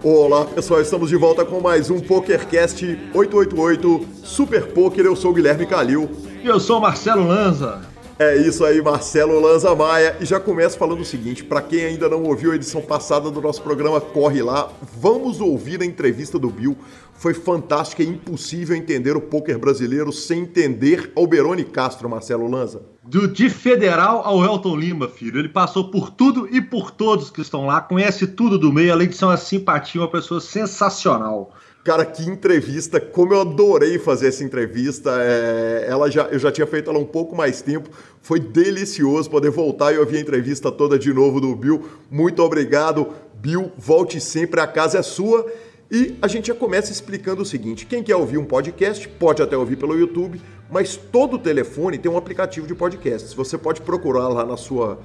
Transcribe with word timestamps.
Olá 0.00 0.44
pessoal, 0.44 0.80
estamos 0.80 1.08
de 1.08 1.16
volta 1.16 1.44
com 1.44 1.60
mais 1.60 1.90
um 1.90 1.98
PokerCast 1.98 2.86
888 3.12 4.06
Super 4.22 4.66
Poker. 4.68 5.04
Eu 5.04 5.16
sou 5.16 5.32
o 5.32 5.34
Guilherme 5.34 5.66
Calil. 5.66 6.08
E 6.40 6.46
eu 6.46 6.60
sou 6.60 6.78
o 6.78 6.80
Marcelo 6.80 7.26
Lanza. 7.26 7.80
É 8.20 8.36
isso 8.36 8.64
aí, 8.64 8.82
Marcelo 8.82 9.38
Lanza 9.38 9.72
Maia. 9.76 10.16
E 10.20 10.24
já 10.24 10.40
começo 10.40 10.76
falando 10.76 11.02
o 11.02 11.04
seguinte: 11.04 11.44
para 11.44 11.62
quem 11.62 11.84
ainda 11.84 12.08
não 12.08 12.24
ouviu 12.24 12.50
a 12.50 12.56
edição 12.56 12.80
passada 12.80 13.30
do 13.30 13.40
nosso 13.40 13.62
programa, 13.62 14.00
corre 14.00 14.42
lá. 14.42 14.72
Vamos 15.00 15.40
ouvir 15.40 15.80
a 15.82 15.84
entrevista 15.84 16.36
do 16.36 16.50
Bill. 16.50 16.76
Foi 17.14 17.32
fantástica, 17.32 18.02
é 18.02 18.06
impossível 18.06 18.76
entender 18.76 19.16
o 19.16 19.20
poker 19.20 19.56
brasileiro 19.56 20.12
sem 20.12 20.40
entender 20.40 21.12
Alberone 21.14 21.64
Castro, 21.64 22.08
Marcelo 22.08 22.50
Lanza. 22.50 22.82
Do 23.04 23.28
de 23.28 23.48
federal 23.48 24.22
ao 24.24 24.44
Elton 24.44 24.76
Lima, 24.76 25.08
filho. 25.08 25.38
Ele 25.38 25.48
passou 25.48 25.88
por 25.88 26.10
tudo 26.10 26.48
e 26.52 26.60
por 26.60 26.90
todos 26.90 27.30
que 27.30 27.40
estão 27.40 27.66
lá, 27.66 27.80
conhece 27.80 28.26
tudo 28.26 28.58
do 28.58 28.72
meio, 28.72 28.92
além 28.92 29.08
de 29.08 29.16
ser 29.16 29.26
uma 29.26 29.36
simpatia, 29.36 30.00
uma 30.00 30.10
pessoa 30.10 30.40
sensacional. 30.40 31.52
Cara, 31.88 32.04
que 32.04 32.22
entrevista, 32.22 33.00
como 33.00 33.32
eu 33.32 33.40
adorei 33.40 33.98
fazer 33.98 34.28
essa 34.28 34.44
entrevista. 34.44 35.10
É, 35.22 35.86
ela 35.88 36.10
já, 36.10 36.24
eu 36.24 36.38
já 36.38 36.52
tinha 36.52 36.66
feito 36.66 36.90
ela 36.90 36.98
um 36.98 37.04
pouco 37.06 37.34
mais 37.34 37.62
tempo. 37.62 37.88
Foi 38.20 38.38
delicioso 38.38 39.30
poder 39.30 39.48
voltar 39.48 39.94
e 39.94 39.98
ouvir 39.98 40.18
a 40.18 40.20
entrevista 40.20 40.70
toda 40.70 40.98
de 40.98 41.10
novo 41.14 41.40
do 41.40 41.56
Bill. 41.56 41.88
Muito 42.10 42.42
obrigado, 42.42 43.14
Bill. 43.36 43.72
Volte 43.78 44.20
sempre, 44.20 44.60
a 44.60 44.66
casa 44.66 44.98
é 44.98 45.02
sua. 45.02 45.50
E 45.90 46.14
a 46.20 46.28
gente 46.28 46.48
já 46.48 46.54
começa 46.54 46.92
explicando 46.92 47.40
o 47.40 47.46
seguinte: 47.46 47.86
quem 47.86 48.02
quer 48.02 48.16
ouvir 48.16 48.36
um 48.36 48.44
podcast 48.44 49.08
pode 49.08 49.40
até 49.40 49.56
ouvir 49.56 49.76
pelo 49.76 49.98
YouTube, 49.98 50.42
mas 50.70 50.94
todo 50.94 51.38
telefone 51.38 51.96
tem 51.96 52.12
um 52.12 52.18
aplicativo 52.18 52.66
de 52.66 52.74
podcasts. 52.74 53.32
Você 53.32 53.56
pode 53.56 53.80
procurar 53.80 54.28
lá 54.28 54.44
na 54.44 54.58
sua 54.58 54.98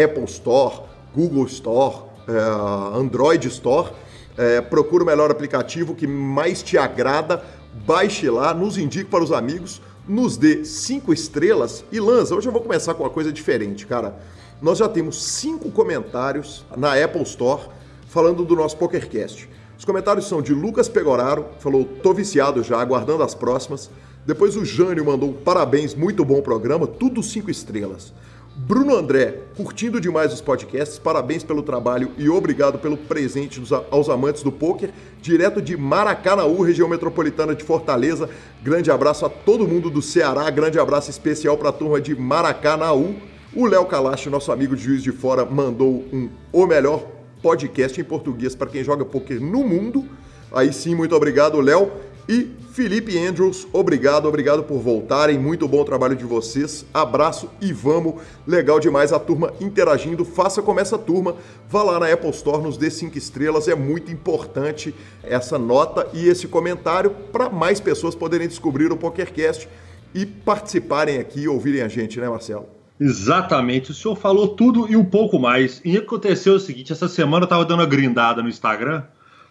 Apple 0.00 0.26
Store, 0.26 0.82
Google 1.12 1.46
Store, 1.46 2.04
é, 2.28 2.96
Android 2.96 3.48
Store. 3.48 3.90
É, 4.36 4.60
procura 4.60 5.02
o 5.02 5.06
melhor 5.06 5.30
aplicativo 5.30 5.94
que 5.94 6.06
mais 6.06 6.62
te 6.62 6.78
agrada, 6.78 7.44
baixe 7.86 8.28
lá, 8.30 8.54
nos 8.54 8.78
indique 8.78 9.10
para 9.10 9.22
os 9.22 9.32
amigos, 9.32 9.82
nos 10.08 10.36
dê 10.36 10.64
cinco 10.64 11.12
estrelas 11.12 11.84
e 11.92 12.00
lança. 12.00 12.34
Hoje 12.34 12.48
eu 12.48 12.52
vou 12.52 12.62
começar 12.62 12.94
com 12.94 13.02
uma 13.02 13.10
coisa 13.10 13.32
diferente, 13.32 13.86
cara. 13.86 14.18
Nós 14.60 14.78
já 14.78 14.88
temos 14.88 15.22
cinco 15.22 15.70
comentários 15.70 16.64
na 16.76 16.94
Apple 17.02 17.22
Store 17.22 17.62
falando 18.08 18.44
do 18.44 18.56
nosso 18.56 18.76
PokerCast. 18.76 19.48
Os 19.78 19.84
comentários 19.84 20.28
são 20.28 20.42
de 20.42 20.52
Lucas 20.52 20.88
Pegoraro, 20.88 21.46
falou: 21.58 21.84
tô 21.84 22.12
viciado 22.12 22.62
já, 22.62 22.78
aguardando 22.80 23.22
as 23.22 23.34
próximas. 23.34 23.90
Depois 24.26 24.54
o 24.56 24.64
Jânio 24.64 25.04
mandou 25.04 25.32
parabéns, 25.32 25.94
muito 25.94 26.24
bom 26.24 26.42
programa, 26.42 26.86
tudo 26.86 27.22
cinco 27.22 27.50
estrelas. 27.50 28.12
Bruno 28.56 28.96
André, 28.96 29.42
curtindo 29.56 30.00
demais 30.00 30.32
os 30.32 30.40
podcasts, 30.40 30.98
parabéns 30.98 31.44
pelo 31.44 31.62
trabalho 31.62 32.10
e 32.18 32.28
obrigado 32.28 32.78
pelo 32.78 32.96
presente 32.96 33.62
aos 33.90 34.08
amantes 34.08 34.42
do 34.42 34.50
poker, 34.50 34.90
direto 35.22 35.62
de 35.62 35.76
Maracanaú, 35.76 36.60
região 36.60 36.88
metropolitana 36.88 37.54
de 37.54 37.62
Fortaleza. 37.62 38.28
Grande 38.62 38.90
abraço 38.90 39.24
a 39.24 39.28
todo 39.28 39.68
mundo 39.68 39.88
do 39.88 40.02
Ceará, 40.02 40.50
grande 40.50 40.78
abraço 40.80 41.10
especial 41.10 41.56
para 41.56 41.68
a 41.68 41.72
turma 41.72 42.00
de 42.00 42.14
Maracanaú. 42.14 43.14
O 43.54 43.66
Léo 43.66 43.86
Kalash, 43.86 44.26
nosso 44.26 44.50
amigo 44.50 44.74
de 44.74 44.82
Juiz 44.82 45.02
de 45.02 45.12
Fora, 45.12 45.44
mandou 45.44 46.04
um 46.12 46.28
O 46.52 46.66
Melhor 46.66 47.06
podcast 47.40 48.00
em 48.00 48.04
português 48.04 48.54
para 48.54 48.68
quem 48.68 48.84
joga 48.84 49.04
poker 49.04 49.40
no 49.40 49.64
mundo. 49.64 50.04
Aí 50.52 50.72
sim, 50.72 50.94
muito 50.94 51.14
obrigado, 51.14 51.60
Léo. 51.60 51.90
E 52.30 52.48
Felipe 52.72 53.18
Andrews, 53.18 53.66
obrigado, 53.72 54.28
obrigado 54.28 54.62
por 54.62 54.78
voltarem. 54.78 55.36
Muito 55.36 55.66
bom 55.66 55.82
trabalho 55.82 56.14
de 56.14 56.24
vocês. 56.24 56.86
Abraço 56.94 57.50
e 57.60 57.72
vamos. 57.72 58.22
Legal 58.46 58.78
demais 58.78 59.12
a 59.12 59.18
turma 59.18 59.52
interagindo. 59.60 60.24
Faça 60.24 60.62
como 60.62 60.78
essa 60.78 60.96
turma. 60.96 61.34
Vá 61.68 61.82
lá 61.82 61.98
na 61.98 62.06
Apple 62.06 62.30
Store, 62.30 62.62
nos 62.62 62.76
dê 62.76 62.88
cinco 62.88 63.18
estrelas. 63.18 63.66
É 63.66 63.74
muito 63.74 64.12
importante 64.12 64.94
essa 65.24 65.58
nota 65.58 66.06
e 66.12 66.28
esse 66.28 66.46
comentário 66.46 67.10
para 67.32 67.50
mais 67.50 67.80
pessoas 67.80 68.14
poderem 68.14 68.46
descobrir 68.46 68.92
o 68.92 68.96
PokerCast 68.96 69.68
e 70.14 70.24
participarem 70.24 71.18
aqui 71.18 71.40
e 71.40 71.48
ouvirem 71.48 71.82
a 71.82 71.88
gente, 71.88 72.20
né, 72.20 72.28
Marcelo? 72.28 72.68
Exatamente, 73.00 73.90
o 73.90 73.94
senhor 73.94 74.14
falou 74.14 74.46
tudo 74.46 74.88
e 74.88 74.94
um 74.94 75.04
pouco 75.04 75.36
mais. 75.36 75.80
E 75.84 75.96
aconteceu 75.96 76.54
o 76.54 76.60
seguinte: 76.60 76.92
essa 76.92 77.08
semana 77.08 77.42
eu 77.42 77.46
estava 77.46 77.64
dando 77.64 77.80
uma 77.80 77.86
grindada 77.86 78.40
no 78.40 78.48
Instagram, 78.48 79.02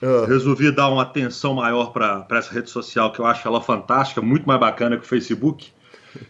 uh. 0.02 0.26
resolvi 0.26 0.72
dar 0.72 0.90
uma 0.90 1.04
atenção 1.04 1.56
maior 1.56 1.92
para 1.92 2.26
essa 2.32 2.54
rede 2.54 2.70
social 2.70 3.12
que 3.12 3.20
eu 3.20 3.26
acho 3.26 3.48
ela 3.48 3.62
fantástica, 3.62 4.22
muito 4.22 4.46
mais 4.46 4.60
bacana 4.60 4.98
que 4.98 5.04
o 5.04 5.08
Facebook. 5.08 5.68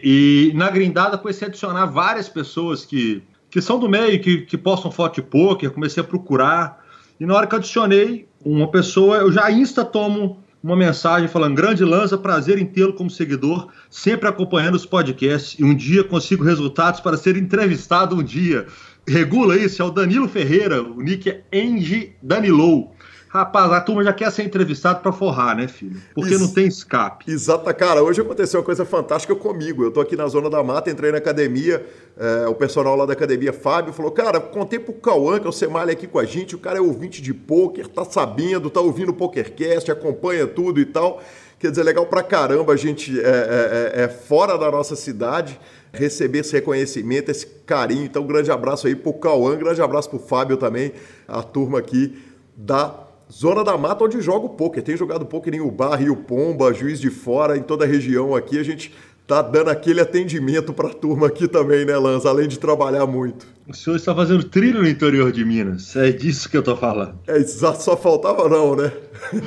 E 0.02 0.52
na 0.56 0.70
grindada 0.70 1.18
comecei 1.18 1.48
a 1.48 1.50
adicionar 1.50 1.86
várias 1.86 2.28
pessoas 2.28 2.86
que, 2.86 3.24
que 3.50 3.62
são 3.62 3.80
do 3.80 3.88
meio, 3.88 4.22
que, 4.22 4.42
que 4.42 4.58
postam 4.58 4.92
foto 4.92 5.16
de 5.16 5.22
poker, 5.22 5.72
comecei 5.72 6.02
a 6.02 6.06
procurar. 6.06 6.86
E 7.20 7.26
na 7.26 7.36
hora 7.36 7.48
que 7.48 7.56
adicionei 7.56 8.28
uma 8.44 8.70
pessoa, 8.70 9.18
eu 9.18 9.32
já 9.32 9.52
insta 9.52 9.86
tomo 9.86 10.44
uma 10.64 10.76
mensagem 10.76 11.28
falando: 11.28 11.56
Grande 11.56 11.84
Lança, 11.84 12.18
prazer 12.18 12.58
em 12.58 12.66
tê-lo 12.66 12.94
como 12.94 13.10
seguidor, 13.10 13.70
sempre 13.90 14.28
acompanhando 14.28 14.76
os 14.76 14.86
podcasts 14.86 15.58
e 15.60 15.64
um 15.64 15.74
dia 15.74 16.04
consigo 16.04 16.44
resultados 16.44 17.00
para 17.00 17.18
ser 17.18 17.38
entrevistado 17.38 18.16
um 18.16 18.24
dia. 18.24 18.68
Regula 19.08 19.58
isso, 19.58 19.82
é 19.82 19.86
o 19.86 19.90
Danilo 19.90 20.28
Ferreira, 20.28 20.84
o 20.84 21.02
nick 21.02 21.30
é 21.30 21.44
Engie 21.52 22.16
Danilou. 22.22 22.94
Rapaz, 23.32 23.72
a 23.72 23.80
turma 23.80 24.04
já 24.04 24.12
quer 24.12 24.32
ser 24.32 24.42
entrevistado 24.42 25.02
para 25.02 25.12
forrar, 25.12 25.56
né, 25.56 25.68
filho? 25.68 26.02
Porque 26.16 26.34
Ex 26.34 26.42
não 26.42 26.48
tem 26.52 26.66
escape. 26.66 27.32
Exato, 27.32 27.72
cara. 27.76 28.02
Hoje 28.02 28.22
aconteceu 28.22 28.60
uma 28.60 28.66
coisa 28.66 28.84
fantástica 28.86 29.36
comigo. 29.36 29.84
Eu 29.84 29.92
tô 29.92 30.02
aqui 30.02 30.16
na 30.16 30.28
zona 30.28 30.50
da 30.50 30.64
mata, 30.64 30.90
entrei 30.90 31.12
na 31.12 31.20
academia, 31.20 31.86
é, 32.18 32.48
o 32.48 32.56
pessoal 32.56 32.96
lá 32.96 33.06
da 33.06 33.14
academia, 33.14 33.54
Fábio, 33.54 33.94
falou: 33.94 34.12
Cara, 34.12 34.40
contei 34.40 34.80
pro 34.80 34.94
Cauã, 34.94 35.40
que 35.40 35.46
é 35.46 35.50
o 35.50 35.54
Semalha 35.54 35.92
aqui 35.92 36.08
com 36.08 36.18
a 36.18 36.26
gente, 36.26 36.56
o 36.56 36.58
cara 36.58 36.80
é 36.80 36.82
ouvinte 36.82 37.22
de 37.22 37.32
pôquer, 37.32 37.88
tá 37.88 38.04
sabendo, 38.04 38.68
tá 38.68 38.82
ouvindo 38.82 39.10
o 39.10 39.14
PokerCast, 39.14 39.92
acompanha 39.92 40.48
tudo 40.48 40.80
e 40.80 40.86
tal. 40.86 41.22
Quer 41.60 41.70
dizer, 41.70 41.84
legal 41.84 42.08
pra 42.08 42.24
caramba 42.24 42.74
a 42.74 42.78
gente 42.78 43.20
é, 43.20 43.94
é, 43.94 44.04
é, 44.04 44.08
fora 44.08 44.58
da 44.58 44.72
nossa 44.72 44.96
cidade 44.96 45.60
receber 45.94 46.40
esse 46.40 46.54
reconhecimento, 46.54 47.30
esse 47.30 47.46
carinho. 47.46 48.06
Então, 48.06 48.24
um 48.24 48.28
grande 48.28 48.50
abraço 48.50 48.88
aí 48.88 48.96
pro 48.96 49.14
Cauã, 49.14 49.56
grande 49.56 49.82
abraço 49.84 50.10
pro 50.10 50.18
Fábio 50.18 50.58
também, 50.58 50.94
a 51.28 51.44
turma 51.44 51.78
aqui 51.78 52.18
da 52.58 53.09
Zona 53.32 53.64
da 53.64 53.78
Mata, 53.78 54.04
onde 54.04 54.20
jogo 54.22 54.50
poker. 54.50 54.82
Tem 54.82 54.98
jogado 54.98 55.26
poker 55.26 55.54
em 55.54 55.62
Ubar, 55.62 56.00
Rio 56.00 56.16
Pomba, 56.16 56.74
Juiz 56.74 57.00
de 57.00 57.12
Fora, 57.12 57.56
em 57.58 57.62
toda 57.62 57.86
a 57.86 57.88
região 57.88 58.36
aqui. 58.36 58.58
A 58.58 58.64
gente 58.64 58.94
tá 59.30 59.44
dando 59.44 59.70
aquele 59.70 60.02
atendimento 60.02 60.74
para 60.74 60.88
a 60.88 60.94
turma 60.94 61.28
aqui 61.28 61.48
também, 61.48 61.86
né, 61.86 61.96
Lanza? 61.96 62.28
Além 62.28 62.48
de 62.48 62.58
trabalhar 62.58 63.06
muito. 63.06 63.46
O 63.68 63.76
senhor 63.76 63.96
está 63.96 64.16
fazendo 64.16 64.44
trilho 64.44 64.82
no 64.82 64.90
interior 64.90 65.32
de 65.32 65.46
Minas. 65.46 65.96
É 65.96 66.12
disso 66.12 66.50
que 66.50 66.58
eu 66.58 66.64
tô 66.64 66.76
falando. 66.76 67.14
É 67.28 67.38
exato, 67.38 67.84
só 67.84 67.96
faltava 67.96 68.50
não, 68.50 68.76
né? 68.76 68.92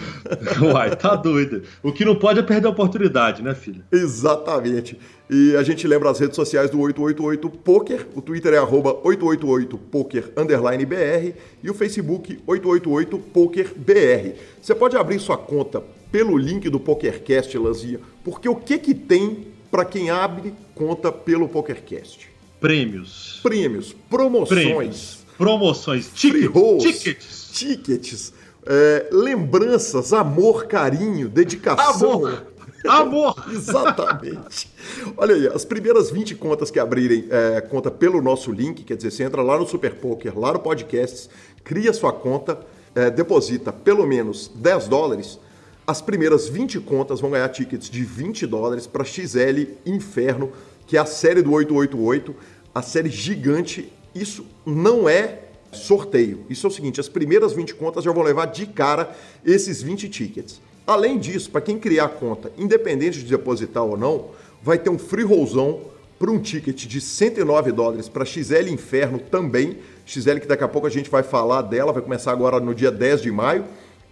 Uai, 0.72 0.94
tá 0.94 1.16
doido. 1.16 1.65
O 1.82 1.91
que 1.91 2.04
não 2.04 2.15
pode 2.15 2.38
é 2.38 2.42
perder 2.44 2.69
a 2.69 2.71
oportunidade, 2.71 3.42
né, 3.42 3.56
filho? 3.56 3.82
Exatamente. 3.91 4.97
E 5.28 5.56
a 5.56 5.65
gente 5.65 5.84
lembra 5.88 6.10
as 6.10 6.21
redes 6.21 6.37
sociais 6.37 6.71
do 6.71 6.78
888 6.78 7.50
Poker. 7.50 8.06
O 8.15 8.22
Twitter 8.22 8.54
é 8.54 8.60
888 8.60 9.76
Poker 9.76 10.32
BR 10.37 11.37
e 11.60 11.69
o 11.69 11.75
Facebook 11.75 12.38
888 12.47 13.19
Poker 13.19 13.72
BR. 13.76 14.38
Você 14.60 14.76
pode 14.76 14.97
abrir 14.97 15.19
sua 15.19 15.37
conta 15.37 15.82
pelo 16.12 16.37
link 16.37 16.69
do 16.69 16.78
PokerCast, 16.78 17.56
Lanzinha, 17.56 17.98
porque 18.22 18.47
o 18.47 18.54
que 18.54 18.78
que 18.78 18.94
tem 18.94 19.52
para 19.72 19.87
quem 19.87 20.10
abre 20.10 20.53
conta 20.75 21.10
pelo 21.10 21.49
PokerCast? 21.49 22.31
Prêmios. 22.60 23.41
Prêmios, 23.43 23.97
promoções. 24.09 24.49
Prêmios, 24.49 25.19
promoções, 25.38 26.10
tickets. 26.15 26.83
Tickets. 26.83 27.50
tickets 27.53 28.33
é, 28.66 29.09
lembranças, 29.10 30.12
amor, 30.12 30.66
carinho, 30.66 31.28
dedicação. 31.28 32.12
Amor! 32.27 32.47
Amor! 32.87 33.47
Exatamente. 33.50 34.71
Olha 35.16 35.34
aí, 35.34 35.49
as 35.49 35.65
primeiras 35.65 36.10
20 36.10 36.34
contas 36.34 36.71
que 36.71 36.78
abrirem 36.78 37.27
é, 37.31 37.60
conta 37.62 37.91
pelo 37.91 38.21
nosso 38.21 38.53
link, 38.53 38.84
quer 38.84 38.97
dizer, 38.97 39.10
você 39.10 39.24
entra 39.24 39.41
lá 39.41 39.59
no 39.59 39.66
Super 39.66 39.95
Poker, 39.95 40.39
lá 40.39 40.53
no 40.53 40.59
Podcasts, 40.60 41.30
cria 41.65 41.92
sua 41.92 42.13
conta, 42.13 42.60
é, 42.95 43.10
deposita 43.10 43.72
pelo 43.72 44.07
menos 44.07 44.51
10 44.54 44.86
dólares, 44.86 45.39
as 45.87 46.01
primeiras 46.01 46.49
20 46.49 46.81
contas 46.81 47.21
vão 47.21 47.31
ganhar 47.31 47.49
tickets 47.49 47.91
de 47.91 48.05
20 48.05 48.47
dólares 48.47 48.87
para 48.87 49.05
XL 49.05 49.67
Inferno, 49.84 50.53
que 50.87 50.97
é 50.97 51.01
a 51.01 51.07
série 51.07 51.43
do 51.43 51.53
888, 51.53 52.34
a 52.75 52.83
série 52.83 53.11
gigante. 53.11 53.93
Isso 54.15 54.47
não 54.65 55.09
é 55.09 55.41
sorteio. 55.73 56.45
Isso 56.49 56.67
é 56.67 56.71
o 56.71 56.73
seguinte: 56.73 57.01
as 57.01 57.09
primeiras 57.09 57.53
20 57.53 57.75
contas 57.75 58.05
já 58.05 58.13
vão 58.13 58.23
levar 58.23 58.47
de 58.47 58.67
cara 58.67 59.15
esses 59.45 59.83
20 59.83 60.09
tickets. 60.09 60.61
Além 60.87 61.19
disso, 61.19 61.51
para 61.51 61.61
quem 61.61 61.79
criar 61.79 62.07
a 62.07 62.09
conta, 62.09 62.53
independente 62.59 63.21
de 63.21 63.27
depositar 63.27 63.84
ou 63.84 63.97
não, 63.97 64.31
vai 64.63 64.79
ter 64.79 64.91
um 64.91 64.99
free 64.99 65.25
rollzão 65.25 65.81
para 66.19 66.31
um 66.31 66.39
ticket 66.39 66.87
de 66.87 67.01
109 67.01 67.73
dólares 67.73 68.09
para 68.09 68.25
XL 68.25 68.69
Inferno 68.69 69.19
também. 69.19 69.79
XL 70.07 70.39
que 70.39 70.47
daqui 70.47 70.63
a 70.63 70.69
pouco 70.69 70.87
a 70.87 70.91
gente 70.91 71.11
vai 71.11 71.23
falar 71.23 71.63
dela, 71.63 71.93
vai 71.93 72.03
começar 72.03 72.33
agora 72.33 72.61
no 72.61 72.75
dia 72.75 72.91
10 72.91 73.23
de 73.23 73.31
maio. 73.33 73.65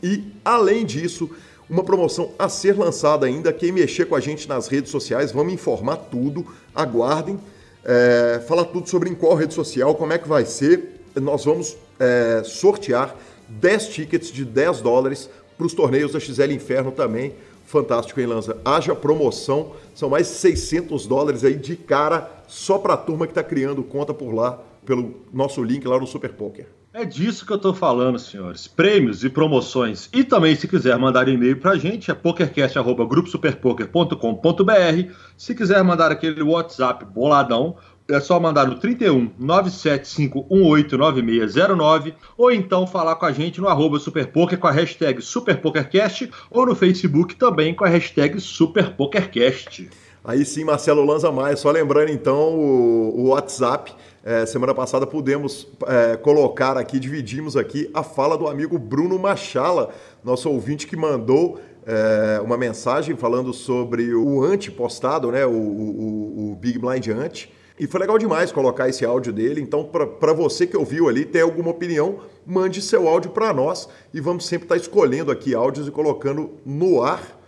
E 0.02 0.24
além 0.44 0.84
disso, 0.84 1.30
uma 1.70 1.84
promoção 1.84 2.32
a 2.36 2.48
ser 2.48 2.76
lançada 2.76 3.26
ainda. 3.26 3.52
Quem 3.52 3.70
mexer 3.70 4.06
com 4.06 4.16
a 4.16 4.20
gente 4.20 4.48
nas 4.48 4.66
redes 4.66 4.90
sociais, 4.90 5.30
vamos 5.30 5.52
informar 5.52 5.96
tudo. 5.96 6.44
Aguardem. 6.74 7.38
É, 7.84 8.42
falar 8.46 8.64
tudo 8.64 8.88
sobre 8.88 9.08
em 9.08 9.14
qual 9.14 9.34
rede 9.34 9.54
social, 9.54 9.94
como 9.94 10.12
é 10.12 10.18
que 10.18 10.28
vai 10.28 10.44
ser. 10.44 11.00
Nós 11.14 11.44
vamos 11.44 11.76
é, 11.98 12.42
sortear 12.44 13.16
10 13.48 13.88
tickets 13.88 14.30
de 14.32 14.44
10 14.44 14.80
dólares 14.80 15.30
para 15.56 15.66
os 15.66 15.72
torneios 15.72 16.12
da 16.12 16.20
XL 16.20 16.50
Inferno 16.50 16.90
também. 16.90 17.34
Fantástico, 17.64 18.20
hein, 18.20 18.26
Lanza? 18.26 18.58
Haja 18.64 18.94
promoção, 18.96 19.72
são 19.94 20.08
mais 20.08 20.26
600 20.26 21.06
dólares 21.06 21.44
aí 21.44 21.54
de 21.54 21.76
cara 21.76 22.28
só 22.48 22.78
para 22.78 22.94
a 22.94 22.96
turma 22.96 23.26
que 23.26 23.30
está 23.30 23.44
criando 23.44 23.82
conta 23.84 24.12
por 24.12 24.34
lá, 24.34 24.60
pelo 24.84 25.14
nosso 25.32 25.62
link 25.62 25.86
lá 25.86 25.98
no 25.98 26.06
Super 26.06 26.32
Poker. 26.32 26.66
É 26.92 27.04
disso 27.04 27.46
que 27.46 27.52
eu 27.52 27.56
estou 27.56 27.72
falando, 27.72 28.18
senhores. 28.18 28.66
Prêmios 28.66 29.22
e 29.22 29.30
promoções. 29.30 30.08
E 30.12 30.24
também, 30.24 30.56
se 30.56 30.66
quiser 30.66 30.98
mandar 30.98 31.28
e-mail 31.28 31.56
para 31.56 31.70
a 31.70 31.78
gente, 31.78 32.10
é 32.10 32.14
pokercast.gruposuperpoker.com.br. 32.14 35.12
Se 35.36 35.54
quiser 35.54 35.84
mandar 35.84 36.10
aquele 36.10 36.42
WhatsApp 36.42 37.04
boladão, 37.04 37.76
é 38.08 38.18
só 38.18 38.40
mandar 38.40 38.66
no 38.66 38.74
31 38.74 39.30
975189609 39.40 42.14
ou 42.36 42.50
então 42.50 42.88
falar 42.88 43.14
com 43.14 43.26
a 43.26 43.30
gente 43.30 43.60
no 43.60 43.68
arroba 43.68 44.00
Superpoker 44.00 44.58
com 44.58 44.66
a 44.66 44.72
hashtag 44.72 45.22
SuperPokerCast 45.22 46.28
ou 46.50 46.66
no 46.66 46.74
Facebook 46.74 47.36
também 47.36 47.72
com 47.72 47.84
a 47.84 47.88
hashtag 47.88 48.40
SuperPokerCast. 48.40 49.88
Aí 50.24 50.44
sim, 50.44 50.64
Marcelo 50.64 51.04
Lanza 51.04 51.30
Maia. 51.30 51.56
Só 51.56 51.70
lembrando 51.70 52.10
então 52.10 52.54
o, 52.54 53.20
o 53.20 53.28
WhatsApp. 53.28 53.94
É, 54.22 54.44
semana 54.44 54.74
passada 54.74 55.06
pudemos 55.06 55.66
é, 55.86 56.16
colocar 56.16 56.76
aqui, 56.76 56.98
dividimos 56.98 57.56
aqui 57.56 57.90
a 57.94 58.02
fala 58.02 58.36
do 58.36 58.46
amigo 58.46 58.78
Bruno 58.78 59.18
Machala, 59.18 59.90
nosso 60.22 60.50
ouvinte 60.50 60.86
que 60.86 60.94
mandou 60.94 61.58
é, 61.86 62.38
uma 62.40 62.58
mensagem 62.58 63.16
falando 63.16 63.54
sobre 63.54 64.14
o 64.14 64.44
anti 64.44 64.70
postado, 64.70 65.32
né, 65.32 65.46
o, 65.46 65.50
o, 65.50 66.52
o 66.52 66.56
Big 66.56 66.78
Blind 66.78 67.08
anti. 67.08 67.50
E 67.78 67.86
foi 67.86 68.00
legal 68.00 68.18
demais 68.18 68.52
colocar 68.52 68.90
esse 68.90 69.06
áudio 69.06 69.32
dele. 69.32 69.58
Então, 69.62 69.84
para 69.84 70.34
você 70.34 70.66
que 70.66 70.76
ouviu 70.76 71.08
ali, 71.08 71.24
tem 71.24 71.40
alguma 71.40 71.70
opinião, 71.70 72.18
mande 72.44 72.82
seu 72.82 73.08
áudio 73.08 73.30
para 73.30 73.54
nós 73.54 73.88
e 74.12 74.20
vamos 74.20 74.46
sempre 74.46 74.66
estar 74.66 74.74
tá 74.74 74.80
escolhendo 74.80 75.32
aqui 75.32 75.54
áudios 75.54 75.88
e 75.88 75.90
colocando 75.90 76.50
no 76.66 77.02
ar 77.02 77.39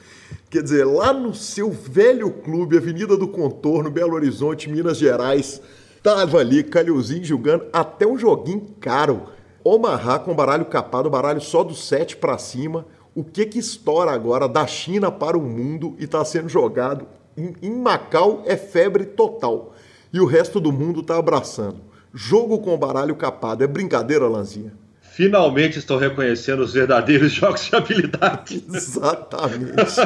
Quer 0.50 0.64
dizer, 0.64 0.84
lá 0.84 1.12
no 1.12 1.32
seu 1.32 1.70
velho 1.70 2.31
clube, 2.31 2.76
Avenida 2.76 3.17
do 3.17 3.28
Contorno, 3.28 3.88
Belo 3.88 4.14
Horizonte, 4.14 4.69
Minas 4.69 4.99
Gerais, 4.99 5.62
Tava 6.06 6.38
ali, 6.38 6.62
Calheuzinho 6.62 7.24
julgando 7.24 7.66
até 7.72 8.06
um 8.06 8.16
joguinho 8.16 8.64
caro. 8.78 9.24
Omaha 9.64 10.20
com 10.20 10.36
baralho 10.36 10.64
capado, 10.66 11.10
baralho 11.10 11.40
só 11.40 11.64
do 11.64 11.74
7 11.74 12.18
para 12.18 12.38
cima. 12.38 12.86
O 13.12 13.24
que 13.24 13.44
que 13.44 13.58
estoura 13.58 14.12
agora 14.12 14.48
da 14.48 14.68
China 14.68 15.10
para 15.10 15.36
o 15.36 15.42
mundo 15.42 15.96
e 15.98 16.04
está 16.04 16.24
sendo 16.24 16.48
jogado 16.48 17.08
em, 17.36 17.56
em 17.60 17.72
Macau 17.72 18.44
é 18.46 18.56
febre 18.56 19.04
total. 19.04 19.74
E 20.12 20.20
o 20.20 20.26
resto 20.26 20.60
do 20.60 20.70
mundo 20.70 21.00
está 21.00 21.16
abraçando. 21.18 21.80
Jogo 22.14 22.60
com 22.60 22.78
baralho 22.78 23.16
capado 23.16 23.64
é 23.64 23.66
brincadeira, 23.66 24.28
Lanzinha? 24.28 24.74
Finalmente 25.16 25.78
estão 25.78 25.96
reconhecendo 25.96 26.60
os 26.60 26.74
verdadeiros 26.74 27.32
jogos 27.32 27.64
de 27.64 27.74
habilidade. 27.74 28.62
Exatamente. 28.68 29.96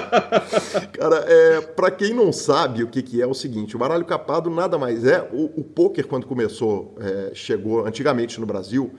Cara, 0.93 1.25
é, 1.27 1.61
para 1.61 1.91
quem 1.91 2.15
não 2.15 2.33
sabe 2.33 2.85
o 2.85 2.87
que, 2.87 3.03
que 3.03 3.21
é, 3.21 3.25
é 3.25 3.27
o 3.27 3.35
seguinte: 3.35 3.75
o 3.75 3.79
baralho 3.79 4.05
capado 4.05 4.49
nada 4.49 4.79
mais 4.79 5.05
é. 5.05 5.29
O, 5.33 5.61
o 5.61 5.65
poker, 5.65 6.07
quando 6.07 6.27
começou, 6.27 6.95
é, 7.01 7.33
chegou 7.35 7.85
antigamente 7.85 8.39
no 8.39 8.47
Brasil, 8.47 8.95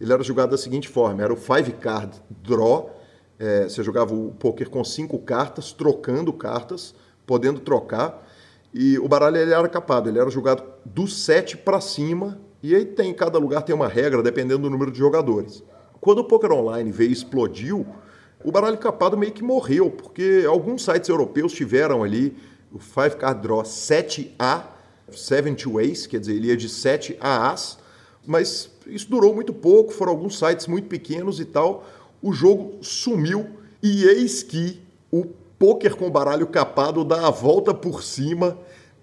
ele 0.00 0.12
era 0.12 0.22
jogado 0.24 0.50
da 0.50 0.58
seguinte 0.58 0.88
forma: 0.88 1.22
era 1.22 1.32
o 1.32 1.36
five 1.36 1.70
card 1.74 2.20
draw. 2.42 2.98
É, 3.38 3.64
você 3.64 3.84
jogava 3.84 4.12
o 4.12 4.32
poker 4.32 4.68
com 4.68 4.82
cinco 4.82 5.16
cartas, 5.20 5.72
trocando 5.72 6.32
cartas, 6.32 6.92
podendo 7.24 7.60
trocar. 7.60 8.28
E 8.74 8.98
o 8.98 9.06
baralho 9.06 9.36
ele 9.36 9.52
era 9.52 9.68
capado, 9.68 10.08
ele 10.08 10.18
era 10.18 10.30
jogado 10.30 10.64
do 10.84 11.06
7 11.06 11.58
para 11.58 11.80
cima 11.80 12.40
e 12.62 12.74
aí 12.74 12.84
tem, 12.84 13.12
cada 13.12 13.38
lugar 13.38 13.62
tem 13.62 13.74
uma 13.74 13.88
regra 13.88 14.22
dependendo 14.22 14.62
do 14.62 14.70
número 14.70 14.92
de 14.92 14.98
jogadores. 14.98 15.64
Quando 16.00 16.18
o 16.18 16.24
Poker 16.24 16.52
Online 16.52 16.90
veio 16.92 17.10
e 17.10 17.12
explodiu, 17.12 17.86
o 18.44 18.52
baralho 18.52 18.78
capado 18.78 19.16
meio 19.16 19.32
que 19.32 19.42
morreu, 19.42 19.90
porque 19.90 20.44
alguns 20.48 20.84
sites 20.84 21.08
europeus 21.08 21.52
tiveram 21.52 22.02
ali 22.02 22.36
o 22.72 22.78
Five 22.78 23.16
Card 23.16 23.40
Draw 23.42 23.62
7A, 23.62 24.64
7 25.10 25.54
to 25.54 25.80
Ace, 25.80 26.08
quer 26.08 26.20
dizer, 26.20 26.34
ele 26.34 26.48
ia 26.48 26.56
de 26.56 26.68
7 26.68 27.16
a 27.20 27.50
As, 27.50 27.78
mas 28.26 28.70
isso 28.86 29.10
durou 29.10 29.34
muito 29.34 29.52
pouco, 29.52 29.92
foram 29.92 30.12
alguns 30.12 30.38
sites 30.38 30.66
muito 30.66 30.88
pequenos 30.88 31.40
e 31.40 31.44
tal. 31.44 31.84
O 32.22 32.32
jogo 32.32 32.78
sumiu 32.80 33.46
e 33.82 34.04
eis 34.04 34.42
que 34.42 34.80
o 35.10 35.26
poker 35.58 35.96
com 35.96 36.10
baralho 36.10 36.46
capado 36.46 37.04
dá 37.04 37.26
a 37.26 37.30
volta 37.30 37.74
por 37.74 38.02
cima 38.02 38.56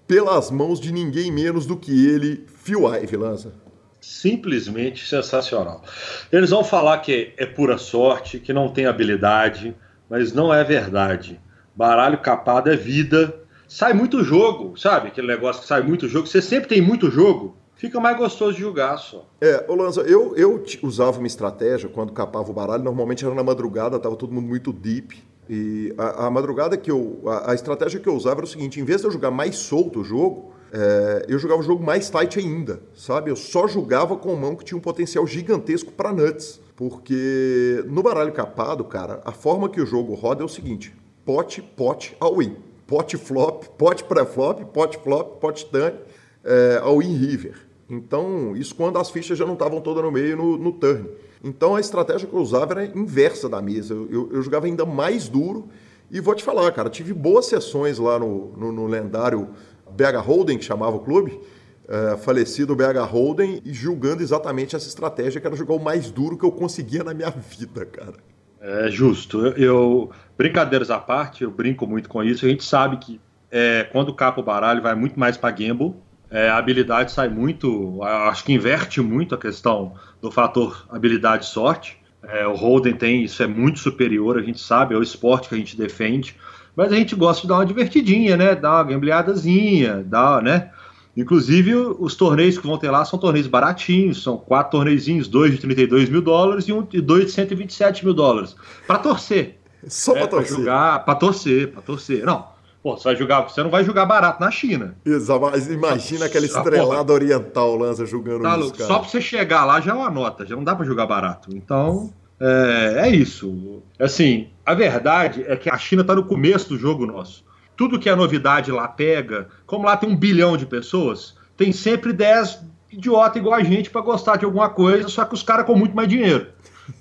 pelas 0.09 0.49
mãos 0.49 0.79
de 0.79 0.91
ninguém 0.91 1.31
menos 1.31 1.67
do 1.67 1.77
que 1.77 2.07
ele, 2.07 2.43
Phil 2.47 2.91
Ive, 2.91 3.15
Lanza. 3.15 3.53
Simplesmente 4.01 5.07
sensacional. 5.07 5.83
Eles 6.31 6.49
vão 6.49 6.63
falar 6.63 6.97
que 6.97 7.31
é 7.37 7.45
pura 7.45 7.77
sorte, 7.77 8.39
que 8.39 8.51
não 8.51 8.69
tem 8.69 8.87
habilidade, 8.87 9.75
mas 10.09 10.33
não 10.33 10.51
é 10.51 10.63
verdade. 10.63 11.39
Baralho 11.75 12.17
capado 12.17 12.71
é 12.71 12.75
vida. 12.75 13.39
Sai 13.67 13.93
muito 13.93 14.23
jogo, 14.23 14.75
sabe? 14.75 15.09
Aquele 15.09 15.27
negócio 15.27 15.61
que 15.61 15.67
sai 15.67 15.83
muito 15.83 16.07
jogo. 16.07 16.25
Você 16.25 16.41
sempre 16.41 16.67
tem 16.67 16.81
muito 16.81 17.11
jogo, 17.11 17.55
fica 17.75 17.99
mais 17.99 18.17
gostoso 18.17 18.53
de 18.53 18.61
jogar 18.61 18.97
só. 18.97 19.29
É, 19.39 19.63
ô 19.67 19.75
Lanza, 19.75 20.01
eu, 20.01 20.35
eu 20.35 20.65
usava 20.81 21.19
uma 21.19 21.27
estratégia 21.27 21.87
quando 21.87 22.13
capava 22.13 22.49
o 22.49 22.53
baralho, 22.53 22.83
normalmente 22.83 23.23
era 23.23 23.35
na 23.35 23.43
madrugada, 23.43 23.99
tava 23.99 24.15
todo 24.15 24.33
mundo 24.33 24.47
muito 24.47 24.73
deep. 24.73 25.21
E 25.49 25.91
a, 25.97 26.27
a 26.27 26.29
madrugada 26.29 26.77
que 26.77 26.91
eu. 26.91 27.21
A, 27.25 27.51
a, 27.51 27.55
estratégia 27.55 27.99
que 27.99 28.07
eu 28.07 28.13
usava 28.13 28.41
era 28.41 28.45
o 28.45 28.47
seguinte: 28.47 28.79
em 28.79 28.83
vez 28.83 29.01
de 29.01 29.07
eu 29.07 29.11
jogar 29.11 29.31
mais 29.31 29.55
solto 29.55 30.01
o 30.01 30.03
jogo, 30.03 30.53
é, 30.71 31.25
eu 31.27 31.39
jogava 31.39 31.59
o 31.59 31.63
jogo 31.63 31.83
mais 31.83 32.09
tight 32.09 32.37
ainda, 32.37 32.81
sabe? 32.93 33.31
Eu 33.31 33.35
só 33.35 33.67
jogava 33.67 34.15
com 34.15 34.35
mão 34.35 34.55
que 34.55 34.63
tinha 34.63 34.77
um 34.77 34.81
potencial 34.81 35.25
gigantesco 35.25 35.91
para 35.91 36.13
nuts. 36.13 36.61
Porque 36.75 37.83
no 37.87 38.01
baralho 38.01 38.31
capado, 38.31 38.85
cara, 38.85 39.21
a 39.25 39.31
forma 39.31 39.67
que 39.67 39.81
o 39.81 39.85
jogo 39.85 40.13
roda 40.13 40.43
é 40.43 40.45
o 40.45 40.49
seguinte: 40.49 40.95
pote, 41.25 41.61
pote, 41.61 42.15
all-in. 42.19 42.55
Pote 42.85 43.17
flop, 43.17 43.65
pote 43.77 44.03
pré-flop, 44.03 44.63
pote 44.73 44.97
flop, 44.97 45.39
pote 45.39 45.65
turn, 45.65 45.95
é, 46.43 46.79
all-in 46.81 47.15
river. 47.15 47.55
Então, 47.89 48.55
isso 48.55 48.75
quando 48.75 48.97
as 48.97 49.09
fichas 49.09 49.37
já 49.37 49.45
não 49.45 49.53
estavam 49.53 49.81
todas 49.81 50.03
no 50.03 50.11
meio 50.11 50.37
no, 50.37 50.57
no 50.57 50.71
turn. 50.71 51.09
Então 51.43 51.75
a 51.75 51.79
estratégia 51.79 52.27
que 52.27 52.33
eu 52.33 52.41
usava 52.41 52.73
era 52.73 52.85
inversa 52.85 53.47
da 53.47 53.61
mesa. 53.61 53.93
Eu, 53.93 54.09
eu, 54.11 54.29
eu 54.33 54.41
jogava 54.41 54.65
ainda 54.65 54.85
mais 54.85 55.27
duro. 55.27 55.69
E 56.11 56.19
vou 56.19 56.33
te 56.33 56.43
falar, 56.43 56.71
cara, 56.71 56.89
tive 56.89 57.13
boas 57.13 57.45
sessões 57.45 57.99
lá 57.99 58.17
no, 58.17 58.51
no, 58.57 58.71
no 58.71 58.87
lendário 58.87 59.49
BH 59.91 60.17
Holden, 60.25 60.57
que 60.57 60.65
chamava 60.65 60.95
o 60.95 60.99
clube, 60.99 61.39
é, 61.87 62.17
falecido 62.17 62.75
BH 62.75 63.05
Holden, 63.07 63.61
e 63.63 63.71
julgando 63.71 64.23
exatamente 64.23 64.75
essa 64.75 64.87
estratégia, 64.87 65.39
que 65.39 65.45
era 65.45 65.55
jogar 65.55 65.75
o 65.75 65.79
mais 65.79 66.09
duro 66.09 66.35
que 66.37 66.43
eu 66.43 66.51
conseguia 66.51 67.03
na 67.03 67.13
minha 67.13 67.29
vida, 67.29 67.85
cara. 67.85 68.15
É 68.59 68.89
justo. 68.89 69.45
Eu, 69.45 69.53
eu 69.57 70.11
brincadeiras 70.37 70.89
à 70.89 70.99
parte, 70.99 71.43
eu 71.43 71.51
brinco 71.51 71.85
muito 71.85 72.09
com 72.09 72.23
isso. 72.23 72.45
A 72.45 72.49
gente 72.49 72.63
sabe 72.63 72.97
que 72.97 73.21
é, 73.51 73.87
quando 73.91 74.13
capa 74.13 74.41
o 74.41 74.43
baralho 74.43 74.81
vai 74.81 74.95
muito 74.95 75.19
mais 75.19 75.37
para 75.37 75.51
gamble 75.51 75.95
é, 76.31 76.49
a 76.49 76.57
habilidade 76.57 77.11
sai 77.11 77.27
muito, 77.27 78.01
acho 78.03 78.43
que 78.43 78.53
inverte 78.53 79.01
muito 79.01 79.33
a 79.33 79.37
questão 79.37 79.93
do 80.21 80.31
fator 80.31 80.85
habilidade 80.89 81.45
sorte. 81.45 81.97
É, 82.21 82.45
o 82.45 82.53
Holden 82.53 82.93
tem, 82.93 83.23
isso 83.23 83.41
é 83.41 83.47
muito 83.47 83.79
superior, 83.79 84.37
a 84.37 84.41
gente 84.41 84.59
sabe, 84.59 84.93
é 84.93 84.97
o 84.97 85.01
esporte 85.01 85.49
que 85.49 85.55
a 85.55 85.57
gente 85.57 85.77
defende, 85.77 86.35
mas 86.75 86.91
a 86.91 86.95
gente 86.95 87.15
gosta 87.15 87.41
de 87.41 87.47
dar 87.47 87.55
uma 87.55 87.65
divertidinha, 87.65 88.37
né? 88.37 88.55
Dar 88.55 88.75
uma 88.75 88.83
gambleadazinha, 88.83 90.03
dar, 90.03 90.41
né? 90.41 90.69
Inclusive, 91.17 91.75
os 91.75 92.15
torneios 92.15 92.57
que 92.57 92.67
vão 92.67 92.77
ter 92.77 92.89
lá 92.91 93.03
são 93.03 93.17
torneios 93.17 93.47
baratinhos, 93.47 94.23
são 94.23 94.37
quatro 94.37 94.77
torneizinhos, 94.77 95.27
dois 95.27 95.51
de 95.51 95.57
32 95.57 96.09
mil 96.09 96.21
dólares 96.21 96.65
e, 96.67 96.73
um, 96.73 96.87
e 96.93 97.01
dois 97.01 97.25
de 97.25 97.31
127 97.31 98.05
mil 98.05 98.13
dólares. 98.13 98.55
Para 98.85 98.99
torcer. 98.99 99.59
Só 99.87 100.13
para 100.13 100.27
torcer. 100.27 100.47
Pra 100.47 100.57
jogar, 100.57 101.05
para 101.05 101.15
torcer, 101.15 101.71
para 101.71 101.81
torcer. 101.81 102.25
Não, 102.25 102.47
Pô, 102.81 102.95
você, 102.95 103.03
vai 103.03 103.15
jogar, 103.15 103.41
você 103.41 103.61
não 103.61 103.69
vai 103.69 103.83
jogar 103.83 104.05
barato 104.05 104.39
na 104.39 104.49
China. 104.49 104.95
Exato, 105.05 105.41
mas 105.41 105.69
imagina 105.69 106.25
aquela 106.25 106.45
estrelada 106.45 107.11
oriental 107.11 107.75
lança 107.75 108.05
jogando 108.05 108.43
tá, 108.43 108.57
isso, 108.57 108.75
Só 108.77 108.99
pra 108.99 109.09
você 109.09 109.19
chegar 109.19 109.65
lá 109.65 109.81
já 109.81 109.91
é 109.91 109.93
uma 109.93 110.09
nota, 110.09 110.45
já 110.45 110.55
não 110.55 110.63
dá 110.63 110.73
para 110.73 110.85
jogar 110.85 111.05
barato. 111.05 111.49
Então, 111.53 112.13
é, 112.39 113.07
é, 113.07 113.09
isso. 113.09 113.83
Assim, 113.99 114.47
a 114.65 114.73
verdade 114.73 115.43
é 115.45 115.57
que 115.57 115.69
a 115.69 115.77
China 115.77 116.05
tá 116.05 116.15
no 116.15 116.23
começo 116.23 116.69
do 116.69 116.77
jogo 116.77 117.05
nosso. 117.05 117.43
Tudo 117.75 117.99
que 117.99 118.09
é 118.09 118.15
novidade 118.15 118.71
lá 118.71 118.87
pega, 118.87 119.49
como 119.65 119.85
lá 119.85 119.97
tem 119.97 120.09
um 120.09 120.15
bilhão 120.15 120.55
de 120.55 120.65
pessoas, 120.65 121.35
tem 121.57 121.73
sempre 121.73 122.13
10 122.13 122.63
idiota 122.91 123.37
igual 123.37 123.55
a 123.55 123.63
gente 123.63 123.89
para 123.89 124.01
gostar 124.01 124.37
de 124.37 124.45
alguma 124.45 124.69
coisa, 124.69 125.07
só 125.09 125.25
que 125.25 125.33
os 125.33 125.43
caras 125.43 125.65
com 125.65 125.75
muito 125.75 125.95
mais 125.95 126.07
dinheiro. 126.07 126.47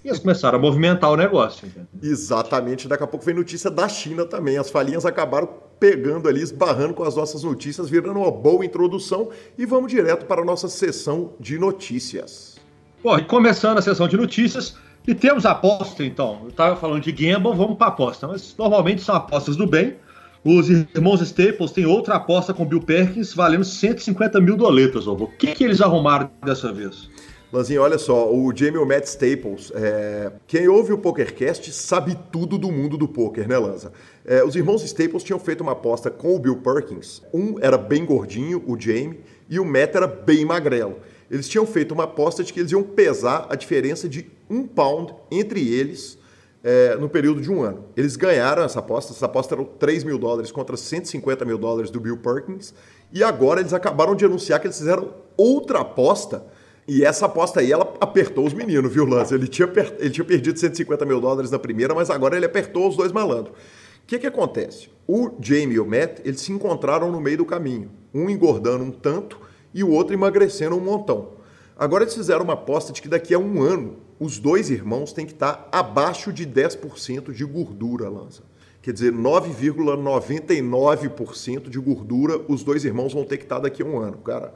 E 0.04 0.08
eles 0.08 0.18
começaram 0.18 0.58
a 0.58 0.60
movimentar 0.60 1.10
o 1.10 1.16
negócio. 1.16 1.66
Entendeu? 1.66 1.88
Exatamente. 2.02 2.88
Daqui 2.88 3.02
a 3.02 3.06
pouco 3.06 3.24
vem 3.24 3.34
notícia 3.34 3.70
da 3.70 3.88
China 3.88 4.24
também. 4.24 4.56
As 4.56 4.70
falinhas 4.70 5.06
acabaram 5.06 5.48
pegando 5.78 6.28
ali, 6.28 6.42
esbarrando 6.42 6.94
com 6.94 7.04
as 7.04 7.16
nossas 7.16 7.42
notícias, 7.42 7.88
virando 7.88 8.18
uma 8.20 8.30
boa 8.30 8.64
introdução. 8.64 9.30
E 9.56 9.64
vamos 9.64 9.90
direto 9.90 10.26
para 10.26 10.42
a 10.42 10.44
nossa 10.44 10.68
sessão 10.68 11.32
de 11.38 11.58
notícias. 11.58 12.58
Bom, 13.02 13.22
começando 13.24 13.78
a 13.78 13.82
sessão 13.82 14.08
de 14.08 14.16
notícias, 14.16 14.74
e 15.06 15.14
temos 15.14 15.46
aposta 15.46 16.04
então. 16.04 16.40
Eu 16.42 16.48
estava 16.48 16.76
falando 16.76 17.02
de 17.02 17.12
gamble, 17.12 17.54
vamos 17.54 17.78
para 17.78 17.86
aposta. 17.86 18.28
Mas 18.28 18.54
normalmente 18.58 19.02
são 19.02 19.14
apostas 19.14 19.56
do 19.56 19.66
bem. 19.66 19.96
Os 20.44 20.68
irmãos 20.68 21.20
Staples 21.20 21.72
têm 21.72 21.84
outra 21.86 22.14
aposta 22.14 22.54
com 22.54 22.64
Bill 22.64 22.80
Perkins 22.80 23.34
valendo 23.34 23.64
150 23.64 24.40
mil 24.40 24.56
doletas, 24.56 25.06
O 25.06 25.26
que, 25.26 25.48
que 25.48 25.64
eles 25.64 25.80
arrumaram 25.80 26.30
dessa 26.44 26.72
vez? 26.72 27.08
Lanzinho, 27.50 27.80
olha 27.80 27.96
só, 27.96 28.30
o 28.30 28.54
Jamie 28.54 28.84
Matt 28.84 29.04
Staples, 29.04 29.72
é... 29.74 30.30
quem 30.46 30.68
ouve 30.68 30.92
o 30.92 30.98
PokerCast 30.98 31.72
sabe 31.72 32.18
tudo 32.30 32.58
do 32.58 32.70
mundo 32.70 32.98
do 32.98 33.08
poker, 33.08 33.48
né, 33.48 33.56
Lanza? 33.56 33.90
É, 34.22 34.44
os 34.44 34.54
irmãos 34.54 34.84
Staples 34.84 35.22
tinham 35.22 35.38
feito 35.38 35.62
uma 35.62 35.72
aposta 35.72 36.10
com 36.10 36.36
o 36.36 36.38
Bill 36.38 36.56
Perkins. 36.56 37.22
Um 37.32 37.56
era 37.58 37.78
bem 37.78 38.04
gordinho, 38.04 38.62
o 38.66 38.78
Jamie, 38.78 39.20
e 39.48 39.58
o 39.58 39.64
Matt 39.64 39.94
era 39.94 40.06
bem 40.06 40.44
magrelo. 40.44 40.96
Eles 41.30 41.48
tinham 41.48 41.64
feito 41.64 41.92
uma 41.92 42.04
aposta 42.04 42.44
de 42.44 42.52
que 42.52 42.60
eles 42.60 42.70
iam 42.70 42.82
pesar 42.82 43.46
a 43.48 43.56
diferença 43.56 44.06
de 44.06 44.30
um 44.50 44.66
pound 44.66 45.14
entre 45.30 45.66
eles 45.72 46.18
é, 46.62 46.96
no 46.96 47.08
período 47.08 47.40
de 47.40 47.50
um 47.50 47.62
ano. 47.62 47.86
Eles 47.96 48.14
ganharam 48.16 48.62
essa 48.62 48.80
aposta, 48.80 49.14
essa 49.14 49.24
aposta 49.24 49.54
era 49.54 49.64
3 49.64 50.04
mil 50.04 50.18
dólares 50.18 50.52
contra 50.52 50.76
150 50.76 51.46
mil 51.46 51.56
dólares 51.56 51.90
do 51.90 51.98
Bill 51.98 52.18
Perkins, 52.18 52.74
e 53.10 53.24
agora 53.24 53.60
eles 53.60 53.72
acabaram 53.72 54.14
de 54.14 54.26
anunciar 54.26 54.60
que 54.60 54.66
eles 54.66 54.76
fizeram 54.76 55.14
outra 55.34 55.80
aposta, 55.80 56.44
e 56.88 57.04
essa 57.04 57.26
aposta 57.26 57.60
aí, 57.60 57.70
ela 57.70 57.94
apertou 58.00 58.46
os 58.46 58.54
meninos, 58.54 58.90
viu, 58.90 59.04
Lance? 59.04 59.34
Ele 59.34 59.46
tinha, 59.46 59.70
ele 59.98 60.08
tinha 60.08 60.24
perdido 60.24 60.58
150 60.58 61.04
mil 61.04 61.20
dólares 61.20 61.50
na 61.50 61.58
primeira, 61.58 61.94
mas 61.94 62.08
agora 62.08 62.34
ele 62.34 62.46
apertou 62.46 62.88
os 62.88 62.96
dois 62.96 63.12
malandros. 63.12 63.54
O 63.54 64.06
que, 64.06 64.18
que 64.18 64.26
acontece? 64.26 64.88
O 65.06 65.32
Jamie 65.38 65.74
e 65.74 65.80
o 65.80 65.84
Matt, 65.84 66.20
eles 66.24 66.40
se 66.40 66.50
encontraram 66.50 67.12
no 67.12 67.20
meio 67.20 67.36
do 67.36 67.44
caminho, 67.44 67.90
um 68.14 68.30
engordando 68.30 68.82
um 68.82 68.90
tanto 68.90 69.38
e 69.74 69.84
o 69.84 69.90
outro 69.90 70.14
emagrecendo 70.14 70.76
um 70.76 70.80
montão. 70.80 71.32
Agora 71.76 72.04
eles 72.04 72.14
fizeram 72.14 72.42
uma 72.42 72.54
aposta 72.54 72.90
de 72.90 73.02
que 73.02 73.08
daqui 73.08 73.34
a 73.34 73.38
um 73.38 73.62
ano 73.62 73.98
os 74.18 74.38
dois 74.38 74.70
irmãos 74.70 75.12
têm 75.12 75.26
que 75.26 75.32
estar 75.32 75.68
abaixo 75.70 76.32
de 76.32 76.46
10% 76.46 77.34
de 77.34 77.44
gordura, 77.44 78.08
Lança. 78.08 78.44
Quer 78.80 78.94
dizer, 78.94 79.12
9,99% 79.12 81.68
de 81.68 81.78
gordura 81.78 82.40
os 82.48 82.64
dois 82.64 82.86
irmãos 82.86 83.12
vão 83.12 83.24
ter 83.24 83.36
que 83.36 83.44
estar 83.44 83.58
daqui 83.58 83.82
a 83.82 83.84
um 83.84 83.98
ano, 83.98 84.16
cara. 84.18 84.54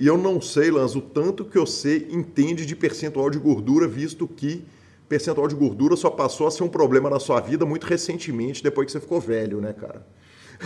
E 0.00 0.06
eu 0.06 0.16
não 0.16 0.40
sei, 0.40 0.70
Lança, 0.70 0.96
o 0.96 1.02
tanto 1.02 1.44
que 1.44 1.58
você 1.58 2.06
entende 2.08 2.64
de 2.64 2.76
percentual 2.76 3.28
de 3.28 3.38
gordura, 3.38 3.88
visto 3.88 4.28
que 4.28 4.64
percentual 5.08 5.48
de 5.48 5.56
gordura 5.56 5.96
só 5.96 6.08
passou 6.08 6.46
a 6.46 6.52
ser 6.52 6.62
um 6.62 6.68
problema 6.68 7.10
na 7.10 7.18
sua 7.18 7.40
vida 7.40 7.66
muito 7.66 7.84
recentemente, 7.84 8.62
depois 8.62 8.86
que 8.86 8.92
você 8.92 9.00
ficou 9.00 9.20
velho, 9.20 9.60
né, 9.60 9.72
cara? 9.72 10.06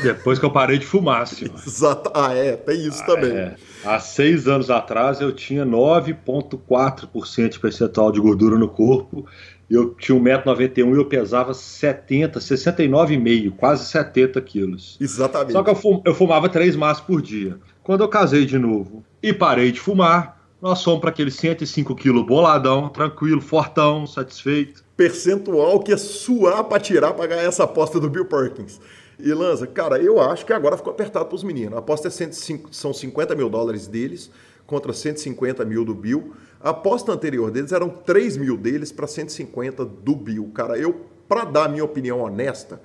Depois 0.02 0.38
que 0.38 0.44
eu 0.44 0.50
parei 0.50 0.78
de 0.78 0.84
fumar, 0.84 1.26
senhor. 1.26 1.54
Exato. 1.66 2.10
Ah, 2.14 2.34
é, 2.34 2.56
tem 2.56 2.86
isso 2.86 3.02
ah, 3.02 3.06
também. 3.06 3.30
É. 3.30 3.56
Há 3.84 3.98
seis 4.00 4.46
anos 4.46 4.68
atrás 4.68 5.22
eu 5.22 5.32
tinha 5.32 5.64
9,4% 5.64 7.48
de 7.48 7.58
percentual 7.58 8.12
de 8.12 8.20
gordura 8.20 8.58
no 8.58 8.68
corpo. 8.68 9.24
Eu 9.70 9.94
tinha 9.94 10.18
1,91m 10.18 10.94
e 10.94 10.98
eu 10.98 11.06
pesava 11.06 11.54
70, 11.54 12.38
69,5, 12.38 13.56
quase 13.56 13.86
70 13.86 14.40
quilos. 14.42 14.98
Exatamente. 15.00 15.52
Só 15.52 15.62
que 15.62 15.70
eu, 15.70 16.14
fumava 16.14 16.50
três 16.50 16.76
maços 16.76 17.02
por 17.02 17.22
dia. 17.22 17.58
Quando 17.84 18.02
eu 18.02 18.08
casei 18.08 18.46
de 18.46 18.58
novo 18.58 19.04
e 19.20 19.32
parei 19.32 19.72
de 19.72 19.80
fumar, 19.80 20.40
nós 20.60 20.84
fomos 20.84 21.00
para 21.00 21.10
aquele 21.10 21.32
105 21.32 21.96
quilos 21.96 22.24
boladão, 22.24 22.88
tranquilo, 22.88 23.40
fortão, 23.40 24.06
satisfeito. 24.06 24.84
Percentual 24.96 25.80
que 25.80 25.92
é 25.92 25.96
suar 25.96 26.62
para 26.62 26.78
tirar 26.78 27.12
para 27.12 27.26
ganhar 27.26 27.42
essa 27.42 27.64
aposta 27.64 27.98
do 27.98 28.08
Bill 28.08 28.26
Perkins. 28.26 28.80
E 29.18 29.32
Lanza, 29.34 29.66
cara, 29.66 30.00
eu 30.00 30.20
acho 30.20 30.46
que 30.46 30.52
agora 30.52 30.76
ficou 30.76 30.92
apertado 30.92 31.26
para 31.26 31.34
os 31.34 31.42
meninos. 31.42 31.74
A 31.74 31.78
aposta 31.80 32.06
é 32.06 32.10
105, 32.10 32.72
são 32.72 32.92
50 32.92 33.34
mil 33.34 33.50
dólares 33.50 33.88
deles 33.88 34.30
contra 34.64 34.92
150 34.92 35.64
mil 35.64 35.84
do 35.84 35.92
Bill. 35.94 36.32
A 36.60 36.70
aposta 36.70 37.10
anterior 37.10 37.50
deles 37.50 37.72
eram 37.72 37.88
3 37.88 38.36
mil 38.36 38.56
deles 38.56 38.92
para 38.92 39.08
150 39.08 39.84
do 39.84 40.14
Bill. 40.14 40.48
Cara, 40.54 40.78
eu, 40.78 41.06
para 41.28 41.44
dar 41.44 41.68
minha 41.68 41.84
opinião 41.84 42.20
honesta, 42.20 42.80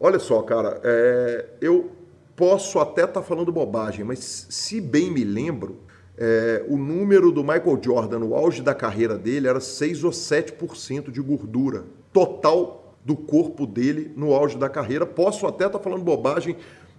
olha 0.00 0.18
só, 0.18 0.42
cara, 0.42 0.80
é, 0.82 1.46
eu 1.60 1.99
posso 2.40 2.78
até 2.78 3.02
estar 3.02 3.20
tá 3.20 3.22
falando 3.22 3.52
bobagem, 3.52 4.02
mas 4.02 4.46
se 4.48 4.80
bem 4.80 5.10
me 5.10 5.22
lembro, 5.22 5.80
é, 6.16 6.64
o 6.66 6.78
número 6.78 7.30
do 7.30 7.42
Michael 7.42 7.78
Jordan 7.84 8.20
no 8.20 8.34
auge 8.34 8.62
da 8.62 8.74
carreira 8.74 9.18
dele 9.18 9.46
era 9.46 9.60
6 9.60 10.04
ou 10.04 10.10
7% 10.10 11.10
de 11.10 11.20
gordura 11.20 11.84
total 12.10 12.96
do 13.04 13.14
corpo 13.14 13.66
dele 13.66 14.10
no 14.16 14.32
auge 14.32 14.56
da 14.56 14.70
carreira. 14.70 15.04
Posso 15.04 15.46
até 15.46 15.66
estar 15.66 15.78
tá 15.78 15.84
falando 15.84 16.02
bobagem 16.02 16.56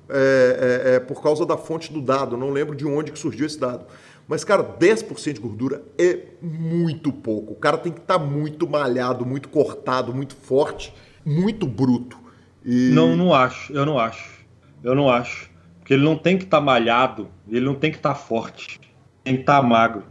é, 0.07 0.83
é, 0.85 0.95
é, 0.95 0.99
por 0.99 1.23
causa 1.23 1.43
da 1.43 1.57
fonte 1.57 1.91
do 1.91 2.01
dado, 2.01 2.37
não 2.37 2.51
lembro 2.51 2.75
de 2.75 2.85
onde 2.85 3.11
que 3.11 3.17
surgiu 3.17 3.47
esse 3.47 3.59
dado. 3.59 3.87
Mas, 4.27 4.43
cara, 4.43 4.63
10% 4.63 5.33
de 5.33 5.39
gordura 5.39 5.81
é 5.97 6.19
muito 6.39 7.11
pouco. 7.11 7.53
O 7.53 7.55
cara 7.55 7.79
tem 7.79 7.91
que 7.91 7.99
estar 7.99 8.19
tá 8.19 8.23
muito 8.23 8.69
malhado, 8.69 9.25
muito 9.25 9.49
cortado, 9.49 10.13
muito 10.13 10.35
forte, 10.35 10.93
muito 11.25 11.65
bruto. 11.65 12.19
E... 12.63 12.91
Não, 12.93 13.17
não 13.17 13.33
acho. 13.33 13.73
Eu 13.73 13.87
não 13.87 13.97
acho. 13.97 14.40
Eu 14.83 14.95
não 14.95 15.09
acho. 15.09 15.49
Porque 15.79 15.93
ele 15.93 16.03
não 16.03 16.17
tem 16.17 16.37
que 16.37 16.43
estar 16.43 16.57
tá 16.57 16.63
malhado, 16.63 17.29
ele 17.49 17.65
não 17.65 17.75
tem 17.75 17.91
que 17.91 17.97
estar 17.97 18.13
tá 18.13 18.15
forte. 18.15 18.79
Tem 19.23 19.35
que 19.35 19.41
estar 19.41 19.61
tá 19.61 19.67
magro. 19.67 20.03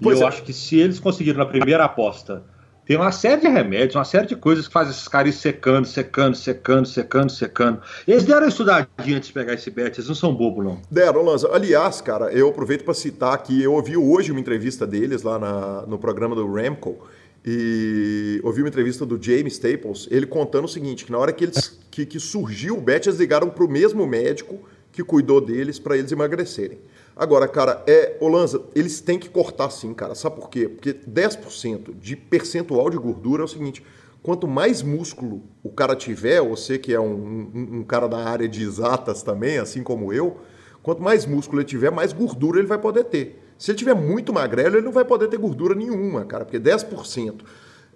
E 0.00 0.02
pois 0.02 0.20
eu 0.20 0.26
é. 0.26 0.28
acho 0.28 0.42
que 0.42 0.52
se 0.52 0.76
eles 0.76 0.98
conseguiram 0.98 1.38
na 1.38 1.46
primeira 1.46 1.84
aposta 1.84 2.44
tem 2.84 2.96
uma 2.96 3.12
série 3.12 3.40
de 3.40 3.48
remédios, 3.48 3.94
uma 3.94 4.04
série 4.04 4.26
de 4.26 4.34
coisas 4.34 4.66
que 4.66 4.72
fazem 4.72 4.90
esses 4.90 5.06
caras 5.06 5.36
secando, 5.36 5.86
secando, 5.86 6.34
secando, 6.34 6.86
secando, 6.86 7.30
secando. 7.30 7.80
Eles 8.08 8.24
deram 8.24 8.42
uma 8.42 8.48
estudadinha 8.48 9.16
antes 9.16 9.28
de 9.28 9.32
pegar 9.32 9.54
esse 9.54 9.70
bet, 9.70 9.96
eles 9.96 10.08
não 10.08 10.16
são 10.16 10.34
bobos, 10.34 10.64
não. 10.64 10.82
Deram, 10.90 11.22
Lanza. 11.22 11.48
Aliás, 11.54 12.00
cara, 12.00 12.32
eu 12.32 12.48
aproveito 12.48 12.84
para 12.84 12.92
citar 12.92 13.38
que 13.38 13.62
eu 13.62 13.74
ouvi 13.74 13.96
hoje 13.96 14.32
uma 14.32 14.40
entrevista 14.40 14.84
deles 14.84 15.22
lá 15.22 15.38
na, 15.38 15.82
no 15.86 15.96
programa 15.96 16.34
do 16.34 16.52
Ramco 16.52 17.06
e 17.44 18.40
ouvi 18.44 18.62
uma 18.62 18.68
entrevista 18.68 19.04
do 19.04 19.20
James 19.20 19.54
Staples, 19.54 20.06
ele 20.10 20.26
contando 20.26 20.64
o 20.64 20.68
seguinte, 20.68 21.04
que 21.04 21.12
na 21.12 21.18
hora 21.18 21.32
que, 21.32 21.44
eles, 21.44 21.78
que, 21.90 22.06
que 22.06 22.20
surgiu 22.20 22.78
o 22.78 22.80
bet, 22.80 23.08
eles 23.08 23.18
ligaram 23.18 23.50
para 23.50 23.64
o 23.64 23.68
mesmo 23.68 24.06
médico 24.06 24.60
que 24.92 25.02
cuidou 25.02 25.40
deles 25.40 25.78
para 25.78 25.96
eles 25.96 26.12
emagrecerem. 26.12 26.78
Agora, 27.16 27.48
cara, 27.48 27.82
é, 27.86 28.16
Olanza, 28.20 28.62
eles 28.74 29.00
têm 29.00 29.18
que 29.18 29.28
cortar 29.28 29.70
sim, 29.70 29.92
cara. 29.92 30.14
Sabe 30.14 30.36
por 30.36 30.48
quê? 30.48 30.68
Porque 30.68 30.94
10% 30.94 31.98
de 31.98 32.14
percentual 32.16 32.88
de 32.88 32.96
gordura 32.96 33.42
é 33.42 33.44
o 33.44 33.48
seguinte: 33.48 33.82
quanto 34.22 34.46
mais 34.46 34.82
músculo 34.82 35.42
o 35.62 35.70
cara 35.70 35.96
tiver, 35.96 36.40
você 36.40 36.78
que 36.78 36.92
é 36.94 37.00
um, 37.00 37.50
um, 37.54 37.68
um, 37.78 37.84
cara 37.84 38.06
da 38.06 38.18
área 38.18 38.48
de 38.48 38.62
exatas 38.62 39.22
também, 39.22 39.58
assim 39.58 39.82
como 39.82 40.12
eu, 40.12 40.38
quanto 40.82 41.02
mais 41.02 41.26
músculo 41.26 41.60
ele 41.60 41.68
tiver, 41.68 41.90
mais 41.90 42.12
gordura 42.12 42.58
ele 42.58 42.68
vai 42.68 42.78
poder 42.78 43.04
ter. 43.04 43.41
Se 43.58 43.70
ele 43.70 43.78
tiver 43.78 43.94
muito 43.94 44.32
magrelo, 44.32 44.76
ele 44.76 44.84
não 44.84 44.92
vai 44.92 45.04
poder 45.04 45.28
ter 45.28 45.38
gordura 45.38 45.74
nenhuma, 45.74 46.24
cara, 46.24 46.44
porque 46.44 46.58
10% 46.58 47.42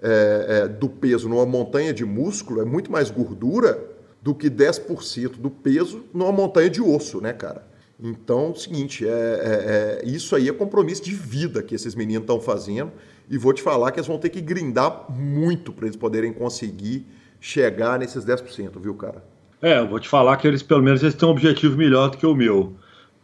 é, 0.02 0.46
é, 0.48 0.68
do 0.68 0.88
peso 0.88 1.28
numa 1.28 1.46
montanha 1.46 1.92
de 1.92 2.04
músculo 2.04 2.60
é 2.60 2.64
muito 2.64 2.90
mais 2.90 3.10
gordura 3.10 3.82
do 4.22 4.34
que 4.34 4.50
10% 4.50 5.36
do 5.38 5.50
peso 5.50 6.04
numa 6.12 6.32
montanha 6.32 6.68
de 6.68 6.82
osso, 6.82 7.20
né, 7.20 7.32
cara? 7.32 7.66
Então, 7.98 8.50
o 8.50 8.56
seguinte, 8.56 9.06
é, 9.06 9.10
é, 9.10 10.02
é, 10.04 10.08
isso 10.08 10.36
aí 10.36 10.48
é 10.48 10.52
compromisso 10.52 11.02
de 11.02 11.14
vida 11.14 11.62
que 11.62 11.74
esses 11.74 11.94
meninos 11.94 12.22
estão 12.22 12.40
fazendo. 12.40 12.92
E 13.28 13.38
vou 13.38 13.52
te 13.52 13.62
falar 13.62 13.90
que 13.90 13.98
eles 13.98 14.06
vão 14.06 14.18
ter 14.18 14.28
que 14.28 14.40
grindar 14.40 15.10
muito 15.10 15.72
para 15.72 15.86
eles 15.86 15.96
poderem 15.96 16.32
conseguir 16.32 17.06
chegar 17.40 17.98
nesses 17.98 18.24
10%, 18.24 18.78
viu, 18.80 18.94
cara? 18.94 19.24
É, 19.62 19.78
eu 19.78 19.88
vou 19.88 19.98
te 19.98 20.08
falar 20.08 20.36
que 20.36 20.46
eles, 20.46 20.62
pelo 20.62 20.82
menos, 20.82 21.02
eles 21.02 21.14
têm 21.14 21.26
um 21.26 21.32
objetivo 21.32 21.76
melhor 21.76 22.10
do 22.10 22.18
que 22.18 22.26
o 22.26 22.34
meu. 22.34 22.74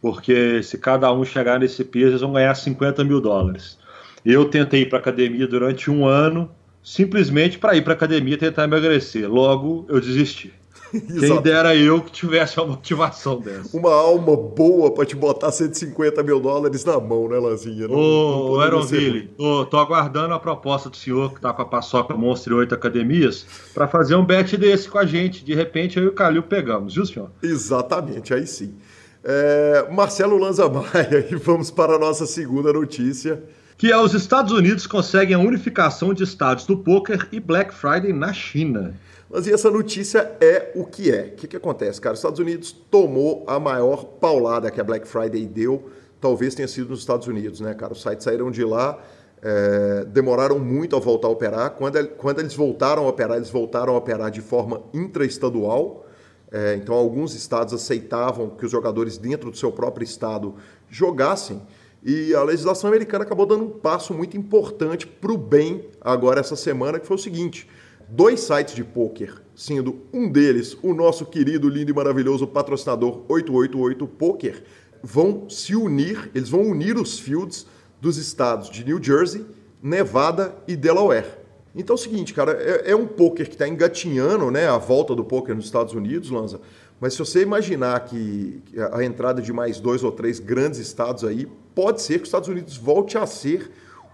Porque 0.03 0.61
se 0.61 0.77
cada 0.77 1.13
um 1.13 1.23
chegar 1.23 1.57
nesse 1.57 1.81
peso, 1.81 2.07
eles 2.07 2.19
vão 2.19 2.33
ganhar 2.33 2.53
50 2.53 3.05
mil 3.05 3.21
dólares. 3.21 3.77
Eu 4.25 4.43
tentei 4.43 4.81
ir 4.81 4.89
para 4.89 4.99
academia 4.99 5.47
durante 5.47 5.89
um 5.89 6.05
ano, 6.05 6.51
simplesmente 6.83 7.57
para 7.57 7.77
ir 7.77 7.85
para 7.85 7.93
academia 7.93 8.37
tentar 8.37 8.65
emagrecer. 8.65 9.31
Logo, 9.31 9.85
eu 9.87 10.01
desisti. 10.01 10.51
Quem 10.91 11.41
dera 11.41 11.73
eu 11.73 12.01
que 12.01 12.11
tivesse 12.11 12.59
uma 12.59 12.67
motivação 12.67 13.39
dessa. 13.39 13.77
Uma 13.77 13.93
alma 13.93 14.35
boa 14.35 14.93
para 14.93 15.05
te 15.05 15.15
botar 15.15 15.53
150 15.53 16.21
mil 16.21 16.41
dólares 16.41 16.83
na 16.83 16.99
mão, 16.99 17.29
né, 17.29 17.37
Lanzinha? 17.37 17.89
Ô, 17.89 18.59
Aeronville, 18.59 19.31
ô, 19.37 19.63
tô 19.63 19.77
aguardando 19.77 20.33
a 20.33 20.39
proposta 20.39 20.89
do 20.89 20.97
senhor 20.97 21.33
que 21.33 21.39
tá 21.39 21.53
com 21.53 21.61
a 21.61 21.65
Paçoca 21.65 22.13
Monstro 22.13 22.57
8 22.57 22.75
Academias 22.75 23.45
para 23.73 23.87
fazer 23.87 24.15
um 24.15 24.25
bet 24.25 24.57
desse 24.57 24.89
com 24.89 24.97
a 24.97 25.05
gente. 25.05 25.45
De 25.45 25.55
repente 25.55 25.97
eu 25.97 26.03
e 26.03 26.07
o 26.07 26.11
Calil 26.11 26.43
pegamos, 26.43 26.93
viu, 26.93 27.05
senhor? 27.05 27.31
Exatamente, 27.41 28.33
aí 28.33 28.45
sim. 28.45 28.75
É, 29.23 29.87
Marcelo 29.89 30.37
Lanza 30.37 30.67
Maia, 30.67 31.27
e 31.31 31.35
vamos 31.35 31.71
para 31.71 31.95
a 31.95 31.99
nossa 31.99 32.25
segunda 32.25 32.73
notícia. 32.73 33.41
Que 33.77 33.91
é 33.91 33.97
os 33.97 34.13
Estados 34.13 34.51
Unidos 34.51 34.85
conseguem 34.85 35.35
a 35.35 35.39
unificação 35.39 36.13
de 36.13 36.23
estados 36.23 36.65
do 36.65 36.77
poker 36.77 37.27
e 37.31 37.39
Black 37.39 37.73
Friday 37.73 38.13
na 38.13 38.31
China. 38.31 38.93
Mas 39.29 39.47
e 39.47 39.53
essa 39.53 39.71
notícia 39.71 40.31
é 40.39 40.71
o 40.75 40.85
que 40.85 41.11
é? 41.11 41.33
O 41.33 41.35
que, 41.35 41.47
que 41.47 41.57
acontece, 41.57 41.99
cara? 41.99 42.13
Os 42.13 42.19
Estados 42.19 42.39
Unidos 42.39 42.71
tomou 42.71 43.43
a 43.47 43.59
maior 43.59 44.05
paulada 44.05 44.69
que 44.69 44.79
a 44.79 44.83
Black 44.83 45.07
Friday 45.07 45.45
deu, 45.47 45.89
talvez 46.21 46.53
tenha 46.53 46.67
sido 46.67 46.89
nos 46.89 46.99
Estados 46.99 47.27
Unidos, 47.27 47.59
né, 47.59 47.73
cara? 47.73 47.93
Os 47.93 48.01
sites 48.01 48.23
saíram 48.23 48.51
de 48.51 48.63
lá, 48.63 48.99
é, 49.41 50.05
demoraram 50.05 50.59
muito 50.59 50.95
a 50.95 50.99
voltar 50.99 51.27
a 51.27 51.31
operar. 51.31 51.71
Quando, 51.71 52.07
quando 52.09 52.39
eles 52.39 52.53
voltaram 52.53 53.05
a 53.05 53.09
operar, 53.09 53.37
eles 53.37 53.49
voltaram 53.49 53.95
a 53.95 53.97
operar 53.97 54.29
de 54.29 54.41
forma 54.41 54.83
intraestadual. 54.93 56.05
É, 56.53 56.75
então, 56.75 56.93
alguns 56.93 57.33
estados 57.33 57.73
aceitavam 57.73 58.51
que 58.51 58.63
os 58.63 58.71
jogadores 58.71 59.17
dentro 59.17 59.49
do 59.49 59.57
seu 59.57 59.71
próprio 59.71 60.05
estado 60.05 60.53
jogassem. 60.87 61.59
E 62.03 62.35
a 62.35 62.43
legislação 62.43 62.89
americana 62.89 63.23
acabou 63.23 63.47
dando 63.47 63.63
um 63.63 63.69
passo 63.71 64.13
muito 64.13 64.37
importante 64.37 65.07
para 65.07 65.31
o 65.31 65.37
bem 65.37 65.89
agora 65.99 66.39
essa 66.39 66.55
semana, 66.55 66.99
que 66.99 67.07
foi 67.07 67.15
o 67.15 67.19
seguinte: 67.19 67.67
dois 68.07 68.41
sites 68.41 68.75
de 68.75 68.83
poker, 68.83 69.41
sendo 69.55 70.01
um 70.13 70.29
deles 70.29 70.77
o 70.83 70.93
nosso 70.93 71.25
querido, 71.25 71.67
lindo 71.67 71.89
e 71.89 71.95
maravilhoso 71.95 72.45
patrocinador 72.45 73.23
888 73.27 74.05
Poker, 74.05 74.63
vão 75.01 75.49
se 75.49 75.75
unir, 75.75 76.29
eles 76.35 76.49
vão 76.49 76.61
unir 76.61 76.97
os 76.97 77.17
fields 77.17 77.65
dos 77.99 78.17
estados 78.17 78.69
de 78.69 78.83
New 78.83 79.01
Jersey, 79.01 79.43
Nevada 79.81 80.55
e 80.67 80.75
Delaware. 80.75 81.42
Então 81.75 81.95
é 81.95 81.97
o 81.97 82.01
seguinte, 82.01 82.33
cara, 82.33 82.51
é, 82.53 82.91
é 82.91 82.95
um 82.95 83.07
poker 83.07 83.47
que 83.47 83.55
está 83.55 83.67
engatinhando 83.67 84.51
né, 84.51 84.67
a 84.67 84.77
volta 84.77 85.15
do 85.15 85.23
poker 85.23 85.55
nos 85.55 85.65
Estados 85.65 85.93
Unidos, 85.93 86.29
Lanza. 86.29 86.61
Mas 86.99 87.13
se 87.13 87.19
você 87.19 87.41
imaginar 87.41 87.99
que 88.05 88.61
a 88.91 89.03
entrada 89.03 89.41
de 89.41 89.51
mais 89.51 89.79
dois 89.79 90.03
ou 90.03 90.11
três 90.11 90.39
grandes 90.39 90.79
estados 90.79 91.23
aí, 91.23 91.47
pode 91.75 92.01
ser 92.01 92.15
que 92.15 92.21
os 92.21 92.27
Estados 92.27 92.47
Unidos 92.47 92.77
volte 92.77 93.17
a 93.17 93.25
ser 93.25 93.71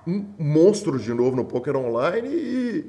um 0.08 0.26
monstro 0.40 0.98
de 0.98 1.14
novo 1.14 1.36
no 1.36 1.46
poker 1.46 1.76
online 1.76 2.30
e, 2.30 2.86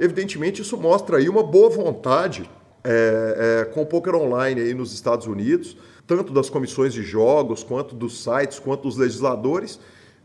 evidentemente, 0.00 0.62
isso 0.62 0.76
mostra 0.76 1.18
aí 1.18 1.28
uma 1.28 1.42
boa 1.42 1.68
vontade 1.70 2.50
é, 2.82 3.62
é, 3.62 3.64
com 3.66 3.82
o 3.82 3.86
poker 3.86 4.14
online 4.14 4.60
aí 4.60 4.74
nos 4.74 4.92
Estados 4.92 5.26
Unidos, 5.26 5.76
tanto 6.06 6.32
das 6.32 6.50
comissões 6.50 6.92
de 6.92 7.02
jogos, 7.02 7.62
quanto 7.62 7.94
dos 7.94 8.22
sites, 8.22 8.58
quanto 8.58 8.82
dos 8.82 8.96
legisladores, 8.96 9.78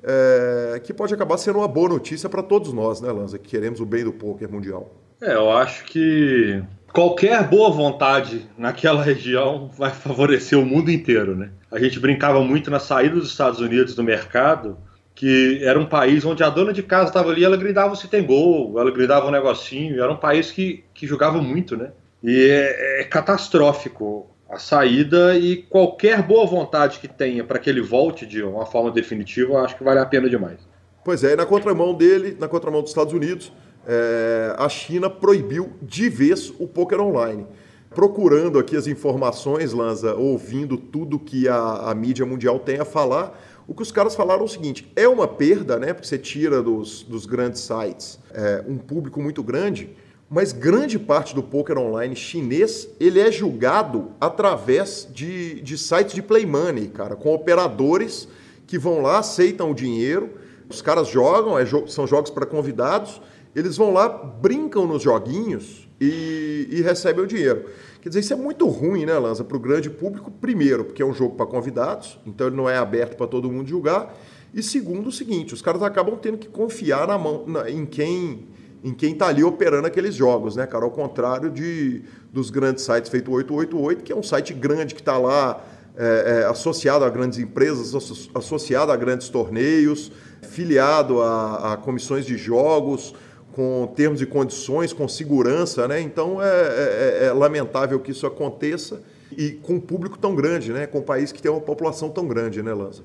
é, 0.04 0.80
que 0.84 0.94
pode 0.94 1.14
acabar 1.14 1.38
sendo 1.38 1.60
uma 1.60 1.68
boa 1.68 1.90
notícia 1.90 2.30
para 2.30 2.44
todos 2.44 2.72
nós, 2.74 3.02
né, 3.02 3.12
Lanza, 3.12 3.38
que 3.38 3.50
queremos 3.50 3.80
o 3.80 3.86
bem 3.86 4.04
do 4.04 4.14
poker 4.14 4.50
mundial. 4.50 4.94
É, 5.22 5.34
eu 5.34 5.52
acho 5.52 5.84
que 5.86 6.64
qualquer 6.94 7.48
boa 7.48 7.70
vontade 7.70 8.50
naquela 8.58 9.02
região 9.04 9.70
vai 9.78 9.92
favorecer 9.92 10.58
o 10.58 10.66
mundo 10.66 10.90
inteiro, 10.90 11.36
né? 11.36 11.50
A 11.72 11.80
gente 11.80 12.00
brincava 12.00 12.42
muito 12.42 12.72
na 12.72 12.80
saída 12.80 13.16
dos 13.16 13.30
Estados 13.30 13.60
Unidos 13.60 13.96
do 13.96 14.04
mercado, 14.04 14.78
que 15.14 15.60
era 15.64 15.78
um 15.78 15.86
país 15.86 16.24
onde 16.24 16.44
a 16.44 16.50
dona 16.50 16.72
de 16.72 16.82
casa 16.82 17.10
estava 17.10 17.32
ali, 17.32 17.44
ela 17.44 17.58
gritava 17.58 17.96
se 17.96 18.08
tem 18.08 18.26
gol, 18.26 18.80
ela 18.80 18.90
gritava 18.90 19.28
um 19.28 19.32
negocinho, 19.32 20.02
era 20.02 20.12
um 20.12 20.18
país 20.18 20.50
que, 20.50 20.84
que 20.94 21.06
jogava 21.06 21.42
muito, 21.42 21.76
né? 21.76 21.92
E 22.24 22.50
é, 22.50 23.02
é 23.02 23.04
catastrófico 23.04 24.30
a 24.50 24.58
saída 24.58 25.38
e 25.38 25.58
qualquer 25.58 26.24
boa 26.24 26.46
vontade 26.46 27.00
que 27.00 27.08
tenha 27.08 27.44
para 27.44 27.60
que 27.60 27.70
ele 27.70 27.82
volte 27.82 28.26
de 28.26 28.42
uma 28.42 28.66
forma 28.66 28.90
definitiva, 28.92 29.60
acho 29.60 29.78
que 29.78 29.84
vale 29.84 30.00
a 30.00 30.06
pena 30.06 30.30
demais. 30.30 30.60
Pois 31.06 31.24
é, 31.24 31.34
e 31.34 31.36
na 31.36 31.46
contramão 31.46 31.94
dele, 31.94 32.36
na 32.40 32.48
contramão 32.48 32.82
dos 32.82 32.92
Estados 32.92 33.14
Unidos, 33.14 33.54
é, 33.88 34.56
a 34.58 34.68
China 34.68 35.10
proibiu 35.10 35.72
de 35.82 36.10
vez 36.10 36.52
o 36.60 36.68
poker 36.68 37.00
online. 37.00 37.46
Procurando 37.92 38.60
aqui 38.60 38.76
as 38.76 38.86
informações, 38.86 39.74
Lanza, 39.74 40.14
ouvindo 40.16 40.78
tudo 40.78 41.18
que 41.18 41.48
a, 41.48 41.90
a 41.90 41.96
mídia 41.96 42.26
mundial 42.26 42.60
tem 42.60 42.80
a 42.80 42.86
falar, 42.86 43.40
o 43.68 43.74
que 43.74 43.82
os 43.82 43.92
caras 43.92 44.16
falaram 44.16 44.42
é 44.42 44.46
o 44.46 44.48
seguinte: 44.48 44.92
é 44.96 45.08
uma 45.08 45.28
perda, 45.28 45.78
né? 45.78 45.94
Porque 45.94 46.08
você 46.08 46.18
tira 46.18 46.62
dos, 46.62 47.04
dos 47.04 47.26
grandes 47.26 47.62
sites 47.62 48.20
é, 48.32 48.64
um 48.68 48.78
público 48.78 49.22
muito 49.22 49.42
grande, 49.42 49.90
mas 50.30 50.52
grande 50.52 51.00
parte 51.00 51.34
do 51.34 51.42
poker 51.42 51.78
online 51.78 52.16
chinês 52.16 52.88
ele 53.00 53.20
é 53.20 53.32
julgado 53.32 54.12
através 54.22 55.08
de, 55.12 55.62
de 55.62 55.78
sites 55.78 56.14
de 56.14 56.22
play 56.22 56.46
money, 56.46 56.88
cara, 56.88 57.16
com 57.16 57.34
operadores 57.34 58.28
que 58.68 58.78
vão 58.78 59.02
lá, 59.02 59.20
aceitam 59.20 59.72
o 59.72 59.76
dinheiro, 59.76 60.30
os 60.70 60.82
caras 60.82 61.08
jogam, 61.08 61.58
é, 61.58 61.66
são 61.88 62.06
jogos 62.06 62.30
para 62.30 62.46
convidados 62.46 63.20
eles 63.56 63.78
vão 63.78 63.92
lá, 63.92 64.08
brincam 64.08 64.86
nos 64.86 65.02
joguinhos 65.02 65.88
e, 66.00 66.68
e, 66.72 66.82
recebem 66.82 67.24
o 67.24 67.28
dinheiro. 67.28 67.66
Quer 68.02 68.10
dizer, 68.10 68.22
isso 68.22 68.34
é 68.34 68.36
muito 68.36 68.68
ruim, 68.68 69.06
né, 69.06 69.18
Lanza, 69.18 69.44
para 69.44 69.58
o 69.58 69.60
grande 69.60 69.90
público, 69.90 70.32
primeiro, 70.32 70.86
porque 70.86 71.02
é 71.02 71.06
um 71.06 71.14
jogo 71.14 71.36
para 71.36 71.46
convidados, 71.46 72.20
então 72.26 72.48
ele 72.48 72.56
não 72.56 72.70
é 72.70 72.78
aberto 72.78 73.18
para 73.18 73.28
todo 73.28 73.52
mundo 73.52 73.68
julgar. 73.68 74.16
E 74.54 74.64
segundo, 74.64 75.08
o 75.08 75.12
seguinte, 75.12 75.54
os 75.54 75.62
caras 75.62 75.82
acabam 75.82 76.18
tendo 76.18 76.38
que 76.38 76.48
confiar 76.48 77.08
na 77.08 77.18
mão, 77.18 77.46
na, 77.46 77.70
em 77.70 77.86
quem 77.86 78.48
em 78.84 78.94
quem 78.94 79.14
está 79.14 79.28
ali 79.28 79.44
operando 79.44 79.88
aqueles 79.88 80.16
jogos, 80.16 80.56
né, 80.56 80.66
cara? 80.66 80.86
Ao 80.86 80.92
contrário 80.92 81.50
de, 81.50 82.04
dos 82.32 82.50
grandes 82.50 82.84
sites 82.84 83.10
feito 83.10 83.32
888, 83.32 84.04
que 84.04 84.12
é 84.12 84.16
um 84.16 84.24
site 84.24 84.54
grande 84.54 84.96
que 84.96 85.02
está 85.02 85.18
lá 85.18 85.62
é, 85.98 86.44
é, 86.44 86.46
associado 86.46 87.04
a 87.04 87.10
grandes 87.10 87.40
empresas, 87.40 87.94
associado 88.34 88.92
a 88.92 88.96
grandes 88.96 89.28
torneios, 89.28 90.12
filiado 90.42 91.22
a, 91.22 91.74
a 91.74 91.78
comissões 91.78 92.26
de 92.26 92.38
jogos, 92.38 93.14
com 93.52 93.92
termos 93.96 94.22
e 94.22 94.26
condições, 94.26 94.94
com 94.94 95.08
segurança, 95.08 95.88
né? 95.88 96.00
Então 96.00 96.42
é, 96.42 96.48
é, 96.48 97.26
é, 97.26 97.34
lamentável 97.34 98.00
que 98.00 98.12
isso 98.12 98.26
aconteça 98.26 99.02
e 99.38 99.52
com 99.52 99.74
um 99.74 99.80
público 99.80 100.18
tão 100.18 100.34
grande, 100.34 100.72
né? 100.72 100.88
Com 100.88 101.00
um 101.00 101.04
país 101.04 101.34
que 101.34 101.42
tem 101.42 101.52
uma 101.52 101.60
população 101.60 102.10
tão 102.10 102.26
grande, 102.26 102.64
né, 102.64 102.74
Lanza? 102.74 103.04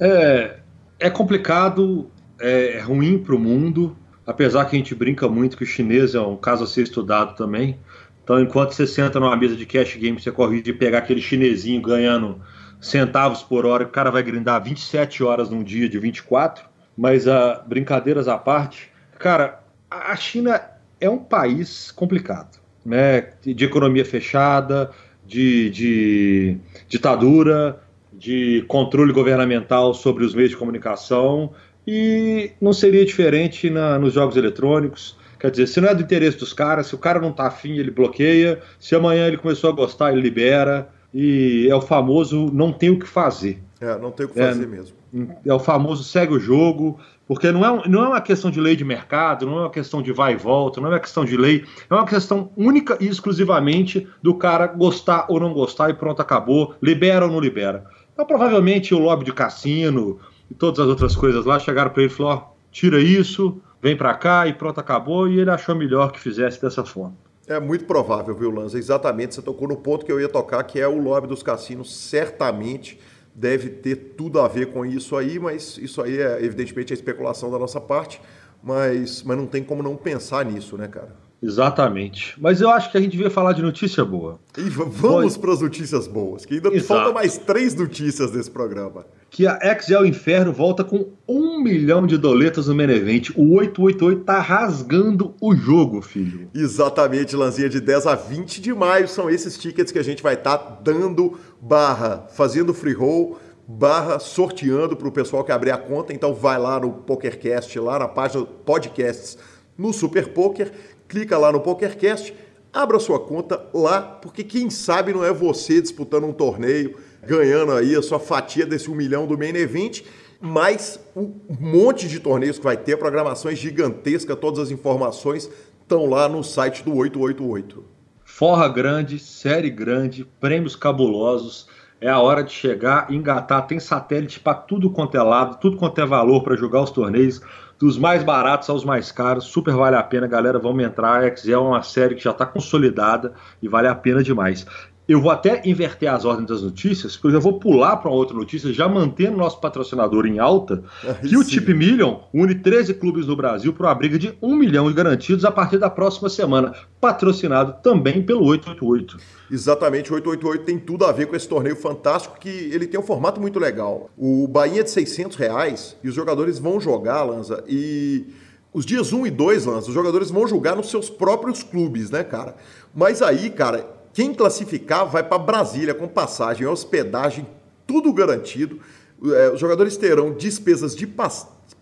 É, 0.00 0.56
é 0.98 1.10
complicado, 1.10 2.10
é 2.40 2.80
ruim 2.80 3.18
para 3.18 3.36
o 3.36 3.38
mundo, 3.38 3.96
apesar 4.26 4.64
que 4.66 4.76
a 4.76 4.78
gente 4.78 4.94
brinca 4.94 5.28
muito 5.28 5.56
que 5.56 5.64
o 5.64 5.66
chinês 5.66 6.14
é 6.14 6.20
um 6.20 6.36
caso 6.36 6.64
a 6.64 6.66
ser 6.66 6.82
estudado 6.82 7.36
também. 7.36 7.78
Então, 8.22 8.40
enquanto 8.40 8.72
você 8.72 8.86
senta 8.86 9.18
numa 9.18 9.36
mesa 9.36 9.56
de 9.56 9.66
cash 9.66 9.96
game, 9.96 10.20
você 10.20 10.30
corre 10.30 10.62
de 10.62 10.72
pegar 10.72 10.98
aquele 10.98 11.20
chinesinho 11.20 11.82
ganhando 11.82 12.40
centavos 12.80 13.42
por 13.42 13.66
hora, 13.66 13.84
o 13.84 13.88
cara 13.88 14.10
vai 14.10 14.22
grindar 14.22 14.62
27 14.62 15.22
horas 15.22 15.50
num 15.50 15.62
dia 15.62 15.88
de 15.88 15.98
24. 15.98 16.64
Mas, 16.96 17.26
uh, 17.26 17.62
brincadeiras 17.66 18.28
à 18.28 18.38
parte, 18.38 18.90
cara, 19.18 19.60
a 19.90 20.14
China 20.14 20.60
é 21.00 21.08
um 21.08 21.18
país 21.18 21.90
complicado, 21.90 22.60
né? 22.84 23.32
De 23.42 23.64
economia 23.64 24.04
fechada, 24.04 24.90
de, 25.26 25.70
de 25.70 26.58
ditadura, 26.88 27.82
de 28.12 28.64
controle 28.68 29.12
governamental 29.12 29.94
sobre 29.94 30.24
os 30.24 30.34
meios 30.34 30.50
de 30.50 30.56
comunicação 30.56 31.52
e 31.86 32.50
não 32.60 32.72
seria 32.72 33.04
diferente 33.04 33.68
na, 33.70 33.98
nos 33.98 34.12
jogos 34.12 34.36
eletrônicos. 34.36 35.16
Quer 35.38 35.50
dizer, 35.50 35.66
se 35.66 35.80
não 35.80 35.88
é 35.88 35.94
do 35.94 36.02
interesse 36.02 36.38
dos 36.38 36.52
caras, 36.52 36.86
se 36.86 36.94
o 36.94 36.98
cara 36.98 37.20
não 37.20 37.30
está 37.30 37.48
afim, 37.48 37.76
ele 37.76 37.90
bloqueia. 37.90 38.60
Se 38.78 38.94
amanhã 38.94 39.26
ele 39.26 39.36
começou 39.36 39.70
a 39.70 39.72
gostar, 39.72 40.12
ele 40.12 40.20
libera. 40.20 40.88
E 41.12 41.66
é 41.68 41.74
o 41.74 41.80
famoso 41.80 42.48
não 42.52 42.72
tem 42.72 42.90
o 42.90 42.98
que 42.98 43.06
fazer. 43.06 43.60
É, 43.80 43.98
não 43.98 44.12
tem 44.12 44.26
o 44.26 44.28
que 44.28 44.38
fazer 44.38 44.62
é, 44.62 44.66
mesmo. 44.66 44.96
É 45.44 45.52
o 45.52 45.58
famoso 45.58 46.04
segue 46.04 46.32
o 46.32 46.38
jogo, 46.40 46.98
porque 47.26 47.50
não 47.50 47.66
é, 47.66 47.88
não 47.88 48.04
é 48.04 48.08
uma 48.08 48.20
questão 48.20 48.50
de 48.50 48.60
lei 48.60 48.76
de 48.76 48.84
mercado, 48.84 49.44
não 49.44 49.58
é 49.58 49.60
uma 49.62 49.70
questão 49.70 50.00
de 50.00 50.12
vai 50.12 50.34
e 50.34 50.36
volta, 50.36 50.80
não 50.80 50.88
é 50.88 50.92
uma 50.92 51.00
questão 51.00 51.24
de 51.24 51.36
lei, 51.36 51.64
é 51.90 51.94
uma 51.94 52.06
questão 52.06 52.50
única 52.56 52.96
e 53.00 53.08
exclusivamente 53.08 54.06
do 54.22 54.34
cara 54.34 54.68
gostar 54.68 55.26
ou 55.28 55.40
não 55.40 55.52
gostar 55.52 55.90
e 55.90 55.94
pronto, 55.94 56.22
acabou, 56.22 56.74
libera 56.80 57.26
ou 57.26 57.32
não 57.32 57.40
libera. 57.40 57.84
Então, 58.12 58.24
provavelmente 58.24 58.94
o 58.94 58.98
lobby 58.98 59.24
de 59.24 59.32
cassino 59.32 60.20
e 60.52 60.54
todas 60.54 60.80
as 60.80 60.86
outras 60.86 61.16
coisas 61.16 61.46
lá 61.46 61.58
chegaram 61.58 61.90
para 61.90 62.02
ele 62.02 62.12
e 62.12 62.14
falaram: 62.14 62.42
ó, 62.42 62.52
tira 62.70 63.00
isso, 63.00 63.58
vem 63.80 63.96
para 63.96 64.12
cá 64.14 64.46
e 64.46 64.52
pronto, 64.52 64.78
acabou, 64.78 65.26
e 65.26 65.40
ele 65.40 65.50
achou 65.50 65.74
melhor 65.74 66.12
que 66.12 66.20
fizesse 66.20 66.60
dessa 66.60 66.84
forma. 66.84 67.16
É 67.46 67.58
muito 67.58 67.86
provável, 67.86 68.34
viu, 68.34 68.50
Lanza? 68.50 68.78
Exatamente, 68.78 69.34
você 69.34 69.40
tocou 69.42 69.66
no 69.66 69.76
ponto 69.76 70.04
que 70.04 70.12
eu 70.12 70.20
ia 70.20 70.28
tocar, 70.28 70.62
que 70.64 70.78
é 70.78 70.86
o 70.86 71.00
lobby 71.00 71.26
dos 71.26 71.42
cassinos, 71.42 71.96
certamente 71.96 73.00
deve 73.34 73.70
ter 73.70 73.96
tudo 74.14 74.40
a 74.40 74.46
ver 74.46 74.66
com 74.66 74.84
isso 74.84 75.16
aí, 75.16 75.38
mas 75.38 75.78
isso 75.78 76.02
aí 76.02 76.20
é 76.20 76.44
evidentemente 76.44 76.92
a 76.92 76.94
especulação 76.94 77.50
da 77.50 77.58
nossa 77.58 77.80
parte, 77.80 78.20
mas, 78.62 79.22
mas 79.22 79.36
não 79.38 79.46
tem 79.46 79.64
como 79.64 79.82
não 79.82 79.96
pensar 79.96 80.44
nisso, 80.44 80.76
né, 80.76 80.86
cara? 80.86 81.16
Exatamente. 81.42 82.36
Mas 82.38 82.60
eu 82.60 82.68
acho 82.68 82.90
que 82.92 82.98
a 82.98 83.00
gente 83.00 83.12
devia 83.12 83.30
falar 83.30 83.54
de 83.54 83.62
notícia 83.62 84.04
boa. 84.04 84.38
E 84.56 84.68
vamos 84.68 85.36
para 85.38 85.52
as 85.52 85.62
notícias 85.62 86.06
boas, 86.06 86.44
que 86.44 86.54
ainda 86.54 86.68
Exato. 86.68 86.86
falta 86.86 87.12
mais 87.12 87.38
três 87.38 87.74
notícias 87.74 88.30
desse 88.30 88.50
programa. 88.50 89.06
Que 89.34 89.46
a 89.46 89.58
Excel 89.62 90.04
Inferno 90.04 90.52
volta 90.52 90.84
com 90.84 91.06
um 91.26 91.58
milhão 91.58 92.06
de 92.06 92.18
doletas 92.18 92.66
no 92.66 92.74
Menevent. 92.74 93.30
O 93.30 93.54
888 93.54 94.24
tá 94.24 94.38
rasgando 94.38 95.34
o 95.40 95.56
jogo, 95.56 96.02
filho. 96.02 96.50
Exatamente, 96.54 97.34
Lanzinha, 97.34 97.70
de 97.70 97.80
10 97.80 98.06
a 98.08 98.14
20 98.14 98.60
de 98.60 98.74
maio 98.74 99.08
são 99.08 99.30
esses 99.30 99.56
tickets 99.56 99.90
que 99.90 99.98
a 99.98 100.04
gente 100.04 100.22
vai 100.22 100.34
estar 100.34 100.58
tá 100.58 100.78
dando 100.84 101.40
barra, 101.58 102.26
fazendo 102.30 102.74
free 102.74 102.92
roll 102.92 103.38
barra 103.66 104.18
sorteando 104.18 104.94
para 104.96 105.08
o 105.08 105.12
pessoal 105.12 105.42
que 105.42 105.50
abrir 105.50 105.70
a 105.70 105.78
conta. 105.78 106.12
Então 106.12 106.34
vai 106.34 106.58
lá 106.58 106.78
no 106.78 106.92
PokerCast, 106.92 107.78
lá 107.78 107.98
na 107.98 108.08
página 108.08 108.44
podcasts 108.44 109.38
no 109.78 109.94
Super 109.94 110.28
Poker 110.34 110.70
clica 111.12 111.36
lá 111.36 111.52
no 111.52 111.60
PokerCast, 111.60 112.34
abra 112.72 112.98
sua 112.98 113.20
conta 113.20 113.62
lá, 113.74 114.00
porque 114.00 114.42
quem 114.42 114.70
sabe 114.70 115.12
não 115.12 115.22
é 115.22 115.30
você 115.30 115.78
disputando 115.78 116.24
um 116.24 116.32
torneio, 116.32 116.96
ganhando 117.24 117.72
aí 117.72 117.94
a 117.94 118.02
sua 118.02 118.18
fatia 118.18 118.66
desse 118.66 118.90
um 118.90 118.94
milhão 118.94 119.26
do 119.26 119.38
Main 119.38 119.54
Event, 119.56 120.02
mas 120.40 120.98
um 121.14 121.32
monte 121.60 122.08
de 122.08 122.18
torneios 122.18 122.58
que 122.58 122.64
vai 122.64 122.76
ter, 122.76 122.96
programações 122.96 123.58
gigantescas, 123.58 124.36
todas 124.38 124.58
as 124.58 124.70
informações 124.70 125.48
estão 125.80 126.06
lá 126.06 126.28
no 126.28 126.42
site 126.42 126.82
do 126.82 126.94
888. 126.94 127.84
Forra 128.24 128.68
grande, 128.68 129.18
série 129.18 129.70
grande, 129.70 130.26
prêmios 130.40 130.74
cabulosos. 130.74 131.68
É 132.00 132.08
a 132.08 132.18
hora 132.18 132.42
de 132.42 132.50
chegar, 132.50 133.12
engatar. 133.12 133.66
Tem 133.66 133.78
satélite 133.78 134.40
para 134.40 134.54
tudo 134.54 134.90
quanto 134.90 135.16
é 135.16 135.22
lado, 135.22 135.60
tudo 135.60 135.76
quanto 135.76 136.00
é 136.00 136.06
valor 136.06 136.42
para 136.42 136.56
jogar 136.56 136.82
os 136.82 136.90
torneios 136.90 137.40
dos 137.82 137.98
mais 137.98 138.22
baratos 138.22 138.70
aos 138.70 138.84
mais 138.84 139.10
caros, 139.10 139.44
super 139.46 139.74
vale 139.74 139.96
a 139.96 140.02
pena, 140.04 140.28
galera. 140.28 140.56
Vamos 140.56 140.84
entrar. 140.84 141.20
A 141.20 141.26
Excel 141.26 141.58
é 141.58 141.68
uma 141.68 141.82
série 141.82 142.14
que 142.14 142.22
já 142.22 142.30
está 142.30 142.46
consolidada 142.46 143.34
e 143.60 143.66
vale 143.66 143.88
a 143.88 143.94
pena 143.94 144.22
demais. 144.22 144.64
Eu 145.12 145.20
vou 145.20 145.30
até 145.30 145.60
inverter 145.66 146.10
as 146.10 146.24
ordens 146.24 146.48
das 146.48 146.62
notícias, 146.62 147.16
porque 147.16 147.26
eu 147.26 147.32
já 147.32 147.38
vou 147.38 147.58
pular 147.58 147.98
para 147.98 148.10
outra 148.10 148.34
notícia, 148.34 148.72
já 148.72 148.88
mantendo 148.88 149.36
nosso 149.36 149.60
patrocinador 149.60 150.24
em 150.24 150.38
alta, 150.38 150.82
que 151.20 151.28
sim. 151.28 151.36
o 151.36 151.44
Tip 151.44 151.68
Million 151.68 152.20
une 152.32 152.54
13 152.54 152.94
clubes 152.94 153.26
no 153.26 153.36
Brasil 153.36 153.74
para 153.74 153.88
uma 153.88 153.94
briga 153.94 154.18
de 154.18 154.32
1 154.40 154.56
milhão 154.56 154.88
de 154.88 154.94
garantidos 154.94 155.44
a 155.44 155.50
partir 155.50 155.76
da 155.76 155.90
próxima 155.90 156.30
semana, 156.30 156.72
patrocinado 156.98 157.74
também 157.82 158.22
pelo 158.22 158.42
888. 158.46 159.18
Exatamente, 159.50 160.10
o 160.10 160.14
888 160.14 160.64
tem 160.64 160.78
tudo 160.78 161.04
a 161.04 161.12
ver 161.12 161.26
com 161.26 161.36
esse 161.36 161.46
torneio 161.46 161.76
fantástico 161.76 162.38
que 162.40 162.48
ele 162.48 162.86
tem 162.86 162.98
um 162.98 163.02
formato 163.02 163.38
muito 163.38 163.58
legal. 163.58 164.08
O 164.16 164.48
Bahia 164.48 164.80
é 164.80 164.82
de 164.82 164.90
600 164.90 165.36
reais 165.36 165.94
e 166.02 166.08
os 166.08 166.14
jogadores 166.14 166.58
vão 166.58 166.80
jogar, 166.80 167.22
Lanza, 167.22 167.62
e 167.68 168.28
os 168.72 168.86
dias 168.86 169.12
1 169.12 169.26
e 169.26 169.30
2, 169.30 169.66
Lanza, 169.66 169.88
os 169.88 169.94
jogadores 169.94 170.30
vão 170.30 170.48
jogar 170.48 170.74
nos 170.74 170.88
seus 170.88 171.10
próprios 171.10 171.62
clubes, 171.62 172.10
né, 172.10 172.24
cara? 172.24 172.56
Mas 172.94 173.20
aí, 173.20 173.50
cara, 173.50 174.00
quem 174.12 174.34
classificar 174.34 175.06
vai 175.06 175.22
para 175.22 175.38
Brasília 175.38 175.94
com 175.94 176.06
passagem, 176.06 176.66
hospedagem, 176.66 177.46
tudo 177.86 178.12
garantido. 178.12 178.80
É, 179.24 179.50
os 179.50 179.60
jogadores 179.60 179.96
terão 179.96 180.32
despesas 180.32 180.94
de 180.94 181.06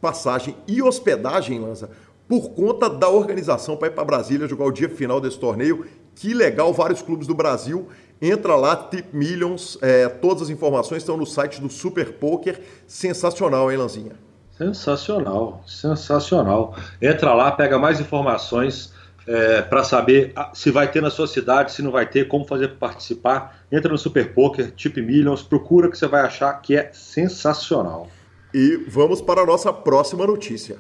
passagem 0.01 0.57
e 0.69 0.83
hospedagem, 0.83 1.59
Lanza, 1.59 1.91
por 2.29 2.51
conta 2.51 2.89
da 2.89 3.09
organização 3.09 3.77
para 3.77 3.89
ir 3.89 3.93
para 3.93 4.05
Brasília 4.05 4.47
jogar 4.47 4.67
o 4.67 4.71
dia 4.71 4.89
final 4.89 5.21
desse 5.21 5.39
torneio. 5.39 5.87
Que 6.15 6.35
legal, 6.35 6.73
vários 6.73 7.03
clubes 7.03 7.27
do 7.27 7.35
Brasil. 7.35 7.89
Entra 8.23 8.55
lá, 8.55 8.77
Tip 8.77 9.15
Millions, 9.15 9.79
é, 9.81 10.07
todas 10.09 10.43
as 10.43 10.51
informações 10.51 10.99
estão 10.99 11.17
no 11.17 11.27
site 11.27 11.61
do 11.61 11.71
Super 11.71 12.13
Poker. 12.13 12.61
Sensacional, 12.87 13.73
hein, 13.73 13.79
Lanzinha? 13.79 14.13
Sensacional, 14.57 15.65
sensacional. 15.67 16.77
Entra 17.01 17.33
lá, 17.33 17.51
pega 17.51 17.79
mais 17.79 17.99
informações 17.99 18.93
é, 19.31 19.63
para 19.63 19.85
saber 19.85 20.33
se 20.53 20.73
vai 20.73 20.91
ter 20.91 21.01
na 21.01 21.09
sua 21.09 21.29
cidade, 21.29 21.71
se 21.71 21.83
não 21.83 21.93
vai 21.93 22.05
ter, 22.05 22.27
como 22.27 22.45
fazer 22.45 22.67
para 22.67 22.89
participar. 22.89 23.65
Entra 23.71 23.93
no 23.93 23.97
Super 23.97 24.35
Poker, 24.35 24.73
Tip 24.73 24.97
Millions, 24.97 25.41
procura 25.41 25.89
que 25.89 25.97
você 25.97 26.09
vai 26.09 26.23
achar 26.23 26.53
que 26.55 26.77
é 26.77 26.91
sensacional. 26.93 28.09
E 28.53 28.85
vamos 28.89 29.23
para 29.23 29.43
a 29.43 29.47
nossa 29.47 29.73
próxima 29.73 30.27
notícia. 30.27 30.79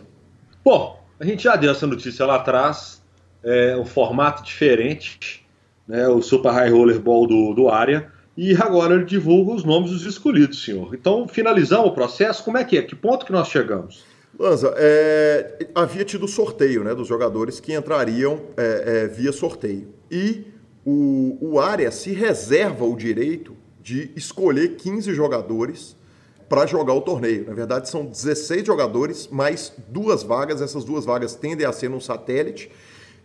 Bom, 0.64 1.00
a 1.20 1.24
gente 1.24 1.44
já 1.44 1.54
deu 1.54 1.70
essa 1.70 1.86
notícia 1.86 2.26
lá 2.26 2.36
atrás, 2.36 3.00
é 3.44 3.76
um 3.76 3.84
formato 3.84 4.42
diferente, 4.42 5.46
né, 5.86 6.08
o 6.08 6.20
Super 6.20 6.50
High 6.50 6.70
Roller 6.70 6.98
Ball 6.98 7.28
do, 7.28 7.54
do 7.54 7.68
área, 7.68 8.10
e 8.36 8.56
agora 8.56 8.94
ele 8.94 9.04
divulga 9.04 9.52
os 9.52 9.62
nomes 9.62 9.92
dos 9.92 10.04
escolhidos, 10.04 10.64
senhor. 10.64 10.92
Então, 10.92 11.28
finalizamos 11.28 11.90
o 11.90 11.94
processo, 11.94 12.42
como 12.42 12.58
é 12.58 12.64
que 12.64 12.76
é? 12.76 12.82
Que 12.82 12.96
ponto 12.96 13.24
que 13.24 13.32
nós 13.32 13.46
chegamos? 13.46 14.09
Lanza, 14.40 14.72
é, 14.78 15.66
havia 15.74 16.02
tido 16.02 16.26
sorteio 16.26 16.82
né, 16.82 16.94
dos 16.94 17.06
jogadores 17.06 17.60
que 17.60 17.74
entrariam 17.74 18.40
é, 18.56 19.02
é, 19.04 19.06
via 19.06 19.32
sorteio. 19.32 19.88
E 20.10 20.46
o, 20.82 21.36
o 21.42 21.60
área 21.60 21.90
se 21.90 22.12
reserva 22.12 22.86
o 22.86 22.96
direito 22.96 23.54
de 23.82 24.10
escolher 24.16 24.76
15 24.76 25.12
jogadores 25.12 25.94
para 26.48 26.64
jogar 26.64 26.94
o 26.94 27.02
torneio. 27.02 27.44
Na 27.46 27.52
verdade, 27.52 27.90
são 27.90 28.06
16 28.06 28.66
jogadores, 28.66 29.28
mais 29.30 29.74
duas 29.88 30.22
vagas. 30.22 30.62
Essas 30.62 30.84
duas 30.84 31.04
vagas 31.04 31.34
tendem 31.34 31.66
a 31.66 31.72
ser 31.72 31.90
no 31.90 32.00
satélite. 32.00 32.70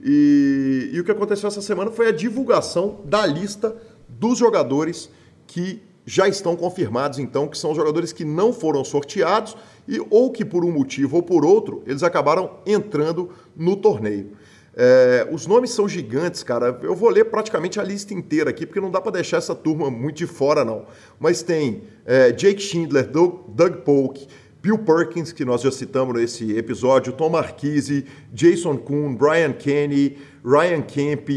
E, 0.03 0.89
e 0.91 0.99
o 0.99 1.03
que 1.05 1.11
aconteceu 1.11 1.47
essa 1.47 1.61
semana 1.61 1.91
foi 1.91 2.09
a 2.09 2.11
divulgação 2.11 2.99
da 3.05 3.25
lista 3.25 3.73
dos 4.09 4.37
jogadores 4.37 5.09
que 5.47 5.81
já 6.05 6.27
estão 6.27 6.55
confirmados, 6.55 7.17
então, 7.17 7.47
que 7.47 7.57
são 7.57 7.73
jogadores 7.73 8.13
que 8.13 8.23
não 8.23 8.53
foram 8.53 8.85
sorteados 8.85 9.57
e 9.87 9.99
ou 10.09 10.31
que 10.31 10.45
por 10.45 10.63
um 10.63 10.71
motivo 10.71 11.17
ou 11.17 11.23
por 11.23 11.43
outro 11.43 11.81
eles 11.87 12.03
acabaram 12.03 12.59
entrando 12.65 13.31
no 13.55 13.75
torneio. 13.75 14.31
É, 14.77 15.27
os 15.31 15.47
nomes 15.47 15.71
são 15.71 15.87
gigantes, 15.87 16.43
cara. 16.43 16.77
Eu 16.83 16.93
vou 16.93 17.09
ler 17.09 17.25
praticamente 17.25 17.79
a 17.79 17.83
lista 17.83 18.13
inteira 18.13 18.49
aqui, 18.49 18.65
porque 18.65 18.81
não 18.81 18.91
dá 18.91 18.99
para 18.99 19.13
deixar 19.13 19.37
essa 19.37 19.55
turma 19.55 19.89
muito 19.89 20.17
de 20.17 20.27
fora, 20.27 20.65
não. 20.65 20.85
Mas 21.17 21.41
tem 21.41 21.83
é, 22.05 22.31
Jake 22.33 22.61
Schindler, 22.61 23.09
Doug, 23.09 23.47
Doug 23.47 23.75
Polk, 23.85 24.27
Bill 24.61 24.79
Perkins, 24.79 25.31
que 25.31 25.45
nós 25.45 25.61
já 25.61 25.71
citamos 25.71 26.13
nesse 26.15 26.57
episódio, 26.57 27.13
Tom 27.13 27.29
Marquise, 27.29 28.05
Jason 28.33 28.77
Kuhn, 28.77 29.15
Brian 29.15 29.53
Kenny, 29.53 30.17
Ryan 30.43 30.81
Kemp, 30.81 31.29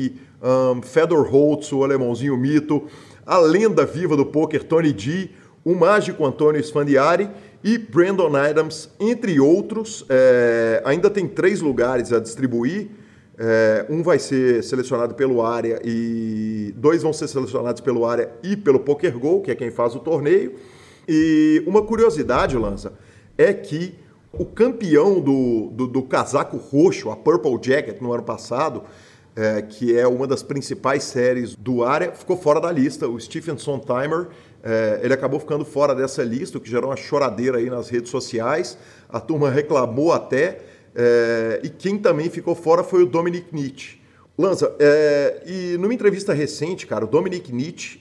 um, 0.42 0.82
Fedor 0.82 1.28
Holtz, 1.28 1.72
o 1.72 1.84
alemãozinho 1.84 2.36
mito, 2.36 2.88
a 3.28 3.36
lenda 3.38 3.84
viva 3.84 4.16
do 4.16 4.24
poker 4.24 4.64
Tony 4.64 4.90
D, 4.90 5.28
o 5.62 5.74
mágico 5.74 6.24
Antônio 6.24 6.62
Sfandiari 6.62 7.28
e 7.62 7.76
Brandon 7.76 8.34
Adams, 8.34 8.88
entre 8.98 9.38
outros. 9.38 10.02
É, 10.08 10.80
ainda 10.82 11.10
tem 11.10 11.28
três 11.28 11.60
lugares 11.60 12.10
a 12.10 12.18
distribuir. 12.18 12.88
É, 13.36 13.84
um 13.90 14.02
vai 14.02 14.18
ser 14.18 14.64
selecionado 14.64 15.14
pelo 15.14 15.44
área 15.44 15.78
e 15.84 16.72
dois 16.74 17.02
vão 17.02 17.12
ser 17.12 17.28
selecionados 17.28 17.82
pelo 17.82 18.06
área 18.06 18.30
e 18.42 18.56
pelo 18.56 18.80
Poker 18.80 19.18
Go, 19.18 19.42
que 19.42 19.50
é 19.50 19.54
quem 19.54 19.70
faz 19.70 19.94
o 19.94 19.98
torneio. 20.00 20.54
E 21.06 21.62
uma 21.66 21.82
curiosidade, 21.82 22.56
Lanza, 22.56 22.94
é 23.36 23.52
que 23.52 23.94
o 24.32 24.46
campeão 24.46 25.20
do, 25.20 25.68
do, 25.72 25.86
do 25.86 26.02
casaco 26.02 26.56
roxo, 26.56 27.10
a 27.10 27.16
Purple 27.16 27.58
Jacket, 27.62 28.00
no 28.00 28.10
ano 28.10 28.22
passado, 28.22 28.84
é, 29.38 29.62
que 29.62 29.96
é 29.96 30.04
uma 30.04 30.26
das 30.26 30.42
principais 30.42 31.04
séries 31.04 31.54
do 31.54 31.84
área, 31.84 32.10
ficou 32.10 32.36
fora 32.36 32.60
da 32.60 32.72
lista. 32.72 33.06
O 33.06 33.20
Stephen 33.20 33.56
Sondheimer 33.56 34.26
é, 34.64 34.98
ele 35.00 35.14
acabou 35.14 35.38
ficando 35.38 35.64
fora 35.64 35.94
dessa 35.94 36.24
lista, 36.24 36.58
o 36.58 36.60
que 36.60 36.68
gerou 36.68 36.90
uma 36.90 36.96
choradeira 36.96 37.58
aí 37.58 37.70
nas 37.70 37.88
redes 37.88 38.10
sociais. 38.10 38.76
A 39.08 39.20
turma 39.20 39.48
reclamou 39.48 40.12
até. 40.12 40.58
É, 40.92 41.60
e 41.62 41.68
quem 41.68 41.96
também 41.98 42.28
ficou 42.28 42.56
fora 42.56 42.82
foi 42.82 43.04
o 43.04 43.06
Dominic 43.06 43.54
Nietzsche. 43.54 43.98
Lanza, 44.36 44.74
é, 44.80 45.42
e 45.46 45.76
numa 45.78 45.94
entrevista 45.94 46.32
recente, 46.32 46.86
cara, 46.86 47.04
o 47.04 47.08
Dominic 47.08 47.52
Nietzsche 47.52 48.00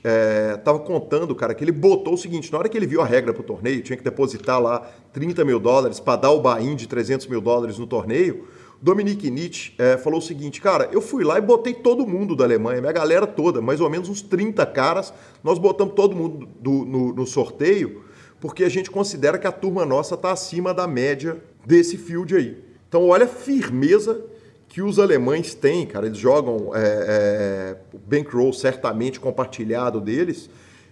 estava 0.55 0.79
é, 0.79 0.81
contando, 0.81 1.35
cara, 1.35 1.53
que 1.53 1.63
ele 1.63 1.71
botou 1.71 2.15
o 2.15 2.17
seguinte: 2.17 2.51
na 2.51 2.57
hora 2.57 2.69
que 2.69 2.75
ele 2.75 2.87
viu 2.87 3.01
a 3.01 3.05
regra 3.05 3.31
para 3.31 3.41
o 3.41 3.45
torneio, 3.45 3.83
tinha 3.83 3.97
que 3.97 4.03
depositar 4.03 4.59
lá 4.59 4.89
30 5.13 5.45
mil 5.45 5.59
dólares 5.59 5.99
para 5.99 6.15
dar 6.15 6.31
o 6.31 6.41
buy-in 6.41 6.75
de 6.75 6.87
300 6.87 7.27
mil 7.27 7.41
dólares 7.41 7.77
no 7.77 7.85
torneio. 7.85 8.47
Dominique 8.81 9.31
Nietzsche 9.31 9.73
é, 9.77 9.97
falou 9.97 10.19
o 10.19 10.21
seguinte, 10.21 10.61
cara, 10.61 10.87
eu 10.91 11.01
fui 11.01 11.23
lá 11.23 11.37
e 11.37 11.41
botei 11.41 11.73
todo 11.73 12.05
mundo 12.05 12.35
da 12.35 12.43
Alemanha, 12.43 12.79
minha 12.79 12.93
galera 12.93 13.25
toda, 13.25 13.61
mais 13.61 13.81
ou 13.81 13.89
menos 13.89 14.07
uns 14.07 14.21
30 14.21 14.65
caras, 14.67 15.13
nós 15.43 15.57
botamos 15.57 15.95
todo 15.95 16.15
mundo 16.15 16.47
do, 16.59 16.85
no, 16.85 17.13
no 17.13 17.25
sorteio, 17.25 18.03
porque 18.39 18.63
a 18.63 18.69
gente 18.69 18.91
considera 18.91 19.39
que 19.39 19.47
a 19.47 19.51
turma 19.51 19.85
nossa 19.85 20.13
está 20.13 20.31
acima 20.31 20.73
da 20.73 20.87
média 20.87 21.41
desse 21.65 21.97
field 21.97 22.35
aí. 22.35 22.63
Então, 22.87 23.07
olha 23.07 23.25
a 23.25 23.27
firmeza 23.27 24.23
que 24.67 24.81
os 24.81 24.99
alemães 24.99 25.55
têm, 25.55 25.87
cara, 25.87 26.05
eles 26.05 26.19
jogam 26.19 26.71
é, 26.75 26.79
é, 26.79 27.97
bankroll 28.07 28.53
certamente 28.53 29.19
compartilhado 29.19 29.99
deles, 29.99 30.49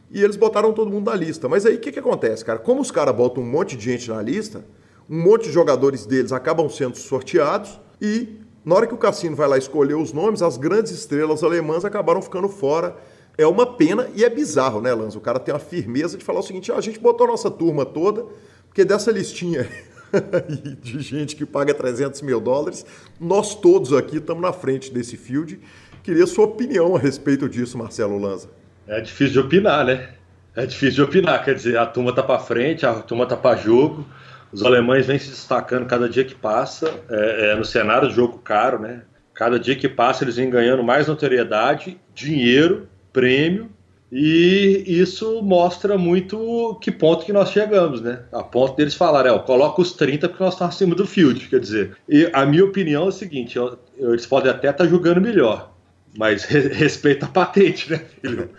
e 0.10 0.24
eles 0.24 0.36
botaram 0.36 0.74
todo 0.74 0.90
mundo 0.90 1.12
na 1.12 1.16
lista. 1.16 1.48
Mas 1.48 1.66
aí 1.66 1.76
o 1.76 1.80
que, 1.80 1.92
que 1.92 2.00
acontece, 2.00 2.44
cara? 2.44 2.58
Como 2.58 2.82
os 2.82 2.90
caras 2.90 3.16
botam 3.16 3.44
um 3.44 3.46
monte 3.46 3.76
de 3.76 3.84
gente 3.84 4.10
na 4.10 4.22
lista, 4.22 4.64
um 5.10 5.22
monte 5.22 5.46
de 5.46 5.52
jogadores 5.52 6.06
deles 6.06 6.32
acabam 6.32 6.70
sendo 6.70 6.98
sorteados 6.98 7.80
e 8.02 8.40
na 8.66 8.76
hora 8.76 8.88
que 8.88 8.94
o 8.94 8.98
Cassino 8.98 9.36
vai 9.36 9.48
lá 9.48 9.58
escolher 9.58 9.94
os 9.94 10.12
nomes, 10.12 10.42
as 10.42 10.58
grandes 10.58 10.92
estrelas 10.92 11.44
alemãs 11.44 11.86
acabaram 11.86 12.22
ficando 12.22 12.50
fora. 12.50 12.96
É 13.38 13.46
uma 13.46 13.66
pena 13.66 14.10
e 14.16 14.24
é 14.24 14.30
bizarro, 14.30 14.82
né, 14.82 14.92
Lanz? 14.94 15.16
O 15.16 15.20
cara 15.20 15.40
tem 15.40 15.54
a 15.54 15.60
firmeza 15.60 16.18
de 16.18 16.24
falar 16.24 16.40
o 16.40 16.44
seguinte: 16.44 16.72
ah, 16.72 16.78
a 16.78 16.82
gente 16.82 17.00
botou 17.00 17.28
a 17.28 17.32
nossa 17.32 17.52
turma 17.52 17.86
toda, 17.86 18.26
porque 18.68 18.84
dessa 18.84 19.12
listinha 19.12 19.70
de 20.82 21.00
gente 21.00 21.36
que 21.36 21.46
paga 21.46 21.74
300 21.74 22.22
mil 22.24 22.40
dólares. 22.40 22.86
Nós 23.20 23.54
todos 23.54 23.94
aqui 23.94 24.18
estamos 24.18 24.42
na 24.42 24.54
frente 24.54 24.92
desse 24.92 25.16
field. 25.16 25.60
Queria 26.02 26.26
sua 26.26 26.46
opinião 26.46 26.96
a 26.96 27.00
respeito 27.00 27.48
disso, 27.48 27.78
Marcelo 27.78 28.18
Lanza. 28.18 28.50
É 28.88 29.02
difícil 29.02 29.34
de 29.34 29.40
opinar, 29.40 29.86
né? 29.86 30.10
É 30.56 30.66
difícil 30.66 30.96
de 30.96 31.02
opinar, 31.02 31.44
quer 31.44 31.54
dizer, 31.54 31.78
a 31.78 31.86
turma 31.86 32.14
tá 32.16 32.24
para 32.24 32.40
frente, 32.40 32.86
a 32.86 32.94
turma 32.96 33.26
tá 33.26 33.36
para 33.36 33.58
jogo. 33.58 34.06
Os 34.52 34.64
alemães 34.64 35.06
vêm 35.06 35.20
se 35.20 35.30
destacando 35.30 35.86
cada 35.86 36.08
dia 36.08 36.24
que 36.24 36.36
passa, 36.36 36.92
é, 37.10 37.52
é, 37.52 37.56
no 37.56 37.66
cenário 37.66 38.10
de 38.10 38.16
jogo 38.16 38.40
caro, 38.40 38.80
né? 38.80 39.02
Cada 39.34 39.60
dia 39.60 39.76
que 39.76 39.90
passa 39.90 40.24
eles 40.24 40.38
vêm 40.38 40.50
ganhando 40.50 40.84
mais 40.84 41.08
notoriedade, 41.08 42.00
dinheiro, 42.14 42.88
prêmio, 43.12 43.70
e 44.12 44.84
isso 44.88 45.42
mostra 45.42 45.98
muito 45.98 46.78
que 46.80 46.92
ponto 46.92 47.26
que 47.26 47.34
nós 47.34 47.50
chegamos, 47.50 48.02
né? 48.02 48.20
A 48.32 48.44
ponto 48.44 48.76
deles 48.78 48.94
falarem, 48.94 49.34
é, 49.34 49.40
coloca 49.40 49.82
os 49.82 49.92
30 49.94 50.30
porque 50.30 50.44
nós 50.44 50.54
estamos 50.54 50.76
acima 50.76 50.96
do 50.96 51.06
field, 51.06 51.50
quer 51.50 51.60
dizer. 51.60 51.98
E 52.08 52.30
a 52.32 52.46
minha 52.46 52.64
opinião 52.64 53.06
é 53.06 53.08
o 53.08 53.12
seguinte, 53.12 53.58
eu, 53.58 53.78
eles 53.98 54.26
podem 54.26 54.52
até 54.52 54.70
estar 54.70 54.86
tá 54.86 54.90
jogando 54.90 55.20
melhor, 55.20 55.74
mas 56.18 56.44
re, 56.46 56.70
respeita 56.72 57.26
a 57.26 57.30
patente, 57.30 57.92
né, 57.92 58.02
filho? 58.22 58.50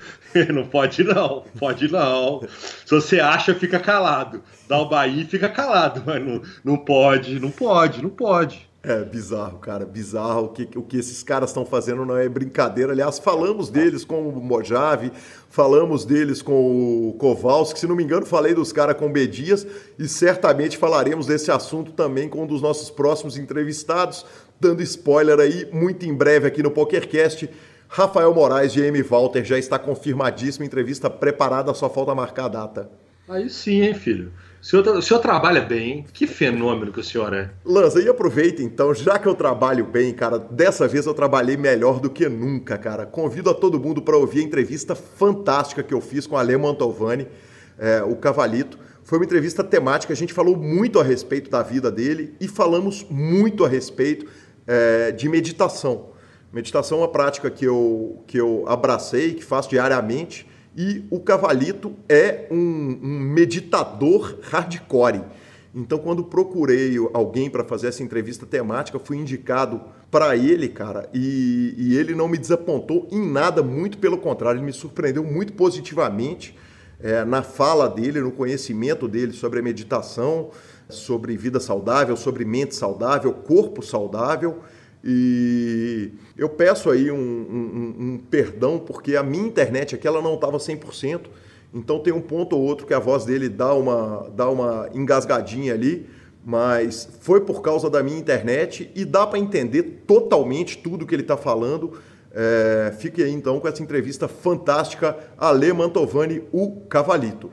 Não 0.53 0.67
pode 0.67 1.03
não, 1.03 1.45
pode 1.59 1.91
não. 1.91 2.41
Se 2.85 2.91
você 2.91 3.21
acha, 3.21 3.55
fica 3.55 3.79
calado. 3.79 4.43
Dá 4.69 4.79
o 4.79 4.89
Bahia 4.89 5.25
fica 5.27 5.49
calado, 5.49 6.03
mas 6.05 6.25
não, 6.25 6.43
não 6.65 6.77
pode, 6.77 7.39
não 7.39 7.51
pode, 7.51 8.03
não 8.03 8.11
pode. 8.11 8.69
É 8.83 9.03
bizarro, 9.03 9.59
cara, 9.59 9.85
bizarro. 9.85 10.45
O 10.45 10.49
que, 10.51 10.79
o 10.79 10.83
que 10.83 10.97
esses 10.97 11.21
caras 11.21 11.51
estão 11.51 11.67
fazendo 11.67 12.07
não 12.07 12.17
é 12.17 12.29
brincadeira. 12.29 12.93
Aliás, 12.93 13.19
falamos 13.19 13.69
deles 13.69 14.05
com 14.05 14.29
o 14.29 14.41
Mojave, 14.41 15.11
falamos 15.51 16.05
deles 16.05 16.41
com 16.41 17.09
o 17.09 17.13
Kowalski. 17.15 17.81
Se 17.81 17.87
não 17.89 17.97
me 17.97 18.05
engano, 18.05 18.25
falei 18.25 18.55
dos 18.55 18.73
caras 18.73 18.97
com 18.97 19.07
o 19.07 19.13
B. 19.13 19.27
Dias 19.27 19.67
e 19.99 20.07
certamente 20.07 20.79
falaremos 20.79 21.27
desse 21.27 21.51
assunto 21.51 21.91
também 21.91 22.29
com 22.29 22.45
um 22.45 22.47
dos 22.47 22.63
nossos 22.63 22.89
próximos 22.89 23.37
entrevistados. 23.37 24.25
Dando 24.61 24.81
spoiler 24.83 25.41
aí, 25.41 25.69
muito 25.73 26.07
em 26.07 26.15
breve 26.15 26.47
aqui 26.47 26.63
no 26.63 26.71
PokerCast. 26.71 27.51
Rafael 27.89 28.35
Moraes, 28.35 28.75
GM 28.75 29.03
Walter, 29.03 29.45
já 29.45 29.59
está 29.59 29.79
confirmadíssimo. 29.79 30.65
Entrevista 30.65 31.09
preparada, 31.09 31.73
só 31.75 31.89
falta 31.89 32.15
marcar 32.15 32.47
a 32.47 32.49
data. 32.49 32.91
Aí 33.29 33.49
sim, 33.51 33.83
hein, 33.83 33.95
filho. 33.95 34.33
O 34.63 34.65
senhor, 34.65 34.87
o 34.89 35.03
senhor 35.03 35.21
trabalha 35.21 35.61
bem, 35.61 36.05
que 36.13 36.27
fenômeno 36.27 36.93
que 36.93 37.01
o 37.01 37.05
senhor 37.05 37.33
é. 37.33 37.51
Lanza, 37.65 38.03
e 38.03 38.09
aproveita 38.09 38.63
então, 38.63 38.93
já 38.95 39.19
que 39.19 39.29
eu 39.29 39.35
trabalho 39.35 39.85
bem, 39.85 40.13
cara, 40.13 40.39
dessa 40.39 40.89
vez 40.89 41.07
eu 41.07 41.15
trabalhei 41.15 41.57
melhor 41.57 42.01
do 42.01 42.11
que 42.11 42.29
nunca, 42.29 42.79
cara. 42.79 43.07
Convido 43.07 43.51
a 43.51 43.55
todo 43.55 43.79
mundo 43.79 44.03
para 44.03 44.17
ouvir 44.17 44.41
a 44.41 44.43
entrevista 44.43 44.95
fantástica 44.95 45.83
que 45.83 45.95
eu 45.95 46.01
fiz 46.01 46.27
com 46.27 46.35
o 46.35 46.39
Ale 46.39 46.57
Mantovani, 46.57 47.29
é, 47.79 48.03
o 48.03 48.17
Cavalito. 48.17 48.79
Foi 49.05 49.19
uma 49.19 49.25
entrevista 49.25 49.63
temática, 49.63 50.13
a 50.13 50.17
gente 50.17 50.33
falou 50.33 50.57
muito 50.57 50.99
a 50.99 51.05
respeito 51.05 51.49
da 51.49 51.63
vida 51.63 51.91
dele 51.91 52.35
e 52.41 52.49
falamos 52.49 53.07
muito 53.09 53.65
a 53.65 53.69
respeito 53.69 54.27
é, 54.67 55.13
de 55.13 55.29
meditação. 55.29 56.11
Meditação 56.57 56.97
é 56.97 57.01
uma 57.03 57.09
prática 57.09 57.51
que 57.51 57.67
eu, 57.67 58.25
que 58.27 58.41
eu 58.41 58.65
abracei, 58.67 59.35
que 59.35 59.45
faço 59.45 59.69
diariamente 59.69 60.47
e 60.75 61.05
o 61.11 61.21
Cavalito 61.21 61.93
é 62.09 62.47
um, 62.51 62.99
um 63.03 63.21
meditador 63.21 64.39
hardcore. 64.41 65.21
Então, 65.75 65.99
quando 65.99 66.25
procurei 66.25 66.97
alguém 67.13 67.51
para 67.51 67.63
fazer 67.63 67.89
essa 67.89 68.03
entrevista 68.03 68.47
temática, 68.47 68.99
fui 68.99 69.19
indicado 69.19 69.83
para 70.11 70.35
ele, 70.35 70.71
cara, 70.71 71.11
e, 71.13 71.75
e, 71.77 71.99
ele 71.99 72.15
não 72.15 72.27
me 72.27 72.39
desapontou 72.39 73.07
em 73.13 73.31
nada, 73.31 73.63
muito 73.63 73.99
pelo 73.99 74.17
contrário, 74.17 74.57
ele 74.57 74.65
me 74.65 74.73
surpreendeu 74.73 75.23
muito 75.23 75.53
positivamente 75.53 76.57
é, 76.99 77.23
na 77.23 77.43
fala 77.43 77.87
dele, 77.87 78.23
no 78.23 78.33
conhecimento 78.33 79.07
dele 79.07 79.35
sobre 79.35 79.61
a 79.61 79.63
meditação, 79.63 80.49
sobre 80.89 81.37
vida 81.37 81.61
saudável, 81.61 82.17
sobre 82.17 82.47
mente 82.47 82.75
saudável, 82.75 83.31
corpo 83.35 83.83
saudável. 83.83 84.61
E 85.09 86.11
eu 86.37 86.49
peço 86.49 86.91
aí 86.91 87.13
um, 87.13 87.17
um, 87.17 87.95
um, 87.97 88.19
perdão, 88.29 88.77
porque 88.77 89.15
a 89.15 89.23
minha 89.23 89.47
internet 89.47 89.95
aqui 89.95 90.05
ela 90.05 90.21
não 90.21 90.35
estava 90.35 90.59
100%, 90.59 91.27
então 91.73 92.01
tem 92.01 92.13
um 92.13 92.21
ponto 92.21 92.57
ou 92.57 92.63
outro 92.63 92.89
que 92.89 92.93
a 92.93 92.99
voz 92.99 93.25
dele 93.25 93.49
dá 93.49 93.73
uma, 93.73 94.29
dá 94.35 94.51
uma 94.51 94.91
engasgadinha 94.93 95.75
ali, 95.75 96.09
mas 96.45 97.09
foi 97.21 97.41
por 97.41 97.63
causa 97.63 97.89
da 97.89 98.03
minha 98.03 98.19
internet 98.19 98.91
e 98.97 99.05
dá 99.05 99.25
para 99.25 99.39
entender 99.39 100.03
totalmente 100.09 100.79
tudo 100.79 101.07
que 101.07 101.15
ele 101.15 101.23
está 101.23 101.37
falando. 101.37 102.01
É, 102.33 102.93
fique 102.99 103.23
aí 103.23 103.31
então 103.31 103.61
com 103.61 103.69
essa 103.69 103.85
entrevista 103.85 104.27
fantástica, 104.27 105.17
Ale 105.39 105.73
Mantovani, 105.73 106.43
o 106.51 106.81
Cavalito. 106.89 107.53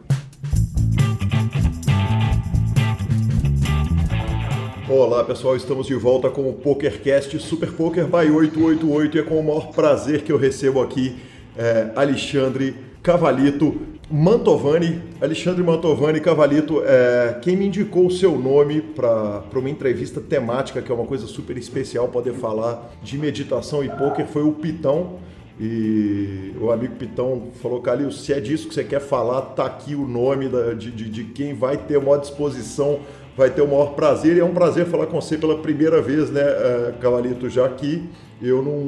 Olá 4.95 5.23
pessoal, 5.23 5.55
estamos 5.55 5.87
de 5.87 5.95
volta 5.95 6.29
com 6.29 6.47
o 6.47 6.53
PokerCast 6.53 7.39
Super 7.39 7.71
Poker 7.71 8.05
by 8.05 8.29
888 8.29 9.17
e 9.17 9.19
é 9.19 9.23
com 9.23 9.39
o 9.39 9.43
maior 9.43 9.71
prazer 9.71 10.21
que 10.21 10.31
eu 10.31 10.37
recebo 10.37 10.79
aqui 10.83 11.15
é, 11.57 11.89
Alexandre 11.95 12.75
Cavalito 13.01 13.75
Mantovani. 14.11 15.01
Alexandre 15.19 15.63
Mantovani 15.63 16.21
Cavalito, 16.21 16.83
é, 16.85 17.39
quem 17.41 17.57
me 17.57 17.65
indicou 17.65 18.05
o 18.05 18.11
seu 18.11 18.37
nome 18.37 18.83
para 18.83 19.41
uma 19.55 19.67
entrevista 19.67 20.21
temática, 20.21 20.79
que 20.79 20.91
é 20.91 20.93
uma 20.93 21.07
coisa 21.07 21.25
super 21.25 21.57
especial, 21.57 22.07
poder 22.09 22.33
falar 22.33 22.93
de 23.01 23.17
meditação 23.17 23.83
e 23.83 23.89
poker, 23.89 24.27
foi 24.27 24.43
o 24.43 24.51
Pitão. 24.51 25.17
E 25.59 26.53
o 26.59 26.71
amigo 26.71 26.95
Pitão 26.95 27.49
falou, 27.61 27.81
Calil, 27.81 28.11
se 28.11 28.31
é 28.31 28.39
disso 28.39 28.67
que 28.67 28.73
você 28.73 28.83
quer 28.83 29.01
falar, 29.01 29.41
tá 29.41 29.65
aqui 29.65 29.95
o 29.95 30.07
nome 30.07 30.49
da, 30.49 30.73
de, 30.73 30.91
de, 30.91 31.09
de 31.09 31.23
quem 31.25 31.53
vai 31.55 31.77
ter 31.77 31.95
a 31.95 31.99
maior 31.99 32.17
disposição 32.17 32.99
vai 33.35 33.49
ter 33.49 33.61
o 33.61 33.67
maior 33.67 33.93
prazer 33.93 34.37
e 34.37 34.39
é 34.39 34.45
um 34.45 34.53
prazer 34.53 34.85
falar 34.85 35.07
com 35.07 35.19
você 35.19 35.37
pela 35.37 35.57
primeira 35.57 36.01
vez, 36.01 36.29
né, 36.29 36.41
eh, 36.41 36.93
Cavalito, 36.99 37.49
já 37.49 37.67
que 37.69 38.07
eu 38.41 38.61
não, 38.61 38.79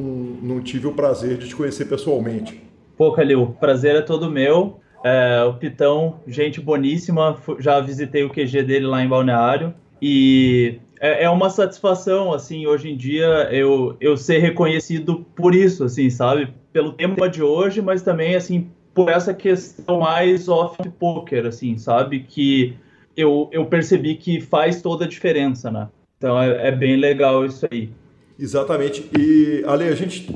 não 0.55 0.61
tive 0.61 0.87
o 0.87 0.93
prazer 0.93 1.37
de 1.37 1.47
te 1.47 1.55
conhecer 1.55 1.85
pessoalmente. 1.85 2.61
Pô, 2.97 3.11
Calil, 3.11 3.55
prazer 3.59 3.95
é 3.95 4.01
todo 4.01 4.29
meu. 4.29 4.79
É, 5.03 5.43
o 5.43 5.53
Pitão, 5.53 6.19
gente 6.25 6.59
boníssima, 6.59 7.37
já 7.59 7.79
visitei 7.79 8.23
o 8.23 8.29
QG 8.29 8.63
dele 8.63 8.87
lá 8.87 9.03
em 9.03 9.07
Balneário 9.07 9.73
e 10.01 10.79
é, 10.99 11.25
é, 11.25 11.29
uma 11.29 11.49
satisfação, 11.49 12.33
assim, 12.33 12.65
hoje 12.65 12.89
em 12.89 12.97
dia 12.97 13.47
eu, 13.51 13.95
eu 13.99 14.17
ser 14.17 14.39
reconhecido 14.39 15.25
por 15.35 15.53
isso, 15.53 15.83
assim, 15.83 16.09
sabe? 16.09 16.49
Pelo 16.73 16.93
tema 16.93 17.29
de 17.29 17.43
hoje, 17.43 17.81
mas 17.81 18.01
também, 18.01 18.35
assim, 18.35 18.69
por 18.93 19.09
essa 19.09 19.33
questão 19.33 19.99
mais 19.99 20.49
off-poker, 20.49 21.45
assim, 21.45 21.77
sabe? 21.77 22.21
Que 22.21 22.75
eu, 23.15 23.49
eu 23.51 23.65
percebi 23.65 24.15
que 24.15 24.41
faz 24.41 24.81
toda 24.81 25.05
a 25.05 25.07
diferença, 25.07 25.71
né? 25.71 25.87
Então 26.17 26.41
é, 26.41 26.67
é 26.67 26.71
bem 26.71 26.95
legal 26.95 27.45
isso 27.45 27.67
aí. 27.71 27.89
Exatamente. 28.37 29.09
E, 29.17 29.63
Ale, 29.65 29.85
a 29.85 29.95
gente 29.95 30.27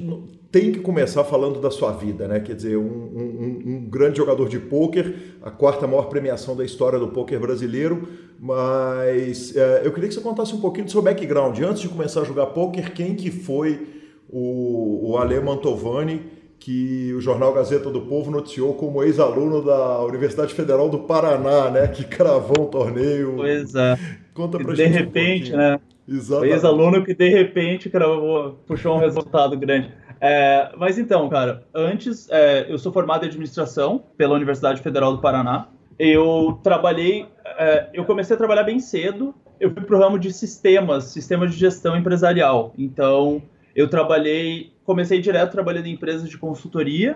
tem 0.51 0.71
que 0.71 0.79
começar 0.79 1.23
falando 1.23 1.59
da 1.61 1.69
sua 1.69 1.91
vida, 1.91 2.27
né? 2.27 2.39
Quer 2.39 2.55
dizer, 2.55 2.77
um, 2.77 2.81
um, 2.81 3.61
um, 3.65 3.89
grande 3.89 4.17
jogador 4.17 4.47
de 4.49 4.59
pôquer, 4.59 5.13
a 5.43 5.51
quarta 5.51 5.85
maior 5.85 6.09
premiação 6.09 6.55
da 6.55 6.65
história 6.65 6.97
do 6.97 7.09
pôquer 7.09 7.39
brasileiro, 7.39 8.07
mas 8.39 9.55
é, 9.55 9.81
eu 9.83 9.91
queria 9.91 10.09
que 10.09 10.15
você 10.15 10.21
contasse 10.21 10.53
um 10.55 10.61
pouquinho 10.61 10.85
do 10.85 10.91
seu 10.91 11.01
background. 11.01 11.59
Antes 11.59 11.81
de 11.81 11.89
começar 11.89 12.21
a 12.21 12.23
jogar 12.23 12.47
pôquer, 12.47 12.93
quem 12.93 13.15
que 13.15 13.29
foi 13.29 13.87
o, 14.29 15.11
o 15.11 15.17
Ale 15.17 15.39
Mantovani 15.39 16.38
que 16.59 17.13
o 17.13 17.21
jornal 17.21 17.53
Gazeta 17.53 17.89
do 17.89 18.01
Povo 18.01 18.29
noticiou 18.29 18.73
como 18.73 19.01
ex-aluno 19.01 19.63
da 19.63 20.01
Universidade 20.01 20.53
Federal 20.53 20.89
do 20.89 20.99
Paraná, 20.99 21.69
né, 21.69 21.87
que 21.87 22.03
cravou 22.03 22.65
um 22.65 22.69
torneio. 22.69 23.35
Pois 23.37 23.73
é. 23.75 23.97
Conta 24.33 24.57
pra 24.57 24.73
de 24.73 24.83
gente. 24.83 24.91
De 24.91 24.97
repente, 24.97 25.53
um 25.53 25.57
né? 25.57 25.79
Exatamente. 26.07 26.53
Ex-aluno 26.53 27.05
que 27.05 27.13
de 27.13 27.29
repente 27.29 27.89
cravou, 27.89 28.59
puxou 28.67 28.95
um 28.95 28.99
resultado 28.99 29.55
grande. 29.57 29.91
É, 30.19 30.71
mas 30.75 30.97
então, 30.97 31.29
cara, 31.29 31.63
antes 31.73 32.27
é, 32.29 32.65
eu 32.67 32.77
sou 32.77 32.91
formado 32.91 33.23
em 33.23 33.29
administração 33.29 34.03
pela 34.17 34.35
Universidade 34.35 34.81
Federal 34.81 35.15
do 35.15 35.21
Paraná. 35.21 35.69
Eu 35.97 36.59
trabalhei, 36.63 37.25
é, 37.57 37.89
eu 37.93 38.03
comecei 38.05 38.35
a 38.35 38.37
trabalhar 38.37 38.63
bem 38.63 38.79
cedo. 38.79 39.33
Eu 39.59 39.71
fui 39.71 39.83
pro 39.83 39.99
ramo 39.99 40.17
de 40.17 40.31
sistemas, 40.33 41.05
sistemas 41.05 41.51
de 41.51 41.57
gestão 41.57 41.95
empresarial. 41.95 42.73
Então, 42.77 43.41
eu 43.75 43.87
trabalhei, 43.87 44.73
comecei 44.89 45.21
direto 45.21 45.51
trabalhando 45.51 45.85
em 45.85 45.93
empresas 45.93 46.27
de 46.27 46.35
consultoria, 46.35 47.15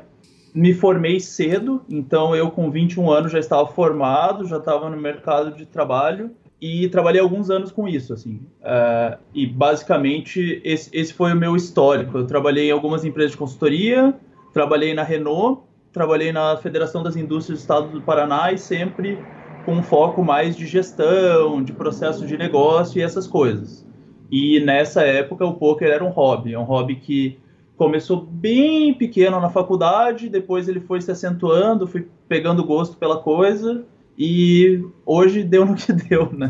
me 0.54 0.76
formei 0.76 1.20
cedo, 1.20 1.82
então 1.90 2.36
eu 2.36 2.52
com 2.52 2.70
21 2.70 3.10
anos 3.10 3.32
já 3.32 3.40
estava 3.40 3.66
formado, 3.66 4.46
já 4.46 4.58
estava 4.58 4.92
no 4.92 4.96
mercado 4.96 5.58
de 5.58 5.66
trabalho 5.66 6.30
e 6.62 6.88
trabalhei 6.90 7.20
alguns 7.20 7.50
anos 7.50 7.72
com 7.72 7.88
isso, 7.88 8.14
assim. 8.14 8.42
Uh, 8.62 9.18
e 9.34 9.48
basicamente 9.48 10.62
esse, 10.64 10.88
esse 10.94 11.12
foi 11.12 11.34
o 11.34 11.36
meu 11.36 11.56
histórico. 11.56 12.16
Eu 12.20 12.28
trabalhei 12.28 12.68
em 12.68 12.72
algumas 12.72 13.04
empresas 13.04 13.32
de 13.32 13.38
consultoria, 13.38 14.14
trabalhei 14.54 14.94
na 14.94 15.02
Renault, 15.02 15.64
trabalhei 15.92 16.32
na 16.32 16.56
Federação 16.58 17.02
das 17.02 17.16
Indústrias 17.16 17.58
do 17.58 17.62
Estado 17.64 17.88
do 17.88 18.04
Paraná 18.04 18.52
e 18.52 18.58
sempre 18.60 19.18
com 19.66 19.74
um 19.74 19.82
foco 19.82 20.24
mais 20.24 20.56
de 20.56 20.68
gestão, 20.68 21.64
de 21.64 21.74
processo 21.74 22.24
de 22.28 22.38
negócio 22.38 23.00
e 23.00 23.02
essas 23.02 23.26
coisas. 23.26 23.84
E 24.30 24.60
nessa 24.60 25.02
época 25.02 25.44
o 25.44 25.56
poker 25.56 25.90
era 25.90 26.06
um 26.06 26.10
hobby, 26.10 26.54
é 26.54 26.60
um 26.60 26.66
hobby 26.66 26.98
que 26.98 27.42
começou 27.84 28.22
bem 28.22 28.94
pequeno 28.94 29.42
na 29.42 29.50
faculdade, 29.50 30.30
depois 30.30 30.70
ele 30.70 30.80
foi 30.80 31.02
se 31.02 31.12
acentuando, 31.12 31.86
fui 31.86 32.08
pegando 32.30 32.64
gosto 32.64 32.96
pela 32.96 33.18
coisa 33.18 33.84
E 34.18 34.82
hoje 35.06 35.44
deu 35.44 35.66
no 35.66 35.76
que 35.76 35.92
deu, 35.92 36.32
né? 36.32 36.50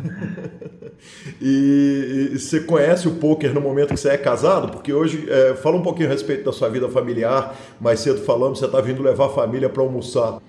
e, 1.41 2.29
e, 2.33 2.37
você 2.37 2.59
conhece 2.59 3.07
o 3.07 3.15
poker 3.15 3.51
no 3.51 3.61
momento 3.61 3.95
que 3.95 3.99
você 3.99 4.09
é 4.09 4.17
casado? 4.17 4.69
Porque 4.69 4.93
hoje, 4.93 5.27
é, 5.27 5.55
fala 5.55 5.77
um 5.77 5.81
pouquinho 5.81 6.07
a 6.07 6.11
respeito 6.11 6.43
da 6.43 6.51
sua 6.51 6.69
vida 6.69 6.87
familiar. 6.87 7.55
Mais 7.81 7.99
cedo 7.99 8.19
falamos, 8.21 8.59
você 8.59 8.65
está 8.65 8.79
vindo 8.79 9.01
levar 9.01 9.25
a 9.25 9.29
família 9.29 9.69
para 9.69 9.81
almoçar. 9.81 10.39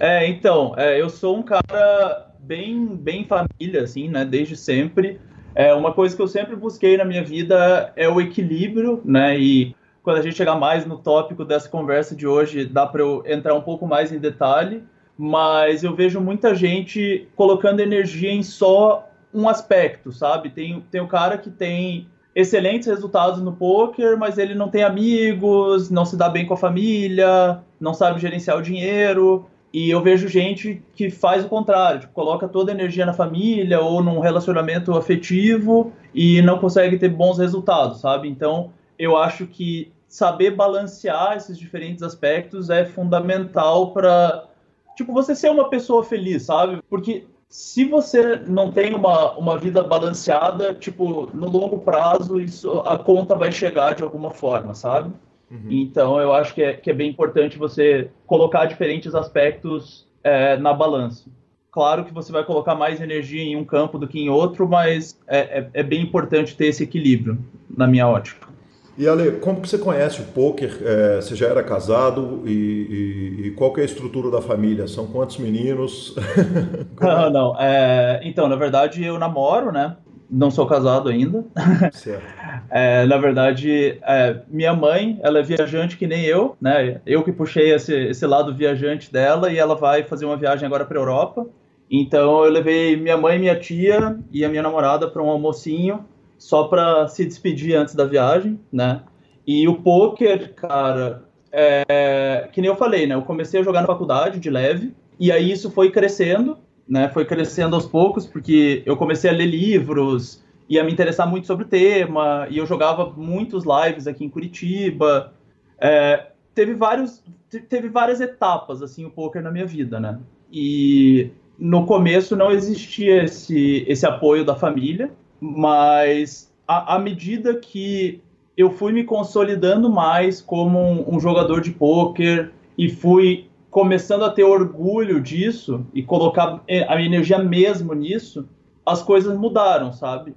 É, 0.00 0.26
então, 0.26 0.74
é, 0.76 1.00
eu 1.00 1.08
sou 1.08 1.36
um 1.36 1.42
cara 1.42 2.32
bem, 2.40 2.96
bem 2.96 3.24
família, 3.24 3.84
assim, 3.84 4.08
né? 4.08 4.24
Desde 4.24 4.56
sempre. 4.56 5.20
É, 5.54 5.72
uma 5.72 5.92
coisa 5.92 6.16
que 6.16 6.22
eu 6.22 6.28
sempre 6.28 6.56
busquei 6.56 6.96
na 6.96 7.04
minha 7.04 7.22
vida 7.22 7.92
é 7.94 8.08
o 8.08 8.20
equilíbrio, 8.20 9.00
né? 9.04 9.38
E 9.38 9.76
quando 10.02 10.18
a 10.18 10.22
gente 10.22 10.36
chegar 10.36 10.56
mais 10.56 10.84
no 10.84 10.98
tópico 10.98 11.44
dessa 11.44 11.68
conversa 11.68 12.14
de 12.14 12.26
hoje, 12.26 12.64
dá 12.64 12.86
para 12.86 13.02
eu 13.02 13.22
entrar 13.26 13.54
um 13.54 13.62
pouco 13.62 13.86
mais 13.86 14.12
em 14.12 14.18
detalhe 14.18 14.84
mas 15.16 15.84
eu 15.84 15.94
vejo 15.94 16.20
muita 16.20 16.54
gente 16.54 17.28
colocando 17.36 17.80
energia 17.80 18.32
em 18.32 18.42
só 18.42 19.08
um 19.32 19.48
aspecto, 19.48 20.12
sabe? 20.12 20.50
Tem, 20.50 20.84
tem 20.90 21.00
o 21.00 21.06
cara 21.06 21.38
que 21.38 21.50
tem 21.50 22.06
excelentes 22.34 22.88
resultados 22.88 23.40
no 23.40 23.52
poker, 23.52 24.16
mas 24.18 24.38
ele 24.38 24.54
não 24.54 24.68
tem 24.68 24.82
amigos, 24.82 25.90
não 25.90 26.04
se 26.04 26.16
dá 26.16 26.28
bem 26.28 26.46
com 26.46 26.54
a 26.54 26.56
família, 26.56 27.60
não 27.78 27.92
sabe 27.92 28.20
gerenciar 28.20 28.58
o 28.58 28.62
dinheiro. 28.62 29.46
E 29.72 29.90
eu 29.90 30.02
vejo 30.02 30.28
gente 30.28 30.82
que 30.94 31.08
faz 31.10 31.44
o 31.44 31.48
contrário, 31.48 32.00
tipo, 32.00 32.12
coloca 32.12 32.46
toda 32.46 32.70
a 32.70 32.74
energia 32.74 33.06
na 33.06 33.14
família 33.14 33.80
ou 33.80 34.02
num 34.02 34.18
relacionamento 34.20 34.92
afetivo 34.92 35.92
e 36.14 36.42
não 36.42 36.58
consegue 36.58 36.98
ter 36.98 37.08
bons 37.08 37.38
resultados, 37.38 38.00
sabe? 38.00 38.28
Então, 38.28 38.70
eu 39.02 39.16
acho 39.16 39.46
que 39.46 39.92
saber 40.06 40.50
balancear 40.52 41.36
esses 41.36 41.58
diferentes 41.58 42.02
aspectos 42.02 42.70
é 42.70 42.84
fundamental 42.84 43.92
para 43.92 44.46
tipo, 44.94 45.12
você 45.12 45.34
ser 45.34 45.50
uma 45.50 45.68
pessoa 45.68 46.04
feliz, 46.04 46.42
sabe? 46.42 46.80
Porque 46.88 47.24
se 47.48 47.84
você 47.84 48.36
não 48.46 48.70
tem 48.70 48.94
uma, 48.94 49.32
uma 49.32 49.58
vida 49.58 49.82
balanceada, 49.82 50.74
tipo, 50.74 51.28
no 51.34 51.48
longo 51.48 51.78
prazo, 51.78 52.40
isso, 52.40 52.80
a 52.80 52.98
conta 52.98 53.34
vai 53.34 53.50
chegar 53.50 53.94
de 53.94 54.02
alguma 54.02 54.30
forma, 54.30 54.74
sabe? 54.74 55.12
Uhum. 55.50 55.66
Então, 55.70 56.20
eu 56.20 56.32
acho 56.32 56.54
que 56.54 56.62
é, 56.62 56.72
que 56.74 56.90
é 56.90 56.94
bem 56.94 57.10
importante 57.10 57.58
você 57.58 58.10
colocar 58.26 58.66
diferentes 58.66 59.14
aspectos 59.14 60.06
é, 60.24 60.56
na 60.56 60.72
balança. 60.72 61.28
Claro 61.70 62.04
que 62.04 62.12
você 62.12 62.30
vai 62.30 62.44
colocar 62.44 62.74
mais 62.74 63.00
energia 63.00 63.42
em 63.42 63.56
um 63.56 63.64
campo 63.64 63.98
do 63.98 64.06
que 64.06 64.18
em 64.18 64.28
outro, 64.28 64.68
mas 64.68 65.18
é, 65.26 65.38
é, 65.38 65.70
é 65.74 65.82
bem 65.82 66.02
importante 66.02 66.56
ter 66.56 66.66
esse 66.66 66.82
equilíbrio, 66.82 67.38
na 67.74 67.86
minha 67.86 68.06
ótica. 68.06 68.51
E 68.96 69.08
Ale, 69.08 69.32
como 69.32 69.60
que 69.60 69.68
você 69.68 69.78
conhece 69.78 70.20
o 70.20 70.24
poker? 70.24 70.78
É, 70.84 71.16
você 71.16 71.34
já 71.34 71.46
era 71.46 71.62
casado 71.62 72.42
e, 72.44 72.50
e, 72.50 73.46
e, 73.46 73.50
qual 73.52 73.72
que 73.72 73.80
é 73.80 73.82
a 73.84 73.86
estrutura 73.86 74.30
da 74.30 74.42
família? 74.42 74.86
São 74.86 75.06
quantos 75.06 75.38
meninos? 75.38 76.14
não, 77.00 77.30
não. 77.30 77.60
É, 77.60 78.20
então, 78.22 78.48
na 78.48 78.56
verdade, 78.56 79.02
eu 79.02 79.18
namoro, 79.18 79.72
né? 79.72 79.96
Não 80.30 80.50
sou 80.50 80.66
casado 80.66 81.08
ainda. 81.08 81.44
Certo. 81.92 82.22
É, 82.74 83.04
na 83.04 83.18
verdade, 83.18 83.98
é, 84.02 84.36
minha 84.48 84.72
mãe, 84.72 85.18
ela 85.22 85.40
é 85.40 85.42
viajante 85.42 85.96
que 85.96 86.06
nem 86.06 86.24
eu, 86.24 86.56
né? 86.58 87.02
Eu 87.04 87.22
que 87.22 87.30
puxei 87.30 87.70
esse, 87.70 87.94
esse 87.94 88.26
lado 88.26 88.54
viajante 88.54 89.12
dela 89.12 89.52
e 89.52 89.58
ela 89.58 89.74
vai 89.74 90.04
fazer 90.04 90.24
uma 90.24 90.38
viagem 90.38 90.64
agora 90.64 90.84
para 90.86 90.98
Europa. 90.98 91.46
Então, 91.90 92.44
eu 92.44 92.50
levei 92.50 92.96
minha 92.96 93.16
mãe, 93.16 93.38
minha 93.38 93.58
tia 93.58 94.18
e 94.30 94.42
a 94.42 94.48
minha 94.48 94.62
namorada 94.62 95.06
para 95.06 95.22
um 95.22 95.28
almocinho 95.28 96.02
só 96.42 96.64
para 96.64 97.06
se 97.06 97.24
despedir 97.24 97.76
antes 97.76 97.94
da 97.94 98.04
viagem, 98.04 98.58
né? 98.72 99.02
E 99.46 99.68
o 99.68 99.76
poker, 99.76 100.52
cara, 100.54 101.22
é, 101.52 102.48
que 102.52 102.60
nem 102.60 102.68
eu 102.68 102.76
falei, 102.76 103.06
né? 103.06 103.14
Eu 103.14 103.22
comecei 103.22 103.60
a 103.60 103.62
jogar 103.62 103.80
na 103.80 103.86
faculdade 103.86 104.40
de 104.40 104.50
leve, 104.50 104.92
e 105.20 105.30
aí 105.30 105.52
isso 105.52 105.70
foi 105.70 105.92
crescendo, 105.92 106.58
né? 106.86 107.08
Foi 107.08 107.24
crescendo 107.24 107.76
aos 107.76 107.86
poucos, 107.86 108.26
porque 108.26 108.82
eu 108.84 108.96
comecei 108.96 109.30
a 109.30 109.32
ler 109.32 109.46
livros, 109.46 110.42
e 110.68 110.80
a 110.80 110.84
me 110.84 110.92
interessar 110.92 111.30
muito 111.30 111.46
sobre 111.46 111.64
o 111.64 111.68
tema, 111.68 112.48
e 112.50 112.58
eu 112.58 112.66
jogava 112.66 113.12
muitos 113.16 113.64
lives 113.64 114.08
aqui 114.08 114.24
em 114.24 114.28
Curitiba. 114.28 115.32
É, 115.78 116.26
teve, 116.54 116.74
vários, 116.74 117.22
teve 117.68 117.88
várias 117.88 118.20
etapas, 118.20 118.82
assim, 118.82 119.04
o 119.04 119.10
poker 119.10 119.42
na 119.42 119.50
minha 119.52 119.66
vida, 119.66 120.00
né? 120.00 120.18
E 120.52 121.30
no 121.56 121.86
começo 121.86 122.34
não 122.34 122.50
existia 122.50 123.22
esse, 123.22 123.84
esse 123.86 124.04
apoio 124.04 124.44
da 124.44 124.56
família, 124.56 125.12
mas 125.44 126.48
à 126.68 127.00
medida 127.00 127.56
que 127.56 128.22
eu 128.56 128.70
fui 128.70 128.92
me 128.92 129.02
consolidando 129.02 129.90
mais 129.90 130.40
como 130.40 130.78
um, 130.78 131.16
um 131.16 131.18
jogador 131.18 131.60
de 131.60 131.72
pôquer 131.72 132.52
e 132.78 132.88
fui 132.88 133.48
começando 133.68 134.24
a 134.24 134.30
ter 134.30 134.44
orgulho 134.44 135.20
disso 135.20 135.84
e 135.92 136.00
colocar 136.00 136.62
a 136.86 136.94
minha 136.94 137.06
energia 137.06 137.40
mesmo 137.40 137.92
nisso, 137.92 138.48
as 138.86 139.02
coisas 139.02 139.36
mudaram, 139.36 139.92
sabe? 139.92 140.32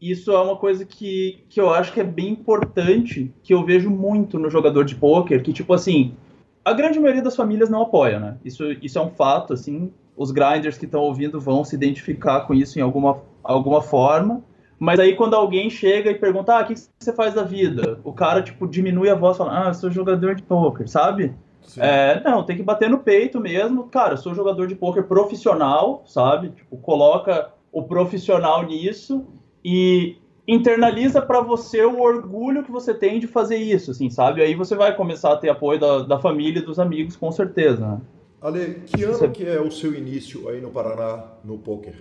Isso 0.00 0.32
é 0.32 0.40
uma 0.40 0.56
coisa 0.56 0.86
que, 0.86 1.44
que 1.50 1.60
eu 1.60 1.68
acho 1.68 1.92
que 1.92 2.00
é 2.00 2.04
bem 2.04 2.30
importante, 2.30 3.30
que 3.42 3.52
eu 3.52 3.62
vejo 3.62 3.90
muito 3.90 4.38
no 4.38 4.48
jogador 4.48 4.84
de 4.84 4.94
pôquer, 4.94 5.42
que 5.42 5.52
tipo 5.52 5.74
assim, 5.74 6.14
a 6.64 6.72
grande 6.72 6.98
maioria 6.98 7.22
das 7.22 7.36
famílias 7.36 7.68
não 7.68 7.82
apoia, 7.82 8.18
né? 8.18 8.38
Isso, 8.42 8.64
isso 8.80 8.98
é 8.98 9.02
um 9.02 9.10
fato, 9.10 9.52
assim, 9.52 9.92
os 10.16 10.30
grinders 10.30 10.78
que 10.78 10.86
estão 10.86 11.02
ouvindo 11.02 11.38
vão 11.38 11.62
se 11.62 11.74
identificar 11.74 12.40
com 12.42 12.54
isso 12.54 12.78
em 12.78 12.82
alguma, 12.82 13.20
alguma 13.52 13.80
forma. 13.80 14.42
Mas 14.78 15.00
aí 15.00 15.16
quando 15.16 15.34
alguém 15.34 15.70
chega 15.70 16.10
e 16.10 16.14
pergunta, 16.14 16.54
ah, 16.54 16.62
o 16.62 16.66
que 16.66 16.74
você 16.76 17.12
faz 17.12 17.34
da 17.34 17.42
vida? 17.42 17.98
O 18.04 18.12
cara, 18.12 18.42
tipo, 18.42 18.66
diminui 18.66 19.08
a 19.08 19.14
voz 19.14 19.36
e 19.36 19.38
fala, 19.38 19.64
ah, 19.64 19.68
eu 19.68 19.74
sou 19.74 19.90
jogador 19.90 20.34
de 20.34 20.42
poker, 20.42 20.86
sabe? 20.88 21.34
É, 21.78 22.22
não, 22.22 22.44
tem 22.44 22.56
que 22.56 22.62
bater 22.62 22.88
no 22.88 22.98
peito 22.98 23.40
mesmo. 23.40 23.84
Cara, 23.84 24.12
eu 24.12 24.18
sou 24.18 24.34
jogador 24.34 24.66
de 24.66 24.74
poker 24.74 25.04
profissional, 25.04 26.02
sabe? 26.06 26.50
Tipo, 26.50 26.76
coloca 26.76 27.50
o 27.72 27.82
profissional 27.82 28.62
nisso 28.64 29.26
e 29.64 30.16
internaliza 30.46 31.20
para 31.20 31.40
você 31.40 31.84
o 31.84 32.00
orgulho 32.00 32.62
que 32.62 32.70
você 32.70 32.94
tem 32.94 33.18
de 33.18 33.26
fazer 33.26 33.56
isso, 33.56 33.90
assim, 33.90 34.08
sabe? 34.08 34.42
Aí 34.42 34.54
você 34.54 34.76
vai 34.76 34.94
começar 34.94 35.32
a 35.32 35.36
ter 35.36 35.48
apoio 35.48 35.80
da, 35.80 36.02
da 36.02 36.18
família 36.18 36.60
e 36.60 36.64
dos 36.64 36.78
amigos, 36.78 37.16
com 37.16 37.32
certeza. 37.32 37.84
Né? 37.84 38.00
Ale, 38.40 38.82
que 38.86 39.02
ano 39.02 39.14
você... 39.14 39.28
que 39.28 39.44
é 39.44 39.60
o 39.60 39.70
seu 39.70 39.92
início 39.92 40.48
aí 40.48 40.60
no 40.60 40.70
Paraná 40.70 41.24
no 41.44 41.58
poker? 41.58 41.94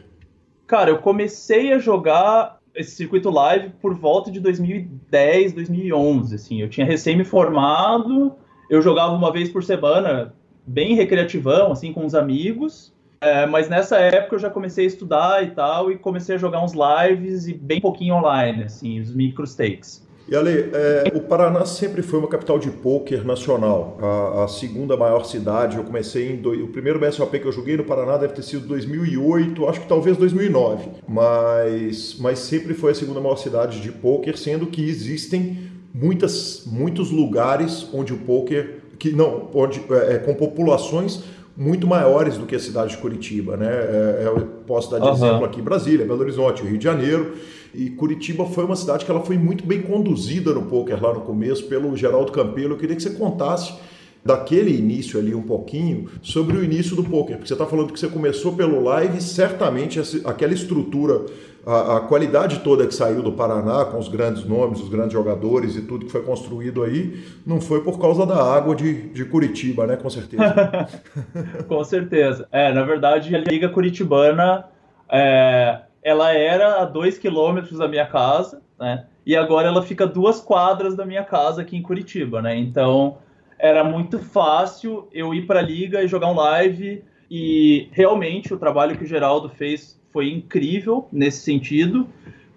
Cara, 0.67 0.89
eu 0.89 0.97
comecei 0.97 1.73
a 1.73 1.77
jogar 1.77 2.59
esse 2.73 2.91
circuito 2.91 3.29
live 3.29 3.69
por 3.81 3.93
volta 3.93 4.29
de 4.31 4.39
2010, 4.39 5.53
2011, 5.53 6.35
assim. 6.35 6.61
Eu 6.61 6.69
tinha 6.69 6.85
recém 6.85 7.15
me 7.15 7.23
formado, 7.23 8.33
eu 8.69 8.81
jogava 8.81 9.13
uma 9.13 9.31
vez 9.31 9.49
por 9.49 9.63
semana, 9.63 10.33
bem 10.65 10.95
recreativão, 10.95 11.71
assim, 11.71 11.93
com 11.93 12.05
os 12.05 12.15
amigos. 12.15 12.93
É, 13.21 13.45
mas 13.45 13.69
nessa 13.69 13.97
época 13.97 14.35
eu 14.35 14.39
já 14.39 14.49
comecei 14.49 14.85
a 14.85 14.87
estudar 14.87 15.43
e 15.43 15.51
tal, 15.51 15.91
e 15.91 15.97
comecei 15.97 16.35
a 16.35 16.37
jogar 16.37 16.63
uns 16.63 16.73
lives 16.73 17.47
e 17.47 17.53
bem 17.53 17.79
pouquinho 17.79 18.15
online, 18.15 18.63
assim, 18.63 18.99
os 18.99 19.13
micro 19.15 19.45
stakes. 19.47 20.04
E 20.27 20.35
Ale, 20.35 20.71
é, 20.73 21.11
o 21.13 21.21
Paraná 21.21 21.65
sempre 21.65 22.01
foi 22.01 22.17
uma 22.17 22.27
capital 22.27 22.57
de 22.57 22.71
pôquer 22.71 23.23
nacional, 23.23 23.97
a, 24.01 24.43
a, 24.43 24.47
segunda 24.47 24.97
maior 24.97 25.23
cidade. 25.23 25.77
Eu 25.77 25.83
comecei 25.83 26.31
em. 26.31 26.37
Do, 26.37 26.51
o 26.51 26.67
primeiro 26.67 26.99
BSOP 26.99 27.39
que 27.39 27.45
eu 27.45 27.51
joguei 27.51 27.77
no 27.77 27.83
Paraná 27.83 28.17
deve 28.17 28.33
ter 28.33 28.41
sido 28.41 28.67
2008, 28.67 29.67
acho 29.67 29.81
que 29.81 29.87
talvez 29.87 30.17
2009. 30.17 30.89
Mas, 31.07 32.17
mas 32.19 32.39
sempre 32.39 32.73
foi 32.73 32.91
a 32.91 32.95
segunda 32.95 33.21
maior 33.21 33.35
cidade 33.35 33.79
de 33.79 33.91
pôquer, 33.91 34.35
sendo 34.35 34.65
que 34.65 34.83
existem 34.89 35.59
muitas, 35.93 36.63
muitos 36.65 37.11
lugares 37.11 37.87
onde 37.93 38.11
o 38.11 38.17
pôquer. 38.17 38.81
Que, 38.97 39.11
não, 39.11 39.49
onde, 39.53 39.79
é, 39.91 40.13
é, 40.13 40.17
com 40.17 40.33
populações 40.33 41.23
muito 41.55 41.85
maiores 41.85 42.37
do 42.37 42.45
que 42.45 42.55
a 42.55 42.59
cidade 42.59 42.91
de 42.91 42.97
Curitiba, 42.97 43.55
né? 43.57 43.67
É, 43.67 44.23
é 44.23 44.27
eu 44.27 44.39
posso 44.65 44.89
dar 44.89 44.99
de 44.99 45.05
uhum. 45.05 45.13
exemplo 45.13 45.45
aqui 45.45 45.61
Brasília, 45.61 46.05
Belo 46.05 46.21
Horizonte, 46.21 46.63
Rio 46.63 46.77
de 46.79 46.83
Janeiro. 46.83 47.33
E 47.77 47.89
Curitiba 47.91 48.45
foi 48.45 48.65
uma 48.65 48.75
cidade 48.75 49.05
que 49.05 49.11
ela 49.11 49.21
foi 49.21 49.37
muito 49.37 49.65
bem 49.65 49.81
conduzida 49.81 50.53
no 50.53 50.63
poker 50.63 51.01
lá 51.01 51.13
no 51.13 51.21
começo 51.21 51.67
pelo 51.67 51.95
Geraldo 51.95 52.31
Campelo. 52.31 52.73
Eu 52.73 52.77
queria 52.77 52.95
que 52.95 53.03
você 53.03 53.11
contasse 53.11 53.73
daquele 54.25 54.75
início 54.75 55.19
ali 55.19 55.35
um 55.35 55.43
pouquinho 55.43 56.09
sobre 56.23 56.57
o 56.57 56.63
início 56.63 56.95
do 56.95 57.03
poker, 57.03 57.35
porque 57.35 57.47
você 57.47 57.53
está 57.53 57.65
falando 57.67 57.93
que 57.93 57.99
você 57.99 58.07
começou 58.07 58.53
pelo 58.53 58.83
live, 58.83 59.21
certamente 59.21 59.99
essa, 59.99 60.27
aquela 60.27 60.51
estrutura, 60.51 61.27
a, 61.63 61.97
a, 61.97 61.99
qualidade 62.01 62.59
toda 62.59 62.87
que 62.87 62.95
saiu 62.95 63.21
do 63.21 63.33
Paraná 63.33 63.85
com 63.85 63.99
os 63.99 64.07
grandes 64.07 64.43
nomes, 64.43 64.81
os 64.81 64.89
grandes 64.89 65.13
jogadores 65.13 65.75
e 65.75 65.81
tudo 65.81 66.07
que 66.07 66.11
foi 66.11 66.23
construído 66.23 66.83
aí, 66.83 67.23
não 67.45 67.61
foi 67.61 67.83
por 67.83 67.99
causa 67.99 68.25
da 68.25 68.35
água 68.35 68.75
de, 68.75 69.09
de 69.09 69.25
Curitiba, 69.25 69.85
né? 69.85 69.95
Com 69.95 70.09
certeza. 70.09 70.87
com 71.67 71.83
certeza. 71.83 72.47
É, 72.51 72.73
na 72.73 72.83
verdade, 72.83 73.35
a 73.35 73.39
Liga 73.39 73.69
Curitibana 73.69 74.65
é, 75.07 75.81
ela 76.05 76.31
era 76.31 76.83
a 76.83 76.85
dois 76.85 77.17
quilômetros 77.17 77.79
da 77.79 77.87
minha 77.87 78.05
casa, 78.05 78.61
né? 78.79 79.07
E 79.25 79.35
agora 79.35 79.67
ela 79.67 79.81
fica 79.81 80.05
duas 80.05 80.39
quadras 80.39 80.95
da 80.95 81.03
minha 81.03 81.23
casa 81.23 81.63
aqui 81.63 81.75
em 81.75 81.81
Curitiba, 81.81 82.43
né? 82.43 82.55
Então 82.55 83.17
era 83.57 83.83
muito 83.83 84.19
fácil 84.19 85.07
eu 85.11 85.33
ir 85.33 85.47
para 85.47 85.61
a 85.61 85.63
liga 85.63 86.03
e 86.03 86.07
jogar 86.07 86.27
um 86.27 86.35
live. 86.35 87.03
E 87.29 87.89
realmente 87.91 88.53
o 88.53 88.57
trabalho 88.57 88.95
que 88.95 89.03
o 89.03 89.07
Geraldo 89.07 89.49
fez 89.49 89.99
foi 90.13 90.29
incrível 90.29 91.07
nesse 91.11 91.39
sentido, 91.39 92.07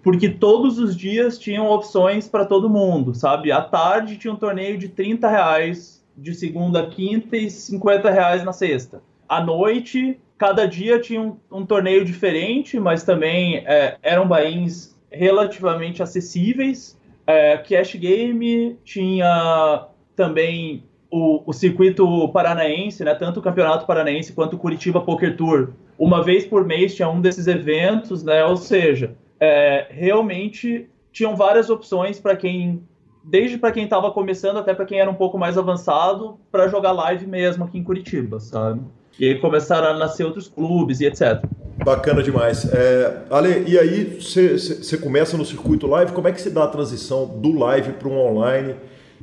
porque 0.03 0.29
todos 0.29 0.77
os 0.77 0.95
dias 0.95 1.39
tinham 1.39 1.67
opções 1.71 2.27
para 2.27 2.45
todo 2.45 2.69
mundo, 2.69 3.15
sabe? 3.15 3.51
À 3.51 3.63
tarde 3.63 4.17
tinha 4.17 4.31
um 4.31 4.37
torneio 4.37 4.77
de 4.77 4.89
30 4.89 5.27
reais 5.27 6.05
de 6.15 6.35
segunda 6.35 6.81
a 6.81 6.87
quinta 6.87 7.35
e 7.35 7.49
50 7.49 8.11
reais 8.11 8.43
na 8.43 8.53
sexta. 8.53 9.01
À 9.27 9.43
noite 9.43 10.19
cada 10.39 10.65
dia 10.65 10.99
tinha 10.99 11.21
um, 11.21 11.37
um 11.51 11.65
torneio 11.65 12.05
diferente, 12.05 12.79
mas 12.79 13.03
também 13.03 13.57
é, 13.57 13.97
eram 14.01 14.25
bains 14.25 14.97
relativamente 15.11 16.01
acessíveis. 16.01 16.97
É, 17.27 17.57
Cash 17.57 17.95
Game 17.95 18.79
tinha 18.85 19.87
também 20.15 20.85
o, 21.11 21.43
o, 21.45 21.51
circuito 21.51 22.29
paranaense, 22.29 23.03
né, 23.03 23.13
tanto 23.15 23.41
o 23.41 23.43
Campeonato 23.43 23.85
Paranaense 23.85 24.31
quanto 24.31 24.53
o 24.55 24.57
Curitiba 24.57 25.01
Poker 25.01 25.35
Tour. 25.35 25.73
Uma 25.97 26.23
vez 26.23 26.45
por 26.45 26.65
mês 26.65 26.95
tinha 26.95 27.09
um 27.09 27.19
desses 27.19 27.45
eventos, 27.45 28.23
né, 28.23 28.45
ou 28.45 28.55
seja, 28.55 29.15
é, 29.41 29.87
realmente 29.89 30.89
tinham 31.11 31.35
várias 31.35 31.69
opções 31.69 32.17
para 32.17 32.37
quem, 32.37 32.81
desde 33.23 33.57
para 33.57 33.73
quem 33.73 33.83
estava 33.83 34.09
começando 34.11 34.57
até 34.57 34.73
para 34.73 34.85
quem 34.85 35.01
era 35.01 35.11
um 35.11 35.15
pouco 35.15 35.37
mais 35.37 35.57
avançado, 35.57 36.39
para 36.49 36.69
jogar 36.69 36.93
live 36.93 37.27
mesmo 37.27 37.65
aqui 37.65 37.77
em 37.77 37.83
Curitiba, 37.83 38.39
sabe? 38.39 38.81
E 39.19 39.25
aí 39.25 39.39
começaram 39.39 39.89
a 39.89 39.93
nascer 39.93 40.23
outros 40.23 40.47
clubes 40.47 41.01
e 41.01 41.05
etc. 41.05 41.43
Bacana 41.83 42.23
demais. 42.23 42.65
É, 42.73 43.23
Ale, 43.29 43.65
e 43.67 43.77
aí 43.77 44.19
você 44.21 44.97
começa 44.97 45.37
no 45.37 45.45
circuito 45.45 45.87
live, 45.87 46.11
como 46.13 46.27
é 46.27 46.31
que 46.31 46.41
se 46.41 46.49
dá 46.49 46.63
a 46.63 46.67
transição 46.67 47.25
do 47.25 47.57
live 47.57 47.93
para 47.93 48.07
um 48.07 48.17
online 48.17 48.75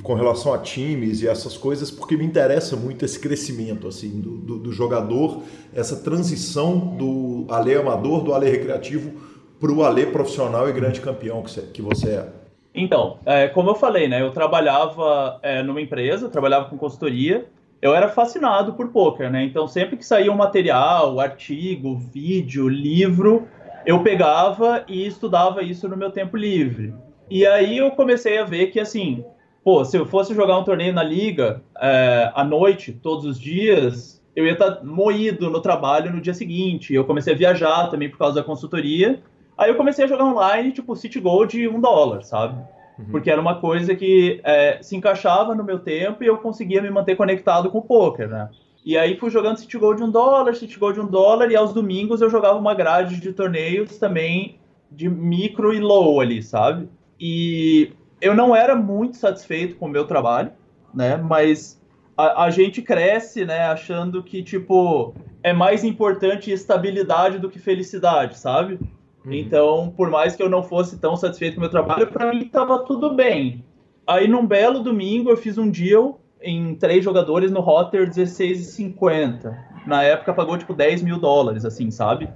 com 0.03 0.13
relação 0.13 0.53
a 0.53 0.59
times 0.59 1.21
e 1.21 1.27
essas 1.27 1.57
coisas? 1.57 1.89
Porque 1.89 2.15
me 2.15 2.25
interessa 2.25 2.75
muito 2.75 3.05
esse 3.05 3.19
crescimento 3.19 3.87
assim 3.87 4.21
do, 4.21 4.37
do, 4.37 4.59
do 4.59 4.71
jogador, 4.71 5.41
essa 5.73 5.95
transição 5.95 6.77
do 6.77 7.45
Ale 7.49 7.75
amador, 7.75 8.23
do 8.23 8.33
Ale 8.33 8.49
recreativo 8.49 9.11
para 9.59 9.71
o 9.71 9.83
Ale 9.83 10.05
profissional 10.07 10.69
e 10.69 10.73
grande 10.73 11.01
campeão 11.01 11.41
que 11.41 11.49
você, 11.49 11.61
que 11.61 11.81
você 11.81 12.09
é. 12.09 12.27
Então, 12.73 13.17
é, 13.25 13.47
como 13.47 13.71
eu 13.71 13.75
falei, 13.75 14.07
né, 14.07 14.21
eu 14.21 14.31
trabalhava 14.31 15.39
é, 15.41 15.63
numa 15.63 15.81
empresa, 15.81 16.29
trabalhava 16.29 16.69
com 16.69 16.77
consultoria, 16.77 17.47
eu 17.81 17.93
era 17.93 18.09
fascinado 18.09 18.73
por 18.73 18.89
poker, 18.89 19.29
né? 19.29 19.43
Então 19.43 19.67
sempre 19.67 19.97
que 19.97 20.05
saía 20.05 20.31
um 20.31 20.35
material, 20.35 21.19
artigo, 21.19 21.95
vídeo, 21.95 22.67
livro, 22.67 23.47
eu 23.85 24.01
pegava 24.01 24.83
e 24.87 25.05
estudava 25.05 25.61
isso 25.61 25.87
no 25.87 25.97
meu 25.97 26.11
tempo 26.11 26.35
livre. 26.35 26.93
E 27.29 27.45
aí 27.45 27.77
eu 27.77 27.91
comecei 27.91 28.37
a 28.37 28.43
ver 28.43 28.67
que 28.67 28.79
assim, 28.79 29.23
pô, 29.63 29.83
se 29.85 29.97
eu 29.97 30.05
fosse 30.05 30.33
jogar 30.33 30.57
um 30.57 30.63
torneio 30.63 30.93
na 30.93 31.03
liga 31.03 31.61
é, 31.79 32.31
à 32.33 32.43
noite, 32.43 32.91
todos 32.91 33.25
os 33.25 33.39
dias, 33.39 34.23
eu 34.35 34.45
ia 34.45 34.53
estar 34.53 34.71
tá 34.71 34.83
moído 34.83 35.49
no 35.49 35.61
trabalho 35.61 36.11
no 36.11 36.21
dia 36.21 36.33
seguinte. 36.33 36.93
Eu 36.93 37.05
comecei 37.05 37.33
a 37.33 37.37
viajar 37.37 37.87
também 37.87 38.09
por 38.09 38.17
causa 38.17 38.35
da 38.35 38.43
consultoria. 38.43 39.21
Aí 39.57 39.69
eu 39.69 39.75
comecei 39.75 40.05
a 40.05 40.07
jogar 40.07 40.25
online, 40.25 40.71
tipo, 40.71 40.95
City 40.95 41.19
Gold 41.19 41.67
um 41.67 41.81
dólar, 41.81 42.23
sabe? 42.23 42.63
Uhum. 42.97 43.05
Porque 43.11 43.29
era 43.29 43.39
uma 43.39 43.59
coisa 43.59 43.95
que 43.95 44.41
é, 44.43 44.79
se 44.81 44.95
encaixava 44.95 45.53
no 45.53 45.63
meu 45.63 45.79
tempo 45.79 46.23
e 46.23 46.27
eu 46.27 46.37
conseguia 46.37 46.81
me 46.81 46.89
manter 46.89 47.15
conectado 47.15 47.69
com 47.69 47.79
o 47.79 47.83
poker, 47.83 48.27
né? 48.27 48.49
E 48.83 48.97
aí 48.97 49.17
fui 49.17 49.29
jogando 49.29 49.57
City 49.57 49.77
Gold 49.77 50.01
um 50.01 50.09
dólar, 50.09 50.55
City 50.55 50.79
Gold 50.79 50.99
um 50.99 51.07
dólar, 51.07 51.51
e 51.51 51.55
aos 51.55 51.73
domingos 51.73 52.21
eu 52.21 52.29
jogava 52.29 52.57
uma 52.57 52.73
grade 52.73 53.19
de 53.19 53.33
torneios 53.33 53.97
também 53.97 54.59
de 54.89 55.09
micro 55.09 55.73
e 55.73 55.79
low 55.79 56.21
ali, 56.21 56.41
sabe? 56.41 56.87
E 57.19 57.91
eu 58.21 58.33
não 58.33 58.55
era 58.55 58.75
muito 58.75 59.17
satisfeito 59.17 59.75
com 59.75 59.87
o 59.87 59.89
meu 59.89 60.05
trabalho, 60.05 60.51
né? 60.93 61.17
Mas 61.17 61.81
a, 62.15 62.45
a 62.45 62.49
gente 62.49 62.81
cresce, 62.81 63.45
né? 63.45 63.65
Achando 63.65 64.23
que, 64.23 64.41
tipo, 64.41 65.13
é 65.43 65.53
mais 65.53 65.83
importante 65.83 66.51
estabilidade 66.51 67.39
do 67.39 67.49
que 67.49 67.59
felicidade, 67.59 68.37
sabe? 68.37 68.79
Uhum. 69.27 69.33
Então, 69.33 69.93
por 69.95 70.09
mais 70.09 70.35
que 70.35 70.41
eu 70.41 70.49
não 70.49 70.63
fosse 70.63 70.97
tão 70.97 71.15
satisfeito 71.17 71.55
com 71.55 71.59
o 71.59 71.61
meu 71.61 71.69
trabalho, 71.69 72.07
para 72.07 72.33
mim 72.33 72.43
estava 72.43 72.79
tudo 72.79 73.13
bem. 73.13 73.63
Aí, 74.07 74.27
num 74.27 74.47
belo 74.47 74.79
domingo, 74.79 75.29
eu 75.29 75.35
fiz 75.35 75.57
um 75.57 75.69
deal 75.69 76.21
em 76.41 76.75
três 76.75 77.03
jogadores 77.03 77.51
no 77.51 77.59
Rotter 77.59 78.09
16,50. 78.09 79.53
Na 79.85 80.03
época, 80.03 80.33
pagou 80.33 80.57
tipo 80.57 80.73
10 80.73 81.03
mil 81.03 81.19
dólares, 81.19 81.65
assim, 81.65 81.91
sabe? 81.91 82.29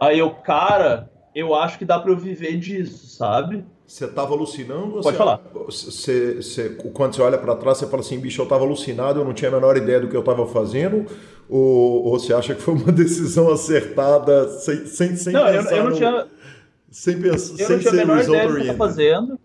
Aí 0.00 0.18
eu, 0.18 0.30
cara, 0.30 1.10
eu 1.34 1.54
acho 1.54 1.78
que 1.78 1.84
dá 1.84 1.98
para 1.98 2.10
eu 2.10 2.16
viver 2.16 2.58
disso, 2.58 3.06
sabe? 3.06 3.64
Você 3.90 4.04
estava 4.04 4.32
alucinando? 4.34 5.00
Pode 5.00 5.16
falar. 5.16 5.40
Você, 5.52 6.36
você, 6.36 6.68
quando 6.94 7.12
você 7.12 7.22
olha 7.22 7.36
para 7.36 7.56
trás, 7.56 7.76
você 7.76 7.88
fala 7.88 8.02
assim, 8.02 8.20
bicho, 8.20 8.40
eu 8.40 8.44
estava 8.44 8.62
alucinado, 8.62 9.18
eu 9.18 9.24
não 9.24 9.34
tinha 9.34 9.50
a 9.50 9.54
menor 9.54 9.76
ideia 9.76 9.98
do 9.98 10.06
que 10.06 10.14
eu 10.14 10.20
estava 10.20 10.46
fazendo? 10.46 11.06
Ou, 11.48 12.04
ou, 12.04 12.16
você 12.16 12.32
acha 12.32 12.54
que 12.54 12.62
foi 12.62 12.74
uma 12.74 12.92
decisão 12.94 13.50
acertada 13.50 14.48
sem, 14.48 14.86
sem, 14.86 15.16
sem 15.16 15.32
não, 15.32 15.44
pensar 15.44 15.72
eu, 15.72 15.76
eu 15.76 15.82
não 15.82 15.90
no... 15.90 15.96
tinha... 15.96 16.26
Sem, 16.88 17.20
pensar, 17.20 17.60
eu 17.60 17.66
sem 17.66 17.76
não 17.76 17.82
tinha 17.82 17.92
a 17.92 17.96
menor 17.96 18.22
ideia 18.22 18.46
do 18.46 18.54
que 18.54 18.58
eu 18.58 18.62
estava 18.62 18.78
fazendo. 18.78 19.40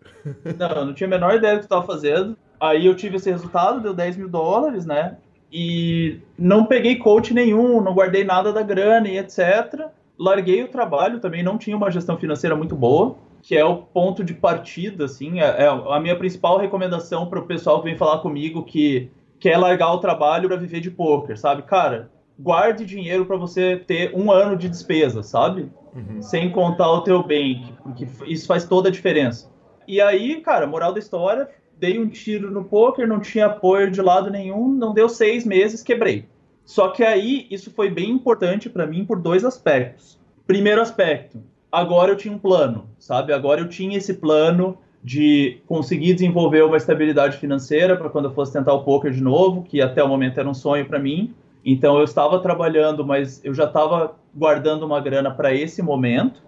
Não, 0.59 0.69
eu 0.69 0.85
não 0.85 0.93
tinha 0.93 1.07
a 1.07 1.09
menor 1.09 1.33
ideia 1.33 1.53
do 1.55 1.57
que 1.57 1.63
eu 1.63 1.77
estava 1.79 1.85
fazendo. 1.87 2.37
Aí 2.59 2.85
eu 2.85 2.95
tive 2.95 3.15
esse 3.15 3.31
resultado, 3.31 3.81
deu 3.81 3.95
10 3.95 4.17
mil 4.17 4.29
dólares, 4.29 4.85
né? 4.85 5.17
E 5.51 6.19
não 6.37 6.65
peguei 6.65 6.97
coach 6.97 7.33
nenhum, 7.33 7.81
não 7.81 7.95
guardei 7.95 8.23
nada 8.23 8.53
da 8.53 8.61
grana 8.61 9.07
e 9.07 9.17
etc. 9.17 9.87
Larguei 10.19 10.63
o 10.63 10.67
trabalho, 10.67 11.19
também 11.19 11.41
não 11.41 11.57
tinha 11.57 11.75
uma 11.75 11.89
gestão 11.89 12.15
financeira 12.15 12.55
muito 12.55 12.75
boa 12.75 13.25
que 13.45 13.55
é 13.55 13.63
o 13.63 13.77
ponto 13.77 14.23
de 14.23 14.33
partida, 14.33 15.05
assim, 15.05 15.39
é, 15.39 15.65
é 15.65 15.67
a 15.67 15.99
minha 15.99 16.15
principal 16.15 16.57
recomendação 16.57 17.27
para 17.27 17.39
o 17.39 17.45
pessoal 17.45 17.77
que 17.77 17.87
vem 17.87 17.95
falar 17.95 18.17
comigo 18.17 18.63
que 18.63 19.11
quer 19.39 19.55
largar 19.55 19.93
o 19.93 19.99
trabalho 19.99 20.47
para 20.47 20.57
viver 20.57 20.79
de 20.79 20.89
poker, 20.89 21.37
sabe? 21.37 21.61
Cara, 21.61 22.09
guarde 22.39 22.83
dinheiro 22.87 23.23
para 23.23 23.37
você 23.37 23.77
ter 23.77 24.11
um 24.15 24.31
ano 24.31 24.57
de 24.57 24.67
despesa, 24.67 25.21
sabe? 25.21 25.71
Uhum. 25.93 26.23
Sem 26.23 26.51
contar 26.51 26.91
o 26.91 27.01
teu 27.01 27.21
bem, 27.21 27.71
porque 27.83 28.07
isso 28.25 28.47
faz 28.47 28.65
toda 28.65 28.89
a 28.89 28.91
diferença. 28.91 29.47
E 29.87 30.01
aí, 30.01 30.41
cara, 30.41 30.65
moral 30.65 30.91
da 30.91 30.97
história, 30.97 31.47
dei 31.77 31.99
um 31.99 32.09
tiro 32.09 32.49
no 32.49 32.63
poker, 32.63 33.07
não 33.07 33.19
tinha 33.19 33.45
apoio 33.45 33.91
de 33.91 34.01
lado 34.01 34.31
nenhum, 34.31 34.67
não 34.69 34.91
deu 34.91 35.07
seis 35.07 35.45
meses, 35.45 35.83
quebrei. 35.83 36.27
Só 36.65 36.87
que 36.87 37.03
aí 37.03 37.45
isso 37.51 37.69
foi 37.69 37.91
bem 37.91 38.09
importante 38.09 38.71
para 38.71 38.87
mim 38.87 39.05
por 39.05 39.19
dois 39.19 39.45
aspectos. 39.45 40.19
Primeiro 40.47 40.81
aspecto, 40.81 41.39
agora 41.76 42.11
eu 42.11 42.15
tinha 42.15 42.34
um 42.34 42.39
plano, 42.39 42.89
sabe? 42.97 43.34
Agora 43.34 43.59
eu 43.59 43.67
tinha 43.67 43.97
esse 43.97 44.13
plano 44.13 44.78
de 45.03 45.59
conseguir 45.67 46.13
desenvolver 46.13 46.63
uma 46.63 46.78
estabilidade 46.78 47.38
financeira 47.38 47.95
para 47.95 48.09
quando 48.09 48.26
eu 48.26 48.34
fosse 48.34 48.53
tentar 48.53 48.73
o 48.73 48.84
poker 48.84 49.11
de 49.11 49.21
novo, 49.21 49.61
que 49.61 49.82
até 49.82 50.03
o 50.03 50.07
momento 50.07 50.39
era 50.39 50.49
um 50.49 50.53
sonho 50.53 50.86
para 50.86 50.97
mim. 50.97 51.34
Então 51.63 51.97
eu 51.97 52.03
estava 52.03 52.39
trabalhando, 52.39 53.05
mas 53.05 53.43
eu 53.43 53.53
já 53.53 53.65
estava 53.65 54.15
guardando 54.34 54.84
uma 54.84 54.99
grana 55.01 55.30
para 55.30 55.53
esse 55.53 55.82
momento. 55.82 56.41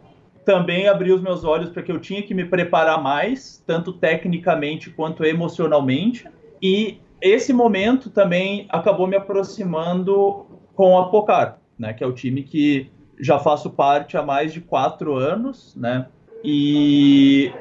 Também 0.45 0.87
abri 0.87 1.11
os 1.11 1.21
meus 1.21 1.43
olhos 1.43 1.69
para 1.69 1.83
que 1.83 1.91
eu 1.91 1.99
tinha 1.99 2.23
que 2.23 2.33
me 2.33 2.45
preparar 2.45 3.01
mais, 3.01 3.61
tanto 3.67 3.91
tecnicamente 3.91 4.89
quanto 4.89 5.25
emocionalmente. 5.25 6.25
E 6.61 6.99
esse 7.21 7.51
momento 7.51 8.09
também 8.09 8.65
acabou 8.69 9.07
me 9.07 9.17
aproximando 9.17 10.45
com 10.73 10.97
a 10.97 11.09
Pocar, 11.09 11.59
né, 11.77 11.93
que 11.93 12.03
é 12.03 12.07
o 12.07 12.13
time 12.13 12.43
que 12.43 12.89
já 13.19 13.39
faço 13.39 13.69
parte 13.69 14.17
há 14.17 14.23
mais 14.23 14.53
de 14.53 14.61
quatro 14.61 15.15
anos, 15.15 15.75
né? 15.75 16.07
E, 16.43 17.51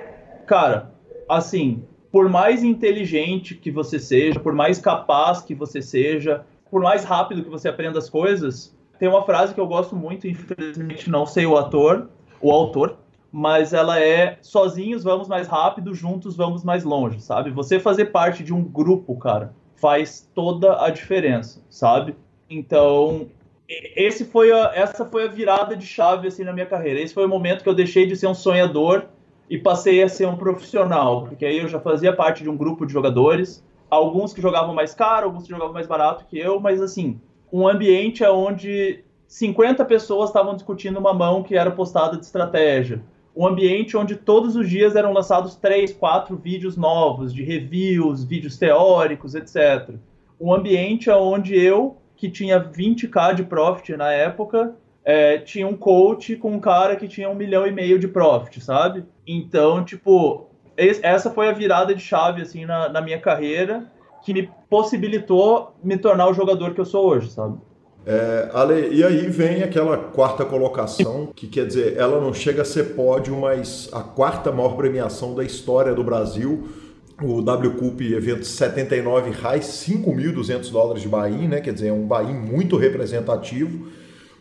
cara, 0.46 0.92
assim, 1.28 1.82
por 2.12 2.28
mais 2.28 2.62
inteligente 2.62 3.54
que 3.54 3.70
você 3.70 3.98
seja, 3.98 4.38
por 4.38 4.54
mais 4.54 4.78
capaz 4.78 5.40
que 5.42 5.54
você 5.54 5.82
seja, 5.82 6.44
por 6.70 6.82
mais 6.82 7.04
rápido 7.04 7.42
que 7.42 7.50
você 7.50 7.68
aprenda 7.68 7.98
as 7.98 8.08
coisas, 8.08 8.76
tem 8.98 9.08
uma 9.08 9.24
frase 9.24 9.54
que 9.54 9.60
eu 9.60 9.66
gosto 9.66 9.94
muito, 9.94 10.26
infelizmente 10.26 11.10
não 11.10 11.26
sei 11.26 11.46
o 11.46 11.56
ator, 11.56 12.08
o 12.40 12.50
autor, 12.50 12.98
mas 13.30 13.72
ela 13.72 14.00
é 14.00 14.38
sozinhos 14.40 15.04
vamos 15.04 15.28
mais 15.28 15.46
rápido, 15.46 15.94
juntos 15.94 16.36
vamos 16.36 16.64
mais 16.64 16.84
longe, 16.84 17.20
sabe? 17.20 17.50
Você 17.50 17.78
fazer 17.78 18.06
parte 18.06 18.42
de 18.42 18.54
um 18.54 18.62
grupo, 18.62 19.16
cara, 19.18 19.54
faz 19.74 20.28
toda 20.34 20.82
a 20.84 20.90
diferença, 20.90 21.62
sabe? 21.68 22.16
Então, 22.48 23.26
esse 23.68 24.24
foi 24.24 24.52
a, 24.52 24.72
essa 24.74 25.04
foi 25.04 25.24
a 25.24 25.28
virada 25.28 25.76
de 25.76 25.86
chave 25.86 26.28
assim 26.28 26.44
na 26.44 26.52
minha 26.52 26.66
carreira. 26.66 27.00
Esse 27.00 27.14
foi 27.14 27.24
o 27.24 27.28
momento 27.28 27.62
que 27.62 27.68
eu 27.68 27.74
deixei 27.74 28.06
de 28.06 28.16
ser 28.16 28.26
um 28.26 28.34
sonhador 28.34 29.06
e 29.50 29.58
passei 29.58 30.02
a 30.02 30.08
ser 30.08 30.26
um 30.26 30.36
profissional, 30.36 31.24
porque 31.24 31.44
aí 31.44 31.58
eu 31.58 31.68
já 31.68 31.80
fazia 31.80 32.12
parte 32.12 32.42
de 32.42 32.50
um 32.50 32.56
grupo 32.56 32.84
de 32.84 32.92
jogadores, 32.92 33.64
alguns 33.88 34.32
que 34.32 34.42
jogavam 34.42 34.74
mais 34.74 34.94
caro, 34.94 35.26
alguns 35.26 35.44
que 35.44 35.50
jogavam 35.50 35.72
mais 35.72 35.86
barato 35.86 36.24
que 36.26 36.38
eu, 36.38 36.58
mas 36.58 36.80
assim, 36.80 37.20
um 37.52 37.66
ambiente 37.66 38.24
onde 38.24 39.04
50 39.28 39.84
pessoas 39.84 40.30
estavam 40.30 40.54
discutindo 40.54 40.98
uma 40.98 41.12
mão 41.12 41.42
que 41.42 41.56
era 41.56 41.70
postada 41.70 42.16
de 42.16 42.24
estratégia. 42.24 43.02
Um 43.36 43.46
ambiente 43.46 43.96
onde 43.96 44.16
todos 44.16 44.56
os 44.56 44.68
dias 44.68 44.96
eram 44.96 45.12
lançados 45.12 45.56
três, 45.56 45.92
quatro 45.92 46.36
vídeos 46.36 46.76
novos, 46.76 47.34
de 47.34 47.42
reviews, 47.42 48.24
vídeos 48.24 48.56
teóricos, 48.56 49.34
etc. 49.34 49.94
Um 50.40 50.54
ambiente 50.54 51.10
onde 51.10 51.54
eu 51.54 51.98
que 52.16 52.30
tinha 52.30 52.60
20k 52.60 53.34
de 53.34 53.44
profit 53.44 53.96
na 53.96 54.12
época, 54.12 54.74
é, 55.04 55.38
tinha 55.38 55.68
um 55.68 55.76
coach 55.76 56.34
com 56.36 56.52
um 56.52 56.58
cara 56.58 56.96
que 56.96 57.06
tinha 57.06 57.30
um 57.30 57.34
milhão 57.34 57.66
e 57.66 57.70
meio 57.70 57.98
de 57.98 58.08
profit, 58.08 58.60
sabe? 58.60 59.04
Então, 59.26 59.84
tipo, 59.84 60.48
essa 60.76 61.30
foi 61.30 61.48
a 61.48 61.52
virada 61.52 61.94
de 61.94 62.02
chave, 62.02 62.42
assim, 62.42 62.64
na, 62.64 62.88
na 62.88 63.00
minha 63.00 63.20
carreira, 63.20 63.84
que 64.24 64.34
me 64.34 64.50
possibilitou 64.68 65.74
me 65.82 65.96
tornar 65.96 66.28
o 66.28 66.34
jogador 66.34 66.74
que 66.74 66.80
eu 66.80 66.84
sou 66.84 67.06
hoje, 67.06 67.30
sabe? 67.30 67.58
É, 68.04 68.50
Ale, 68.52 68.94
e 68.94 69.02
aí 69.02 69.28
vem 69.28 69.62
aquela 69.64 69.96
quarta 69.96 70.44
colocação, 70.44 71.26
que 71.34 71.48
quer 71.48 71.66
dizer, 71.66 71.96
ela 71.96 72.20
não 72.20 72.32
chega 72.32 72.62
a 72.62 72.64
ser 72.64 72.94
pódio, 72.94 73.36
mas 73.36 73.88
a 73.92 74.00
quarta 74.00 74.52
maior 74.52 74.76
premiação 74.76 75.34
da 75.34 75.42
história 75.42 75.92
do 75.92 76.04
Brasil 76.04 76.68
o 77.22 77.40
W 77.42 77.72
Cup 77.72 78.00
evento 78.00 78.44
79 78.44 79.30
reais, 79.30 79.64
5.200 79.88 80.70
dólares 80.70 81.02
de 81.02 81.08
buy 81.08 81.48
né? 81.48 81.60
Quer 81.60 81.72
dizer, 81.72 81.88
é 81.88 81.92
um 81.92 82.06
buy 82.06 82.26
muito 82.26 82.76
representativo. 82.76 83.88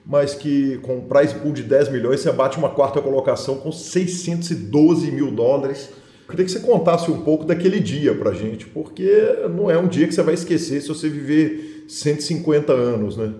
mas 0.05 0.35
que 0.35 0.77
com 0.79 0.97
um 0.97 1.07
price 1.07 1.33
pool 1.35 1.51
de 1.51 1.63
10 1.63 1.89
milhões 1.89 2.19
você 2.19 2.31
bate 2.31 2.57
uma 2.57 2.69
quarta 2.69 3.01
colocação 3.01 3.57
com 3.57 3.71
612 3.71 5.11
mil 5.11 5.31
dólares. 5.31 5.91
Queria 6.29 6.45
que 6.45 6.51
você 6.51 6.59
contasse 6.59 7.09
um 7.11 7.21
pouco 7.21 7.45
daquele 7.45 7.79
dia 7.79 8.13
pra 8.15 8.33
gente, 8.33 8.65
porque 8.67 9.09
não 9.49 9.69
é 9.69 9.77
um 9.77 9.87
dia 9.87 10.07
que 10.07 10.13
você 10.13 10.23
vai 10.23 10.33
esquecer 10.33 10.81
se 10.81 10.87
você 10.87 11.07
viver 11.09 11.85
150 11.87 12.73
anos, 12.73 13.17
né? 13.17 13.33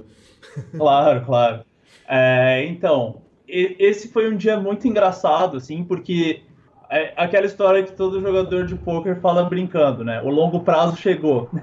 Claro, 0.78 1.26
claro. 1.26 1.66
É, 2.08 2.66
então, 2.68 3.22
esse 3.48 4.08
foi 4.10 4.32
um 4.32 4.38
dia 4.38 4.60
muito 4.60 4.88
engraçado, 4.88 5.58
assim, 5.58 5.84
porque 5.84 6.42
é 6.90 7.14
aquela 7.16 7.46
história 7.46 7.84
que 7.84 7.92
todo 7.92 8.22
jogador 8.22 8.66
de 8.66 8.76
poker 8.76 9.20
fala 9.20 9.44
brincando, 9.44 10.04
né? 10.04 10.22
O 10.22 10.30
longo 10.30 10.62
prazo 10.62 10.96
chegou. 10.98 11.50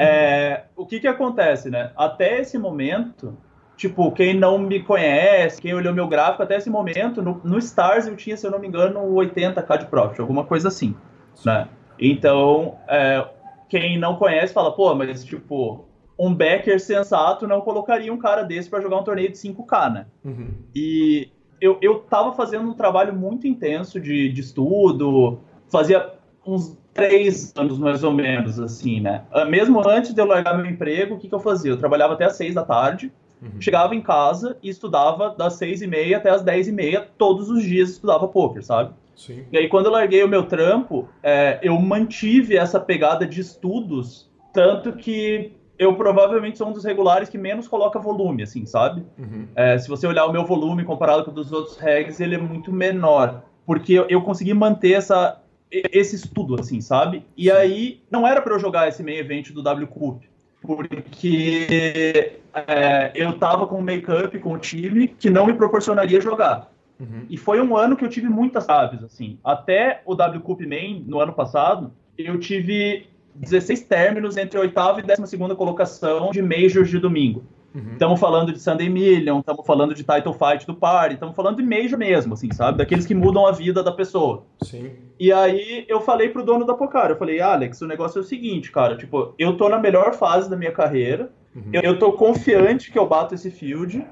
É, 0.00 0.64
o 0.74 0.86
que 0.86 0.98
que 0.98 1.06
acontece, 1.06 1.70
né? 1.70 1.92
Até 1.94 2.40
esse 2.40 2.58
momento, 2.58 3.36
tipo, 3.76 4.10
quem 4.10 4.34
não 4.34 4.58
me 4.58 4.82
conhece, 4.82 5.60
quem 5.60 5.74
olhou 5.74 5.94
meu 5.94 6.08
gráfico, 6.08 6.42
até 6.42 6.56
esse 6.56 6.68
momento, 6.68 7.22
no, 7.22 7.40
no 7.44 7.58
Stars 7.58 8.06
eu 8.06 8.16
tinha, 8.16 8.36
se 8.36 8.44
eu 8.44 8.50
não 8.50 8.58
me 8.58 8.66
engano, 8.66 9.00
80k 9.00 9.78
de 9.78 9.86
profit, 9.86 10.20
alguma 10.20 10.44
coisa 10.44 10.68
assim, 10.68 10.96
né? 11.44 11.68
Então, 12.00 12.78
é, 12.88 13.24
quem 13.68 13.98
não 13.98 14.16
conhece 14.16 14.52
fala, 14.52 14.74
pô, 14.74 14.92
mas 14.94 15.24
tipo, 15.24 15.86
um 16.18 16.34
backer 16.34 16.80
sensato 16.80 17.46
não 17.46 17.60
colocaria 17.60 18.12
um 18.12 18.18
cara 18.18 18.42
desse 18.42 18.70
para 18.70 18.80
jogar 18.80 18.98
um 18.98 19.04
torneio 19.04 19.30
de 19.30 19.36
5k, 19.36 19.92
né? 19.92 20.06
Uhum. 20.24 20.48
E 20.74 21.30
eu, 21.60 21.78
eu 21.80 22.00
tava 22.00 22.32
fazendo 22.32 22.68
um 22.68 22.74
trabalho 22.74 23.14
muito 23.14 23.46
intenso 23.46 24.00
de, 24.00 24.28
de 24.28 24.40
estudo, 24.40 25.40
fazia 25.68 26.12
uns 26.46 26.76
três 26.92 27.52
anos 27.56 27.78
mais 27.78 28.02
ou 28.02 28.12
menos, 28.12 28.58
assim, 28.58 29.00
né? 29.00 29.24
Ah, 29.30 29.44
mesmo 29.44 29.86
antes 29.86 30.14
de 30.14 30.20
eu 30.20 30.26
largar 30.26 30.56
meu 30.56 30.66
emprego, 30.66 31.14
o 31.14 31.18
que, 31.18 31.28
que 31.28 31.34
eu 31.34 31.40
fazia? 31.40 31.70
Eu 31.70 31.76
trabalhava 31.76 32.14
até 32.14 32.24
às 32.24 32.36
seis 32.36 32.54
da 32.54 32.64
tarde, 32.64 33.12
uhum. 33.42 33.60
chegava 33.60 33.94
em 33.94 34.00
casa 34.00 34.56
e 34.62 34.68
estudava 34.68 35.34
das 35.36 35.54
seis 35.54 35.82
e 35.82 35.86
meia 35.86 36.16
até 36.16 36.30
as 36.30 36.42
dez 36.42 36.68
e 36.68 36.72
meia, 36.72 37.06
todos 37.18 37.50
os 37.50 37.62
dias 37.62 37.90
estudava 37.90 38.26
poker, 38.28 38.64
sabe? 38.64 38.94
Sim. 39.14 39.44
E 39.50 39.58
aí, 39.58 39.68
quando 39.68 39.86
eu 39.86 39.92
larguei 39.92 40.22
o 40.22 40.28
meu 40.28 40.44
trampo, 40.44 41.08
é, 41.22 41.58
eu 41.62 41.78
mantive 41.78 42.56
essa 42.56 42.78
pegada 42.78 43.26
de 43.26 43.40
estudos, 43.40 44.30
tanto 44.52 44.92
que 44.92 45.52
eu 45.78 45.94
provavelmente 45.94 46.58
sou 46.58 46.68
um 46.68 46.72
dos 46.72 46.84
regulares 46.84 47.28
que 47.28 47.38
menos 47.38 47.68
coloca 47.68 47.98
volume, 47.98 48.42
assim, 48.42 48.64
sabe? 48.64 49.04
Uhum. 49.18 49.46
É, 49.54 49.78
se 49.78 49.88
você 49.88 50.06
olhar 50.06 50.26
o 50.26 50.32
meu 50.32 50.44
volume 50.44 50.84
comparado 50.84 51.24
com 51.24 51.30
o 51.30 51.34
dos 51.34 51.52
outros 51.52 51.76
regs, 51.76 52.20
ele 52.20 52.34
é 52.34 52.38
muito 52.38 52.72
menor. 52.72 53.42
Porque 53.64 53.92
eu, 53.92 54.06
eu 54.08 54.22
consegui 54.22 54.54
manter 54.54 54.92
essa, 54.92 55.40
esse 55.70 56.16
estudo, 56.16 56.58
assim, 56.58 56.80
sabe? 56.80 57.24
E 57.36 57.44
Sim. 57.44 57.50
aí, 57.50 58.02
não 58.10 58.26
era 58.26 58.40
para 58.40 58.54
eu 58.54 58.58
jogar 58.58 58.88
esse 58.88 59.02
meio 59.02 59.18
evento 59.18 59.52
do 59.52 59.62
W 59.62 59.86
Cup, 59.88 60.22
porque 60.62 62.38
é, 62.54 63.12
eu 63.14 63.32
tava 63.38 63.66
com 63.66 63.78
um 63.78 63.82
make-up 63.82 64.38
com 64.38 64.52
o 64.52 64.58
time 64.58 65.08
que 65.08 65.28
não 65.28 65.46
me 65.46 65.54
proporcionaria 65.54 66.20
jogar. 66.20 66.70
Uhum. 66.98 67.26
E 67.28 67.36
foi 67.36 67.60
um 67.60 67.76
ano 67.76 67.96
que 67.96 68.04
eu 68.04 68.08
tive 68.08 68.28
muitas 68.28 68.68
aves, 68.68 69.02
assim. 69.04 69.38
Até 69.44 70.00
o 70.06 70.14
W 70.14 70.40
Cup 70.40 70.60
Main, 70.60 71.04
no 71.06 71.20
ano 71.20 71.32
passado, 71.32 71.92
eu 72.16 72.38
tive 72.38 73.06
16 73.40 73.82
términos 73.82 74.36
entre 74.36 74.58
a 74.58 74.62
oitava 74.62 75.00
e 75.00 75.02
décima 75.02 75.26
segunda 75.26 75.54
colocação 75.54 76.30
de 76.30 76.42
Majors 76.42 76.88
de 76.88 76.98
domingo. 76.98 77.44
Estamos 77.92 78.14
uhum. 78.14 78.16
falando 78.16 78.52
de 78.52 78.60
Sunday 78.60 78.88
Million, 78.88 79.40
estamos 79.40 79.66
falando 79.66 79.94
de 79.94 80.02
Title 80.02 80.32
Fight 80.32 80.66
do 80.66 80.74
Party, 80.74 81.14
estamos 81.14 81.36
falando 81.36 81.56
de 81.56 81.62
Major 81.62 81.98
mesmo, 81.98 82.32
assim, 82.32 82.50
sabe? 82.50 82.78
Daqueles 82.78 83.04
que 83.04 83.14
mudam 83.14 83.46
a 83.46 83.52
vida 83.52 83.82
da 83.82 83.92
pessoa. 83.92 84.44
Sim. 84.62 84.92
E 85.20 85.30
aí 85.30 85.84
eu 85.86 86.00
falei 86.00 86.30
pro 86.30 86.42
dono 86.42 86.64
da 86.64 86.72
Pocar, 86.72 87.10
eu 87.10 87.18
falei, 87.18 87.38
Alex, 87.40 87.82
o 87.82 87.86
negócio 87.86 88.18
é 88.18 88.22
o 88.22 88.24
seguinte, 88.24 88.72
cara, 88.72 88.96
tipo, 88.96 89.34
eu 89.38 89.58
tô 89.58 89.68
na 89.68 89.78
melhor 89.78 90.14
fase 90.14 90.48
da 90.48 90.56
minha 90.56 90.72
carreira, 90.72 91.30
uhum. 91.54 91.70
eu, 91.70 91.82
eu 91.82 91.98
tô 91.98 92.12
confiante 92.12 92.90
que 92.90 92.98
eu 92.98 93.06
bato 93.06 93.34
esse 93.34 93.50
field 93.50 94.06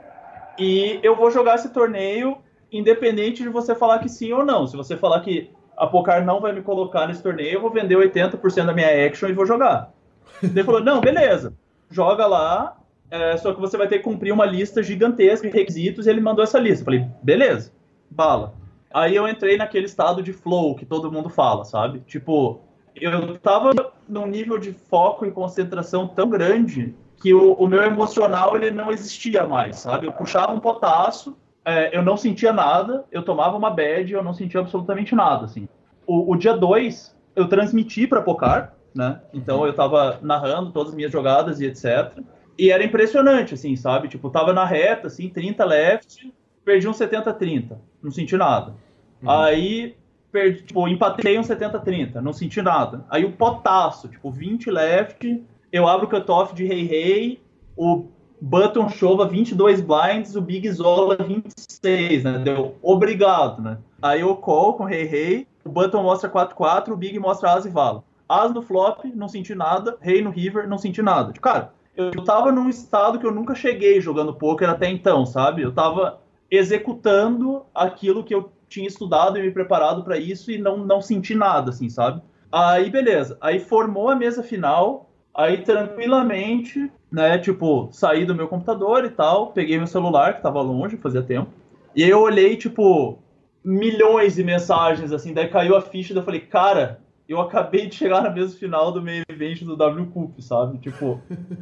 e 0.58 1.00
eu 1.02 1.16
vou 1.16 1.30
jogar 1.30 1.54
esse 1.54 1.70
torneio 1.70 2.36
independente 2.70 3.42
de 3.42 3.48
você 3.48 3.74
falar 3.74 3.98
que 4.00 4.10
sim 4.10 4.32
ou 4.32 4.44
não. 4.44 4.66
Se 4.66 4.76
você 4.76 4.94
falar 4.94 5.20
que 5.20 5.50
a 5.76 5.86
Pocar 5.86 6.24
não 6.24 6.40
vai 6.40 6.52
me 6.52 6.62
colocar 6.62 7.06
nesse 7.06 7.22
torneio, 7.22 7.54
eu 7.54 7.60
vou 7.60 7.70
vender 7.70 7.96
80% 7.96 8.66
da 8.66 8.72
minha 8.72 9.06
action 9.06 9.28
e 9.28 9.32
vou 9.32 9.46
jogar. 9.46 9.92
Ele 10.42 10.64
falou, 10.64 10.82
não, 10.82 11.00
beleza, 11.00 11.54
joga 11.90 12.26
lá, 12.26 12.76
é, 13.10 13.36
só 13.36 13.52
que 13.52 13.60
você 13.60 13.76
vai 13.76 13.86
ter 13.86 13.98
que 13.98 14.04
cumprir 14.04 14.32
uma 14.32 14.44
lista 14.44 14.82
gigantesca 14.82 15.48
de 15.48 15.56
requisitos 15.56 16.06
e 16.06 16.10
ele 16.10 16.20
mandou 16.20 16.42
essa 16.42 16.58
lista. 16.58 16.80
Eu 16.80 16.84
falei, 16.84 17.06
beleza, 17.22 17.72
bala. 18.10 18.54
Aí 18.92 19.14
eu 19.16 19.28
entrei 19.28 19.56
naquele 19.56 19.86
estado 19.86 20.22
de 20.22 20.32
flow 20.32 20.74
que 20.74 20.86
todo 20.86 21.10
mundo 21.10 21.28
fala, 21.28 21.64
sabe? 21.64 22.00
Tipo, 22.00 22.60
eu 22.94 23.36
tava 23.38 23.72
num 24.08 24.26
nível 24.26 24.58
de 24.58 24.72
foco 24.72 25.26
e 25.26 25.30
concentração 25.30 26.06
tão 26.06 26.28
grande 26.28 26.94
que 27.20 27.32
o, 27.34 27.54
o 27.54 27.66
meu 27.66 27.82
emocional 27.82 28.56
ele 28.56 28.70
não 28.70 28.92
existia 28.92 29.46
mais, 29.46 29.76
sabe? 29.76 30.06
Eu 30.06 30.12
puxava 30.12 30.52
um 30.52 30.60
potaço, 30.60 31.36
é, 31.64 31.96
eu 31.96 32.02
não 32.02 32.16
sentia 32.16 32.52
nada, 32.52 33.04
eu 33.10 33.22
tomava 33.22 33.56
uma 33.56 33.70
bad, 33.70 34.12
eu 34.12 34.22
não 34.22 34.34
sentia 34.34 34.60
absolutamente 34.60 35.14
nada, 35.14 35.46
assim. 35.46 35.68
O, 36.06 36.32
o 36.32 36.36
dia 36.36 36.54
2, 36.54 37.16
eu 37.34 37.48
transmiti 37.48 38.06
para 38.06 38.20
Pocar, 38.20 38.74
né? 38.94 39.20
Então 39.32 39.66
eu 39.66 39.74
tava 39.74 40.18
narrando 40.22 40.70
todas 40.70 40.90
as 40.90 40.94
minhas 40.94 41.10
jogadas 41.10 41.60
e 41.60 41.66
etc. 41.66 42.18
E 42.58 42.70
era 42.70 42.84
impressionante, 42.84 43.54
assim, 43.54 43.74
sabe? 43.74 44.08
Tipo, 44.08 44.30
tava 44.30 44.52
na 44.52 44.64
reta, 44.64 45.08
assim, 45.08 45.28
30 45.28 45.64
left, 45.64 46.32
perdi 46.64 46.86
um 46.86 46.92
70-30, 46.92 47.76
não 48.02 48.10
senti 48.10 48.36
nada. 48.36 48.74
Uhum. 49.22 49.30
Aí, 49.30 49.96
perdi, 50.30 50.62
tipo, 50.62 50.86
empatei 50.86 51.38
um 51.38 51.42
70-30, 51.42 52.16
não 52.16 52.32
senti 52.32 52.62
nada. 52.62 53.04
Aí 53.10 53.24
o 53.24 53.32
potaço, 53.32 54.08
tipo, 54.08 54.30
20 54.30 54.70
left, 54.70 55.44
eu 55.72 55.88
abro 55.88 56.06
o 56.06 56.10
cutoff 56.10 56.54
de 56.54 56.64
Rei 56.64 56.86
Rei, 56.86 57.42
o 57.76 58.06
Button 58.44 58.90
chova 58.90 59.26
22 59.26 59.80
blinds, 59.80 60.36
o 60.36 60.40
Big 60.42 60.70
Zola 60.70 61.16
26, 61.16 62.24
né? 62.24 62.38
Deu 62.40 62.74
obrigado, 62.82 63.62
né? 63.62 63.78
Aí 64.02 64.20
eu 64.20 64.36
call 64.36 64.74
com 64.74 64.84
Rei 64.84 65.04
Rei, 65.04 65.46
o 65.64 65.70
Button 65.70 66.02
mostra 66.02 66.28
4-4, 66.28 66.88
o 66.90 66.96
Big 66.96 67.18
mostra 67.18 67.54
As 67.54 67.64
e 67.64 67.70
Vala. 67.70 68.04
As 68.28 68.52
no 68.52 68.60
flop, 68.60 69.06
não 69.14 69.28
senti 69.28 69.54
nada, 69.54 69.96
Rei 69.98 70.20
no 70.20 70.28
River, 70.28 70.68
não 70.68 70.76
senti 70.76 71.00
nada. 71.00 71.32
Cara, 71.40 71.72
eu 71.96 72.22
tava 72.22 72.52
num 72.52 72.68
estado 72.68 73.18
que 73.18 73.26
eu 73.26 73.32
nunca 73.32 73.54
cheguei 73.54 73.98
jogando 73.98 74.34
poker 74.34 74.68
até 74.68 74.90
então, 74.90 75.24
sabe? 75.24 75.62
Eu 75.62 75.72
tava 75.72 76.20
executando 76.50 77.62
aquilo 77.74 78.22
que 78.22 78.34
eu 78.34 78.52
tinha 78.68 78.86
estudado 78.86 79.38
e 79.38 79.42
me 79.42 79.52
preparado 79.52 80.04
para 80.04 80.18
isso 80.18 80.50
e 80.50 80.58
não, 80.58 80.76
não 80.76 81.00
senti 81.00 81.34
nada, 81.34 81.70
assim, 81.70 81.88
sabe? 81.88 82.20
Aí, 82.52 82.90
beleza. 82.90 83.38
Aí 83.40 83.58
formou 83.58 84.10
a 84.10 84.14
mesa 84.14 84.42
final, 84.42 85.08
aí 85.34 85.58
tranquilamente 85.58 86.90
né? 87.14 87.38
Tipo, 87.38 87.88
saí 87.92 88.26
do 88.26 88.34
meu 88.34 88.48
computador 88.48 89.04
e 89.04 89.08
tal, 89.08 89.52
peguei 89.52 89.78
meu 89.78 89.86
celular, 89.86 90.34
que 90.34 90.42
tava 90.42 90.60
longe, 90.60 90.96
fazia 90.96 91.22
tempo. 91.22 91.48
E 91.94 92.02
aí 92.02 92.10
eu 92.10 92.20
olhei, 92.20 92.56
tipo, 92.56 93.20
milhões 93.64 94.34
de 94.34 94.42
mensagens, 94.42 95.12
assim, 95.12 95.32
daí 95.32 95.46
caiu 95.46 95.76
a 95.76 95.80
ficha, 95.80 96.12
daí 96.12 96.20
eu 96.20 96.24
falei, 96.24 96.40
cara, 96.40 97.00
eu 97.28 97.40
acabei 97.40 97.86
de 97.86 97.94
chegar 97.94 98.20
na 98.20 98.30
mesa 98.30 98.58
final 98.58 98.90
do 98.90 99.00
meio 99.00 99.22
event 99.28 99.62
do 99.62 99.76
W 99.76 100.06
Cup, 100.06 100.40
sabe? 100.40 100.78
Tipo, 100.78 101.20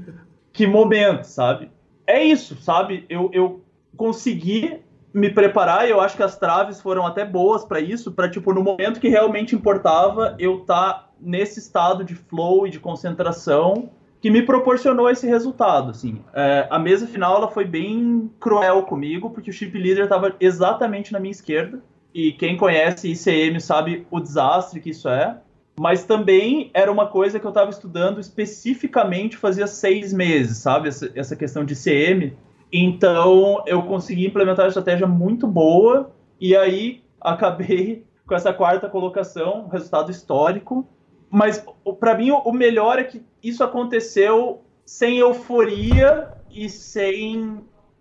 que 0.55 0.67
momento, 0.67 1.25
sabe? 1.25 1.71
É 2.07 2.25
isso, 2.25 2.57
sabe? 2.57 3.05
Eu, 3.11 3.29
eu 3.35 3.63
consegui 3.95 4.81
me 5.13 5.31
preparar 5.31 5.87
e 5.87 5.91
eu 5.91 6.01
acho 6.01 6.17
que 6.17 6.23
as 6.23 6.39
traves 6.39 6.81
foram 6.81 7.07
até 7.07 7.25
boas 7.25 7.65
para 7.65 7.81
isso, 7.81 8.13
para 8.13 8.31
tipo, 8.31 8.53
no 8.53 8.63
momento 8.63 9.01
que 9.01 9.09
realmente 9.09 9.55
importava, 9.55 10.35
eu 10.39 10.61
tá 10.61 11.09
nesse 11.21 11.59
estado 11.59 12.05
de 12.05 12.15
flow 12.15 12.67
e 12.67 12.71
de 12.71 12.81
concentração 12.81 13.91
que 14.23 14.31
me 14.31 14.43
proporcionou 14.43 15.11
esse 15.11 15.27
resultado. 15.27 15.91
Assim, 15.91 16.23
é, 16.33 16.67
a 16.71 16.79
mesa 16.79 17.07
final 17.07 17.37
ela 17.37 17.49
foi 17.49 17.65
bem 17.65 18.31
cruel 18.39 18.85
comigo, 18.85 19.31
porque 19.31 19.51
o 19.51 19.53
chip 19.53 19.77
leader 19.77 20.05
estava 20.05 20.35
exatamente 20.41 21.13
na 21.13 21.19
minha 21.19 21.33
esquerda. 21.33 21.83
E 22.15 22.33
quem 22.33 22.57
conhece 22.57 23.11
ICM 23.11 23.59
sabe 23.61 24.07
o 24.11 24.21
desastre 24.21 24.81
que 24.81 24.91
isso 24.91 25.09
é. 25.09 25.39
Mas 25.81 26.05
também 26.05 26.71
era 26.73 26.93
uma 26.93 27.07
coisa 27.07 27.41
que 27.41 27.47
eu 27.47 27.49
estava 27.51 27.71
estudando 27.71 28.21
especificamente 28.21 29.37
fazia 29.37 29.67
seis 29.67 30.13
meses, 30.13 30.59
sabe? 30.59 30.89
Essa, 30.89 31.11
essa 31.15 31.35
questão 31.35 31.65
de 31.65 31.73
ICM. 31.73 32.37
Então 32.73 33.63
eu 33.67 33.83
consegui 33.83 34.27
implementar 34.27 34.65
uma 34.65 34.69
estratégia 34.69 35.07
muito 35.07 35.47
boa 35.47 36.11
e 36.41 36.57
aí 36.57 37.03
acabei 37.21 38.05
com 38.27 38.35
essa 38.35 38.53
quarta 38.53 38.89
colocação, 38.89 39.69
resultado 39.69 40.11
histórico. 40.11 40.87
Mas 41.31 41.65
para 42.01 42.17
mim 42.17 42.31
o 42.31 42.53
melhor 42.53 42.99
é 42.99 43.05
que 43.05 43.23
isso 43.43 43.63
aconteceu 43.63 44.63
sem 44.85 45.19
euforia 45.19 46.29
e 46.51 46.69
sem. 46.69 47.61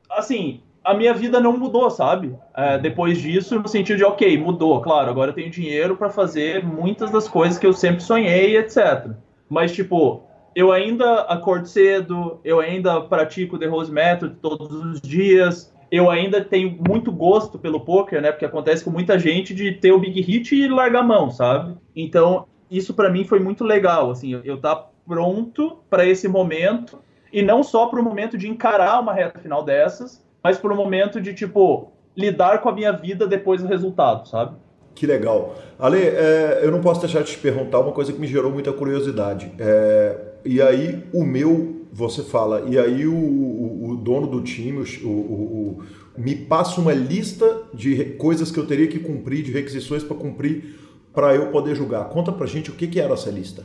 Assim, 0.09 0.61
a 0.83 0.93
minha 0.93 1.13
vida 1.13 1.39
não 1.39 1.57
mudou, 1.57 1.89
sabe? 1.89 2.35
É, 2.55 2.77
depois 2.77 3.19
disso, 3.19 3.59
no 3.59 3.67
sentido 3.67 3.97
de, 3.97 4.03
ok, 4.03 4.37
mudou, 4.37 4.81
claro, 4.81 5.09
agora 5.09 5.31
eu 5.31 5.35
tenho 5.35 5.49
dinheiro 5.49 5.95
para 5.95 6.09
fazer 6.09 6.65
muitas 6.65 7.11
das 7.11 7.27
coisas 7.27 7.57
que 7.57 7.65
eu 7.65 7.73
sempre 7.73 8.01
sonhei, 8.01 8.57
etc. 8.57 9.11
Mas, 9.49 9.71
tipo, 9.71 10.23
eu 10.55 10.71
ainda 10.71 11.21
acordo 11.21 11.67
cedo, 11.67 12.39
eu 12.43 12.59
ainda 12.59 13.01
pratico 13.01 13.57
The 13.57 13.67
Rose 13.67 13.91
Method 13.91 14.35
todos 14.41 14.71
os 14.71 15.01
dias, 15.01 15.73
eu 15.91 16.09
ainda 16.09 16.43
tenho 16.43 16.77
muito 16.87 17.11
gosto 17.11 17.59
pelo 17.59 17.81
poker, 17.81 18.21
né? 18.21 18.31
Porque 18.31 18.45
acontece 18.45 18.83
com 18.83 18.89
muita 18.89 19.19
gente 19.19 19.53
de 19.53 19.73
ter 19.73 19.91
o 19.91 19.99
big 19.99 20.21
hit 20.21 20.55
e 20.55 20.67
largar 20.67 20.99
a 20.99 21.03
mão, 21.03 21.29
sabe? 21.29 21.75
Então, 21.95 22.45
isso 22.69 22.93
para 22.93 23.09
mim 23.09 23.25
foi 23.25 23.39
muito 23.39 23.63
legal, 23.63 24.09
assim, 24.09 24.39
eu, 24.43 24.55
estar 24.55 24.75
tá 24.75 24.87
pronto 25.05 25.79
para 25.89 26.05
esse 26.05 26.27
momento 26.27 26.99
e 27.33 27.41
não 27.41 27.63
só 27.63 27.87
para 27.87 27.99
o 27.99 28.03
momento 28.03 28.37
de 28.37 28.47
encarar 28.47 29.01
uma 29.01 29.13
reta 29.13 29.39
final 29.39 29.63
dessas, 29.63 30.25
mas 30.41 30.57
por 30.57 30.71
um 30.71 30.75
momento 30.75 31.19
de, 31.19 31.33
tipo, 31.33 31.91
lidar 32.15 32.59
com 32.59 32.69
a 32.69 32.71
minha 32.71 32.91
vida 32.91 33.27
depois 33.27 33.61
do 33.61 33.67
resultado, 33.67 34.27
sabe? 34.27 34.55
Que 34.95 35.05
legal. 35.05 35.55
Ale, 35.79 35.99
é, 35.99 36.59
eu 36.61 36.71
não 36.71 36.81
posso 36.81 37.01
deixar 37.01 37.23
de 37.23 37.31
te 37.31 37.37
perguntar 37.37 37.79
uma 37.79 37.91
coisa 37.91 38.11
que 38.11 38.19
me 38.19 38.27
gerou 38.27 38.51
muita 38.51 38.71
curiosidade. 38.71 39.51
É, 39.59 40.30
e 40.45 40.61
aí, 40.61 41.03
o 41.13 41.23
meu, 41.23 41.85
você 41.91 42.23
fala, 42.23 42.63
e 42.67 42.77
aí 42.77 43.05
o, 43.07 43.13
o, 43.13 43.89
o 43.89 43.95
dono 43.97 44.27
do 44.27 44.41
time, 44.41 44.83
o, 45.03 45.81
me 46.17 46.35
passa 46.35 46.79
uma 46.79 46.93
lista 46.93 47.63
de 47.73 48.03
coisas 48.17 48.51
que 48.51 48.59
eu 48.59 48.65
teria 48.65 48.87
que 48.87 48.99
cumprir, 48.99 49.43
de 49.43 49.51
requisições 49.51 50.03
para 50.03 50.17
cumprir, 50.17 50.79
para 51.13 51.35
eu 51.35 51.47
poder 51.47 51.75
julgar. 51.75 52.05
Conta 52.09 52.31
pra 52.31 52.45
gente 52.45 52.69
o 52.69 52.73
que, 52.73 52.87
que 52.87 52.99
era 52.99 53.13
essa 53.13 53.29
lista. 53.29 53.63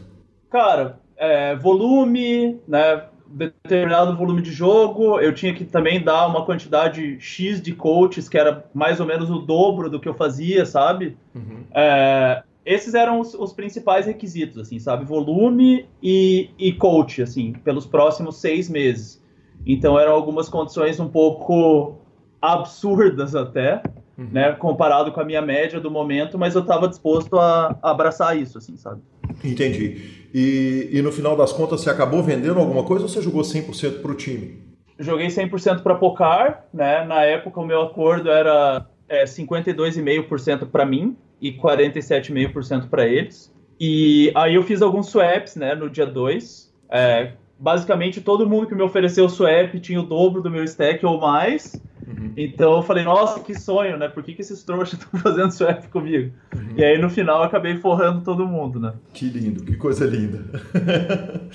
Cara, 0.51 0.99
é, 1.17 1.55
volume, 1.57 2.61
né, 2.67 3.05
determinado 3.27 4.17
volume 4.17 4.43
de 4.43 4.53
jogo, 4.53 5.21
eu 5.21 5.35
tinha 5.35 5.53
que 5.55 5.65
também 5.65 6.03
dar 6.03 6.27
uma 6.27 6.45
quantidade 6.45 7.19
X 7.21 7.61
de 7.61 7.73
coaches, 7.75 8.29
que 8.29 8.39
era 8.39 8.65
mais 8.73 9.01
ou 9.01 9.07
menos 9.07 9.31
o 9.31 9.39
dobro 9.39 9.91
do 9.91 10.01
que 10.01 10.09
eu 10.09 10.15
fazia, 10.15 10.65
sabe? 10.65 11.17
Uhum. 11.35 11.65
É, 11.75 12.43
esses 12.67 12.95
eram 12.95 13.21
os, 13.21 13.33
os, 13.33 13.53
principais 13.53 14.07
requisitos, 14.07 14.59
assim, 14.59 14.81
sabe? 14.81 15.05
Volume 15.05 15.87
e, 16.03 16.51
e 16.59 16.73
coach, 16.73 17.23
assim, 17.23 17.53
pelos 17.53 17.87
próximos 17.87 18.39
seis 18.39 18.69
meses. 18.69 19.23
Então 19.65 19.99
eram 19.99 20.13
algumas 20.13 20.49
condições 20.49 20.99
um 20.99 21.09
pouco 21.09 21.97
absurdas 22.43 23.37
até, 23.37 23.81
uhum. 24.19 24.29
né? 24.33 24.53
Comparado 24.53 25.13
com 25.13 25.21
a 25.21 25.25
minha 25.25 25.41
média 25.41 25.81
do 25.81 25.93
momento, 25.93 26.37
mas 26.37 26.57
eu 26.57 26.63
estava 26.63 26.89
disposto 26.89 27.39
a, 27.39 27.79
a 27.81 27.91
abraçar 27.93 28.37
isso, 28.37 28.59
assim, 28.59 28.77
sabe? 28.77 29.01
Entendi. 29.45 30.27
E, 30.35 30.91
e 30.93 31.03
no 31.03 31.13
final 31.13 31.37
das 31.37 31.53
contas, 31.53 31.83
você 31.83 31.91
acabou 31.91 32.21
vendendo 32.21 32.59
alguma 32.59 32.83
coisa 32.83 33.05
ou 33.05 33.09
você 33.09 33.23
jogou 33.23 33.43
100% 33.43 34.03
para 34.03 34.11
o 34.11 34.15
time? 34.15 34.61
Joguei 34.99 35.29
100% 35.29 35.83
para 35.83 35.95
Pocar, 35.95 36.67
né? 36.75 37.05
Na 37.05 37.23
época, 37.23 37.61
o 37.61 37.67
meu 37.67 37.83
acordo 37.83 38.29
era 38.29 38.87
é, 39.09 39.25
52,5% 39.25 40.67
para 40.67 40.85
mim 40.85 41.17
e 41.41 41.53
47,5% 41.53 42.89
para 42.89 43.07
eles. 43.07 43.55
E 43.79 44.33
aí 44.35 44.55
eu 44.55 44.63
fiz 44.63 44.81
alguns 44.81 45.09
swaps, 45.09 45.57
né, 45.57 45.75
no 45.75 45.91
dia 45.91 46.07
2. 46.07 46.73
É, 46.91 47.33
basicamente, 47.59 48.21
todo 48.21 48.49
mundo 48.49 48.67
que 48.67 48.75
me 48.75 48.83
ofereceu 48.83 49.29
swap 49.29 49.75
tinha 49.81 50.01
o 50.01 50.03
dobro 50.03 50.41
do 50.41 50.51
meu 50.51 50.65
stack 50.65 51.05
ou 51.05 51.21
mais. 51.21 51.81
Uhum. 52.07 52.33
Então 52.37 52.77
eu 52.77 52.83
falei, 52.83 53.05
nossa, 53.05 53.41
que 53.41 53.59
sonho, 53.59 53.99
né? 53.99 54.09
Por 54.09 54.23
que, 54.23 54.33
que 54.33 54.41
esses 54.41 54.63
trouxas 54.63 54.99
estão 55.01 55.21
fazendo 55.21 55.51
swap 55.51 55.85
comigo? 55.89 56.33
Uhum. 56.55 56.75
E 56.77 56.85
aí 56.85 56.99
no 56.99 57.11
final 57.11 57.39
eu 57.39 57.45
acabei 57.45 57.77
forrando 57.77 58.23
todo 58.23 58.47
mundo, 58.47 58.79
né? 58.79 58.95
Que 59.13 59.27
lindo, 59.27 59.65
que 59.65 59.77
coisa 59.77 60.07
linda. 60.07 60.45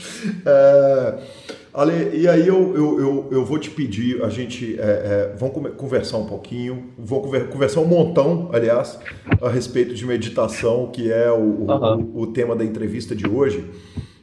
é, 0.45 1.19
Ale, 1.73 2.17
e 2.17 2.27
aí 2.27 2.47
eu, 2.47 2.75
eu, 2.75 2.99
eu, 2.99 3.27
eu, 3.31 3.45
vou 3.45 3.57
te 3.57 3.69
pedir, 3.69 4.21
a 4.23 4.29
gente, 4.29 4.77
é, 4.77 4.81
é, 4.81 5.35
vamos 5.37 5.71
conversar 5.77 6.17
um 6.17 6.25
pouquinho, 6.25 6.87
vou 6.97 7.21
conversar 7.21 7.79
um 7.79 7.85
montão, 7.85 8.49
aliás, 8.51 8.99
a 9.41 9.49
respeito 9.49 9.93
de 9.93 10.05
meditação, 10.05 10.89
que 10.91 11.09
é 11.09 11.31
o, 11.31 11.37
uhum. 11.37 12.11
o, 12.13 12.21
o 12.23 12.27
tema 12.27 12.55
da 12.55 12.65
entrevista 12.65 13.15
de 13.15 13.25
hoje. 13.25 13.63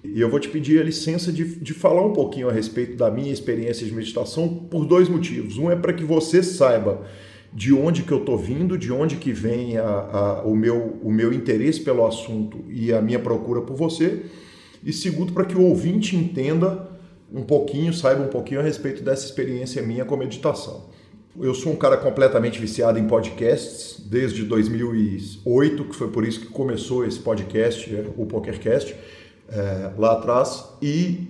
E 0.05 0.21
eu 0.21 0.29
vou 0.29 0.39
te 0.39 0.49
pedir 0.49 0.81
a 0.81 0.85
licença 0.85 1.33
de, 1.33 1.45
de 1.57 1.73
falar 1.73 2.05
um 2.05 2.13
pouquinho 2.13 2.49
a 2.49 2.53
respeito 2.53 2.97
da 2.97 3.11
minha 3.11 3.33
experiência 3.33 3.87
de 3.87 3.93
meditação 3.93 4.49
por 4.49 4.85
dois 4.85 5.09
motivos. 5.09 5.57
Um 5.59 5.71
é 5.71 5.77
para 5.77 5.93
que 5.93 6.05
você 6.05 6.43
saiba 6.43 7.03
de 7.53 7.73
onde 7.73 8.03
que 8.03 8.13
eu 8.13 8.19
estou 8.19 8.37
vindo, 8.37 8.77
de 8.77 8.93
onde 8.93 9.17
que 9.17 9.33
vem 9.33 9.79
a, 9.79 9.85
a, 9.85 10.43
o, 10.45 10.55
meu, 10.55 10.99
o 11.03 11.11
meu 11.11 11.33
interesse 11.33 11.81
pelo 11.81 12.07
assunto 12.07 12.65
e 12.69 12.93
a 12.93 13.01
minha 13.01 13.19
procura 13.19 13.63
por 13.63 13.77
você. 13.77 14.23
E 14.85 14.93
segundo, 14.93 15.33
para 15.33 15.45
que 15.45 15.57
o 15.57 15.63
ouvinte 15.63 16.15
entenda 16.15 16.88
um 17.33 17.43
pouquinho, 17.43 17.93
saiba 17.93 18.23
um 18.23 18.29
pouquinho 18.29 18.61
a 18.61 18.63
respeito 18.63 19.03
dessa 19.03 19.25
experiência 19.25 19.83
minha 19.83 20.05
com 20.05 20.17
meditação. 20.17 20.87
Eu 21.41 21.55
sou 21.55 21.73
um 21.73 21.77
cara 21.77 21.97
completamente 21.97 22.59
viciado 22.59 22.99
em 22.99 23.07
podcasts 23.07 24.01
desde 24.05 24.45
2008, 24.45 25.85
que 25.85 25.95
foi 25.95 26.09
por 26.09 26.27
isso 26.27 26.41
que 26.41 26.47
começou 26.47 27.05
esse 27.05 27.19
podcast, 27.21 27.89
o 28.17 28.27
PokerCast 28.27 28.97
é, 29.49 29.91
lá 29.97 30.15
atrás. 30.15 30.65
E 30.83 31.29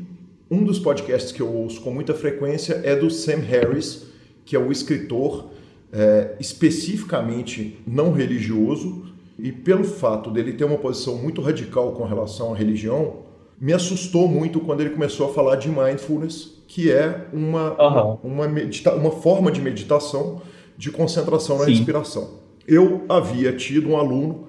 um 0.50 0.64
dos 0.64 0.78
podcasts 0.78 1.30
que 1.30 1.42
eu 1.42 1.52
ouço 1.52 1.80
com 1.82 1.90
muita 1.90 2.14
frequência 2.14 2.80
é 2.84 2.96
do 2.96 3.10
Sam 3.10 3.40
Harris, 3.40 4.06
que 4.46 4.56
é 4.56 4.58
o 4.58 4.72
escritor 4.72 5.50
é, 5.92 6.36
especificamente 6.40 7.78
não 7.86 8.12
religioso. 8.12 9.06
E 9.38 9.52
pelo 9.52 9.84
fato 9.84 10.30
dele 10.30 10.54
ter 10.54 10.64
uma 10.64 10.78
posição 10.78 11.16
muito 11.16 11.42
radical 11.42 11.92
com 11.92 12.04
relação 12.04 12.54
à 12.54 12.56
religião, 12.56 13.27
me 13.60 13.72
assustou 13.72 14.28
muito 14.28 14.60
quando 14.60 14.80
ele 14.80 14.90
começou 14.90 15.30
a 15.30 15.34
falar 15.34 15.56
de 15.56 15.68
mindfulness, 15.68 16.62
que 16.66 16.90
é 16.90 17.26
uma, 17.32 17.72
uhum. 17.80 18.18
uma, 18.22 18.48
medita 18.48 18.94
uma 18.94 19.10
forma 19.10 19.50
de 19.50 19.60
meditação 19.60 20.42
de 20.76 20.90
concentração 20.90 21.58
na 21.58 21.64
Sim. 21.64 21.72
respiração. 21.72 22.38
Eu 22.66 23.04
havia 23.08 23.52
tido 23.52 23.88
um 23.88 23.96
aluno, 23.96 24.48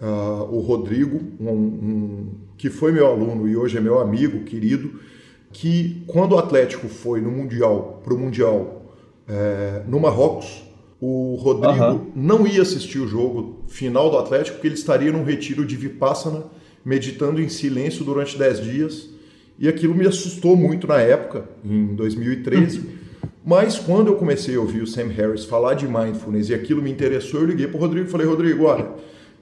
uh, 0.00 0.44
o 0.50 0.60
Rodrigo, 0.60 1.20
um, 1.38 1.50
um 1.50 2.28
que 2.56 2.70
foi 2.70 2.92
meu 2.92 3.06
aluno 3.06 3.46
e 3.46 3.56
hoje 3.56 3.76
é 3.76 3.80
meu 3.80 3.98
amigo 3.98 4.44
querido, 4.44 4.98
que 5.52 6.02
quando 6.06 6.32
o 6.32 6.38
Atlético 6.38 6.88
foi 6.88 7.20
no 7.20 7.30
Mundial, 7.30 8.00
para 8.02 8.14
o 8.14 8.18
Mundial 8.18 8.82
é, 9.28 9.82
no 9.86 10.00
Marrocos, 10.00 10.62
o 11.00 11.34
Rodrigo 11.36 11.84
uhum. 11.84 12.12
não 12.14 12.46
ia 12.46 12.62
assistir 12.62 12.98
o 12.98 13.06
jogo 13.06 13.64
final 13.68 14.10
do 14.10 14.16
Atlético 14.16 14.56
porque 14.56 14.68
ele 14.68 14.74
estaria 14.74 15.12
num 15.12 15.24
retiro 15.24 15.64
de 15.64 15.76
Vipassana, 15.76 16.44
meditando 16.86 17.42
em 17.42 17.50
silêncio 17.50 18.02
durante 18.02 18.38
10 18.38 18.62
dias. 18.62 19.10
E 19.58 19.68
aquilo 19.68 19.94
me 19.94 20.06
assustou 20.06 20.56
muito 20.56 20.86
na 20.86 21.00
época, 21.00 21.44
em 21.64 21.94
2013. 21.94 22.78
Uhum. 22.78 22.84
Mas 23.44 23.78
quando 23.78 24.06
eu 24.06 24.14
comecei 24.14 24.56
a 24.56 24.60
ouvir 24.60 24.82
o 24.82 24.86
Sam 24.86 25.08
Harris 25.08 25.44
falar 25.44 25.74
de 25.74 25.86
mindfulness 25.86 26.48
e 26.48 26.54
aquilo 26.54 26.80
me 26.80 26.90
interessou, 26.90 27.40
eu 27.40 27.46
liguei 27.46 27.66
para 27.66 27.76
o 27.76 27.80
Rodrigo 27.80 28.06
e 28.06 28.10
falei: 28.10 28.26
Rodrigo, 28.26 28.64
olha 28.64 28.86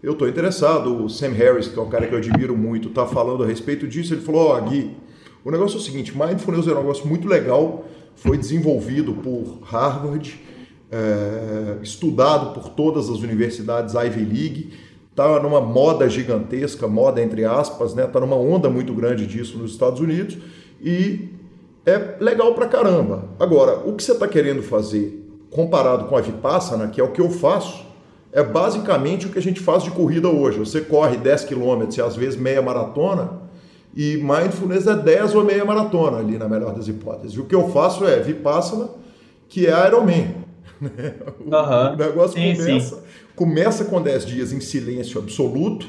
eu 0.04 0.12
estou 0.12 0.28
interessado. 0.28 1.02
O 1.02 1.08
Sam 1.08 1.30
Harris, 1.30 1.66
que 1.66 1.78
é 1.78 1.82
um 1.82 1.88
cara 1.88 2.06
que 2.06 2.12
eu 2.12 2.18
admiro 2.18 2.54
muito, 2.54 2.88
está 2.88 3.06
falando 3.06 3.42
a 3.42 3.46
respeito 3.46 3.88
disso. 3.88 4.12
Ele 4.12 4.20
falou: 4.20 4.48
Ó, 4.48 4.58
oh, 4.58 4.62
Gui, 4.62 4.90
o 5.42 5.50
negócio 5.50 5.78
é 5.78 5.80
o 5.80 5.82
seguinte: 5.82 6.12
Mindfulness 6.16 6.66
é 6.66 6.72
um 6.72 6.76
negócio 6.76 7.06
muito 7.06 7.26
legal, 7.26 7.88
foi 8.14 8.36
desenvolvido 8.36 9.14
por 9.14 9.60
Harvard, 9.62 10.38
é, 10.92 11.78
estudado 11.82 12.52
por 12.52 12.68
todas 12.68 13.08
as 13.08 13.20
universidades 13.20 13.94
Ivy 13.94 14.24
League, 14.24 14.72
está 15.14 15.40
numa 15.40 15.60
moda 15.60 16.08
gigantesca, 16.08 16.88
moda 16.88 17.22
entre 17.22 17.44
aspas, 17.44 17.94
né? 17.94 18.04
Está 18.04 18.18
numa 18.18 18.34
onda 18.34 18.68
muito 18.68 18.92
grande 18.92 19.28
disso 19.28 19.56
nos 19.56 19.70
Estados 19.70 20.00
Unidos 20.00 20.36
e 20.82 21.28
é 21.86 22.16
legal 22.18 22.52
pra 22.52 22.66
caramba. 22.66 23.28
Agora, 23.38 23.78
o 23.86 23.94
que 23.94 24.02
você 24.02 24.10
está 24.10 24.26
querendo 24.26 24.60
fazer 24.60 25.24
comparado 25.50 26.06
com 26.06 26.16
a 26.16 26.20
Vipassana, 26.20 26.88
que 26.88 27.00
é 27.00 27.04
o 27.04 27.12
que 27.12 27.20
eu 27.20 27.30
faço, 27.30 27.86
é 28.32 28.42
basicamente 28.42 29.26
o 29.26 29.30
que 29.30 29.38
a 29.38 29.42
gente 29.42 29.60
faz 29.60 29.84
de 29.84 29.92
corrida 29.92 30.28
hoje. 30.28 30.58
Você 30.58 30.80
corre 30.80 31.16
10 31.16 31.44
km 31.44 31.86
e 31.96 32.00
às 32.00 32.16
vezes 32.16 32.36
meia 32.36 32.60
maratona, 32.60 33.44
e 33.96 34.16
mindfulness 34.16 34.88
é 34.88 34.96
10 34.96 35.36
ou 35.36 35.44
meia 35.44 35.64
maratona 35.64 36.18
ali, 36.18 36.36
na 36.36 36.48
melhor 36.48 36.74
das 36.74 36.88
hipóteses. 36.88 37.38
O 37.38 37.44
que 37.44 37.54
eu 37.54 37.68
faço 37.68 38.04
é 38.04 38.18
Vipassana, 38.18 38.88
que 39.48 39.68
é 39.68 39.86
Ironman. 39.86 40.42
Uhum. 41.40 41.92
O 41.92 41.96
negócio 41.96 42.38
sim, 42.38 42.56
começa, 42.56 42.96
sim. 42.96 43.02
Começa 43.36 43.84
com 43.84 44.00
10 44.00 44.26
dias 44.26 44.52
em 44.52 44.60
silêncio 44.60 45.18
absoluto, 45.20 45.86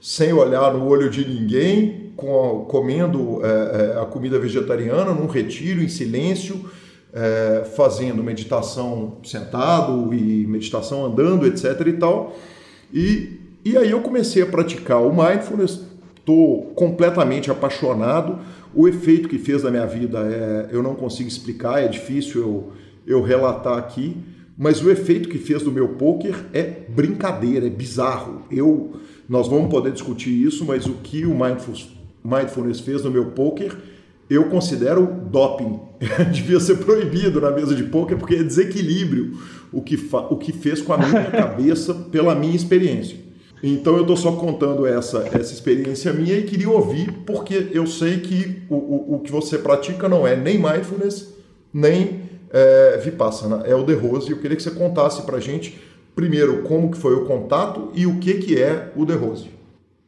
sem 0.00 0.32
olhar 0.32 0.72
no 0.72 0.86
olho 0.86 1.10
de 1.10 1.26
ninguém, 1.26 2.12
com, 2.16 2.64
comendo 2.68 3.44
é, 3.44 3.48
é, 3.48 4.00
a 4.00 4.06
comida 4.06 4.38
vegetariana, 4.38 5.12
num 5.12 5.26
retiro 5.26 5.82
em 5.82 5.88
silêncio, 5.88 6.64
é, 7.12 7.64
fazendo 7.76 8.22
meditação 8.22 9.18
sentado 9.24 10.12
e 10.14 10.46
meditação 10.46 11.04
andando, 11.04 11.46
etc. 11.46 11.80
e 11.86 11.92
tal. 11.94 12.36
E, 12.92 13.40
e 13.64 13.76
aí 13.76 13.90
eu 13.90 14.00
comecei 14.00 14.42
a 14.42 14.46
praticar 14.46 15.02
o 15.02 15.10
mindfulness, 15.10 15.80
estou 16.18 16.66
completamente 16.74 17.50
apaixonado. 17.50 18.38
O 18.74 18.86
efeito 18.86 19.28
que 19.28 19.38
fez 19.38 19.62
na 19.62 19.70
minha 19.70 19.86
vida 19.86 20.18
é, 20.18 20.68
eu 20.70 20.82
não 20.82 20.94
consigo 20.94 21.28
explicar, 21.28 21.82
é 21.82 21.88
difícil 21.88 22.40
eu, 22.40 22.72
eu 23.06 23.22
relatar 23.22 23.78
aqui, 23.78 24.16
mas 24.56 24.82
o 24.82 24.90
efeito 24.90 25.28
que 25.28 25.38
fez 25.38 25.62
no 25.62 25.70
meu 25.70 25.90
poker 25.90 26.34
é 26.52 26.62
brincadeira, 26.88 27.66
é 27.66 27.70
bizarro. 27.70 28.42
Eu, 28.50 28.96
nós 29.28 29.48
vamos 29.48 29.70
poder 29.70 29.92
discutir 29.92 30.30
isso, 30.30 30.64
mas 30.64 30.86
o 30.86 30.94
que 30.94 31.26
o 31.26 31.30
mindfulness, 31.30 31.88
mindfulness 32.24 32.80
fez 32.80 33.02
no 33.02 33.10
meu 33.10 33.26
poker 33.26 33.76
eu 34.28 34.44
considero 34.44 35.06
doping. 35.30 35.80
Devia 36.32 36.60
ser 36.60 36.78
proibido 36.78 37.40
na 37.40 37.50
mesa 37.50 37.74
de 37.74 37.84
pôquer, 37.84 38.18
porque 38.18 38.34
é 38.34 38.42
desequilíbrio 38.42 39.38
o 39.72 39.80
que, 39.80 39.96
o 40.12 40.36
que 40.36 40.52
fez 40.52 40.80
com 40.80 40.92
a 40.92 40.98
minha 40.98 41.24
cabeça 41.30 41.94
pela 41.94 42.34
minha 42.34 42.54
experiência. 42.54 43.16
Então 43.62 43.94
eu 43.94 44.02
estou 44.02 44.16
só 44.16 44.32
contando 44.32 44.84
essa, 44.84 45.28
essa 45.32 45.52
experiência 45.52 46.12
minha 46.12 46.36
e 46.36 46.42
queria 46.42 46.68
ouvir, 46.68 47.10
porque 47.24 47.68
eu 47.72 47.86
sei 47.86 48.18
que 48.18 48.62
o, 48.68 48.74
o, 48.74 49.14
o 49.14 49.20
que 49.20 49.32
você 49.32 49.58
pratica 49.58 50.08
não 50.08 50.26
é 50.26 50.36
nem 50.36 50.58
mindfulness, 50.58 51.34
nem 51.72 52.25
é, 52.50 52.98
Vipassana, 52.98 53.62
é 53.66 53.74
o 53.74 53.84
The 53.84 53.94
Rose. 53.94 54.30
Eu 54.30 54.40
queria 54.40 54.56
que 54.56 54.62
você 54.62 54.70
contasse 54.70 55.24
para 55.24 55.40
gente, 55.40 55.78
primeiro, 56.14 56.62
como 56.62 56.90
que 56.90 56.96
foi 56.96 57.14
o 57.14 57.24
contato 57.24 57.90
e 57.94 58.06
o 58.06 58.18
que, 58.18 58.34
que 58.34 58.62
é 58.62 58.92
o 58.96 59.04
The 59.04 59.14
Rose. 59.14 59.50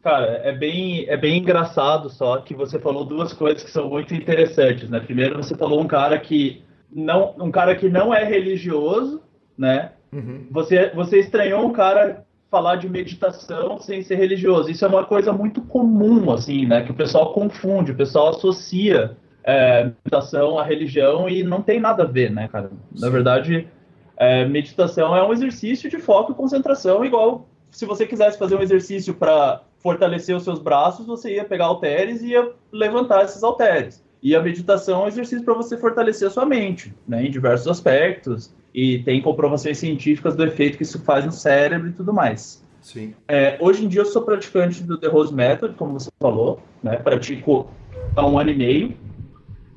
Cara, 0.02 0.40
é 0.44 0.52
bem, 0.52 1.06
é 1.08 1.16
bem 1.16 1.38
engraçado 1.38 2.08
só 2.08 2.38
que 2.38 2.54
você 2.54 2.78
falou 2.78 3.04
duas 3.04 3.32
coisas 3.32 3.62
que 3.62 3.70
são 3.70 3.88
muito 3.88 4.14
interessantes, 4.14 4.88
né? 4.88 5.00
Primeiro, 5.00 5.36
você 5.36 5.56
falou 5.56 5.80
um 5.80 5.86
cara 5.88 6.18
que 6.18 6.62
não, 6.90 7.34
um 7.38 7.50
cara 7.50 7.74
que 7.74 7.88
não 7.88 8.14
é 8.14 8.24
religioso, 8.24 9.20
né? 9.56 9.92
Uhum. 10.12 10.46
Você, 10.50 10.90
você 10.94 11.18
estranhou 11.18 11.66
um 11.66 11.72
cara 11.72 12.24
falar 12.50 12.76
de 12.76 12.88
meditação 12.88 13.78
sem 13.78 14.02
ser 14.02 14.14
religioso. 14.14 14.70
Isso 14.70 14.84
é 14.84 14.88
uma 14.88 15.04
coisa 15.04 15.32
muito 15.32 15.60
comum, 15.62 16.30
assim, 16.30 16.64
né? 16.64 16.82
Que 16.82 16.90
o 16.90 16.94
pessoal 16.94 17.32
confunde, 17.32 17.92
o 17.92 17.96
pessoal 17.96 18.28
associa 18.28 19.16
é, 19.44 19.84
meditação 19.84 20.58
à 20.58 20.64
religião 20.64 21.28
e 21.28 21.42
não 21.42 21.62
tem 21.62 21.80
nada 21.80 22.02
a 22.02 22.06
ver, 22.06 22.30
né, 22.30 22.48
cara? 22.48 22.68
Sim. 22.68 23.00
Na 23.00 23.08
verdade, 23.08 23.68
é, 24.16 24.44
meditação 24.44 25.16
é 25.16 25.26
um 25.26 25.32
exercício 25.32 25.88
de 25.88 25.98
foco 25.98 26.32
e 26.32 26.34
concentração, 26.34 27.04
igual 27.04 27.46
se 27.70 27.84
você 27.84 28.06
quisesse 28.06 28.38
fazer 28.38 28.56
um 28.56 28.62
exercício 28.62 29.14
para 29.14 29.62
fortalecer 29.78 30.34
os 30.34 30.42
seus 30.42 30.58
braços, 30.58 31.06
você 31.06 31.34
ia 31.34 31.44
pegar 31.44 31.66
halteres 31.66 32.22
e 32.22 32.28
ia 32.28 32.50
levantar 32.72 33.24
esses 33.24 33.42
halteres. 33.42 34.04
E 34.22 34.34
a 34.34 34.42
meditação 34.42 35.02
é 35.02 35.04
um 35.04 35.08
exercício 35.08 35.44
para 35.44 35.54
você 35.54 35.76
fortalecer 35.76 36.26
a 36.26 36.30
sua 36.30 36.44
mente, 36.44 36.92
né, 37.06 37.24
em 37.24 37.30
diversos 37.30 37.68
aspectos 37.68 38.52
e 38.74 38.98
tem 39.00 39.22
comprovações 39.22 39.78
científicas 39.78 40.34
do 40.34 40.44
efeito 40.44 40.76
que 40.76 40.82
isso 40.82 41.00
faz 41.02 41.24
no 41.24 41.32
cérebro 41.32 41.88
e 41.88 41.92
tudo 41.92 42.12
mais. 42.12 42.64
Sim. 42.80 43.14
É, 43.26 43.56
hoje 43.60 43.84
em 43.84 43.88
dia 43.88 44.00
eu 44.00 44.06
sou 44.06 44.22
praticante 44.22 44.82
do 44.82 44.98
The 44.98 45.08
Rose 45.08 45.32
Method, 45.32 45.74
como 45.74 45.98
você 45.98 46.10
falou, 46.18 46.60
né? 46.82 46.96
Pratico 46.96 47.70
há 48.16 48.26
um 48.26 48.38
ano 48.38 48.50
e 48.50 48.56
meio. 48.56 48.96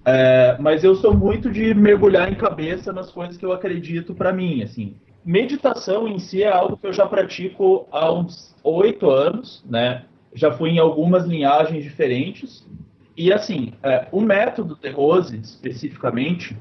É, 0.05 0.55
mas 0.59 0.83
eu 0.83 0.95
sou 0.95 1.13
muito 1.13 1.51
de 1.51 1.73
mergulhar 1.73 2.31
em 2.31 2.35
cabeça 2.35 2.91
nas 2.91 3.11
coisas 3.11 3.37
que 3.37 3.45
eu 3.45 3.51
acredito 3.51 4.13
para 4.15 4.33
mim, 4.33 4.63
assim. 4.63 4.95
Meditação 5.23 6.07
em 6.07 6.17
si 6.17 6.41
é 6.41 6.51
algo 6.51 6.75
que 6.75 6.87
eu 6.87 6.93
já 6.93 7.05
pratico 7.05 7.87
há 7.91 8.11
uns 8.11 8.55
oito 8.63 9.09
anos, 9.09 9.63
né? 9.69 10.03
Já 10.33 10.51
fui 10.51 10.71
em 10.71 10.79
algumas 10.79 11.25
linhagens 11.25 11.83
diferentes. 11.83 12.67
E 13.15 13.31
assim, 13.31 13.73
é, 13.83 14.07
o 14.11 14.19
método 14.21 14.75
The 14.75 14.89
Rose, 14.89 15.37
especificamente, 15.37 16.57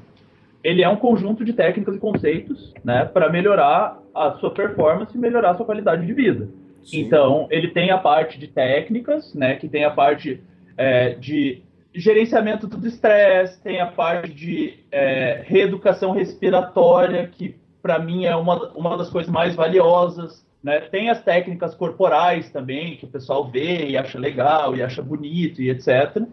ele 0.63 0.83
é 0.83 0.89
um 0.89 0.95
conjunto 0.95 1.43
de 1.43 1.53
técnicas 1.53 1.95
e 1.95 1.99
conceitos 1.99 2.73
né, 2.83 3.05
para 3.05 3.29
melhorar 3.29 3.99
a 4.13 4.33
sua 4.33 4.51
performance 4.51 5.15
e 5.15 5.19
melhorar 5.19 5.51
a 5.51 5.55
sua 5.55 5.65
qualidade 5.65 6.05
de 6.05 6.13
vida. 6.13 6.49
Sim. 6.83 7.01
Então, 7.01 7.47
ele 7.49 7.69
tem 7.69 7.91
a 7.91 7.97
parte 7.97 8.37
de 8.37 8.47
técnicas, 8.47 9.33
né, 9.33 9.55
que 9.55 9.67
tem 9.67 9.83
a 9.83 9.91
parte 9.91 10.41
é, 10.77 11.15
de 11.15 11.63
gerenciamento 11.93 12.67
do 12.67 12.87
estresse, 12.87 13.61
tem 13.61 13.81
a 13.81 13.87
parte 13.87 14.33
de 14.33 14.79
é, 14.91 15.43
reeducação 15.45 16.11
respiratória, 16.11 17.27
que 17.27 17.55
para 17.81 17.99
mim 17.99 18.25
é 18.25 18.35
uma, 18.35 18.69
uma 18.69 18.97
das 18.97 19.09
coisas 19.09 19.31
mais 19.31 19.55
valiosas. 19.55 20.45
Né? 20.63 20.79
Tem 20.81 21.09
as 21.09 21.21
técnicas 21.23 21.73
corporais 21.73 22.49
também, 22.51 22.95
que 22.97 23.05
o 23.05 23.09
pessoal 23.09 23.49
vê 23.49 23.87
e 23.87 23.97
acha 23.97 24.19
legal, 24.19 24.75
e 24.75 24.83
acha 24.83 25.01
bonito, 25.01 25.61
e 25.61 25.69
etc. 25.69 26.23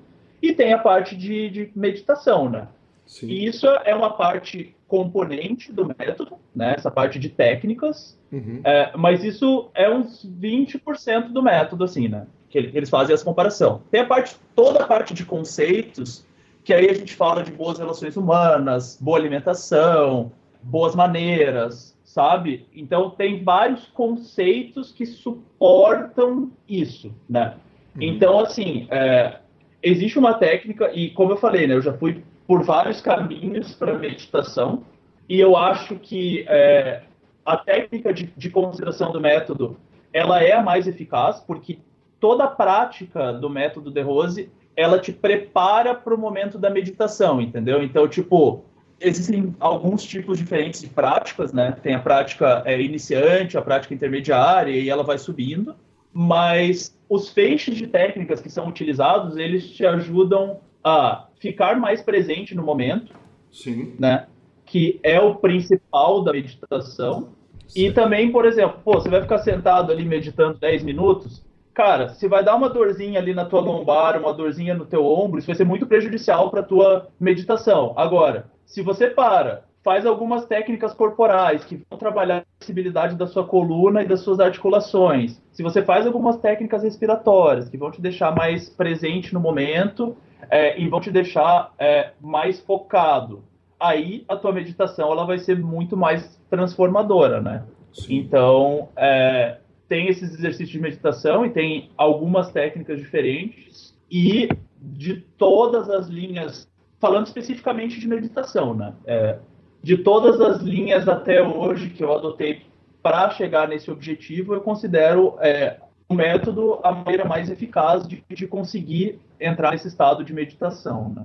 E 0.41 0.53
tem 0.53 0.73
a 0.73 0.79
parte 0.79 1.17
de, 1.17 1.49
de 1.49 1.71
meditação, 1.75 2.49
né? 2.49 2.69
Sim. 3.07 3.27
E 3.27 3.47
isso 3.47 3.67
é 3.67 3.95
uma 3.95 4.11
parte 4.11 4.77
componente 4.87 5.73
do 5.73 5.87
método, 5.87 6.37
né? 6.55 6.75
essa 6.77 6.91
parte 6.91 7.19
de 7.19 7.31
técnicas, 7.31 8.19
uhum. 8.31 8.61
é, 8.63 8.93
mas 8.97 9.25
isso 9.25 9.71
é 9.75 9.91
uns 9.91 10.25
20% 10.25 11.29
do 11.29 11.43
método, 11.43 11.85
assim, 11.85 12.09
né? 12.09 12.27
Que 12.49 12.59
eles 12.59 12.89
fazem 12.89 13.15
essa 13.15 13.25
comparação. 13.25 13.83
Tem 13.91 14.01
a 14.01 14.07
parte, 14.07 14.37
toda 14.55 14.83
a 14.83 14.87
parte 14.87 15.13
de 15.13 15.25
conceitos, 15.25 16.27
que 16.65 16.73
aí 16.73 16.89
a 16.89 16.95
gente 16.95 17.15
fala 17.15 17.43
de 17.43 17.51
boas 17.51 17.79
relações 17.79 18.17
humanas, 18.17 18.99
boa 19.01 19.19
alimentação, 19.19 20.33
boas 20.63 20.95
maneiras, 20.95 21.97
sabe? 22.05 22.67
Então 22.75 23.11
tem 23.11 23.45
vários 23.45 23.87
conceitos 23.87 24.93
que 24.93 25.07
suportam 25.07 26.51
isso, 26.69 27.15
né? 27.29 27.55
Uhum. 27.95 28.03
Então, 28.03 28.41
assim, 28.41 28.87
é, 28.91 29.39
existe 29.83 30.19
uma 30.19 30.35
técnica, 30.35 30.91
e 30.93 31.11
como 31.11 31.33
eu 31.33 31.37
falei, 31.37 31.67
né, 31.67 31.75
eu 31.75 31.83
já 31.83 31.93
fui 31.93 32.23
por 32.47 32.63
vários 32.63 33.01
caminhos 33.01 33.75
para 33.75 33.99
meditação, 33.99 34.85
e 35.29 35.39
eu 35.39 35.57
acho 35.57 35.97
que 35.97 36.45
é, 36.49 37.03
a 37.45 37.57
técnica 37.57 38.13
de, 38.13 38.33
de 38.37 38.51
consideração 38.51 39.13
do 39.13 39.21
método 39.21 39.77
ela 40.13 40.43
é 40.43 40.53
a 40.53 40.63
mais 40.63 40.87
eficaz, 40.87 41.41
porque 41.41 41.79
toda 42.21 42.45
a 42.45 42.49
prática 42.49 43.33
do 43.33 43.49
método 43.49 43.91
de 43.91 44.01
Rose 44.01 44.51
ela 44.79 44.99
te 44.99 45.13
prepara 45.13 45.93
para 45.93 46.15
o 46.15 46.19
momento 46.19 46.57
da 46.57 46.71
meditação, 46.71 47.41
entendeu? 47.41 47.83
Então, 47.83 48.07
tipo, 48.07 48.65
existem 49.01 49.53
alguns 49.59 50.05
tipos 50.05 50.39
diferentes 50.39 50.81
de 50.81 50.87
práticas, 50.87 51.53
né? 51.53 51.77
Tem 51.83 51.97
a 51.97 51.99
prática 51.99 52.63
é, 52.65 52.81
iniciante, 52.81 53.59
a 53.59 53.63
prática 53.63 53.93
intermediária, 53.93 54.71
e 54.71 54.89
ela 54.89 55.03
vai 55.03 55.19
subindo, 55.19 55.75
mas 56.13 56.97
os 57.09 57.31
feixes 57.31 57.77
de 57.77 57.89
técnicas 57.89 58.41
que 58.41 58.49
são 58.49 58.69
utilizados, 58.69 59.37
eles 59.37 59.69
te 59.69 59.85
ajudam 59.85 60.61
a 60.85 61.27
ficar 61.41 61.77
mais 61.77 62.01
presente 62.01 62.55
no 62.55 62.63
momento, 62.63 63.13
Sim. 63.51 63.95
né? 63.99 64.27
Que 64.65 65.01
é 65.03 65.21
o 65.21 65.35
principal 65.35 66.23
da 66.23 66.33
meditação. 66.33 67.31
E 67.75 67.91
também, 67.91 68.31
por 68.31 68.47
exemplo, 68.47 68.81
pô, 68.85 68.93
você 68.93 69.09
vai 69.09 69.23
ficar 69.23 69.39
sentado 69.39 69.91
ali 69.91 70.05
meditando 70.05 70.59
10 70.59 70.85
minutos, 70.85 71.45
cara, 71.79 72.09
se 72.09 72.27
vai 72.27 72.43
dar 72.43 72.57
uma 72.57 72.69
dorzinha 72.69 73.21
ali 73.21 73.33
na 73.33 73.45
tua 73.45 73.61
lombar, 73.61 74.19
uma 74.19 74.35
dorzinha 74.35 74.75
no 74.75 74.85
teu 74.85 75.07
ombro, 75.07 75.39
isso 75.39 75.47
vai 75.47 75.55
ser 75.55 75.65
muito 75.65 75.87
prejudicial 75.87 76.51
para 76.51 76.61
tua 76.61 77.07
meditação. 77.21 77.95
Agora, 77.97 78.47
se 78.67 78.83
você 78.83 79.07
para, 79.07 79.63
faz 79.85 80.05
algumas 80.05 80.45
técnicas 80.45 80.93
corporais 80.93 81.65
que 81.65 81.81
vão 81.89 81.97
trabalhar 81.97 82.39
a 82.39 82.43
flexibilidade 82.59 83.15
da 83.15 83.29
sua 83.29 83.45
coluna 83.45 84.03
e 84.03 84.09
das 84.09 84.23
suas 84.23 84.41
articulações. 84.41 85.41
Se 85.53 85.63
você 85.63 85.81
faz 85.81 86.05
algumas 86.05 86.37
técnicas 86.39 86.83
respiratórias 86.83 87.69
que 87.69 87.79
vão 87.79 87.93
te 87.93 88.03
deixar 88.03 88.35
mais 88.35 88.69
presente 88.69 89.33
no 89.33 89.39
momento 89.39 90.17
é, 90.51 90.81
e 90.81 90.89
vão 90.89 91.01
te 91.01 91.13
deixar 91.13 91.73
é, 91.79 92.11
mais 92.21 92.59
focado. 92.59 93.45
Aí 93.79 94.25
a 94.29 94.35
tua 94.35 94.51
meditação 94.51 95.13
ela 95.13 95.25
vai 95.25 95.39
ser 95.39 95.57
muito 95.57 95.97
mais 95.97 96.37
transformadora, 96.51 97.41
né? 97.41 97.63
Sim. 97.93 98.17
Então 98.17 98.89
é, 98.97 99.59
tem 99.89 100.09
esses 100.09 100.35
exercícios 100.35 100.71
de 100.71 100.81
meditação 100.81 101.47
e 101.47 101.51
tem 101.51 101.91
algumas 101.97 102.53
técnicas 102.53 102.99
diferentes 102.99 103.95
e 104.11 104.49
de 104.81 105.17
todas 105.37 105.89
as 105.89 106.09
linhas, 106.09 106.69
falando 107.01 107.27
especificamente 107.27 107.99
de 107.99 108.07
meditação, 108.07 108.75
né? 108.75 108.93
É, 109.07 109.39
de 109.83 109.97
todas 109.97 110.41
as 110.41 110.61
linhas 110.61 111.09
até 111.09 111.43
hoje 111.43 111.91
que 111.91 112.03
eu 112.03 112.13
adotei 112.13 112.63
para 113.03 113.31
chegar 113.31 113.69
nesse 113.69 113.91
objetivo, 113.91 114.55
eu 114.55 114.61
considero 114.61 115.37
é, 115.39 115.79
o 116.09 116.15
método 116.15 116.81
a 116.83 116.93
maneira 116.93 117.25
mais 117.25 117.51
eficaz 117.51 118.07
de, 118.07 118.23
de 118.29 118.47
conseguir 118.47 119.19
entrar 119.41 119.73
nesse 119.73 119.89
estado 119.89 120.25
de 120.25 120.33
meditação. 120.33 121.13
Né? 121.15 121.25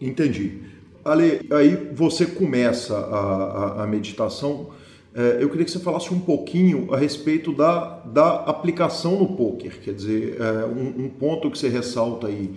Entendi. 0.00 0.62
Ale, 1.04 1.40
aí 1.52 1.74
você 1.94 2.26
começa 2.26 2.96
a, 2.96 3.80
a, 3.80 3.84
a 3.84 3.86
meditação. 3.86 4.70
É, 5.16 5.38
eu 5.40 5.48
queria 5.48 5.64
que 5.64 5.70
você 5.70 5.78
falasse 5.78 6.12
um 6.12 6.20
pouquinho 6.20 6.92
a 6.92 6.98
respeito 6.98 7.50
da, 7.50 8.00
da 8.04 8.34
aplicação 8.40 9.18
no 9.18 9.34
poker. 9.34 9.80
Quer 9.80 9.94
dizer, 9.94 10.36
é, 10.38 10.66
um, 10.66 11.06
um, 11.06 11.08
ponto 11.08 11.50
que 11.50 11.58
você 11.58 11.70
ressalta 11.70 12.26
aí 12.26 12.50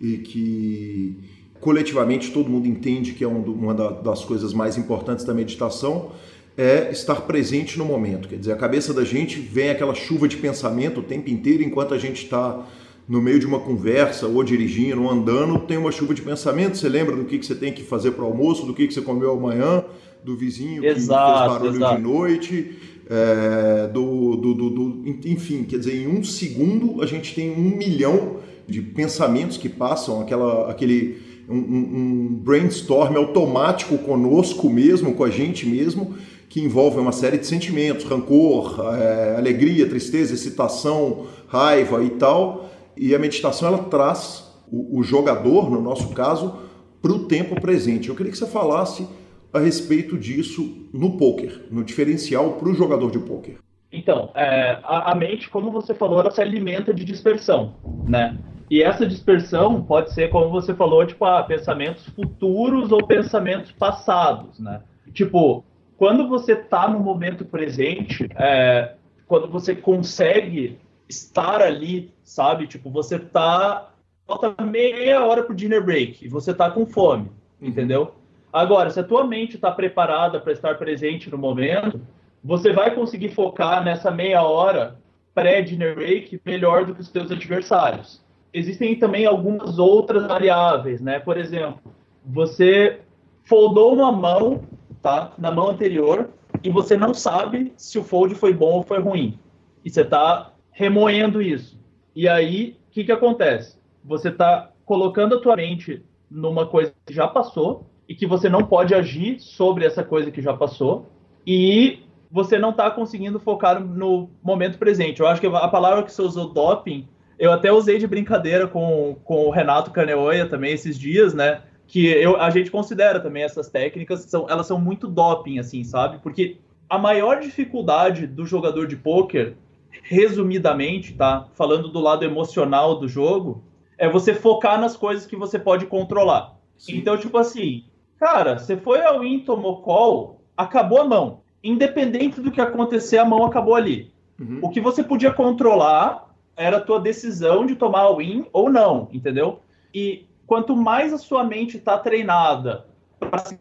e 0.00 0.18
que 0.18 1.16
coletivamente 1.60 2.32
todo 2.32 2.50
mundo 2.50 2.66
entende 2.66 3.12
que 3.12 3.22
é 3.22 3.28
um, 3.28 3.40
uma 3.44 3.72
das 3.74 4.24
coisas 4.24 4.52
mais 4.52 4.76
importantes 4.76 5.24
da 5.24 5.32
meditação 5.32 6.10
é 6.58 6.90
estar 6.90 7.20
presente 7.20 7.78
no 7.78 7.84
momento. 7.84 8.28
Quer 8.28 8.40
dizer, 8.40 8.52
a 8.54 8.56
cabeça 8.56 8.92
da 8.92 9.04
gente 9.04 9.38
vem 9.38 9.70
aquela 9.70 9.94
chuva 9.94 10.26
de 10.26 10.36
pensamento 10.36 10.98
o 10.98 11.04
tempo 11.04 11.30
inteiro 11.30 11.62
enquanto 11.62 11.94
a 11.94 11.98
gente 11.98 12.24
está 12.24 12.66
no 13.08 13.22
meio 13.22 13.38
de 13.38 13.46
uma 13.46 13.60
conversa, 13.60 14.26
ou 14.26 14.42
dirigindo, 14.42 15.02
ou 15.02 15.10
andando, 15.10 15.58
tem 15.60 15.76
uma 15.76 15.92
chuva 15.92 16.12
de 16.12 16.22
pensamento. 16.22 16.76
Você 16.76 16.88
lembra 16.88 17.14
do 17.14 17.24
que, 17.24 17.38
que 17.38 17.46
você 17.46 17.54
tem 17.54 17.72
que 17.72 17.82
fazer 17.82 18.12
para 18.12 18.24
o 18.24 18.26
almoço, 18.26 18.66
do 18.66 18.74
que, 18.74 18.86
que 18.86 18.94
você 18.94 19.00
comeu 19.00 19.32
amanhã, 19.32 19.84
do 20.24 20.36
vizinho 20.36 20.84
exato, 20.84 21.54
que 21.54 21.60
fez 21.60 21.60
barulho 21.60 21.76
exato. 21.76 21.96
de 21.96 22.02
noite, 22.02 22.78
é, 23.08 23.88
do, 23.88 24.36
do, 24.36 24.54
do, 24.54 24.70
do, 24.70 25.08
enfim, 25.24 25.64
quer 25.64 25.78
dizer, 25.78 25.96
em 25.96 26.06
um 26.06 26.22
segundo 26.22 27.02
a 27.02 27.06
gente 27.06 27.34
tem 27.34 27.50
um 27.50 27.76
milhão 27.76 28.36
de 28.66 28.80
pensamentos 28.80 29.56
que 29.56 29.68
passam, 29.68 30.20
aquela, 30.20 30.70
aquele 30.70 31.18
um, 31.48 31.56
um 31.56 32.28
brainstorm 32.34 33.16
automático 33.16 33.98
conosco 33.98 34.70
mesmo, 34.70 35.14
com 35.14 35.24
a 35.24 35.30
gente 35.30 35.66
mesmo, 35.66 36.14
que 36.48 36.60
envolve 36.60 36.98
uma 36.98 37.12
série 37.12 37.38
de 37.38 37.46
sentimentos, 37.46 38.04
rancor, 38.04 38.80
é, 38.94 39.36
alegria, 39.36 39.88
tristeza, 39.88 40.34
excitação, 40.34 41.26
raiva 41.48 42.02
e 42.04 42.10
tal. 42.10 42.70
E 42.96 43.14
a 43.14 43.18
meditação 43.18 43.68
ela 43.68 43.78
traz 43.78 44.44
o, 44.70 44.98
o 44.98 45.02
jogador, 45.02 45.70
no 45.70 45.80
nosso 45.80 46.08
caso, 46.08 46.54
para 47.02 47.12
o 47.12 47.20
tempo 47.26 47.60
presente. 47.60 48.08
Eu 48.08 48.14
queria 48.14 48.30
que 48.30 48.38
você 48.38 48.46
falasse 48.46 49.06
a 49.52 49.58
respeito 49.58 50.16
disso 50.16 50.88
no 50.92 51.16
poker, 51.16 51.66
no 51.70 51.82
diferencial 51.82 52.52
para 52.52 52.68
o 52.68 52.74
jogador 52.74 53.10
de 53.10 53.18
poker. 53.18 53.56
Então, 53.92 54.30
é, 54.34 54.78
a, 54.84 55.12
a, 55.12 55.14
mente, 55.14 55.50
como 55.50 55.70
você 55.70 55.92
falou, 55.92 56.20
ela 56.20 56.30
se 56.30 56.40
alimenta 56.40 56.94
de 56.94 57.04
dispersão, 57.04 57.74
né? 58.06 58.38
E 58.70 58.82
essa 58.82 59.04
dispersão 59.04 59.82
pode 59.82 60.12
ser, 60.14 60.30
como 60.30 60.48
você 60.48 60.72
falou, 60.72 61.04
tipo, 61.04 61.24
ah, 61.24 61.42
pensamentos 61.42 62.06
futuros 62.10 62.92
ou 62.92 63.04
pensamentos 63.04 63.72
passados, 63.72 64.60
né? 64.60 64.80
Tipo, 65.12 65.64
quando 65.96 66.28
você 66.28 66.52
está 66.52 66.88
no 66.88 67.00
momento 67.00 67.44
presente, 67.44 68.28
é, 68.36 68.94
quando 69.26 69.48
você 69.48 69.74
consegue 69.74 70.78
estar 71.08 71.60
ali, 71.60 72.14
sabe? 72.22 72.68
Tipo, 72.68 72.90
você 72.90 73.18
tá 73.18 73.90
falta 74.24 74.64
meia 74.64 75.24
hora 75.24 75.42
pro 75.42 75.54
dinner 75.54 75.84
break 75.84 76.24
e 76.24 76.28
você 76.28 76.54
tá 76.54 76.70
com 76.70 76.86
fome, 76.86 77.28
uhum. 77.60 77.68
entendeu? 77.68 78.14
Agora, 78.52 78.90
se 78.90 78.98
a 78.98 79.04
tua 79.04 79.24
mente 79.24 79.54
está 79.54 79.70
preparada 79.70 80.40
para 80.40 80.52
estar 80.52 80.76
presente 80.76 81.30
no 81.30 81.38
momento, 81.38 82.00
você 82.42 82.72
vai 82.72 82.94
conseguir 82.94 83.28
focar 83.28 83.84
nessa 83.84 84.10
meia 84.10 84.42
hora 84.42 84.98
pré-dinner 85.34 85.94
break 85.94 86.40
melhor 86.44 86.84
do 86.84 86.94
que 86.94 87.00
os 87.00 87.08
seus 87.08 87.30
adversários. 87.30 88.22
Existem 88.52 88.98
também 88.98 89.26
algumas 89.26 89.78
outras 89.78 90.26
variáveis, 90.26 91.00
né? 91.00 91.20
Por 91.20 91.36
exemplo, 91.36 91.80
você 92.24 93.00
foldou 93.44 93.94
uma 93.94 94.10
mão, 94.10 94.62
tá? 95.00 95.32
Na 95.38 95.52
mão 95.52 95.68
anterior, 95.68 96.30
e 96.62 96.68
você 96.68 96.96
não 96.96 97.14
sabe 97.14 97.72
se 97.76 97.98
o 97.98 98.04
fold 98.04 98.34
foi 98.34 98.52
bom 98.52 98.72
ou 98.72 98.82
foi 98.82 98.98
ruim. 98.98 99.38
E 99.84 99.90
você 99.90 100.02
está 100.02 100.52
remoendo 100.72 101.40
isso. 101.40 101.78
E 102.14 102.28
aí, 102.28 102.76
o 102.88 102.90
que, 102.90 103.04
que 103.04 103.12
acontece? 103.12 103.78
Você 104.04 104.28
está 104.28 104.70
colocando 104.84 105.36
a 105.36 105.40
tua 105.40 105.56
mente 105.56 106.04
numa 106.28 106.66
coisa 106.66 106.92
que 107.06 107.14
já 107.14 107.28
passou 107.28 107.89
e 108.10 108.14
que 108.16 108.26
você 108.26 108.48
não 108.48 108.64
pode 108.64 108.92
agir 108.92 109.38
sobre 109.38 109.84
essa 109.86 110.02
coisa 110.02 110.32
que 110.32 110.42
já 110.42 110.52
passou 110.52 111.06
e 111.46 112.00
você 112.28 112.58
não 112.58 112.70
está 112.70 112.90
conseguindo 112.90 113.38
focar 113.38 113.80
no 113.80 114.28
momento 114.42 114.78
presente. 114.78 115.20
Eu 115.20 115.28
acho 115.28 115.40
que 115.40 115.46
a 115.46 115.68
palavra 115.68 116.02
que 116.02 116.12
você 116.12 116.20
usou, 116.20 116.52
doping, 116.52 117.06
eu 117.38 117.52
até 117.52 117.70
usei 117.70 117.98
de 117.98 118.08
brincadeira 118.08 118.66
com, 118.66 119.16
com 119.22 119.46
o 119.46 119.50
Renato 119.50 119.92
Caneoia 119.92 120.44
também 120.44 120.72
esses 120.72 120.98
dias, 120.98 121.32
né? 121.34 121.62
Que 121.86 122.04
eu, 122.08 122.36
a 122.36 122.50
gente 122.50 122.68
considera 122.68 123.20
também 123.20 123.44
essas 123.44 123.68
técnicas, 123.68 124.22
são, 124.22 124.50
elas 124.50 124.66
são 124.66 124.80
muito 124.80 125.06
doping, 125.06 125.60
assim, 125.60 125.84
sabe? 125.84 126.18
Porque 126.20 126.56
a 126.88 126.98
maior 126.98 127.38
dificuldade 127.38 128.26
do 128.26 128.44
jogador 128.44 128.88
de 128.88 128.96
pôquer, 128.96 129.54
resumidamente, 130.02 131.14
tá? 131.14 131.46
Falando 131.54 131.86
do 131.86 132.00
lado 132.00 132.24
emocional 132.24 132.98
do 132.98 133.06
jogo, 133.06 133.62
é 133.96 134.08
você 134.08 134.34
focar 134.34 134.80
nas 134.80 134.96
coisas 134.96 135.26
que 135.26 135.36
você 135.36 135.60
pode 135.60 135.86
controlar. 135.86 136.58
Sim. 136.76 136.96
Então, 136.96 137.16
tipo 137.16 137.38
assim, 137.38 137.84
cara, 138.20 138.58
você 138.58 138.76
foi 138.76 139.02
ao 139.02 139.20
win, 139.20 139.40
tomou 139.40 139.80
call, 139.80 140.42
acabou 140.54 141.00
a 141.00 141.04
mão. 141.04 141.40
Independente 141.64 142.40
do 142.40 142.50
que 142.50 142.60
acontecer, 142.60 143.18
a 143.18 143.24
mão 143.24 143.44
acabou 143.44 143.74
ali. 143.74 144.12
Uhum. 144.38 144.60
O 144.62 144.68
que 144.68 144.80
você 144.80 145.02
podia 145.02 145.32
controlar 145.32 146.28
era 146.54 146.76
a 146.76 146.80
tua 146.80 147.00
decisão 147.00 147.64
de 147.64 147.74
tomar 147.74 148.02
a 148.02 148.14
win 148.14 148.46
ou 148.52 148.70
não, 148.70 149.08
entendeu? 149.12 149.60
E 149.92 150.26
quanto 150.46 150.76
mais 150.76 151.12
a 151.12 151.18
sua 151.18 151.42
mente 151.42 151.78
está 151.78 151.96
treinada 151.96 152.86
para 153.18 153.38
se 153.38 153.58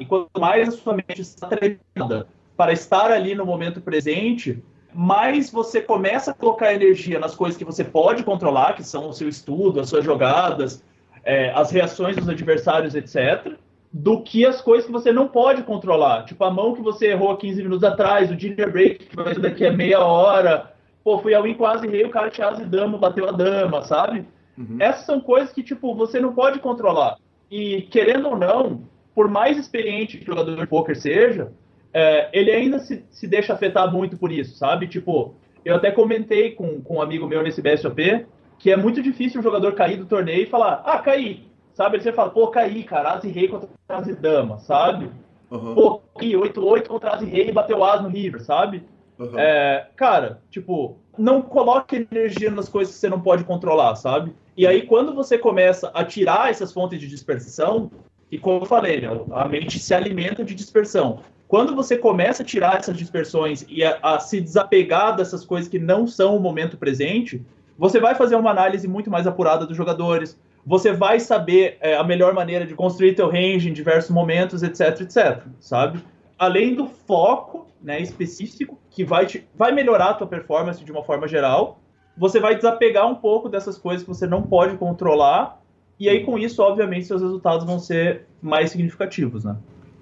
e 0.00 0.06
quanto 0.06 0.40
mais 0.40 0.68
a 0.68 0.72
sua 0.72 0.94
mente 0.94 1.20
está 1.20 1.46
treinada 1.46 2.26
para 2.56 2.72
estar 2.72 3.10
ali 3.10 3.34
no 3.34 3.44
momento 3.44 3.82
presente, 3.82 4.62
mais 4.94 5.50
você 5.50 5.82
começa 5.82 6.30
a 6.30 6.34
colocar 6.34 6.72
energia 6.72 7.18
nas 7.18 7.34
coisas 7.34 7.58
que 7.58 7.64
você 7.64 7.84
pode 7.84 8.22
controlar, 8.22 8.74
que 8.74 8.82
são 8.82 9.10
o 9.10 9.12
seu 9.12 9.28
estudo, 9.28 9.80
as 9.80 9.90
suas 9.90 10.02
jogadas, 10.02 10.82
é, 11.22 11.50
as 11.50 11.70
reações 11.70 12.16
dos 12.16 12.28
adversários, 12.28 12.94
etc., 12.94 13.58
do 13.98 14.20
que 14.20 14.44
as 14.44 14.60
coisas 14.60 14.84
que 14.84 14.92
você 14.92 15.10
não 15.10 15.26
pode 15.26 15.62
controlar. 15.62 16.26
Tipo, 16.26 16.44
a 16.44 16.50
mão 16.50 16.74
que 16.74 16.82
você 16.82 17.12
errou 17.12 17.34
15 17.34 17.62
minutos 17.62 17.82
atrás, 17.82 18.30
o 18.30 18.36
dinner 18.36 18.70
break 18.70 19.06
que 19.06 19.16
vai 19.16 19.32
ser 19.32 19.40
daqui 19.40 19.64
a 19.64 19.72
meia 19.72 20.00
hora. 20.00 20.70
Pô, 21.02 21.18
fui 21.18 21.32
ao 21.32 21.44
win 21.44 21.54
quase 21.54 21.88
rei, 21.88 22.04
o 22.04 22.10
cara 22.10 22.28
tinha 22.28 22.46
asa 22.46 22.62
e 22.62 22.66
dama, 22.66 22.98
bateu 22.98 23.26
a 23.26 23.32
dama, 23.32 23.82
sabe? 23.84 24.26
Uhum. 24.58 24.76
Essas 24.78 25.06
são 25.06 25.18
coisas 25.18 25.50
que, 25.50 25.62
tipo, 25.62 25.94
você 25.94 26.20
não 26.20 26.34
pode 26.34 26.58
controlar. 26.58 27.16
E, 27.50 27.82
querendo 27.90 28.28
ou 28.28 28.36
não, 28.36 28.82
por 29.14 29.28
mais 29.28 29.56
experiente 29.56 30.18
que 30.18 30.24
o 30.24 30.26
jogador 30.26 30.56
de 30.56 30.66
poker 30.66 30.94
seja, 30.94 31.50
é, 31.90 32.28
ele 32.34 32.50
ainda 32.50 32.78
se, 32.80 33.02
se 33.08 33.26
deixa 33.26 33.54
afetar 33.54 33.90
muito 33.90 34.18
por 34.18 34.30
isso, 34.30 34.58
sabe? 34.58 34.88
Tipo, 34.88 35.34
eu 35.64 35.74
até 35.74 35.90
comentei 35.90 36.50
com, 36.50 36.82
com 36.82 36.96
um 36.96 37.02
amigo 37.02 37.26
meu 37.26 37.42
nesse 37.42 37.62
BSOP 37.62 38.26
que 38.58 38.70
é 38.70 38.76
muito 38.76 39.02
difícil 39.02 39.40
um 39.40 39.42
jogador 39.42 39.74
cair 39.74 39.96
do 39.96 40.04
torneio 40.04 40.42
e 40.42 40.46
falar, 40.46 40.82
ah, 40.84 40.98
caí, 40.98 41.46
sabe? 41.76 41.96
Ele 41.96 42.02
você 42.02 42.12
fala, 42.12 42.30
pô, 42.30 42.48
caí, 42.48 42.82
cara, 42.82 43.12
as 43.12 43.24
e 43.24 43.28
rei 43.28 43.48
contra 43.48 43.68
as 43.86 44.08
e 44.08 44.14
dama, 44.14 44.58
sabe? 44.58 45.10
Uhum. 45.50 45.74
Pô, 45.74 46.00
caí, 46.18 46.32
8-8 46.32 46.88
contra 46.88 47.10
as 47.10 47.22
e 47.22 47.26
rei 47.26 47.50
e 47.50 47.52
bateu 47.52 47.84
as 47.84 48.02
no 48.02 48.08
river, 48.08 48.42
sabe? 48.42 48.82
Uhum. 49.18 49.38
É, 49.38 49.86
cara, 49.94 50.40
tipo, 50.50 50.96
não 51.18 51.42
coloque 51.42 52.06
energia 52.10 52.50
nas 52.50 52.66
coisas 52.66 52.94
que 52.94 53.00
você 53.00 53.10
não 53.10 53.20
pode 53.20 53.44
controlar, 53.44 53.94
sabe? 53.94 54.34
E 54.56 54.66
aí, 54.66 54.86
quando 54.86 55.14
você 55.14 55.36
começa 55.36 55.90
a 55.92 56.02
tirar 56.02 56.50
essas 56.50 56.72
fontes 56.72 56.98
de 56.98 57.06
dispersão, 57.06 57.90
e 58.32 58.38
como 58.38 58.62
eu 58.62 58.66
falei, 58.66 59.02
né, 59.02 59.08
a 59.32 59.46
mente 59.46 59.78
se 59.78 59.92
alimenta 59.92 60.42
de 60.42 60.54
dispersão. 60.54 61.20
Quando 61.46 61.76
você 61.76 61.96
começa 61.98 62.42
a 62.42 62.46
tirar 62.46 62.78
essas 62.78 62.96
dispersões 62.96 63.66
e 63.68 63.84
a, 63.84 63.98
a, 64.02 64.18
se 64.18 64.40
desapegar 64.40 65.14
dessas 65.14 65.44
coisas 65.44 65.68
que 65.68 65.78
não 65.78 66.06
são 66.06 66.36
o 66.36 66.40
momento 66.40 66.78
presente, 66.78 67.44
você 67.78 68.00
vai 68.00 68.14
fazer 68.14 68.34
uma 68.34 68.50
análise 68.50 68.88
muito 68.88 69.10
mais 69.10 69.26
apurada 69.26 69.66
dos 69.66 69.76
jogadores, 69.76 70.38
você 70.66 70.92
vai 70.92 71.20
saber 71.20 71.78
é, 71.80 71.94
a 71.96 72.02
melhor 72.02 72.34
maneira 72.34 72.66
de 72.66 72.74
construir 72.74 73.14
teu 73.14 73.30
range 73.30 73.70
em 73.70 73.72
diversos 73.72 74.10
momentos, 74.10 74.64
etc, 74.64 75.00
etc, 75.00 75.42
sabe? 75.60 76.00
Além 76.36 76.74
do 76.74 76.88
foco 76.88 77.68
né, 77.80 78.00
específico, 78.00 78.76
que 78.90 79.04
vai, 79.04 79.26
te, 79.26 79.46
vai 79.54 79.70
melhorar 79.70 80.10
a 80.10 80.14
tua 80.14 80.26
performance 80.26 80.84
de 80.84 80.90
uma 80.90 81.04
forma 81.04 81.28
geral, 81.28 81.78
você 82.18 82.40
vai 82.40 82.56
desapegar 82.56 83.06
um 83.06 83.14
pouco 83.14 83.48
dessas 83.48 83.78
coisas 83.78 84.02
que 84.02 84.08
você 84.08 84.26
não 84.26 84.42
pode 84.42 84.76
controlar, 84.76 85.62
e 86.00 86.08
aí 86.08 86.24
com 86.24 86.36
isso, 86.36 86.60
obviamente, 86.60 87.06
seus 87.06 87.22
resultados 87.22 87.64
vão 87.64 87.78
ser 87.78 88.26
mais 88.42 88.70
significativos, 88.70 89.44
né? 89.44 89.56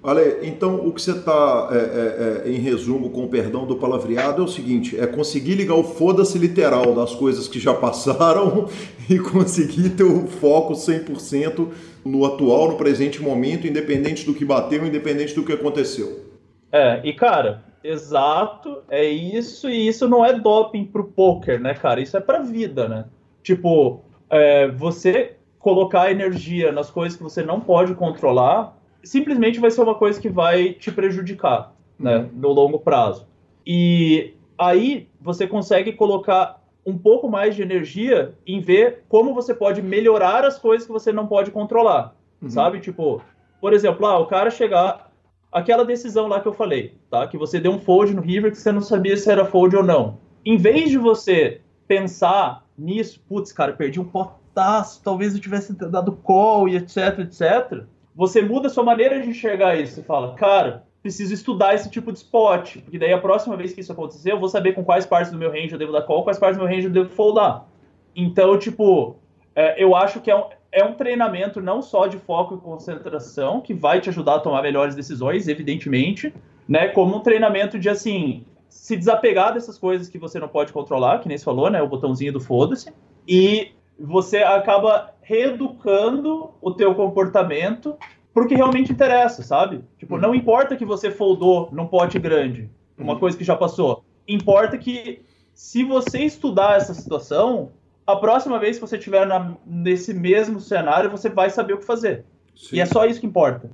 Ale, 0.05 0.47
então 0.47 0.75
o 0.87 0.93
que 0.93 1.01
você 1.01 1.11
está, 1.11 1.69
é, 1.71 1.75
é, 1.75 2.47
é, 2.47 2.51
em 2.51 2.59
resumo, 2.59 3.09
com 3.09 3.25
o 3.25 3.27
perdão 3.27 3.65
do 3.65 3.75
palavreado, 3.75 4.43
é 4.43 4.45
o 4.45 4.47
seguinte: 4.47 4.99
é 4.99 5.07
conseguir 5.07 5.55
ligar 5.55 5.73
o 5.73 5.83
foda-se 5.83 6.37
literal 6.37 6.93
das 6.93 7.15
coisas 7.15 7.47
que 7.47 7.59
já 7.59 7.73
passaram 7.73 8.69
e 9.09 9.17
conseguir 9.17 9.89
ter 9.89 10.03
o 10.03 10.27
foco 10.27 10.73
100% 10.73 11.67
no 12.05 12.23
atual, 12.23 12.69
no 12.69 12.77
presente 12.77 13.19
momento, 13.19 13.65
independente 13.65 14.27
do 14.27 14.33
que 14.35 14.45
bateu, 14.45 14.85
independente 14.85 15.33
do 15.33 15.43
que 15.43 15.53
aconteceu. 15.53 16.23
É, 16.71 17.01
e 17.03 17.11
cara, 17.11 17.63
exato, 17.83 18.83
é 18.87 19.03
isso, 19.05 19.67
e 19.67 19.87
isso 19.87 20.07
não 20.07 20.23
é 20.23 20.37
doping 20.37 20.85
pro 20.85 21.05
poker, 21.05 21.59
né, 21.59 21.73
cara? 21.73 21.99
Isso 21.99 22.15
é 22.15 22.19
pra 22.19 22.43
vida, 22.43 22.87
né? 22.87 23.05
Tipo, 23.41 24.01
é, 24.29 24.67
você 24.67 25.33
colocar 25.57 26.11
energia 26.11 26.71
nas 26.71 26.91
coisas 26.91 27.17
que 27.17 27.23
você 27.23 27.41
não 27.41 27.59
pode 27.59 27.95
controlar 27.95 28.74
simplesmente 29.05 29.59
vai 29.59 29.71
ser 29.71 29.81
uma 29.81 29.95
coisa 29.95 30.19
que 30.19 30.29
vai 30.29 30.73
te 30.73 30.91
prejudicar, 30.91 31.73
né, 31.97 32.17
uhum. 32.17 32.29
no 32.33 32.49
longo 32.49 32.79
prazo. 32.79 33.27
E 33.65 34.33
aí 34.57 35.07
você 35.21 35.47
consegue 35.47 35.93
colocar 35.93 36.61
um 36.85 36.97
pouco 36.97 37.29
mais 37.29 37.55
de 37.55 37.61
energia 37.61 38.35
em 38.45 38.59
ver 38.59 39.03
como 39.07 39.33
você 39.33 39.53
pode 39.53 39.81
melhorar 39.81 40.43
as 40.43 40.59
coisas 40.59 40.85
que 40.85 40.93
você 40.93 41.11
não 41.11 41.27
pode 41.27 41.51
controlar, 41.51 42.15
uhum. 42.41 42.49
sabe? 42.49 42.79
Tipo, 42.79 43.21
por 43.61 43.73
exemplo, 43.73 44.05
ah, 44.05 44.19
o 44.19 44.27
cara 44.27 44.51
chegar 44.51 45.11
aquela 45.51 45.85
decisão 45.85 46.27
lá 46.27 46.39
que 46.39 46.47
eu 46.47 46.53
falei, 46.53 46.95
tá? 47.09 47.27
Que 47.27 47.37
você 47.37 47.59
deu 47.59 47.71
um 47.71 47.79
fold 47.79 48.13
no 48.13 48.21
river 48.21 48.51
que 48.51 48.57
você 48.57 48.71
não 48.71 48.81
sabia 48.81 49.15
se 49.17 49.31
era 49.31 49.45
fold 49.45 49.75
ou 49.75 49.83
não. 49.83 50.17
Em 50.43 50.57
vez 50.57 50.89
de 50.89 50.97
você 50.97 51.61
pensar 51.87 52.65
nisso, 52.77 53.23
putz, 53.27 53.51
cara, 53.51 53.73
perdi 53.73 53.99
um 53.99 54.05
potaço, 54.05 55.01
talvez 55.03 55.33
eu 55.33 55.41
tivesse 55.41 55.73
dado 55.73 56.11
call 56.11 56.67
e 56.67 56.75
etc, 56.75 57.19
etc 57.19 57.85
você 58.15 58.41
muda 58.41 58.67
a 58.67 58.69
sua 58.69 58.83
maneira 58.83 59.21
de 59.21 59.29
enxergar 59.29 59.75
isso. 59.75 59.95
Você 59.95 60.03
fala, 60.03 60.33
cara, 60.35 60.85
preciso 61.01 61.33
estudar 61.33 61.75
esse 61.75 61.89
tipo 61.89 62.11
de 62.11 62.19
spot, 62.19 62.77
porque 62.77 62.97
daí 62.97 63.13
a 63.13 63.19
próxima 63.19 63.55
vez 63.55 63.73
que 63.73 63.81
isso 63.81 63.91
acontecer, 63.91 64.31
eu 64.31 64.39
vou 64.39 64.49
saber 64.49 64.73
com 64.73 64.83
quais 64.83 65.05
partes 65.05 65.31
do 65.31 65.37
meu 65.37 65.51
range 65.51 65.73
eu 65.73 65.77
devo 65.77 65.91
dar 65.91 66.01
call, 66.03 66.23
quais 66.23 66.39
partes 66.39 66.57
do 66.57 66.63
meu 66.63 66.73
range 66.73 66.87
eu 66.87 66.93
devo 66.93 67.09
foldar. 67.09 67.67
Então, 68.15 68.57
tipo, 68.57 69.17
é, 69.53 69.83
eu 69.83 69.95
acho 69.95 70.21
que 70.21 70.31
é 70.31 70.35
um, 70.35 70.45
é 70.71 70.83
um 70.83 70.93
treinamento 70.93 71.61
não 71.61 71.81
só 71.81 72.07
de 72.07 72.17
foco 72.17 72.55
e 72.55 72.57
concentração, 72.57 73.61
que 73.61 73.73
vai 73.73 74.01
te 74.01 74.09
ajudar 74.09 74.35
a 74.35 74.39
tomar 74.39 74.61
melhores 74.61 74.95
decisões, 74.95 75.47
evidentemente, 75.47 76.33
né? 76.67 76.87
Como 76.87 77.15
um 77.15 77.19
treinamento 77.19 77.77
de, 77.77 77.89
assim, 77.89 78.45
se 78.67 78.97
desapegar 78.97 79.53
dessas 79.53 79.77
coisas 79.77 80.09
que 80.09 80.17
você 80.17 80.39
não 80.39 80.47
pode 80.47 80.73
controlar, 80.73 81.19
que 81.19 81.27
nem 81.27 81.37
você 81.37 81.43
falou, 81.43 81.69
né? 81.69 81.81
O 81.81 81.87
botãozinho 81.87 82.33
do 82.33 82.39
foda-se. 82.39 82.91
E 83.27 83.71
você 83.99 84.37
acaba 84.37 85.13
reeducando 85.21 86.51
o 86.61 86.71
teu 86.71 86.93
comportamento 86.93 87.95
pro 88.33 88.47
que 88.47 88.55
realmente 88.55 88.91
interessa, 88.91 89.41
sabe? 89.43 89.81
Tipo, 89.97 90.17
não 90.17 90.35
importa 90.35 90.75
que 90.75 90.85
você 90.85 91.09
foldou 91.09 91.69
num 91.71 91.87
pote 91.87 92.19
grande, 92.19 92.69
uma 92.97 93.13
uhum. 93.13 93.19
coisa 93.19 93.37
que 93.37 93.43
já 93.43 93.55
passou. 93.55 94.03
Importa 94.27 94.77
que 94.77 95.21
se 95.53 95.83
você 95.83 96.19
estudar 96.19 96.77
essa 96.77 96.93
situação, 96.93 97.71
a 98.05 98.15
próxima 98.15 98.59
vez 98.59 98.77
que 98.77 98.81
você 98.81 98.97
estiver 98.97 99.25
nesse 99.65 100.13
mesmo 100.13 100.59
cenário, 100.59 101.09
você 101.09 101.29
vai 101.29 101.49
saber 101.49 101.73
o 101.73 101.77
que 101.77 101.85
fazer. 101.85 102.25
Sim. 102.55 102.75
E 102.75 102.79
é 102.81 102.85
só 102.85 103.05
isso 103.05 103.19
que 103.19 103.25
importa. 103.25 103.71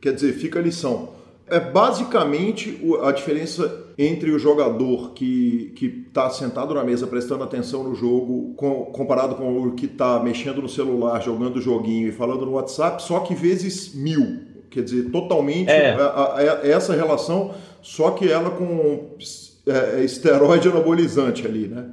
Quer 0.00 0.14
dizer, 0.14 0.32
fica 0.32 0.58
a 0.58 0.62
lição. 0.62 1.10
É 1.50 1.60
basicamente 1.60 2.80
a 3.02 3.12
diferença 3.12 3.86
entre 3.96 4.30
o 4.30 4.38
jogador 4.38 5.12
que 5.12 5.72
está 6.06 6.30
sentado 6.30 6.72
na 6.74 6.84
mesa 6.84 7.06
prestando 7.06 7.42
atenção 7.42 7.82
no 7.82 7.94
jogo 7.94 8.54
com, 8.54 8.86
comparado 8.86 9.34
com 9.34 9.62
o 9.62 9.72
que 9.72 9.86
está 9.86 10.20
mexendo 10.22 10.62
no 10.62 10.68
celular, 10.68 11.20
jogando 11.20 11.56
o 11.56 11.60
joguinho 11.60 12.08
e 12.08 12.12
falando 12.12 12.46
no 12.46 12.52
WhatsApp, 12.52 13.02
só 13.02 13.20
que 13.20 13.34
vezes 13.34 13.94
mil. 13.94 14.46
Quer 14.70 14.82
dizer, 14.82 15.10
totalmente 15.10 15.70
é. 15.70 15.92
a, 15.94 16.04
a, 16.04 16.34
a, 16.36 16.68
essa 16.68 16.94
relação, 16.94 17.54
só 17.80 18.10
que 18.10 18.30
ela 18.30 18.50
com 18.50 19.16
é, 19.66 20.04
esteroide 20.04 20.68
anabolizante 20.68 21.46
ali, 21.46 21.66
né? 21.66 21.86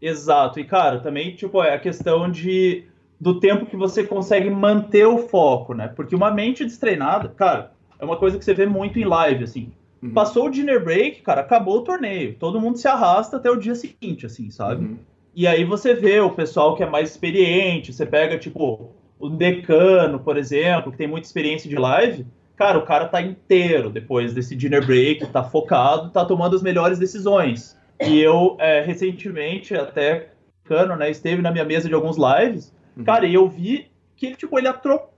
Exato. 0.00 0.58
E, 0.58 0.64
cara, 0.64 1.00
também, 1.00 1.34
tipo, 1.34 1.62
é 1.62 1.74
a 1.74 1.78
questão 1.78 2.30
de 2.30 2.84
do 3.20 3.38
tempo 3.38 3.66
que 3.66 3.76
você 3.76 4.02
consegue 4.02 4.48
manter 4.48 5.06
o 5.06 5.18
foco, 5.18 5.74
né? 5.74 5.88
Porque 5.88 6.16
uma 6.16 6.30
mente 6.30 6.64
destreinada, 6.64 7.28
cara, 7.28 7.72
é 8.00 8.04
uma 8.04 8.16
coisa 8.16 8.38
que 8.38 8.44
você 8.44 8.54
vê 8.54 8.66
muito 8.66 8.98
em 8.98 9.04
live, 9.04 9.44
assim. 9.44 9.72
Uhum. 10.02 10.12
Passou 10.12 10.46
o 10.46 10.50
dinner 10.50 10.82
break, 10.82 11.22
cara, 11.22 11.42
acabou 11.42 11.78
o 11.78 11.82
torneio. 11.82 12.34
Todo 12.38 12.60
mundo 12.60 12.78
se 12.78 12.88
arrasta 12.88 13.36
até 13.36 13.50
o 13.50 13.56
dia 13.56 13.74
seguinte, 13.74 14.26
assim, 14.26 14.50
sabe? 14.50 14.84
Uhum. 14.84 14.98
E 15.34 15.46
aí 15.46 15.64
você 15.64 15.94
vê 15.94 16.20
o 16.20 16.30
pessoal 16.30 16.74
que 16.74 16.82
é 16.82 16.88
mais 16.88 17.10
experiente, 17.10 17.92
você 17.92 18.04
pega, 18.04 18.38
tipo, 18.38 18.90
o 19.18 19.28
decano, 19.28 20.18
por 20.18 20.36
exemplo, 20.36 20.90
que 20.90 20.98
tem 20.98 21.06
muita 21.06 21.26
experiência 21.26 21.68
de 21.68 21.76
live, 21.76 22.26
cara, 22.56 22.78
o 22.78 22.84
cara 22.84 23.06
tá 23.06 23.22
inteiro 23.22 23.90
depois 23.90 24.32
desse 24.32 24.56
dinner 24.56 24.84
break, 24.84 25.26
tá 25.26 25.44
focado, 25.44 26.10
tá 26.10 26.24
tomando 26.24 26.56
as 26.56 26.62
melhores 26.62 26.98
decisões. 26.98 27.78
E 28.00 28.18
eu, 28.18 28.56
é, 28.58 28.80
recentemente, 28.80 29.74
até 29.74 30.30
Cano, 30.64 30.96
né, 30.96 31.10
esteve 31.10 31.42
na 31.42 31.50
minha 31.50 31.64
mesa 31.64 31.88
de 31.88 31.94
alguns 31.94 32.16
lives, 32.16 32.74
uhum. 32.96 33.04
cara, 33.04 33.26
e 33.26 33.34
eu 33.34 33.48
vi 33.48 33.90
que, 34.16 34.34
tipo, 34.34 34.58
ele 34.58 34.68
atropelou 34.68 35.10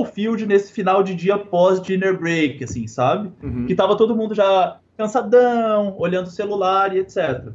o 0.00 0.04
field 0.04 0.46
nesse 0.46 0.72
final 0.72 1.02
de 1.02 1.14
dia 1.14 1.38
pós-dinner 1.38 2.18
break, 2.18 2.64
assim, 2.64 2.86
sabe? 2.86 3.30
Uhum. 3.42 3.66
Que 3.66 3.74
tava 3.74 3.96
todo 3.96 4.16
mundo 4.16 4.34
já 4.34 4.78
cansadão, 4.96 5.94
olhando 5.98 6.26
o 6.26 6.30
celular 6.30 6.94
e 6.94 7.00
etc. 7.00 7.52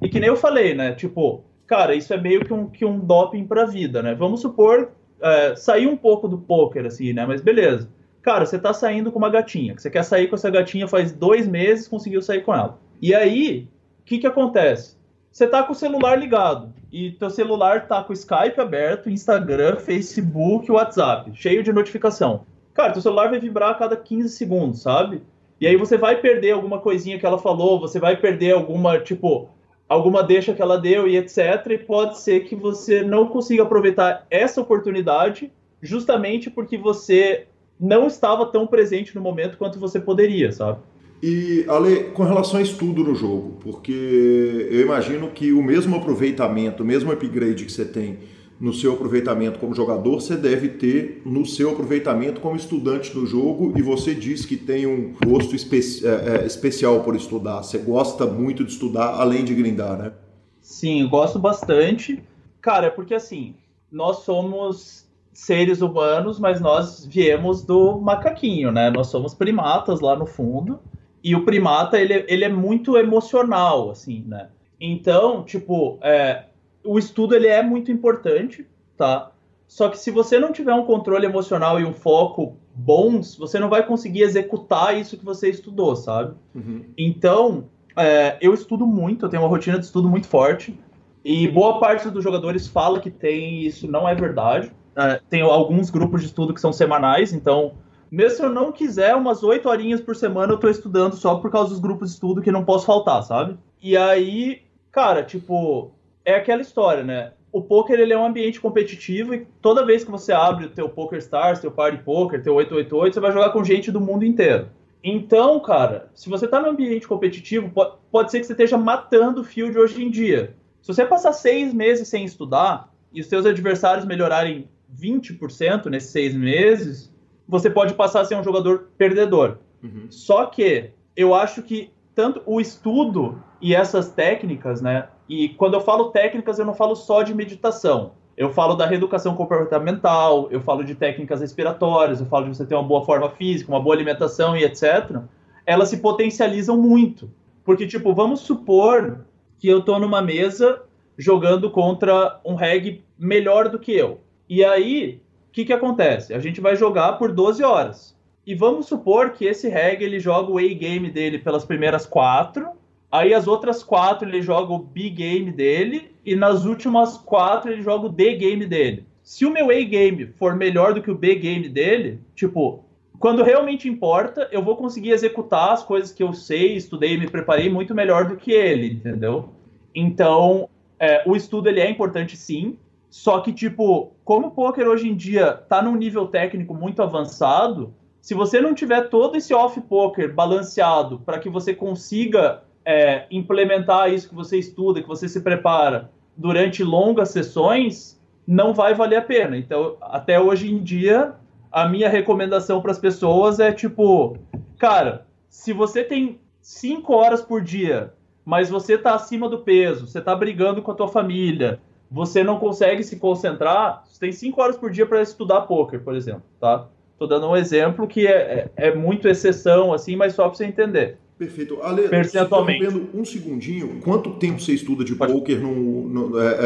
E 0.00 0.08
que 0.08 0.20
nem 0.20 0.28
eu 0.28 0.36
falei, 0.36 0.74
né, 0.74 0.92
tipo, 0.92 1.44
cara, 1.66 1.94
isso 1.94 2.12
é 2.12 2.20
meio 2.20 2.44
que 2.44 2.52
um, 2.52 2.66
que 2.66 2.84
um 2.84 2.98
doping 2.98 3.46
pra 3.46 3.64
vida, 3.64 4.02
né? 4.02 4.14
Vamos 4.14 4.40
supor 4.40 4.90
é, 5.20 5.54
sair 5.54 5.86
um 5.86 5.96
pouco 5.96 6.28
do 6.28 6.38
poker, 6.38 6.86
assim, 6.86 7.12
né? 7.12 7.26
Mas 7.26 7.40
beleza. 7.40 7.88
Cara, 8.22 8.44
você 8.44 8.58
tá 8.58 8.74
saindo 8.74 9.10
com 9.12 9.18
uma 9.18 9.30
gatinha, 9.30 9.74
que 9.74 9.82
você 9.82 9.88
quer 9.88 10.02
sair 10.02 10.28
com 10.28 10.34
essa 10.34 10.50
gatinha 10.50 10.88
faz 10.88 11.12
dois 11.12 11.46
meses, 11.46 11.88
conseguiu 11.88 12.20
sair 12.20 12.42
com 12.42 12.54
ela. 12.54 12.78
E 13.00 13.14
aí, 13.14 13.68
o 14.00 14.04
que 14.04 14.18
que 14.18 14.26
acontece? 14.26 14.97
Você 15.30 15.46
tá 15.46 15.62
com 15.62 15.72
o 15.72 15.76
celular 15.76 16.16
ligado 16.16 16.72
e 16.90 17.12
teu 17.12 17.30
celular 17.30 17.86
tá 17.86 18.02
com 18.02 18.12
o 18.12 18.14
Skype 18.14 18.60
aberto, 18.60 19.10
Instagram, 19.10 19.76
Facebook, 19.76 20.70
WhatsApp, 20.70 21.30
cheio 21.34 21.62
de 21.62 21.72
notificação. 21.72 22.46
Cara, 22.74 22.92
teu 22.92 23.02
celular 23.02 23.28
vai 23.28 23.38
vibrar 23.38 23.70
a 23.70 23.74
cada 23.74 23.96
15 23.96 24.28
segundos, 24.30 24.82
sabe? 24.82 25.22
E 25.60 25.66
aí 25.66 25.76
você 25.76 25.96
vai 25.96 26.16
perder 26.16 26.52
alguma 26.52 26.80
coisinha 26.80 27.18
que 27.18 27.26
ela 27.26 27.38
falou, 27.38 27.80
você 27.80 27.98
vai 27.98 28.16
perder 28.16 28.52
alguma, 28.52 28.98
tipo, 29.00 29.48
alguma 29.88 30.22
deixa 30.22 30.54
que 30.54 30.62
ela 30.62 30.78
deu 30.78 31.08
e 31.08 31.16
etc. 31.16 31.38
E 31.70 31.78
pode 31.78 32.18
ser 32.18 32.40
que 32.40 32.54
você 32.54 33.02
não 33.02 33.26
consiga 33.26 33.64
aproveitar 33.64 34.26
essa 34.30 34.60
oportunidade 34.60 35.52
justamente 35.82 36.50
porque 36.50 36.76
você 36.76 37.46
não 37.78 38.06
estava 38.06 38.46
tão 38.46 38.66
presente 38.66 39.14
no 39.14 39.20
momento 39.20 39.56
quanto 39.56 39.78
você 39.78 40.00
poderia, 40.00 40.50
sabe? 40.52 40.80
E, 41.22 41.64
Ale, 41.68 42.10
com 42.14 42.22
relação 42.22 42.60
a 42.60 42.62
estudo 42.62 43.02
no 43.02 43.14
jogo, 43.14 43.58
porque 43.60 44.68
eu 44.70 44.82
imagino 44.82 45.28
que 45.30 45.52
o 45.52 45.62
mesmo 45.62 45.96
aproveitamento, 45.96 46.82
o 46.82 46.86
mesmo 46.86 47.10
upgrade 47.10 47.64
que 47.64 47.72
você 47.72 47.84
tem 47.84 48.18
no 48.60 48.72
seu 48.72 48.94
aproveitamento 48.94 49.58
como 49.58 49.74
jogador, 49.74 50.20
você 50.20 50.36
deve 50.36 50.68
ter 50.68 51.22
no 51.24 51.46
seu 51.46 51.70
aproveitamento 51.70 52.40
como 52.40 52.56
estudante 52.56 53.12
do 53.12 53.24
jogo 53.24 53.72
e 53.76 53.82
você 53.82 54.14
diz 54.14 54.44
que 54.44 54.56
tem 54.56 54.86
um 54.86 55.14
gosto 55.24 55.54
espe 55.54 55.80
é, 56.04 56.42
é, 56.42 56.46
especial 56.46 57.02
por 57.02 57.14
estudar. 57.14 57.62
Você 57.62 57.78
gosta 57.78 58.26
muito 58.26 58.64
de 58.64 58.72
estudar 58.72 59.20
além 59.20 59.44
de 59.44 59.54
grindar, 59.54 59.96
né? 59.96 60.12
Sim, 60.60 61.06
gosto 61.08 61.38
bastante. 61.38 62.22
Cara, 62.60 62.88
é 62.88 62.90
porque 62.90 63.14
assim, 63.14 63.54
nós 63.90 64.18
somos 64.18 65.06
seres 65.32 65.80
humanos, 65.80 66.40
mas 66.40 66.60
nós 66.60 67.06
viemos 67.06 67.62
do 67.62 68.00
macaquinho, 68.00 68.72
né? 68.72 68.90
Nós 68.90 69.06
somos 69.06 69.34
primatas 69.34 70.00
lá 70.00 70.16
no 70.16 70.26
fundo. 70.26 70.80
E 71.22 71.34
o 71.34 71.44
primata, 71.44 71.98
ele, 71.98 72.24
ele 72.28 72.44
é 72.44 72.48
muito 72.48 72.96
emocional, 72.96 73.90
assim, 73.90 74.24
né? 74.26 74.48
Então, 74.80 75.42
tipo, 75.42 75.98
é, 76.00 76.44
o 76.84 76.98
estudo 76.98 77.34
ele 77.34 77.48
é 77.48 77.62
muito 77.62 77.90
importante, 77.90 78.66
tá? 78.96 79.32
Só 79.66 79.88
que 79.88 79.98
se 79.98 80.10
você 80.10 80.38
não 80.38 80.52
tiver 80.52 80.72
um 80.72 80.84
controle 80.84 81.26
emocional 81.26 81.78
e 81.78 81.84
um 81.84 81.92
foco 81.92 82.56
bons, 82.74 83.36
você 83.36 83.58
não 83.58 83.68
vai 83.68 83.84
conseguir 83.84 84.22
executar 84.22 84.96
isso 84.96 85.18
que 85.18 85.24
você 85.24 85.50
estudou, 85.50 85.94
sabe? 85.96 86.34
Uhum. 86.54 86.84
Então, 86.96 87.64
é, 87.96 88.38
eu 88.40 88.54
estudo 88.54 88.86
muito, 88.86 89.26
eu 89.26 89.28
tenho 89.28 89.42
uma 89.42 89.48
rotina 89.48 89.78
de 89.78 89.84
estudo 89.84 90.08
muito 90.08 90.26
forte. 90.26 90.78
E 91.24 91.48
boa 91.48 91.78
parte 91.78 92.08
dos 92.08 92.24
jogadores 92.24 92.66
fala 92.66 93.00
que 93.00 93.10
tem 93.10 93.60
isso, 93.62 93.90
não 93.90 94.08
é 94.08 94.14
verdade. 94.14 94.72
É, 94.96 95.20
tem 95.28 95.42
alguns 95.42 95.90
grupos 95.90 96.22
de 96.22 96.28
estudo 96.28 96.54
que 96.54 96.60
são 96.60 96.72
semanais, 96.72 97.32
então, 97.32 97.72
mesmo 98.10 98.36
se 98.36 98.42
eu 98.42 98.50
não 98.50 98.72
quiser, 98.72 99.14
umas 99.14 99.42
oito 99.42 99.68
horinhas 99.68 100.00
por 100.00 100.16
semana 100.16 100.52
eu 100.52 100.56
estou 100.56 100.70
estudando 100.70 101.14
só 101.14 101.36
por 101.36 101.50
causa 101.50 101.70
dos 101.70 101.80
grupos 101.80 102.08
de 102.08 102.14
estudo 102.14 102.42
que 102.42 102.52
não 102.52 102.64
posso 102.64 102.86
faltar, 102.86 103.22
sabe? 103.22 103.58
E 103.82 103.96
aí, 103.96 104.62
cara, 104.90 105.22
tipo, 105.22 105.90
é 106.24 106.34
aquela 106.34 106.62
história, 106.62 107.02
né? 107.02 107.32
O 107.50 107.62
poker 107.62 107.98
ele 107.98 108.12
é 108.12 108.18
um 108.18 108.26
ambiente 108.26 108.60
competitivo 108.60 109.34
e 109.34 109.46
toda 109.62 109.86
vez 109.86 110.04
que 110.04 110.10
você 110.10 110.32
abre 110.32 110.66
o 110.66 110.70
teu 110.70 110.88
Poker 110.88 111.18
Stars, 111.18 111.60
teu 111.60 111.70
Party 111.70 112.02
Poker, 112.02 112.42
teu 112.42 112.54
888, 112.54 113.14
você 113.14 113.20
vai 113.20 113.32
jogar 113.32 113.50
com 113.50 113.64
gente 113.64 113.90
do 113.90 114.00
mundo 114.00 114.24
inteiro. 114.24 114.68
Então, 115.02 115.58
cara, 115.60 116.10
se 116.14 116.28
você 116.28 116.46
tá 116.46 116.60
num 116.60 116.70
ambiente 116.70 117.08
competitivo, 117.08 117.72
pode 118.10 118.30
ser 118.30 118.40
que 118.40 118.46
você 118.46 118.52
esteja 118.52 118.76
matando 118.76 119.40
o 119.40 119.44
field 119.44 119.78
hoje 119.78 120.04
em 120.04 120.10
dia. 120.10 120.54
Se 120.82 120.92
você 120.92 121.04
passar 121.04 121.32
seis 121.32 121.72
meses 121.72 122.08
sem 122.08 122.24
estudar 122.24 122.92
e 123.12 123.20
os 123.20 123.26
seus 123.26 123.46
adversários 123.46 124.04
melhorarem 124.04 124.68
20% 124.94 125.86
nesses 125.86 126.10
seis 126.10 126.34
meses, 126.34 127.12
você 127.48 127.70
pode 127.70 127.94
passar 127.94 128.20
a 128.20 128.24
ser 128.24 128.36
um 128.36 128.44
jogador 128.44 128.90
perdedor. 128.98 129.58
Uhum. 129.82 130.06
Só 130.10 130.46
que 130.46 130.90
eu 131.16 131.34
acho 131.34 131.62
que 131.62 131.90
tanto 132.14 132.42
o 132.44 132.60
estudo 132.60 133.42
e 133.60 133.74
essas 133.74 134.10
técnicas, 134.10 134.82
né, 134.82 135.08
e 135.28 135.50
quando 135.50 135.74
eu 135.74 135.80
falo 135.80 136.10
técnicas, 136.10 136.58
eu 136.58 136.64
não 136.64 136.74
falo 136.74 136.94
só 136.94 137.22
de 137.22 137.34
meditação. 137.34 138.12
Eu 138.36 138.50
falo 138.50 138.74
da 138.74 138.86
reeducação 138.86 139.34
comportamental, 139.34 140.48
eu 140.50 140.60
falo 140.60 140.84
de 140.84 140.94
técnicas 140.94 141.40
respiratórias, 141.40 142.20
eu 142.20 142.26
falo 142.26 142.44
de 142.48 142.56
você 142.56 142.64
ter 142.64 142.74
uma 142.74 142.84
boa 142.84 143.04
forma 143.04 143.28
física, 143.30 143.70
uma 143.70 143.80
boa 143.80 143.96
alimentação 143.96 144.56
e 144.56 144.62
etc. 144.62 145.22
Elas 145.66 145.88
se 145.88 145.96
potencializam 145.98 146.76
muito. 146.76 147.28
Porque, 147.64 147.86
tipo, 147.86 148.14
vamos 148.14 148.40
supor 148.40 149.26
que 149.58 149.66
eu 149.66 149.82
tô 149.82 149.98
numa 149.98 150.22
mesa 150.22 150.82
jogando 151.18 151.68
contra 151.68 152.40
um 152.44 152.54
reg 152.54 153.02
melhor 153.18 153.68
do 153.68 153.78
que 153.78 153.92
eu. 153.92 154.20
E 154.48 154.64
aí, 154.64 155.20
o 155.48 155.52
que, 155.52 155.64
que 155.64 155.72
acontece? 155.72 156.34
A 156.34 156.38
gente 156.38 156.60
vai 156.60 156.76
jogar 156.76 157.14
por 157.14 157.32
12 157.32 157.62
horas. 157.62 158.16
E 158.46 158.54
vamos 158.54 158.86
supor 158.86 159.30
que 159.30 159.44
esse 159.44 159.68
reg 159.68 160.02
ele 160.02 160.18
joga 160.18 160.50
o 160.50 160.58
A-game 160.58 161.10
dele 161.10 161.38
pelas 161.38 161.64
primeiras 161.64 162.06
quatro 162.06 162.78
Aí 163.10 163.32
as 163.32 163.48
outras 163.48 163.82
quatro 163.82 164.28
ele 164.28 164.42
joga 164.42 164.72
o 164.72 164.78
B-game 164.78 165.50
dele 165.50 166.10
e 166.24 166.36
nas 166.36 166.66
últimas 166.66 167.16
quatro 167.16 167.72
ele 167.72 167.82
joga 167.82 168.06
o 168.06 168.10
D-game 168.10 168.66
dele. 168.66 169.06
Se 169.22 169.46
o 169.46 169.50
meu 169.50 169.70
A-game 169.70 170.26
for 170.38 170.54
melhor 170.54 170.92
do 170.92 171.02
que 171.02 171.10
o 171.10 171.14
B-game 171.14 171.68
dele, 171.70 172.20
tipo, 172.34 172.84
quando 173.18 173.42
realmente 173.42 173.88
importa, 173.88 174.48
eu 174.52 174.62
vou 174.62 174.76
conseguir 174.76 175.10
executar 175.10 175.72
as 175.72 175.82
coisas 175.82 176.12
que 176.12 176.22
eu 176.22 176.34
sei, 176.34 176.76
estudei 176.76 177.16
me 177.16 177.28
preparei 177.28 177.70
muito 177.70 177.94
melhor 177.94 178.26
do 178.26 178.36
que 178.36 178.52
ele, 178.52 178.92
entendeu? 178.92 179.50
Então, 179.94 180.68
é, 180.98 181.22
o 181.26 181.34
estudo 181.34 181.68
ele 181.68 181.80
é 181.80 181.90
importante 181.90 182.36
sim, 182.36 182.78
só 183.10 183.40
que, 183.40 183.52
tipo, 183.52 184.12
como 184.24 184.48
o 184.48 184.50
poker 184.50 184.86
hoje 184.86 185.08
em 185.08 185.16
dia 185.16 185.52
tá 185.52 185.82
num 185.82 185.96
nível 185.96 186.26
técnico 186.26 186.74
muito 186.74 187.02
avançado, 187.02 187.94
se 188.20 188.34
você 188.34 188.60
não 188.60 188.74
tiver 188.74 189.08
todo 189.08 189.36
esse 189.36 189.54
off-poker 189.54 190.34
balanceado 190.34 191.20
para 191.20 191.38
que 191.38 191.48
você 191.48 191.74
consiga 191.74 192.62
é, 192.84 193.26
implementar 193.30 194.12
isso 194.12 194.28
que 194.28 194.34
você 194.34 194.58
estuda, 194.58 195.00
que 195.00 195.08
você 195.08 195.28
se 195.28 195.40
prepara 195.40 196.10
durante 196.36 196.84
longas 196.84 197.30
sessões, 197.30 198.20
não 198.46 198.74
vai 198.74 198.94
valer 198.94 199.16
a 199.16 199.22
pena. 199.22 199.56
Então, 199.56 199.96
até 200.00 200.38
hoje 200.38 200.70
em 200.72 200.82
dia, 200.82 201.34
a 201.72 201.88
minha 201.88 202.08
recomendação 202.08 202.80
para 202.80 202.92
as 202.92 202.98
pessoas 202.98 203.60
é 203.60 203.72
tipo, 203.72 204.36
cara, 204.78 205.26
se 205.48 205.72
você 205.72 206.04
tem 206.04 206.40
cinco 206.60 207.14
horas 207.14 207.40
por 207.40 207.62
dia, 207.62 208.12
mas 208.44 208.70
você 208.70 208.94
está 208.94 209.14
acima 209.14 209.48
do 209.48 209.58
peso, 209.58 210.06
você 210.06 210.18
está 210.18 210.34
brigando 210.34 210.80
com 210.82 210.90
a 210.90 210.94
tua 210.94 211.08
família, 211.08 211.80
você 212.10 212.42
não 212.42 212.58
consegue 212.58 213.02
se 213.02 213.16
concentrar, 213.16 214.04
você 214.06 214.20
tem 214.20 214.32
cinco 214.32 214.62
horas 214.62 214.76
por 214.76 214.90
dia 214.90 215.06
para 215.06 215.22
estudar 215.22 215.62
poker, 215.62 216.00
por 216.00 216.14
exemplo, 216.14 216.44
tá? 216.60 216.88
Tô 217.18 217.26
dando 217.26 217.48
um 217.48 217.56
exemplo 217.56 218.06
que 218.06 218.26
é, 218.26 218.70
é, 218.76 218.88
é 218.88 218.94
muito 218.94 219.28
exceção, 219.28 219.92
assim, 219.92 220.16
mas 220.16 220.34
só 220.34 220.48
para 220.48 220.56
você 220.56 220.64
entender. 220.64 221.18
Perfeito. 221.36 221.80
Ale, 221.82 222.08
percentualmente. 222.08 222.86
um 223.14 223.24
segundinho, 223.24 224.00
quanto 224.02 224.34
tempo 224.34 224.60
você 224.60 224.72
estuda 224.72 225.04
de 225.04 225.14
Pode... 225.14 225.32
poker 225.32 225.60
no, 225.60 226.08
no 226.08 226.40
é, 226.40 226.46
é, 226.46 226.56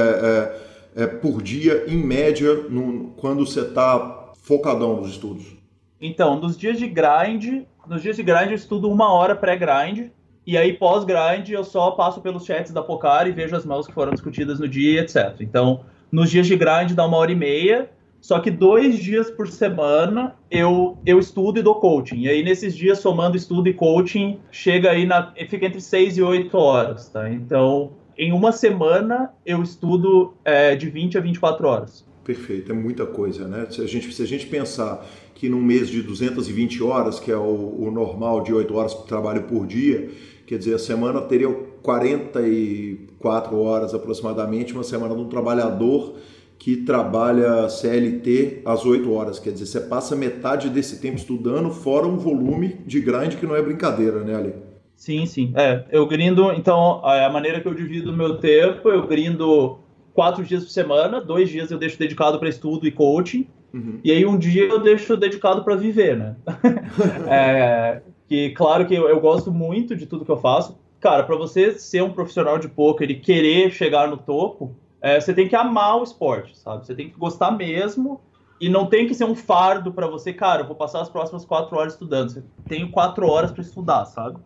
é, 0.96 1.02
é, 1.04 1.06
por 1.06 1.42
dia, 1.42 1.84
em 1.86 1.96
média, 1.96 2.54
no, 2.68 3.10
quando 3.16 3.46
você 3.46 3.60
está 3.60 4.32
focadão 4.42 4.96
nos 4.96 5.10
estudos? 5.10 5.56
Então, 6.00 6.40
nos 6.40 6.56
dias 6.56 6.78
de 6.78 6.88
grind, 6.88 7.64
nos 7.86 8.02
dias 8.02 8.16
de 8.16 8.22
grind 8.22 8.48
eu 8.48 8.54
estudo 8.54 8.90
uma 8.90 9.12
hora 9.12 9.34
pré-grind, 9.34 10.10
e 10.46 10.56
aí 10.56 10.72
pós-grind 10.72 11.48
eu 11.50 11.64
só 11.64 11.92
passo 11.92 12.20
pelos 12.20 12.44
chats 12.44 12.72
da 12.72 12.82
Pocar 12.82 13.28
e 13.28 13.32
vejo 13.32 13.54
as 13.54 13.64
mãos 13.64 13.86
que 13.86 13.92
foram 13.92 14.12
discutidas 14.12 14.58
no 14.58 14.68
dia, 14.68 15.02
etc. 15.02 15.36
Então, 15.40 15.80
nos 16.10 16.30
dias 16.30 16.46
de 16.46 16.56
grind 16.56 16.92
dá 16.92 17.06
uma 17.06 17.16
hora 17.16 17.32
e 17.32 17.36
meia, 17.36 17.90
só 18.20 18.38
que 18.38 18.50
dois 18.50 18.98
dias 18.98 19.30
por 19.30 19.48
semana 19.48 20.34
eu, 20.50 20.96
eu 21.04 21.18
estudo 21.18 21.58
e 21.58 21.62
dou 21.62 21.76
coaching. 21.76 22.20
E 22.20 22.28
aí, 22.28 22.42
nesses 22.42 22.76
dias, 22.76 22.98
somando 22.98 23.36
estudo 23.36 23.68
e 23.68 23.74
coaching, 23.74 24.38
chega 24.50 24.90
aí 24.90 25.06
na. 25.06 25.32
fica 25.48 25.66
entre 25.66 25.80
seis 25.80 26.16
e 26.16 26.22
oito 26.22 26.56
horas, 26.56 27.08
tá? 27.08 27.28
Então, 27.28 27.92
em 28.16 28.32
uma 28.32 28.52
semana, 28.52 29.32
eu 29.44 29.62
estudo 29.62 30.34
é, 30.44 30.76
de 30.76 30.88
20 30.88 31.18
a 31.18 31.20
24 31.20 31.66
horas. 31.66 32.04
Perfeito, 32.22 32.70
é 32.70 32.74
muita 32.74 33.04
coisa, 33.04 33.48
né? 33.48 33.66
Se 33.68 33.80
a 33.80 33.86
gente, 33.86 34.12
se 34.12 34.22
a 34.22 34.26
gente 34.26 34.46
pensar 34.46 35.04
que 35.34 35.48
num 35.48 35.60
mês 35.60 35.88
de 35.88 36.02
220 36.02 36.80
horas, 36.84 37.18
que 37.18 37.32
é 37.32 37.36
o, 37.36 37.74
o 37.80 37.90
normal 37.90 38.42
de 38.42 38.54
8 38.54 38.72
horas 38.72 38.94
de 38.94 39.04
trabalho 39.06 39.42
por 39.42 39.66
dia, 39.66 40.08
quer 40.46 40.58
dizer, 40.58 40.74
a 40.74 40.78
semana 40.78 41.20
teria 41.22 41.48
44 41.82 43.58
horas 43.58 43.94
aproximadamente, 43.94 44.72
uma 44.72 44.84
semana 44.84 45.14
de 45.14 45.20
um 45.20 45.28
trabalhador 45.28 46.14
que 46.58 46.76
trabalha 46.76 47.68
CLT 47.68 48.62
às 48.64 48.86
8 48.86 49.12
horas. 49.12 49.38
Quer 49.40 49.50
dizer, 49.50 49.66
você 49.66 49.80
passa 49.80 50.14
metade 50.14 50.68
desse 50.68 51.00
tempo 51.00 51.16
estudando, 51.16 51.70
fora 51.70 52.06
um 52.06 52.16
volume 52.16 52.78
de 52.86 53.00
grind 53.00 53.34
que 53.34 53.46
não 53.46 53.56
é 53.56 53.62
brincadeira, 53.62 54.22
né, 54.22 54.36
Ali? 54.36 54.54
Sim, 54.94 55.26
sim. 55.26 55.52
É, 55.56 55.84
eu 55.90 56.06
grindo, 56.06 56.52
então, 56.52 57.04
a 57.04 57.28
maneira 57.28 57.60
que 57.60 57.66
eu 57.66 57.74
divido 57.74 58.12
o 58.12 58.16
meu 58.16 58.36
tempo, 58.36 58.88
eu 58.88 59.04
grindo 59.08 59.80
quatro 60.14 60.44
dias 60.44 60.62
por 60.62 60.70
semana, 60.70 61.20
dois 61.20 61.50
dias 61.50 61.72
eu 61.72 61.78
deixo 61.78 61.98
dedicado 61.98 62.38
para 62.38 62.48
estudo 62.48 62.86
e 62.86 62.92
coaching, 62.92 63.48
uhum. 63.74 63.98
e 64.04 64.12
aí 64.12 64.24
um 64.24 64.38
dia 64.38 64.64
eu 64.64 64.78
deixo 64.78 65.16
dedicado 65.16 65.64
para 65.64 65.74
viver, 65.74 66.16
né? 66.16 66.36
é, 67.28 68.02
que 68.32 68.48
claro 68.52 68.86
que 68.86 68.94
eu, 68.94 69.10
eu, 69.10 69.20
gosto 69.20 69.52
muito 69.52 69.94
de 69.94 70.06
tudo 70.06 70.24
que 70.24 70.30
eu 70.30 70.38
faço. 70.38 70.78
Cara, 70.98 71.22
para 71.22 71.36
você 71.36 71.78
ser 71.78 72.02
um 72.02 72.10
profissional 72.10 72.58
de 72.58 72.66
poker 72.66 73.10
e 73.10 73.20
querer 73.20 73.70
chegar 73.70 74.08
no 74.08 74.16
topo, 74.16 74.74
é, 75.02 75.20
você 75.20 75.34
tem 75.34 75.46
que 75.46 75.54
amar 75.54 75.98
o 75.98 76.02
esporte, 76.02 76.56
sabe? 76.56 76.86
Você 76.86 76.94
tem 76.94 77.10
que 77.10 77.18
gostar 77.18 77.50
mesmo 77.50 78.22
e 78.58 78.70
não 78.70 78.86
tem 78.86 79.06
que 79.06 79.14
ser 79.14 79.26
um 79.26 79.34
fardo 79.34 79.92
para 79.92 80.06
você, 80.06 80.32
cara, 80.32 80.62
eu 80.62 80.66
vou 80.66 80.74
passar 80.74 81.02
as 81.02 81.10
próximas 81.10 81.44
quatro 81.44 81.76
horas 81.76 81.92
estudando. 81.92 82.30
Você 82.30 82.42
tem 82.66 82.90
quatro 82.90 83.28
horas 83.28 83.50
para 83.50 83.60
estudar, 83.60 84.06
sabe? 84.06 84.38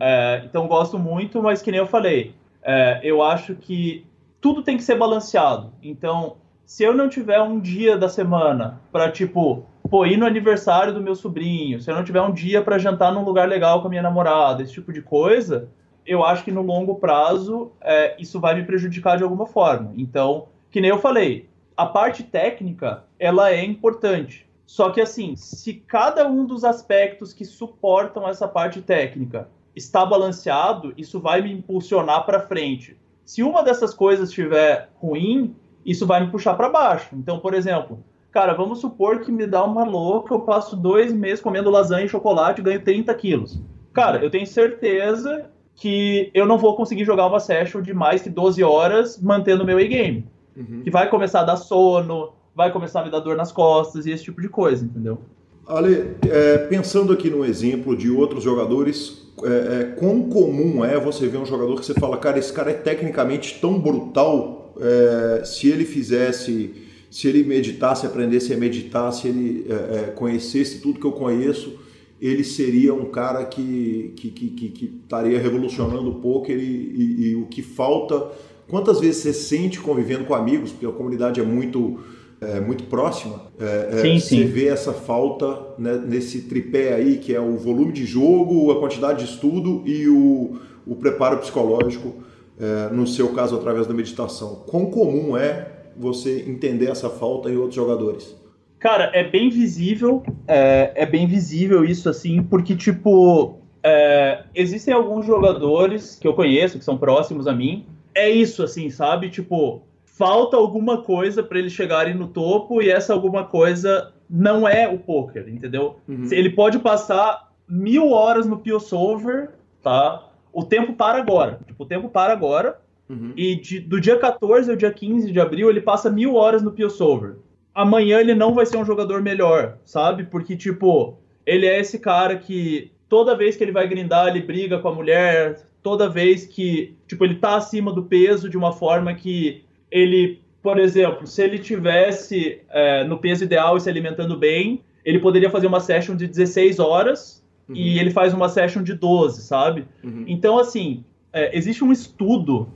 É, 0.00 0.42
então 0.46 0.66
gosto 0.66 0.98
muito, 0.98 1.42
mas 1.42 1.60
que 1.60 1.70
nem 1.70 1.80
eu 1.80 1.86
falei, 1.86 2.34
é, 2.62 2.98
eu 3.02 3.22
acho 3.22 3.54
que 3.56 4.06
tudo 4.40 4.62
tem 4.62 4.78
que 4.78 4.82
ser 4.82 4.96
balanceado. 4.96 5.70
Então, 5.82 6.36
se 6.64 6.82
eu 6.82 6.94
não 6.94 7.10
tiver 7.10 7.42
um 7.42 7.60
dia 7.60 7.98
da 7.98 8.08
semana 8.08 8.80
para 8.90 9.10
tipo, 9.10 9.66
pô, 9.94 10.04
ir 10.04 10.16
no 10.16 10.26
aniversário 10.26 10.92
do 10.92 11.00
meu 11.00 11.14
sobrinho, 11.14 11.80
se 11.80 11.88
eu 11.88 11.94
não 11.94 12.02
tiver 12.02 12.20
um 12.20 12.32
dia 12.32 12.60
para 12.60 12.78
jantar 12.78 13.14
num 13.14 13.22
lugar 13.22 13.48
legal 13.48 13.80
com 13.80 13.86
a 13.86 13.90
minha 13.90 14.02
namorada, 14.02 14.60
esse 14.60 14.72
tipo 14.72 14.92
de 14.92 15.00
coisa, 15.00 15.68
eu 16.04 16.24
acho 16.24 16.42
que 16.42 16.50
no 16.50 16.62
longo 16.62 16.96
prazo 16.96 17.70
é, 17.80 18.20
isso 18.20 18.40
vai 18.40 18.56
me 18.56 18.64
prejudicar 18.64 19.16
de 19.16 19.22
alguma 19.22 19.46
forma. 19.46 19.92
Então, 19.96 20.48
que 20.68 20.80
nem 20.80 20.90
eu 20.90 20.98
falei, 20.98 21.48
a 21.76 21.86
parte 21.86 22.24
técnica 22.24 23.04
ela 23.20 23.52
é 23.52 23.64
importante. 23.64 24.44
Só 24.66 24.90
que 24.90 25.00
assim, 25.00 25.36
se 25.36 25.74
cada 25.74 26.26
um 26.26 26.44
dos 26.44 26.64
aspectos 26.64 27.32
que 27.32 27.44
suportam 27.44 28.28
essa 28.28 28.48
parte 28.48 28.82
técnica 28.82 29.48
está 29.76 30.04
balanceado, 30.04 30.92
isso 30.96 31.20
vai 31.20 31.40
me 31.40 31.52
impulsionar 31.52 32.26
para 32.26 32.40
frente. 32.40 32.96
Se 33.24 33.44
uma 33.44 33.62
dessas 33.62 33.94
coisas 33.94 34.30
estiver 34.30 34.90
ruim, 34.96 35.54
isso 35.86 36.04
vai 36.04 36.20
me 36.20 36.32
puxar 36.32 36.54
para 36.54 36.68
baixo. 36.68 37.10
Então, 37.12 37.38
por 37.38 37.54
exemplo, 37.54 38.02
cara, 38.34 38.52
vamos 38.52 38.80
supor 38.80 39.20
que 39.20 39.30
me 39.30 39.46
dá 39.46 39.64
uma 39.64 39.84
louca, 39.84 40.34
eu 40.34 40.40
passo 40.40 40.74
dois 40.74 41.12
meses 41.12 41.40
comendo 41.40 41.70
lasanha 41.70 42.04
e 42.04 42.08
chocolate 42.08 42.60
e 42.60 42.64
ganho 42.64 42.82
30 42.82 43.14
quilos. 43.14 43.62
Cara, 43.92 44.18
eu 44.24 44.28
tenho 44.28 44.44
certeza 44.44 45.46
que 45.76 46.32
eu 46.34 46.44
não 46.44 46.58
vou 46.58 46.74
conseguir 46.74 47.04
jogar 47.04 47.28
uma 47.28 47.38
session 47.38 47.80
de 47.80 47.94
mais 47.94 48.22
que 48.22 48.28
12 48.28 48.60
horas 48.64 49.20
mantendo 49.22 49.64
meu 49.64 49.78
e-game. 49.78 50.26
Uhum. 50.56 50.82
Que 50.82 50.90
vai 50.90 51.08
começar 51.08 51.40
a 51.40 51.44
dar 51.44 51.56
sono, 51.56 52.32
vai 52.56 52.72
começar 52.72 53.02
a 53.02 53.04
me 53.04 53.10
dar 53.10 53.20
dor 53.20 53.36
nas 53.36 53.52
costas 53.52 54.04
e 54.04 54.10
esse 54.10 54.24
tipo 54.24 54.42
de 54.42 54.48
coisa, 54.48 54.84
entendeu? 54.84 55.20
Ale, 55.66 56.16
é, 56.28 56.58
pensando 56.58 57.12
aqui 57.12 57.30
no 57.30 57.44
exemplo 57.44 57.96
de 57.96 58.10
outros 58.10 58.42
jogadores, 58.42 59.28
é, 59.44 59.48
é, 59.48 59.84
quão 59.96 60.24
comum 60.24 60.84
é 60.84 60.98
você 60.98 61.28
ver 61.28 61.38
um 61.38 61.46
jogador 61.46 61.78
que 61.78 61.86
você 61.86 61.94
fala, 61.94 62.16
cara, 62.16 62.38
esse 62.38 62.52
cara 62.52 62.72
é 62.72 62.74
tecnicamente 62.74 63.60
tão 63.60 63.78
brutal, 63.78 64.74
é, 64.80 65.44
se 65.44 65.68
ele 65.68 65.84
fizesse, 65.84 66.83
se 67.14 67.28
ele 67.28 67.44
meditasse, 67.44 68.04
aprendesse 68.04 68.52
a 68.52 68.56
meditar, 68.56 69.12
se 69.12 69.28
ele 69.28 69.66
é, 69.68 69.72
é, 69.72 70.02
conhecesse 70.16 70.80
tudo 70.80 70.98
que 70.98 71.06
eu 71.06 71.12
conheço, 71.12 71.78
ele 72.20 72.42
seria 72.42 72.92
um 72.92 73.04
cara 73.04 73.44
que, 73.44 74.12
que, 74.16 74.30
que, 74.30 74.48
que, 74.48 74.68
que 74.70 75.00
estaria 75.04 75.38
revolucionando 75.38 76.10
o 76.10 76.16
poker 76.16 76.58
e, 76.58 76.62
e, 76.62 77.26
e 77.28 77.36
o 77.36 77.46
que 77.46 77.62
falta. 77.62 78.32
Quantas 78.66 78.98
vezes 78.98 79.22
você 79.22 79.32
sente 79.32 79.78
convivendo 79.78 80.24
com 80.24 80.34
amigos, 80.34 80.72
porque 80.72 80.86
a 80.86 80.90
comunidade 80.90 81.38
é 81.38 81.44
muito 81.44 82.00
é, 82.40 82.58
muito 82.58 82.82
próxima, 82.84 83.42
é, 83.60 83.90
é 83.92 84.02
sim, 84.02 84.18
você 84.18 84.36
sim. 84.38 84.46
vê 84.46 84.66
essa 84.66 84.92
falta 84.92 85.56
né, 85.78 86.02
nesse 86.04 86.40
tripé 86.42 86.94
aí, 86.94 87.18
que 87.18 87.32
é 87.32 87.40
o 87.40 87.56
volume 87.56 87.92
de 87.92 88.04
jogo, 88.04 88.72
a 88.72 88.80
quantidade 88.80 89.24
de 89.24 89.30
estudo 89.30 89.84
e 89.86 90.08
o, 90.08 90.56
o 90.84 90.96
preparo 90.96 91.38
psicológico, 91.38 92.12
é, 92.58 92.92
no 92.92 93.06
seu 93.06 93.28
caso, 93.28 93.54
através 93.54 93.86
da 93.86 93.94
meditação. 93.94 94.64
Quão 94.66 94.86
comum 94.86 95.36
é 95.36 95.73
você 95.96 96.44
entender 96.48 96.90
essa 96.90 97.10
falta 97.10 97.50
em 97.50 97.56
outros 97.56 97.74
jogadores? 97.74 98.36
Cara, 98.78 99.10
é 99.14 99.24
bem 99.24 99.48
visível, 99.48 100.22
é, 100.46 100.92
é 100.94 101.06
bem 101.06 101.26
visível 101.26 101.84
isso 101.84 102.08
assim, 102.08 102.42
porque, 102.42 102.76
tipo, 102.76 103.58
é, 103.82 104.44
existem 104.54 104.92
alguns 104.92 105.24
jogadores 105.24 106.16
que 106.16 106.28
eu 106.28 106.34
conheço, 106.34 106.78
que 106.78 106.84
são 106.84 106.98
próximos 106.98 107.46
a 107.46 107.52
mim, 107.52 107.86
é 108.14 108.30
isso, 108.30 108.62
assim, 108.62 108.90
sabe? 108.90 109.30
Tipo, 109.30 109.82
falta 110.04 110.56
alguma 110.56 111.02
coisa 111.02 111.42
para 111.42 111.58
eles 111.58 111.72
chegarem 111.72 112.14
no 112.14 112.28
topo 112.28 112.80
e 112.80 112.90
essa 112.90 113.12
alguma 113.12 113.44
coisa 113.44 114.12
não 114.28 114.68
é 114.68 114.88
o 114.88 114.98
poker, 114.98 115.48
entendeu? 115.48 115.96
Uhum. 116.08 116.28
Ele 116.30 116.50
pode 116.50 116.78
passar 116.78 117.52
mil 117.68 118.10
horas 118.10 118.46
no 118.46 118.58
Pio 118.58 118.78
Solver, 118.78 119.50
tá? 119.82 120.28
O 120.52 120.64
tempo 120.64 120.94
para 120.94 121.18
agora. 121.18 121.58
Tipo, 121.66 121.82
o 121.82 121.86
tempo 121.86 122.08
para 122.08 122.32
agora. 122.32 122.80
Uhum. 123.08 123.32
E 123.36 123.56
de, 123.56 123.80
do 123.80 124.00
dia 124.00 124.18
14 124.18 124.70
ao 124.70 124.76
dia 124.76 124.92
15 124.92 125.30
de 125.30 125.40
abril, 125.40 125.68
ele 125.68 125.80
passa 125.80 126.10
mil 126.10 126.34
horas 126.34 126.62
no 126.62 126.72
Pio 126.72 126.88
Solver. 126.88 127.36
Amanhã 127.74 128.20
ele 128.20 128.34
não 128.34 128.54
vai 128.54 128.64
ser 128.64 128.76
um 128.76 128.84
jogador 128.84 129.20
melhor, 129.20 129.78
sabe? 129.84 130.24
Porque, 130.24 130.56
tipo, 130.56 131.18
ele 131.44 131.66
é 131.66 131.80
esse 131.80 131.98
cara 131.98 132.36
que 132.36 132.92
toda 133.08 133.36
vez 133.36 133.56
que 133.56 133.64
ele 133.64 133.72
vai 133.72 133.86
grindar, 133.86 134.28
ele 134.28 134.40
briga 134.40 134.78
com 134.78 134.88
a 134.88 134.94
mulher. 134.94 135.66
Toda 135.82 136.08
vez 136.08 136.46
que, 136.46 136.96
tipo, 137.06 137.24
ele 137.24 137.36
tá 137.36 137.56
acima 137.56 137.92
do 137.92 138.04
peso 138.04 138.48
de 138.48 138.56
uma 138.56 138.72
forma 138.72 139.12
que 139.14 139.64
ele, 139.90 140.40
por 140.62 140.78
exemplo, 140.78 141.26
se 141.26 141.42
ele 141.42 141.58
tivesse 141.58 142.60
é, 142.70 143.04
no 143.04 143.18
peso 143.18 143.44
ideal 143.44 143.76
e 143.76 143.80
se 143.80 143.88
alimentando 143.88 144.36
bem, 144.36 144.82
ele 145.04 145.18
poderia 145.18 145.50
fazer 145.50 145.66
uma 145.66 145.80
session 145.80 146.16
de 146.16 146.26
16 146.26 146.78
horas 146.78 147.44
uhum. 147.68 147.76
e 147.76 147.98
ele 147.98 148.10
faz 148.10 148.32
uma 148.32 148.48
session 148.48 148.82
de 148.82 148.94
12, 148.94 149.42
sabe? 149.42 149.86
Uhum. 150.02 150.24
Então, 150.26 150.58
assim, 150.58 151.04
é, 151.32 151.56
existe 151.56 151.84
um 151.84 151.92
estudo 151.92 152.68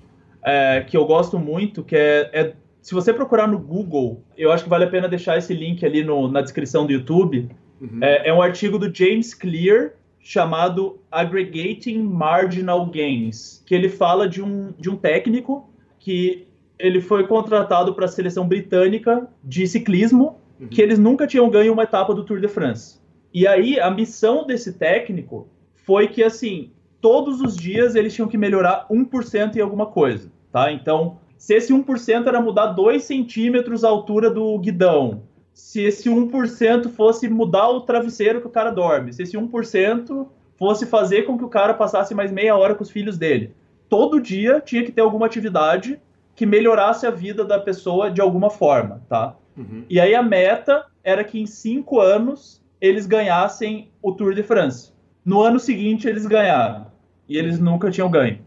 é, 0.45 0.85
que 0.87 0.97
eu 0.97 1.05
gosto 1.05 1.39
muito, 1.39 1.83
que 1.83 1.97
é, 1.97 2.31
é, 2.33 2.55
se 2.81 2.95
você 2.95 3.13
procurar 3.13 3.47
no 3.47 3.59
Google, 3.59 4.23
eu 4.37 4.51
acho 4.51 4.65
que 4.65 4.71
vale 4.71 4.85
a 4.85 4.89
pena 4.89 5.09
deixar 5.09 5.37
esse 5.37 5.53
link 5.53 5.85
ali 5.85 6.03
no, 6.03 6.31
na 6.31 6.41
descrição 6.41 6.87
do 6.87 6.93
YouTube. 6.93 7.49
Uhum. 7.81 7.99
É, 8.01 8.29
é 8.29 8.35
um 8.35 8.41
artigo 8.41 8.79
do 8.79 8.93
James 8.95 9.35
Clear 9.35 9.93
chamado 10.21 11.01
Aggregating 11.11 12.03
Marginal 12.03 12.87
Gains, 12.87 13.63
que 13.67 13.75
ele 13.75 13.89
fala 13.89 14.29
de 14.29 14.43
um, 14.43 14.73
de 14.79 14.91
um 14.91 14.97
técnico 14.97 15.71
que 15.99 16.47
ele 16.79 17.01
foi 17.01 17.27
contratado 17.27 17.95
para 17.95 18.05
a 18.05 18.09
seleção 18.09 18.47
britânica 18.47 19.29
de 19.43 19.67
ciclismo, 19.67 20.39
uhum. 20.61 20.69
que 20.69 20.81
eles 20.81 20.99
nunca 20.99 21.27
tinham 21.27 21.49
ganho 21.51 21.73
uma 21.73 21.83
etapa 21.83 22.15
do 22.15 22.25
Tour 22.25 22.41
de 22.41 22.49
France. 22.49 23.01
E 23.33 23.47
aí 23.47 23.79
a 23.79 23.91
missão 23.91 24.47
desse 24.47 24.73
técnico 24.73 25.49
foi 25.75 26.09
que 26.09 26.23
assim, 26.23 26.71
todos 27.01 27.41
os 27.41 27.57
dias 27.57 27.95
eles 27.95 28.15
tinham 28.15 28.29
que 28.29 28.39
melhorar 28.39 28.87
1% 28.91 29.57
em 29.57 29.61
alguma 29.61 29.87
coisa, 29.87 30.31
tá? 30.53 30.73
Então, 30.73 31.19
se 31.37 31.55
esse 31.55 31.73
1% 31.73 32.27
era 32.27 32.41
mudar 32.41 32.67
2 32.67 33.03
centímetros 33.03 33.85
a 33.85 33.89
altura 33.89 34.31
do 34.31 34.59
guidão, 34.59 35.23
se 35.55 35.83
esse 35.83 36.09
1% 36.09 36.89
fosse 36.91 37.29
mudar 37.29 37.69
o 37.69 37.81
travesseiro 37.81 38.41
que 38.41 38.47
o 38.47 38.51
cara 38.51 38.71
dorme, 38.71 39.13
se 39.13 39.23
esse 39.23 39.37
1% 39.37 40.27
fosse 40.57 40.87
fazer 40.87 41.23
com 41.23 41.39
que 41.39 41.45
o 41.45 41.49
cara 41.49 41.75
passasse 41.75 42.15
mais 42.15 42.33
meia 42.33 42.57
hora 42.57 42.75
com 42.75 42.83
os 42.83 42.91
filhos 42.91 43.17
dele. 43.17 43.55
Todo 43.89 44.21
dia 44.21 44.61
tinha 44.61 44.85
que 44.85 44.93
ter 44.93 45.01
alguma 45.01 45.27
atividade 45.27 46.01
que 46.35 46.45
melhorasse 46.45 47.07
a 47.07 47.11
vida 47.11 47.45
da 47.45 47.59
pessoa 47.59 48.11
de 48.11 48.21
alguma 48.21 48.51
forma, 48.51 49.03
tá? 49.09 49.37
Uhum. 49.57 49.85
E 49.89 49.99
aí 49.99 50.15
a 50.15 50.23
meta 50.23 50.85
era 51.03 51.25
que 51.25 51.41
em 51.41 51.47
cinco 51.47 52.01
anos 52.01 52.63
eles 52.81 53.07
ganhassem 53.07 53.91
o 54.03 54.13
Tour 54.13 54.35
de 54.35 54.43
France. 54.43 54.93
No 55.29 55.43
ano 55.43 55.61
seguinte 55.61 56.09
eles 56.09 56.25
ganharam 56.25 56.87
e 57.29 57.37
eles 57.37 57.61
nunca 57.61 57.91
tinham 57.91 58.11
ganho. 58.11 58.39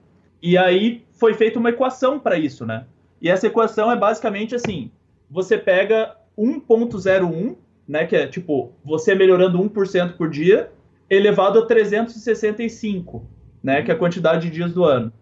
E 0.41 0.57
aí 0.57 1.05
foi 1.13 1.35
feita 1.35 1.59
uma 1.59 1.69
equação 1.69 2.19
para 2.19 2.39
isso, 2.39 2.65
né? 2.65 2.85
E 3.21 3.29
essa 3.29 3.45
equação 3.45 3.91
é 3.91 3.95
basicamente 3.95 4.55
assim: 4.55 4.89
você 5.29 5.59
pega 5.59 6.15
1.01, 6.35 7.55
né, 7.87 8.07
que 8.07 8.15
é 8.15 8.25
tipo 8.25 8.71
você 8.83 9.13
melhorando 9.13 9.59
1% 9.59 10.13
por 10.13 10.27
dia, 10.27 10.71
elevado 11.07 11.59
a 11.59 11.67
365, 11.67 13.27
né, 13.61 13.83
que 13.83 13.91
é 13.91 13.93
a 13.93 13.97
quantidade 13.97 14.49
de 14.49 14.55
dias 14.55 14.73
do 14.73 14.83
ano. 14.83 15.13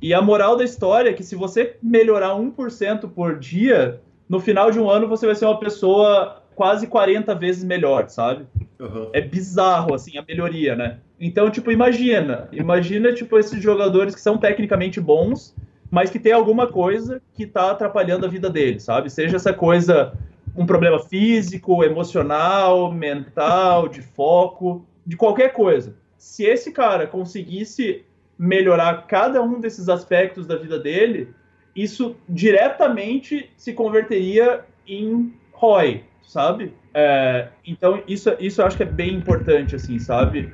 E 0.00 0.14
a 0.14 0.22
moral 0.22 0.56
da 0.56 0.64
história 0.64 1.10
é 1.10 1.12
que 1.12 1.22
se 1.22 1.36
você 1.36 1.76
melhorar 1.82 2.30
1% 2.30 3.10
por 3.10 3.38
dia, 3.38 4.00
no 4.26 4.40
final 4.40 4.70
de 4.70 4.80
um 4.80 4.88
ano 4.88 5.06
você 5.06 5.26
vai 5.26 5.34
ser 5.34 5.44
uma 5.44 5.60
pessoa 5.60 6.42
quase 6.54 6.86
40 6.86 7.34
vezes 7.34 7.64
melhor, 7.64 8.08
sabe? 8.08 8.46
Uhum. 8.78 9.10
É 9.12 9.20
bizarro, 9.20 9.94
assim, 9.94 10.16
a 10.18 10.24
melhoria, 10.26 10.74
né? 10.74 10.98
Então, 11.20 11.50
tipo, 11.50 11.70
imagina. 11.70 12.48
Imagina, 12.52 13.12
tipo, 13.12 13.38
esses 13.38 13.62
jogadores 13.62 14.14
que 14.14 14.20
são 14.20 14.36
tecnicamente 14.36 15.00
bons, 15.00 15.54
mas 15.90 16.10
que 16.10 16.18
tem 16.18 16.32
alguma 16.32 16.66
coisa 16.66 17.20
que 17.34 17.44
está 17.44 17.70
atrapalhando 17.70 18.26
a 18.26 18.28
vida 18.28 18.50
dele, 18.50 18.80
sabe? 18.80 19.10
Seja 19.10 19.36
essa 19.36 19.52
coisa 19.52 20.12
um 20.56 20.66
problema 20.66 21.00
físico, 21.00 21.82
emocional, 21.82 22.92
mental, 22.92 23.88
de 23.88 24.02
foco, 24.02 24.84
de 25.04 25.16
qualquer 25.16 25.52
coisa. 25.52 25.96
Se 26.16 26.44
esse 26.44 26.72
cara 26.72 27.06
conseguisse 27.06 28.04
melhorar 28.38 29.06
cada 29.06 29.42
um 29.42 29.60
desses 29.60 29.88
aspectos 29.88 30.46
da 30.46 30.56
vida 30.56 30.78
dele, 30.78 31.28
isso 31.74 32.16
diretamente 32.28 33.50
se 33.56 33.72
converteria 33.72 34.64
em 34.86 35.32
ROI, 35.52 36.04
sabe? 36.26 36.74
É, 36.92 37.48
então, 37.66 38.02
isso, 38.06 38.34
isso 38.38 38.60
eu 38.60 38.66
acho 38.66 38.76
que 38.76 38.82
é 38.82 38.86
bem 38.86 39.14
importante, 39.14 39.74
assim, 39.74 39.98
sabe? 39.98 40.52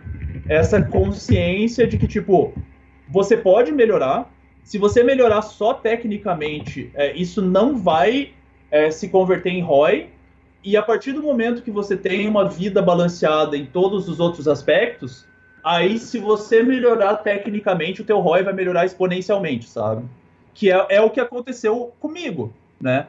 Essa 0.49 0.83
consciência 0.83 1.87
de 1.87 1.97
que, 1.99 2.07
tipo, 2.07 2.53
você 3.09 3.37
pode 3.37 3.73
melhorar. 3.73 4.33
Se 4.63 4.79
você 4.79 5.03
melhorar 5.03 5.43
só 5.43 5.75
tecnicamente, 5.75 6.91
é, 6.95 7.13
isso 7.15 7.43
não 7.43 7.77
vai 7.77 8.31
é, 8.71 8.91
se 8.91 9.09
converter 9.09 9.51
em 9.51 9.61
ROI. 9.61 10.09
E 10.63 10.77
a 10.77 10.83
partir 10.83 11.13
do 11.13 11.23
momento 11.23 11.63
que 11.63 11.71
você 11.71 11.97
tem 11.97 12.29
uma 12.29 12.49
vida 12.49 12.83
balanceada 12.83 13.57
em 13.57 13.65
todos 13.65 14.09
os 14.09 14.21
outros 14.21 14.47
aspectos, 14.47 15.27
aí 15.65 15.99
se 15.99 16.19
você 16.19 16.63
melhorar 16.63 17.17
tecnicamente, 17.17 18.03
o 18.03 18.05
teu 18.05 18.21
ROI 18.21 18.43
vai 18.43 18.53
melhorar 18.53 18.85
exponencialmente, 18.85 19.69
sabe? 19.69 20.05
Que 20.55 20.71
é, 20.71 20.87
é 20.91 21.01
o 21.01 21.11
que 21.11 21.21
aconteceu 21.21 21.93
comigo, 21.99 22.53
né? 22.81 23.07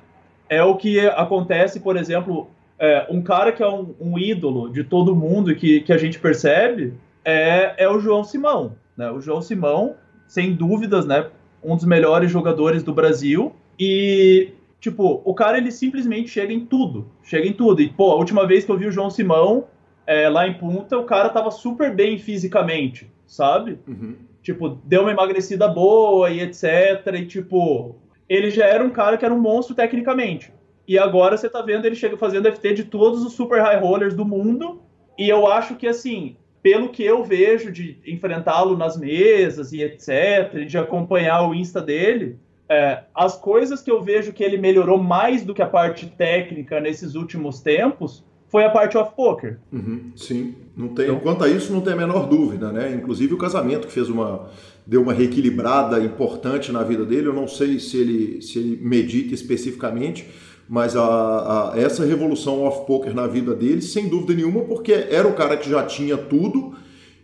É 0.52 0.62
o 0.62 0.76
que 0.76 1.00
acontece, 1.00 1.80
por 1.80 1.96
exemplo, 1.96 2.50
é, 2.78 3.08
um 3.10 3.22
cara 3.22 3.54
que 3.54 3.64
é 3.64 3.70
um, 3.70 3.96
um, 4.02 4.20
ídolo 4.20 4.70
de 4.70 4.84
todo 4.84 5.16
mundo 5.16 5.50
e 5.50 5.56
que, 5.56 5.80
que 5.80 5.94
a 5.94 5.98
gente 5.98 6.20
percebe 6.20 6.94
é, 7.24 7.74
é 7.78 7.90
o 7.90 8.02
João 8.02 8.22
Simão. 8.22 8.76
Né? 8.98 9.10
O 9.10 9.22
João 9.22 9.42
Simão, 9.42 9.96
sem 10.28 10.54
dúvidas, 10.54 11.06
né, 11.06 11.28
um 11.64 11.78
dos 11.78 11.86
melhores 11.86 12.30
jogadores 12.30 12.84
do 12.84 12.94
Brasil. 12.94 13.56
E, 13.80 14.50
tipo, 14.82 15.22
o 15.24 15.34
cara 15.34 15.58
ele 15.58 15.72
simplesmente 15.72 16.30
chega 16.30 16.52
em 16.52 16.66
tudo. 16.66 17.08
Chega 17.24 17.48
em 17.48 17.54
tudo. 17.54 17.82
E, 17.82 17.88
pô, 17.88 18.12
a 18.12 18.16
última 18.16 18.46
vez 18.46 18.66
que 18.66 18.72
eu 18.74 18.78
vi 18.78 18.88
o 18.88 18.92
João 18.92 19.10
Simão 19.10 19.68
é, 20.06 20.28
lá 20.28 20.46
em 20.46 20.56
Punta, 20.56 20.98
o 20.98 21.06
cara 21.06 21.30
tava 21.30 21.50
super 21.50 21.96
bem 21.96 22.18
fisicamente, 22.18 23.10
sabe? 23.26 23.80
Uhum. 23.88 24.16
Tipo, 24.44 24.68
deu 24.84 25.04
uma 25.04 25.12
emagrecida 25.12 25.66
boa 25.66 26.30
e 26.30 26.42
etc. 26.42 27.08
E, 27.14 27.26
tipo, 27.26 27.96
ele 28.32 28.50
já 28.50 28.66
era 28.66 28.82
um 28.82 28.90
cara 28.90 29.18
que 29.18 29.26
era 29.26 29.34
um 29.34 29.40
monstro 29.40 29.76
tecnicamente. 29.76 30.54
E 30.88 30.98
agora 30.98 31.36
você 31.36 31.50
tá 31.50 31.62
vendo 31.62 31.86
ele 31.86 31.96
chega 31.96 32.16
fazendo 32.16 32.50
FT 32.50 32.74
de 32.74 32.84
todos 32.86 33.26
os 33.26 33.34
super 33.34 33.62
high 33.62 33.78
rollers 33.78 34.14
do 34.14 34.24
mundo. 34.24 34.82
E 35.18 35.28
eu 35.28 35.46
acho 35.48 35.76
que, 35.76 35.86
assim, 35.86 36.38
pelo 36.64 36.90
que 36.90 37.04
eu 37.04 37.26
vejo 37.26 37.72
de 37.72 38.00
enfrentá-lo 38.08 38.78
nas 38.78 38.98
mesas 38.98 39.74
e 39.74 39.82
etc., 39.82 40.66
de 40.66 40.78
acompanhar 40.78 41.46
o 41.46 41.54
Insta 41.54 41.82
dele, 41.82 42.40
é, 42.70 43.04
as 43.14 43.36
coisas 43.36 43.82
que 43.82 43.92
eu 43.92 44.02
vejo 44.02 44.32
que 44.32 44.44
ele 44.44 44.58
melhorou 44.58 44.98
mais 44.98 45.44
do 45.44 45.54
que 45.54 45.62
a 45.62 45.68
parte 45.68 46.08
técnica 46.08 46.80
nesses 46.80 47.16
últimos 47.16 47.60
tempos 47.60 48.24
foi 48.48 48.64
a 48.64 48.70
parte 48.70 48.98
off 48.98 49.14
poker. 49.14 49.60
Uhum, 49.74 50.12
sim, 50.16 50.56
não 50.76 50.90
tem. 50.90 51.06
Então, 51.06 51.20
quanto 51.20 51.44
a 51.44 51.50
isso, 51.50 51.74
não 51.74 51.82
tem 51.82 51.94
a 51.94 51.98
menor 51.98 52.28
dúvida, 52.28 52.72
né? 52.72 52.94
Inclusive 52.94 53.34
o 53.34 53.38
casamento 53.38 53.88
que 53.88 53.94
fez 53.94 54.10
uma 54.10 54.50
deu 54.86 55.02
uma 55.02 55.14
reequilibrada 55.14 56.00
importante 56.00 56.72
na 56.72 56.84
vida 56.84 57.06
dele. 57.06 57.28
Eu 57.28 57.34
não 57.34 57.48
sei 57.48 57.80
se 57.80 57.98
ele 57.98 58.42
se 58.42 58.60
ele 58.60 58.80
medita 58.82 59.34
especificamente, 59.34 60.28
mas 60.68 60.96
a, 60.96 61.74
a, 61.74 61.80
essa 61.80 62.06
revolução 62.06 62.62
off 62.62 62.86
poker 62.86 63.14
na 63.14 63.28
vida 63.28 63.54
dele, 63.54 63.82
sem 63.82 64.08
dúvida 64.08 64.34
nenhuma, 64.34 64.62
porque 64.62 64.94
era 64.94 65.28
o 65.28 65.34
cara 65.34 65.58
que 65.58 65.70
já 65.70 65.84
tinha 65.86 66.18
tudo 66.18 66.74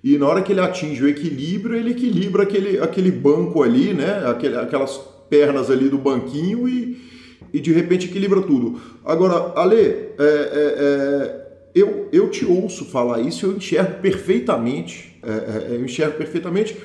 e 0.04 0.18
na 0.18 0.28
hora 0.28 0.42
que 0.42 0.52
ele 0.52 0.62
atinge 0.62 1.04
o 1.04 1.08
equilíbrio, 1.08 1.76
ele 1.76 1.92
equilibra 1.92 2.44
aquele, 2.44 2.80
aquele 2.80 3.12
banco 3.12 3.64
ali, 3.64 3.94
né? 3.94 4.24
Aquele, 4.28 4.56
aquelas 4.56 4.98
pernas 5.30 5.70
ali 5.70 5.90
do 5.90 5.98
banquinho 5.98 6.68
e 6.70 7.08
e 7.54 7.60
de 7.60 7.72
repente 7.72 8.08
equilibra 8.08 8.42
tudo. 8.42 8.80
Agora, 9.06 9.54
Ale, 9.60 9.76
é, 9.78 10.16
é, 10.20 10.76
é, 10.80 11.48
eu, 11.74 12.10
eu 12.12 12.30
te 12.30 12.46
ouço 12.46 12.86
falar 12.86 13.22
isso, 13.22 13.46
eu 13.46 13.56
enxergo 13.56 14.02
perfeitamente, 14.02 15.20
é, 15.24 15.30
é, 15.30 15.76
eu 15.76 15.84
enxergo 15.84 16.18
perfeitamente 16.18 16.76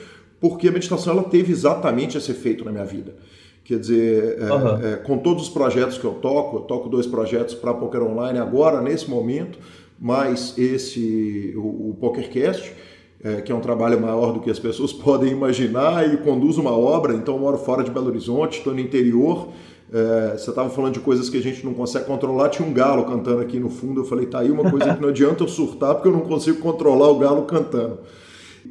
porque 0.43 0.66
a 0.66 0.73
meditação 0.73 1.12
ela 1.12 1.23
teve 1.23 1.52
exatamente 1.52 2.19
esse 2.19 2.32
efeito 2.32 2.64
na 2.64 2.73
minha 2.73 2.85
vida. 2.85 3.14
Quer 3.62 3.78
dizer, 3.78 4.39
uhum. 4.40 5.05
com 5.05 5.19
todos 5.19 5.44
os 5.44 5.48
projetos 5.48 5.97
que 5.97 6.05
eu 6.05 6.14
toco, 6.14 6.56
eu 6.56 6.60
toco 6.62 6.89
dois 6.89 7.06
projetos 7.06 7.55
para 7.55 7.73
Poker 7.73 8.02
Online 8.02 8.40
agora, 8.40 8.82
nesse 8.82 9.09
momento, 9.09 9.56
mais 10.01 10.59
esse, 10.59 11.55
o, 11.56 11.90
o 11.90 11.97
PokerCast, 12.01 12.74
é, 13.23 13.40
que 13.40 13.52
é 13.52 13.55
um 13.55 13.60
trabalho 13.60 14.01
maior 14.01 14.32
do 14.32 14.40
que 14.40 14.51
as 14.51 14.59
pessoas 14.59 14.90
podem 14.93 15.31
imaginar, 15.31 16.12
e 16.12 16.16
conduzo 16.16 16.60
uma 16.60 16.77
obra, 16.77 17.14
então 17.14 17.36
eu 17.36 17.40
moro 17.40 17.56
fora 17.56 17.85
de 17.85 17.93
Belo 17.93 18.09
Horizonte, 18.09 18.59
estou 18.59 18.74
no 18.74 18.81
interior, 18.81 19.51
é, 19.93 20.36
você 20.36 20.51
estava 20.51 20.70
falando 20.70 20.94
de 20.94 21.01
coisas 21.01 21.31
que 21.31 21.36
a 21.36 21.40
gente 21.43 21.64
não 21.64 21.74
consegue 21.74 22.06
controlar. 22.06 22.48
Tinha 22.48 22.66
um 22.66 22.73
galo 22.73 23.05
cantando 23.05 23.43
aqui 23.43 23.60
no 23.60 23.69
fundo. 23.69 24.01
Eu 24.01 24.05
falei, 24.06 24.24
tá 24.24 24.40
aí 24.40 24.51
uma 24.51 24.70
coisa 24.70 24.94
que 24.94 25.02
não 25.02 25.10
adianta 25.10 25.44
eu 25.44 25.48
surtar 25.48 25.94
porque 25.94 26.09
eu 26.09 26.12
não 26.12 26.23
consigo 26.23 26.59
controlar 26.60 27.09
o 27.09 27.19
galo 27.19 27.43
cantando. 27.43 27.98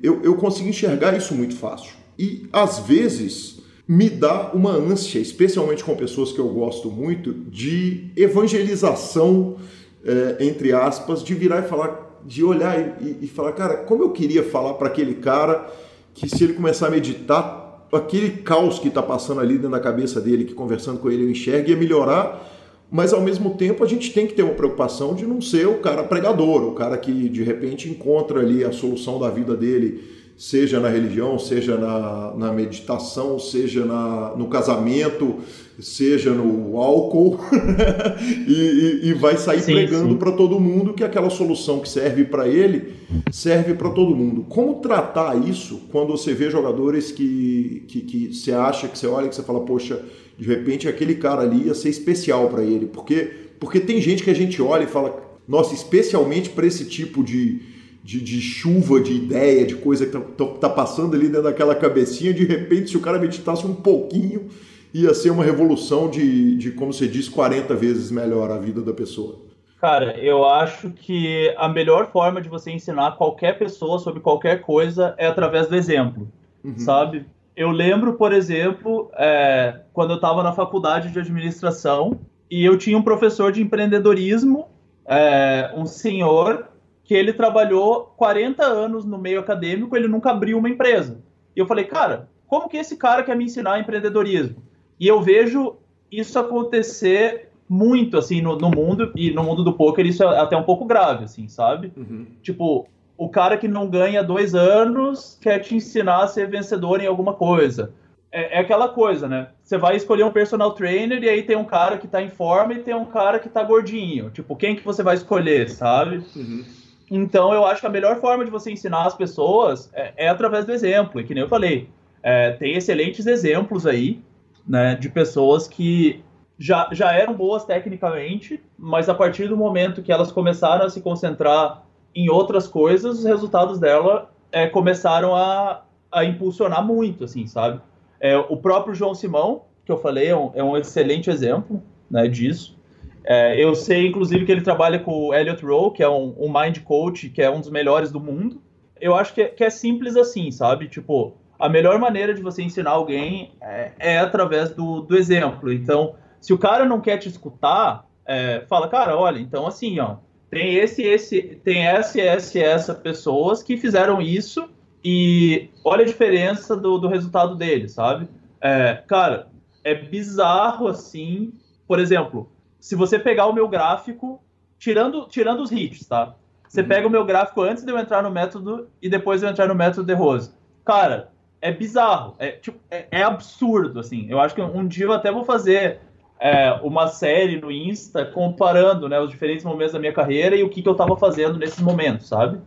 Eu, 0.01 0.21
eu 0.23 0.35
consigo 0.35 0.69
enxergar 0.69 1.15
isso 1.15 1.33
muito 1.33 1.55
fácil. 1.55 1.93
E 2.17 2.47
às 2.51 2.79
vezes 2.79 3.61
me 3.87 4.09
dá 4.09 4.51
uma 4.53 4.71
ânsia, 4.71 5.19
especialmente 5.19 5.83
com 5.83 5.95
pessoas 5.95 6.31
que 6.31 6.39
eu 6.39 6.47
gosto 6.47 6.89
muito, 6.89 7.33
de 7.33 8.09
evangelização, 8.15 9.57
é, 10.05 10.37
entre 10.45 10.71
aspas, 10.71 11.23
de 11.23 11.33
virar 11.33 11.59
e 11.59 11.67
falar, 11.67 12.21
de 12.25 12.43
olhar 12.43 13.01
e, 13.01 13.25
e 13.25 13.27
falar, 13.27 13.51
cara, 13.53 13.77
como 13.77 14.03
eu 14.03 14.11
queria 14.11 14.43
falar 14.43 14.75
para 14.75 14.87
aquele 14.87 15.15
cara 15.15 15.69
que 16.13 16.29
se 16.29 16.43
ele 16.43 16.53
começar 16.53 16.87
a 16.87 16.89
meditar 16.89 17.87
aquele 17.91 18.37
caos 18.37 18.79
que 18.79 18.87
está 18.87 19.01
passando 19.01 19.41
ali 19.41 19.55
dentro 19.55 19.71
da 19.71 19.79
cabeça 19.79 20.21
dele, 20.21 20.45
que 20.45 20.53
conversando 20.53 20.99
com 20.99 21.09
ele 21.11 21.23
eu 21.23 21.29
enxergo, 21.29 21.69
ia 21.69 21.75
melhorar, 21.75 22.50
mas 22.91 23.13
ao 23.13 23.21
mesmo 23.21 23.51
tempo 23.51 23.83
a 23.83 23.87
gente 23.87 24.11
tem 24.11 24.27
que 24.27 24.33
ter 24.33 24.43
uma 24.43 24.53
preocupação 24.53 25.15
de 25.15 25.25
não 25.25 25.39
ser 25.41 25.65
o 25.67 25.77
cara 25.77 26.03
pregador, 26.03 26.63
o 26.63 26.73
cara 26.73 26.97
que 26.97 27.29
de 27.29 27.41
repente 27.41 27.89
encontra 27.89 28.41
ali 28.41 28.65
a 28.65 28.71
solução 28.73 29.17
da 29.17 29.29
vida 29.29 29.55
dele 29.55 30.19
seja 30.41 30.79
na 30.79 30.89
religião, 30.89 31.37
seja 31.37 31.77
na, 31.77 32.33
na 32.35 32.51
meditação, 32.51 33.37
seja 33.37 33.85
na, 33.85 34.33
no 34.35 34.47
casamento, 34.47 35.35
seja 35.79 36.31
no 36.31 36.77
álcool, 36.77 37.39
e, 38.47 38.51
e, 38.51 39.09
e, 39.09 39.13
vai 39.13 39.37
sair 39.37 39.61
sim, 39.61 39.73
pregando 39.73 40.15
para 40.15 40.31
todo 40.31 40.59
mundo 40.59 40.93
que 40.93 41.03
aquela 41.03 41.29
solução 41.29 41.79
que 41.79 41.87
serve 41.87 42.25
para 42.25 42.47
ele 42.47 42.93
serve 43.31 43.75
para 43.75 43.91
todo 43.91 44.15
mundo. 44.15 44.43
Como 44.49 44.81
tratar 44.81 45.37
isso 45.47 45.83
quando 45.91 46.09
você 46.09 46.33
vê 46.33 46.49
jogadores 46.49 47.11
que, 47.11 47.83
que, 47.87 48.01
que 48.01 48.33
você 48.33 48.51
acha, 48.51 48.87
que 48.87 48.97
você 48.97 49.05
olha, 49.05 49.29
que 49.29 49.35
você 49.35 49.43
fala, 49.43 49.59
poxa, 49.61 50.01
de 50.41 50.47
repente 50.47 50.87
aquele 50.87 51.13
cara 51.13 51.43
ali 51.43 51.67
ia 51.67 51.75
ser 51.75 51.89
especial 51.89 52.49
para 52.49 52.63
ele? 52.63 52.87
Porque, 52.87 53.31
porque 53.59 53.79
tem 53.79 54.01
gente 54.01 54.23
que 54.23 54.31
a 54.31 54.35
gente 54.35 54.59
olha 54.59 54.85
e 54.85 54.87
fala, 54.87 55.21
nossa, 55.47 55.75
especialmente 55.75 56.49
para 56.49 56.65
esse 56.65 56.85
tipo 56.85 57.23
de 57.23 57.69
de, 58.03 58.19
de, 58.19 58.41
chuva 58.41 58.99
de 58.99 59.13
ideia, 59.13 59.63
de 59.63 59.75
coisa 59.75 60.07
que 60.07 60.11
tá, 60.11 60.45
tá, 60.59 60.69
passando 60.69 61.15
ali 61.15 61.27
dentro 61.27 61.43
daquela 61.43 61.75
cabecinha, 61.75 62.33
de 62.33 62.43
repente, 62.43 62.89
se 62.89 62.97
o 62.97 62.99
cara 62.99 63.19
meditasse 63.19 63.63
um 63.63 63.75
pouquinho, 63.75 64.49
ia 64.91 65.13
ser 65.13 65.29
uma 65.29 65.43
revolução 65.43 66.09
de, 66.09 66.57
de, 66.57 66.71
como 66.71 66.91
você 66.91 67.07
diz, 67.07 67.29
40 67.29 67.75
vezes 67.75 68.09
melhor 68.09 68.49
a 68.49 68.57
vida 68.57 68.81
da 68.81 68.91
pessoa. 68.91 69.39
Cara, 69.79 70.17
eu 70.17 70.43
acho 70.43 70.89
que 70.89 71.53
a 71.55 71.69
melhor 71.69 72.11
forma 72.11 72.41
de 72.41 72.49
você 72.49 72.71
ensinar 72.71 73.17
qualquer 73.17 73.59
pessoa 73.59 73.99
sobre 73.99 74.19
qualquer 74.19 74.61
coisa 74.61 75.13
é 75.19 75.27
através 75.27 75.67
do 75.67 75.75
exemplo, 75.75 76.27
uhum. 76.63 76.79
sabe? 76.79 77.27
Eu 77.61 77.69
lembro, 77.69 78.13
por 78.13 78.33
exemplo, 78.33 79.11
é, 79.13 79.81
quando 79.93 80.09
eu 80.09 80.15
estava 80.15 80.41
na 80.41 80.51
faculdade 80.51 81.11
de 81.11 81.19
administração 81.19 82.19
e 82.49 82.65
eu 82.65 82.75
tinha 82.75 82.97
um 82.97 83.03
professor 83.03 83.51
de 83.51 83.61
empreendedorismo, 83.61 84.67
é, 85.05 85.71
um 85.77 85.85
senhor 85.85 86.69
que 87.03 87.13
ele 87.13 87.31
trabalhou 87.31 88.15
40 88.17 88.65
anos 88.65 89.05
no 89.05 89.15
meio 89.15 89.39
acadêmico, 89.39 89.95
ele 89.95 90.07
nunca 90.07 90.31
abriu 90.31 90.57
uma 90.57 90.69
empresa. 90.69 91.21
E 91.55 91.59
eu 91.59 91.67
falei, 91.67 91.85
cara, 91.85 92.27
como 92.47 92.67
que 92.67 92.77
esse 92.77 92.97
cara 92.97 93.21
quer 93.21 93.35
me 93.35 93.43
ensinar 93.43 93.79
empreendedorismo? 93.79 94.63
E 94.99 95.07
eu 95.07 95.21
vejo 95.21 95.75
isso 96.11 96.39
acontecer 96.39 97.49
muito, 97.69 98.17
assim, 98.17 98.41
no, 98.41 98.57
no 98.57 98.71
mundo, 98.71 99.11
e 99.15 99.29
no 99.29 99.43
mundo 99.43 99.63
do 99.63 99.73
poker 99.73 100.07
isso 100.07 100.23
é 100.23 100.39
até 100.39 100.57
um 100.57 100.63
pouco 100.63 100.83
grave, 100.83 101.25
assim, 101.25 101.47
sabe? 101.47 101.93
Uhum. 101.95 102.25
Tipo, 102.41 102.87
o 103.21 103.29
cara 103.29 103.55
que 103.55 103.67
não 103.67 103.87
ganha 103.87 104.23
dois 104.23 104.55
anos 104.55 105.37
quer 105.39 105.59
te 105.59 105.75
ensinar 105.75 106.23
a 106.23 106.27
ser 106.27 106.49
vencedor 106.49 106.99
em 106.99 107.05
alguma 107.05 107.35
coisa. 107.35 107.93
É, 108.31 108.57
é, 108.57 108.59
aquela 108.61 108.89
coisa, 108.89 109.27
né? 109.27 109.49
Você 109.63 109.77
vai 109.77 109.95
escolher 109.95 110.23
um 110.23 110.31
personal 110.31 110.71
trainer 110.71 111.21
e 111.21 111.29
aí 111.29 111.43
tem 111.43 111.55
um 111.55 111.63
cara 111.63 111.99
que 111.99 112.07
tá 112.07 112.19
em 112.19 112.29
forma 112.29 112.73
e 112.73 112.81
tem 112.81 112.95
um 112.95 113.05
cara 113.05 113.37
que 113.37 113.47
tá 113.47 113.61
gordinho. 113.61 114.31
Tipo, 114.31 114.55
quem 114.55 114.75
que 114.75 114.83
você 114.83 115.03
vai 115.03 115.13
escolher, 115.13 115.69
sabe? 115.69 116.25
Uhum. 116.35 116.65
Então, 117.11 117.53
eu 117.53 117.63
acho 117.63 117.81
que 117.81 117.85
a 117.85 117.91
melhor 117.91 118.19
forma 118.19 118.43
de 118.43 118.49
você 118.49 118.71
ensinar 118.71 119.05
as 119.05 119.13
pessoas 119.13 119.91
é, 119.93 120.13
é 120.17 120.27
através 120.27 120.65
do 120.65 120.71
exemplo. 120.71 121.21
E 121.21 121.23
que 121.23 121.35
nem 121.35 121.43
eu 121.43 121.49
falei, 121.49 121.89
é, 122.23 122.53
tem 122.53 122.73
excelentes 122.75 123.27
exemplos 123.27 123.85
aí, 123.85 124.19
né, 124.67 124.95
de 124.95 125.09
pessoas 125.09 125.67
que 125.67 126.23
já, 126.57 126.89
já 126.91 127.11
eram 127.11 127.35
boas 127.35 127.65
tecnicamente, 127.65 128.59
mas 128.79 129.07
a 129.09 129.13
partir 129.13 129.47
do 129.47 129.55
momento 129.55 130.01
que 130.01 130.11
elas 130.11 130.31
começaram 130.31 130.85
a 130.85 130.89
se 130.89 131.01
concentrar 131.01 131.83
em 132.15 132.29
outras 132.29 132.67
coisas, 132.67 133.19
os 133.19 133.25
resultados 133.25 133.79
dela 133.79 134.31
é, 134.51 134.67
começaram 134.67 135.35
a, 135.35 135.83
a 136.11 136.25
impulsionar 136.25 136.85
muito, 136.85 137.23
assim, 137.23 137.47
sabe? 137.47 137.81
É, 138.19 138.37
o 138.37 138.57
próprio 138.57 138.93
João 138.93 139.15
Simão, 139.15 139.63
que 139.85 139.91
eu 139.91 139.97
falei, 139.97 140.27
é 140.27 140.35
um, 140.35 140.51
é 140.53 140.63
um 140.63 140.77
excelente 140.77 141.29
exemplo 141.29 141.81
né, 142.09 142.27
disso. 142.27 142.77
É, 143.23 143.63
eu 143.63 143.73
sei, 143.75 144.07
inclusive, 144.07 144.45
que 144.45 144.51
ele 144.51 144.61
trabalha 144.61 144.99
com 144.99 145.27
o 145.27 145.33
Elliot 145.33 145.63
Rowe, 145.63 145.93
que 145.93 146.03
é 146.03 146.09
um, 146.09 146.35
um 146.37 146.51
mind 146.51 146.79
coach, 146.79 147.29
que 147.29 147.41
é 147.41 147.49
um 147.49 147.59
dos 147.59 147.69
melhores 147.69 148.11
do 148.11 148.19
mundo. 148.19 148.61
Eu 148.99 149.15
acho 149.15 149.33
que 149.33 149.41
é, 149.41 149.47
que 149.47 149.63
é 149.63 149.69
simples 149.69 150.15
assim, 150.15 150.51
sabe? 150.51 150.87
Tipo, 150.87 151.33
a 151.57 151.69
melhor 151.69 151.99
maneira 151.99 152.33
de 152.33 152.41
você 152.41 152.63
ensinar 152.63 152.91
alguém 152.91 153.51
é, 153.61 153.91
é 153.99 154.17
através 154.17 154.71
do, 154.71 155.01
do, 155.01 155.15
exemplo. 155.15 155.71
Então, 155.71 156.15
se 156.39 156.53
o 156.53 156.57
cara 156.57 156.85
não 156.85 156.99
quer 156.99 157.17
te 157.17 157.29
escutar, 157.29 158.05
é, 158.25 158.63
fala, 158.67 158.87
cara, 158.87 159.15
olha, 159.15 159.39
então 159.39 159.67
assim, 159.67 159.99
ó, 159.99 160.17
tem 160.51 160.75
esse, 160.75 161.01
esse, 161.01 161.41
tem 161.63 161.87
essa, 161.87 162.19
essa, 162.19 162.59
essa 162.59 162.93
pessoas 162.93 163.63
que 163.63 163.77
fizeram 163.77 164.21
isso 164.21 164.69
e 165.03 165.69
olha 165.83 166.03
a 166.03 166.05
diferença 166.05 166.75
do, 166.75 166.97
do 166.97 167.07
resultado 167.07 167.55
deles, 167.55 167.93
sabe? 167.93 168.27
É, 168.59 169.01
cara, 169.07 169.47
é 169.81 169.95
bizarro 169.95 170.89
assim. 170.89 171.53
Por 171.87 171.99
exemplo, 171.99 172.51
se 172.81 172.95
você 172.95 173.17
pegar 173.17 173.47
o 173.47 173.53
meu 173.53 173.69
gráfico, 173.69 174.43
tirando, 174.77 175.25
tirando 175.25 175.61
os 175.61 175.71
hits, 175.71 176.05
tá? 176.05 176.35
Você 176.67 176.81
uhum. 176.81 176.87
pega 176.87 177.07
o 177.07 177.11
meu 177.11 177.25
gráfico 177.25 177.61
antes 177.61 177.85
de 177.85 177.91
eu 177.91 177.97
entrar 177.97 178.21
no 178.21 178.29
método 178.29 178.89
e 179.01 179.07
depois 179.07 179.39
de 179.39 179.47
eu 179.47 179.51
entrar 179.51 179.67
no 179.67 179.75
método 179.75 180.05
de 180.05 180.13
Rose. 180.13 180.51
Cara, 180.83 181.31
é 181.61 181.71
bizarro, 181.71 182.35
é, 182.39 182.51
tipo, 182.51 182.77
é, 182.89 183.07
é, 183.09 183.23
absurdo, 183.23 184.01
assim. 184.01 184.25
Eu 184.29 184.39
acho 184.39 184.53
que 184.53 184.61
um 184.61 184.85
dia 184.85 185.05
eu 185.05 185.13
até 185.13 185.31
vou 185.31 185.45
fazer 185.45 186.01
é, 186.41 186.71
uma 186.81 187.07
série 187.07 187.61
no 187.61 187.71
Insta 187.71 188.25
comparando 188.25 189.07
né, 189.07 189.19
os 189.19 189.29
diferentes 189.29 189.63
momentos 189.63 189.93
da 189.93 189.99
minha 189.99 190.11
carreira 190.11 190.55
e 190.55 190.63
o 190.63 190.69
que, 190.69 190.81
que 190.81 190.89
eu 190.89 190.95
tava 190.95 191.15
fazendo 191.15 191.59
nesses 191.59 191.79
momentos, 191.79 192.27
sabe? 192.27 192.59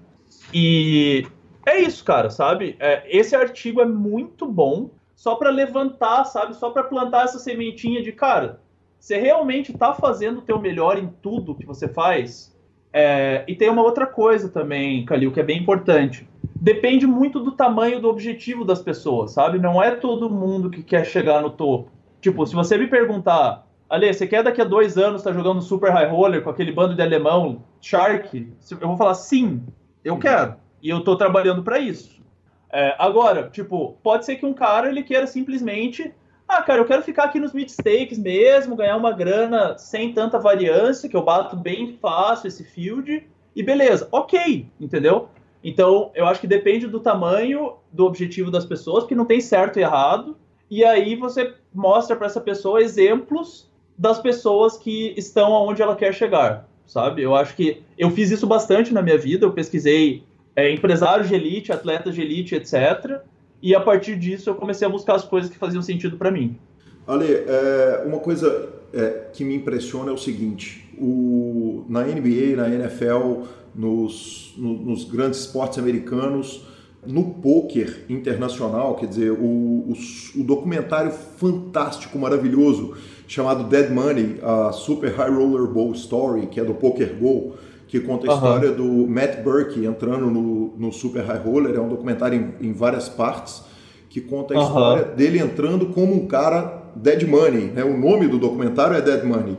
E 0.53 1.27
é 1.67 1.81
isso, 1.81 2.05
cara, 2.05 2.31
sabe? 2.31 2.77
É, 2.79 3.03
esse 3.09 3.35
artigo 3.35 3.81
é 3.81 3.85
muito 3.85 4.47
bom 4.47 4.91
só 5.17 5.35
para 5.35 5.51
levantar, 5.51 6.25
sabe? 6.25 6.55
Só 6.55 6.71
para 6.71 6.85
plantar 6.85 7.25
essa 7.25 7.41
sementinha 7.41 8.01
de, 8.01 8.13
cara, 8.13 8.61
você 9.01 9.19
realmente 9.19 9.73
está 9.73 9.93
fazendo 9.93 10.39
o 10.39 10.43
teu 10.43 10.61
melhor 10.61 10.97
em 10.97 11.09
tudo 11.21 11.57
que 11.57 11.67
você 11.67 11.89
faz? 11.89 12.57
É, 12.93 13.43
e 13.49 13.57
tem 13.57 13.69
uma 13.69 13.83
outra 13.83 14.07
coisa 14.07 14.49
também, 14.49 15.05
Calil, 15.05 15.33
que 15.33 15.41
é 15.41 15.43
bem 15.43 15.59
importante. 15.59 16.29
Depende 16.55 17.09
muito 17.09 17.41
do 17.41 17.51
tamanho 17.51 18.01
do 18.01 18.09
objetivo 18.09 18.65
das 18.65 18.81
pessoas, 18.81 19.33
sabe? 19.33 19.59
Não 19.59 19.83
é 19.83 19.97
todo 19.97 20.31
mundo 20.31 20.71
que 20.71 20.81
quer 20.81 21.05
chegar 21.05 21.43
no 21.43 21.51
topo. 21.51 21.94
Tipo, 22.25 22.47
se 22.47 22.55
você 22.55 22.79
me 22.79 22.87
perguntar, 22.87 23.67
Ale, 23.87 24.11
você 24.11 24.27
quer 24.27 24.43
daqui 24.43 24.59
a 24.59 24.65
dois 24.65 24.97
anos 24.97 25.21
estar 25.21 25.31
tá 25.31 25.37
jogando 25.37 25.61
Super 25.61 25.93
High 25.93 26.09
Roller 26.09 26.43
com 26.43 26.49
aquele 26.49 26.73
bando 26.73 26.95
de 26.95 27.03
alemão, 27.03 27.63
Shark? 27.83 28.51
Eu 28.81 28.89
vou 28.89 28.97
falar, 28.97 29.13
sim, 29.13 29.63
eu 30.03 30.17
quero. 30.17 30.55
E 30.83 30.89
eu 30.89 31.01
estou 31.01 31.17
trabalhando 31.17 31.63
para 31.63 31.79
isso. 31.79 32.23
É, 32.73 32.97
agora, 32.99 33.51
tipo, 33.51 33.99
pode 34.03 34.25
ser 34.25 34.37
que 34.37 34.47
um 34.47 34.55
cara 34.55 34.89
ele 34.89 35.03
queira 35.03 35.27
simplesmente 35.27 36.15
ah, 36.49 36.63
cara, 36.63 36.81
eu 36.81 36.87
quero 36.87 37.03
ficar 37.03 37.25
aqui 37.25 37.39
nos 37.39 37.53
mid 37.53 37.69
stakes 37.69 38.19
mesmo, 38.19 38.75
ganhar 38.75 38.97
uma 38.97 39.13
grana 39.13 39.77
sem 39.77 40.15
tanta 40.15 40.39
variância, 40.39 41.09
que 41.09 41.17
eu 41.17 41.23
bato 41.23 41.57
bem 41.57 41.99
fácil 42.01 42.49
esse 42.49 42.65
field, 42.65 43.29
e 43.55 43.63
beleza, 43.63 44.09
ok, 44.11 44.67
entendeu? 44.81 45.29
Então, 45.63 46.11
eu 46.15 46.27
acho 46.27 46.41
que 46.41 46.47
depende 46.47 46.87
do 46.87 47.01
tamanho 47.01 47.75
do 47.93 48.07
objetivo 48.07 48.51
das 48.51 48.65
pessoas, 48.65 49.05
porque 49.05 49.15
não 49.15 49.27
tem 49.27 49.43
certo 49.43 49.79
e 49.79 49.83
errado, 49.83 50.39
e 50.79 50.85
aí 50.85 51.15
você 51.15 51.55
mostra 51.73 52.17
para 52.17 52.27
essa 52.27 52.41
pessoa 52.41 52.83
exemplos 52.83 53.71
das 53.97 54.19
pessoas 54.19 54.77
que 54.77 55.15
estão 55.17 55.53
aonde 55.55 55.83
ela 55.83 55.95
quer 55.95 56.13
chegar, 56.13 56.69
sabe? 56.87 57.23
Eu 57.23 57.35
acho 57.35 57.55
que 57.55 57.83
eu 57.97 58.11
fiz 58.11 58.31
isso 58.31 58.47
bastante 58.47 58.93
na 58.93 59.01
minha 59.01 59.17
vida, 59.17 59.47
eu 59.47 59.53
pesquisei 59.53 60.25
é, 60.57 60.73
empresários 60.73 61.29
de 61.29 61.35
elite, 61.35 61.73
atletas 61.73 62.15
de 62.15 62.23
elite, 62.23 62.55
etc., 62.55 63.21
e 63.63 63.75
a 63.75 63.81
partir 63.81 64.17
disso 64.17 64.51
eu 64.51 64.55
comecei 64.55 64.87
a 64.87 64.91
buscar 64.91 65.15
as 65.15 65.25
coisas 65.25 65.51
que 65.51 65.57
faziam 65.57 65.81
sentido 65.81 66.19
para 66.19 66.31
mim. 66.31 66.59
Ale, 67.07 67.25
é, 67.25 68.03
uma 68.05 68.19
coisa 68.19 68.69
é, 68.93 69.29
que 69.33 69.45
me 69.45 69.55
impressiona 69.55 70.11
é 70.11 70.13
o 70.13 70.19
seguinte: 70.19 70.91
o, 70.99 71.85
na 71.89 72.03
NBA, 72.03 72.57
na 72.57 72.69
NFL, 72.69 73.45
nos, 73.75 74.55
no, 74.57 74.75
nos 74.75 75.05
grandes 75.05 75.41
esportes 75.41 75.79
americanos, 75.79 76.67
no 77.07 77.35
poker 77.35 78.05
internacional, 78.09 78.95
quer 78.95 79.07
dizer, 79.07 79.31
o, 79.31 79.37
o, 79.37 79.93
o, 80.37 80.45
documentário 80.45 81.11
fantástico, 81.11 82.19
maravilhoso, 82.19 82.95
chamado 83.27 83.65
Dead 83.65 83.91
Money, 83.91 84.41
a 84.43 84.73
Super 84.73 85.13
High 85.13 85.31
Roller 85.31 85.67
Bowl 85.67 85.93
Story, 85.93 86.47
que 86.47 86.61
é 86.61 86.65
do 86.65 86.75
Poker 86.75 87.17
Go, 87.19 87.55
que 87.89 88.01
conta 88.01 88.27
a 88.27 88.31
uhum. 88.31 88.37
história 88.37 88.73
do 88.73 89.07
Matt 89.07 89.43
Burke 89.43 89.85
entrando 89.85 90.31
no, 90.31 90.75
no 90.77 90.93
Super 90.93 91.25
High 91.25 91.39
Roller, 91.39 91.75
é 91.77 91.81
um 91.81 91.89
documentário 91.89 92.55
em, 92.61 92.69
em 92.69 92.73
várias 92.73 93.09
partes, 93.09 93.63
que 94.09 94.21
conta 94.21 94.55
a 94.55 94.59
uhum. 94.59 94.65
história 94.65 95.05
dele 95.05 95.39
entrando 95.39 95.87
como 95.87 96.15
um 96.15 96.27
cara 96.27 96.83
dead 96.97 97.27
money, 97.27 97.67
né? 97.67 97.85
o 97.85 97.99
nome 97.99 98.29
do 98.29 98.39
documentário 98.39 98.97
é 98.97 99.01
Dead 99.01 99.25
Money, 99.25 99.57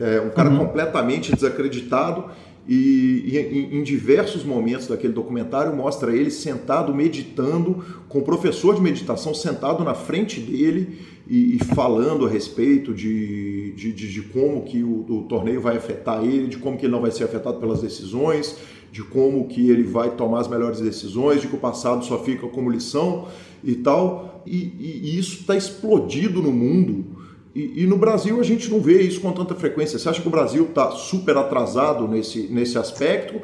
é 0.00 0.20
um 0.20 0.30
cara 0.30 0.48
uhum. 0.48 0.58
completamente 0.58 1.34
desacreditado 1.34 2.24
e, 2.68 3.38
em, 3.38 3.78
em, 3.78 3.82
diversos 3.82 4.44
momentos 4.44 4.86
daquele 4.86 5.14
documentário 5.14 5.74
mostra 5.74 6.14
ele 6.14 6.30
sentado 6.30 6.94
meditando, 6.94 7.82
com 8.10 8.18
o 8.18 8.22
professor 8.22 8.74
de 8.74 8.82
meditação 8.82 9.32
sentado 9.32 9.82
na 9.82 9.94
frente 9.94 10.38
dele 10.38 10.98
e, 11.26 11.56
e 11.56 11.58
falando 11.74 12.26
a 12.26 12.28
respeito 12.28 12.92
de, 12.92 13.72
de, 13.72 13.92
de, 13.92 14.12
de 14.12 14.22
como 14.22 14.64
que 14.64 14.82
o, 14.82 15.06
o, 15.08 15.22
torneio 15.22 15.62
vai 15.62 15.78
afetar 15.78 16.22
ele, 16.22 16.46
de 16.46 16.58
como 16.58 16.76
que 16.76 16.84
ele 16.84 16.92
não 16.92 17.00
vai 17.00 17.10
ser 17.10 17.24
afetado 17.24 17.58
pelas 17.58 17.80
decisões, 17.80 18.58
de 18.92 19.02
como 19.02 19.48
que 19.48 19.70
ele 19.70 19.84
vai 19.84 20.10
tomar 20.10 20.40
as 20.40 20.48
melhores 20.48 20.78
decisões, 20.78 21.40
de 21.40 21.48
que 21.48 21.56
o 21.56 21.58
passado 21.58 22.04
só 22.04 22.22
fica 22.22 22.46
como 22.48 22.68
lição 22.68 23.28
e 23.64 23.76
tal. 23.76 24.42
E, 24.46 24.56
e 24.78 25.18
isso 25.18 25.40
está 25.40 25.56
explodido 25.56 26.42
no 26.42 26.52
mundo 26.52 27.17
e, 27.54 27.82
e, 27.82 27.86
no 27.86 27.96
Brasil 27.96 28.40
a 28.40 28.42
gente 28.42 28.70
não 28.70 28.80
vê 28.80 29.02
isso 29.02 29.20
com 29.20 29.32
tanta 29.32 29.54
frequência. 29.54 29.98
Você 29.98 30.08
acha 30.08 30.20
que 30.20 30.28
o 30.28 30.30
Brasil 30.30 30.64
está 30.64 30.90
super 30.92 31.36
atrasado 31.36 32.06
nesse, 32.06 32.48
nesse 32.48 32.78
aspecto? 32.78 33.40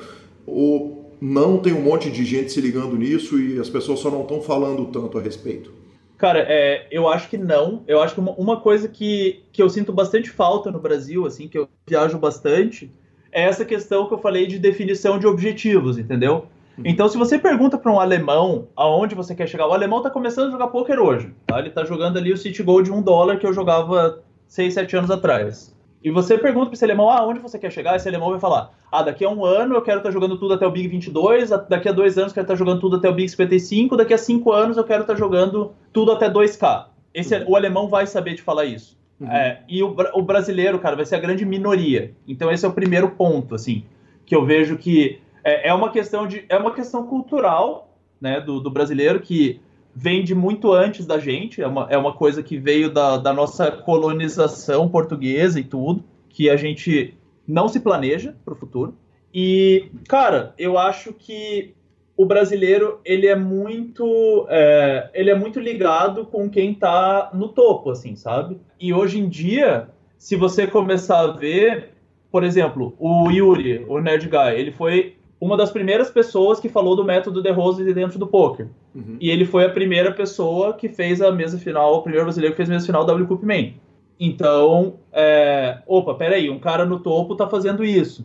Ou 0.46 1.12
não 1.20 1.58
tem 1.58 1.72
um 1.72 1.80
monte 1.80 2.10
de 2.10 2.24
gente 2.24 2.52
se 2.52 2.60
ligando 2.60 2.96
nisso 2.96 3.38
e 3.40 3.58
as 3.58 3.68
pessoas 3.68 4.00
só 4.00 4.10
não 4.10 4.22
estão 4.22 4.42
falando 4.42 4.84
tanto 4.86 5.18
a 5.18 5.22
respeito? 5.22 5.72
Cara, 6.18 6.44
é, 6.48 6.86
eu 6.90 7.08
acho 7.08 7.28
que 7.28 7.36
não. 7.36 7.82
Eu 7.88 8.00
acho 8.00 8.14
que 8.14 8.20
uma, 8.20 8.32
uma, 8.32 8.60
coisa 8.60 8.88
que, 8.88 9.42
que 9.52 9.62
eu 9.62 9.68
sinto 9.68 9.92
bastante 9.92 10.30
falta 10.30 10.70
no 10.70 10.78
Brasil, 10.78 11.26
assim, 11.26 11.48
que 11.48 11.58
eu 11.58 11.68
viajo 11.86 12.18
bastante, 12.18 12.90
é 13.32 13.42
essa 13.44 13.64
questão 13.64 14.06
que 14.06 14.14
eu 14.14 14.18
falei 14.18 14.46
de 14.46 14.58
definição 14.58 15.18
de 15.18 15.26
objetivos, 15.26 15.98
entendeu? 15.98 16.46
Uhum. 16.76 16.84
Então, 16.86 17.08
se 17.08 17.16
você 17.16 17.38
pergunta 17.38 17.78
para 17.78 17.92
um 17.92 18.00
alemão 18.00 18.68
aonde 18.76 19.14
você 19.14 19.34
quer 19.34 19.48
chegar, 19.48 19.66
o 19.66 19.72
alemão 19.72 19.98
está 19.98 20.10
começando 20.10 20.48
a 20.48 20.50
jogar 20.50 20.68
poker 20.68 20.98
hoje. 20.98 21.32
Tá? 21.46 21.58
Ele 21.58 21.68
está 21.68 21.84
jogando 21.84 22.18
ali 22.18 22.32
o 22.32 22.36
City 22.36 22.62
Gold 22.62 22.90
de 22.90 22.92
um 22.96 23.02
dólar 23.02 23.38
que 23.38 23.46
eu 23.46 23.52
jogava 23.52 24.22
6, 24.48 24.74
7 24.74 24.96
anos 24.96 25.10
atrás. 25.10 25.74
E 26.04 26.10
você 26.10 26.36
pergunta 26.36 26.66
para 26.66 26.74
esse 26.74 26.84
alemão, 26.84 27.08
ah, 27.08 27.26
onde 27.26 27.40
você 27.40 27.58
quer 27.58 27.72
chegar? 27.72 27.96
Esse 27.96 28.06
alemão 28.06 28.30
vai 28.30 28.38
falar, 28.38 28.72
ah, 28.92 29.02
daqui 29.02 29.24
a 29.24 29.30
um 29.30 29.42
ano 29.42 29.74
eu 29.74 29.80
quero 29.80 29.98
estar 29.98 30.10
tá 30.10 30.12
jogando 30.12 30.36
tudo 30.38 30.52
até 30.52 30.66
o 30.66 30.70
Big 30.70 30.86
22, 30.86 31.48
daqui 31.48 31.88
a 31.88 31.92
dois 31.92 32.18
anos 32.18 32.30
eu 32.30 32.34
quero 32.34 32.44
estar 32.44 32.52
tá 32.52 32.58
jogando 32.58 32.78
tudo 32.78 32.96
até 32.96 33.08
o 33.08 33.14
Big 33.14 33.26
55, 33.26 33.96
daqui 33.96 34.12
a 34.12 34.18
cinco 34.18 34.52
anos 34.52 34.76
eu 34.76 34.84
quero 34.84 35.00
estar 35.00 35.14
tá 35.14 35.18
jogando 35.18 35.72
tudo 35.94 36.12
até 36.12 36.28
2K. 36.28 36.88
Esse, 37.14 37.34
uhum. 37.36 37.44
O 37.48 37.56
alemão 37.56 37.88
vai 37.88 38.06
saber 38.06 38.34
te 38.34 38.42
falar 38.42 38.66
isso. 38.66 38.98
Uhum. 39.18 39.30
É, 39.30 39.62
e 39.66 39.82
o, 39.82 39.96
o 40.12 40.20
brasileiro, 40.20 40.78
cara, 40.78 40.94
vai 40.94 41.06
ser 41.06 41.14
a 41.14 41.20
grande 41.20 41.46
minoria. 41.46 42.12
Então 42.28 42.50
esse 42.52 42.66
é 42.66 42.68
o 42.68 42.72
primeiro 42.72 43.08
ponto, 43.12 43.54
assim, 43.54 43.84
que 44.26 44.36
eu 44.36 44.44
vejo 44.44 44.76
que 44.76 45.20
é, 45.44 45.68
é 45.68 45.74
uma 45.74 45.90
questão 45.90 46.26
de 46.26 46.44
é 46.48 46.56
uma 46.56 46.72
questão 46.72 47.06
cultural 47.06 47.94
né, 48.20 48.40
do, 48.40 48.58
do, 48.58 48.70
brasileiro 48.70 49.20
que 49.20 49.60
vem 49.94 50.24
de 50.24 50.34
muito 50.34 50.72
antes 50.72 51.06
da 51.06 51.18
gente, 51.18 51.62
é 51.62 51.66
uma, 51.66 51.86
é 51.90 51.98
uma 51.98 52.14
coisa 52.14 52.42
que 52.42 52.58
veio 52.58 52.90
da, 52.90 53.18
da 53.18 53.32
nossa 53.32 53.70
colonização 53.70 54.88
portuguesa 54.88 55.60
e 55.60 55.64
tudo, 55.64 56.02
que 56.28 56.48
a 56.50 56.56
gente 56.56 57.14
não 57.46 57.68
se 57.68 57.78
planeja 57.78 58.34
para 58.44 58.54
o 58.54 58.56
futuro. 58.56 58.96
E, 59.32 59.90
cara, 60.08 60.54
eu 60.58 60.78
acho 60.78 61.12
que 61.12 61.74
o 62.16 62.24
brasileiro 62.24 63.00
ele 63.04 63.26
é 63.26 63.36
muito 63.36 64.46
é, 64.48 65.10
ele 65.12 65.30
é 65.30 65.34
muito 65.34 65.60
ligado 65.60 66.24
com 66.24 66.48
quem 66.48 66.72
está 66.72 67.30
no 67.34 67.48
topo, 67.48 67.90
assim, 67.90 68.16
sabe? 68.16 68.58
E 68.80 68.92
hoje 68.92 69.18
em 69.18 69.28
dia, 69.28 69.88
se 70.16 70.36
você 70.36 70.66
começar 70.66 71.20
a 71.20 71.32
ver, 71.32 71.90
por 72.30 72.44
exemplo, 72.44 72.94
o 72.98 73.30
Yuri, 73.30 73.84
o 73.88 74.00
Nerd 74.00 74.28
Guy, 74.28 74.54
ele 74.54 74.72
foi 74.72 75.16
uma 75.44 75.58
das 75.58 75.70
primeiras 75.70 76.10
pessoas 76.10 76.58
que 76.58 76.70
falou 76.70 76.96
do 76.96 77.04
método 77.04 77.42
de 77.42 77.50
Rose 77.50 77.92
dentro 77.92 78.18
do 78.18 78.26
poker. 78.26 78.66
Uhum. 78.94 79.18
E 79.20 79.28
ele 79.28 79.44
foi 79.44 79.66
a 79.66 79.68
primeira 79.68 80.10
pessoa 80.10 80.72
que 80.72 80.88
fez 80.88 81.20
a 81.20 81.30
mesa 81.30 81.58
final, 81.58 81.96
o 81.96 82.02
primeiro 82.02 82.24
brasileiro 82.24 82.54
que 82.54 82.56
fez 82.56 82.70
a 82.70 82.72
mesa 82.72 82.86
final 82.86 83.04
da 83.04 83.12
W 83.12 83.28
Cup 83.28 83.42
Man. 83.42 83.74
Então, 84.18 84.94
é, 85.12 85.80
opa, 85.86 86.14
peraí, 86.14 86.48
um 86.48 86.58
cara 86.58 86.86
no 86.86 86.98
topo 86.98 87.36
tá 87.36 87.46
fazendo 87.46 87.84
isso. 87.84 88.24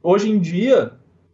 Hoje 0.00 0.30
em 0.30 0.38
dia, 0.38 0.92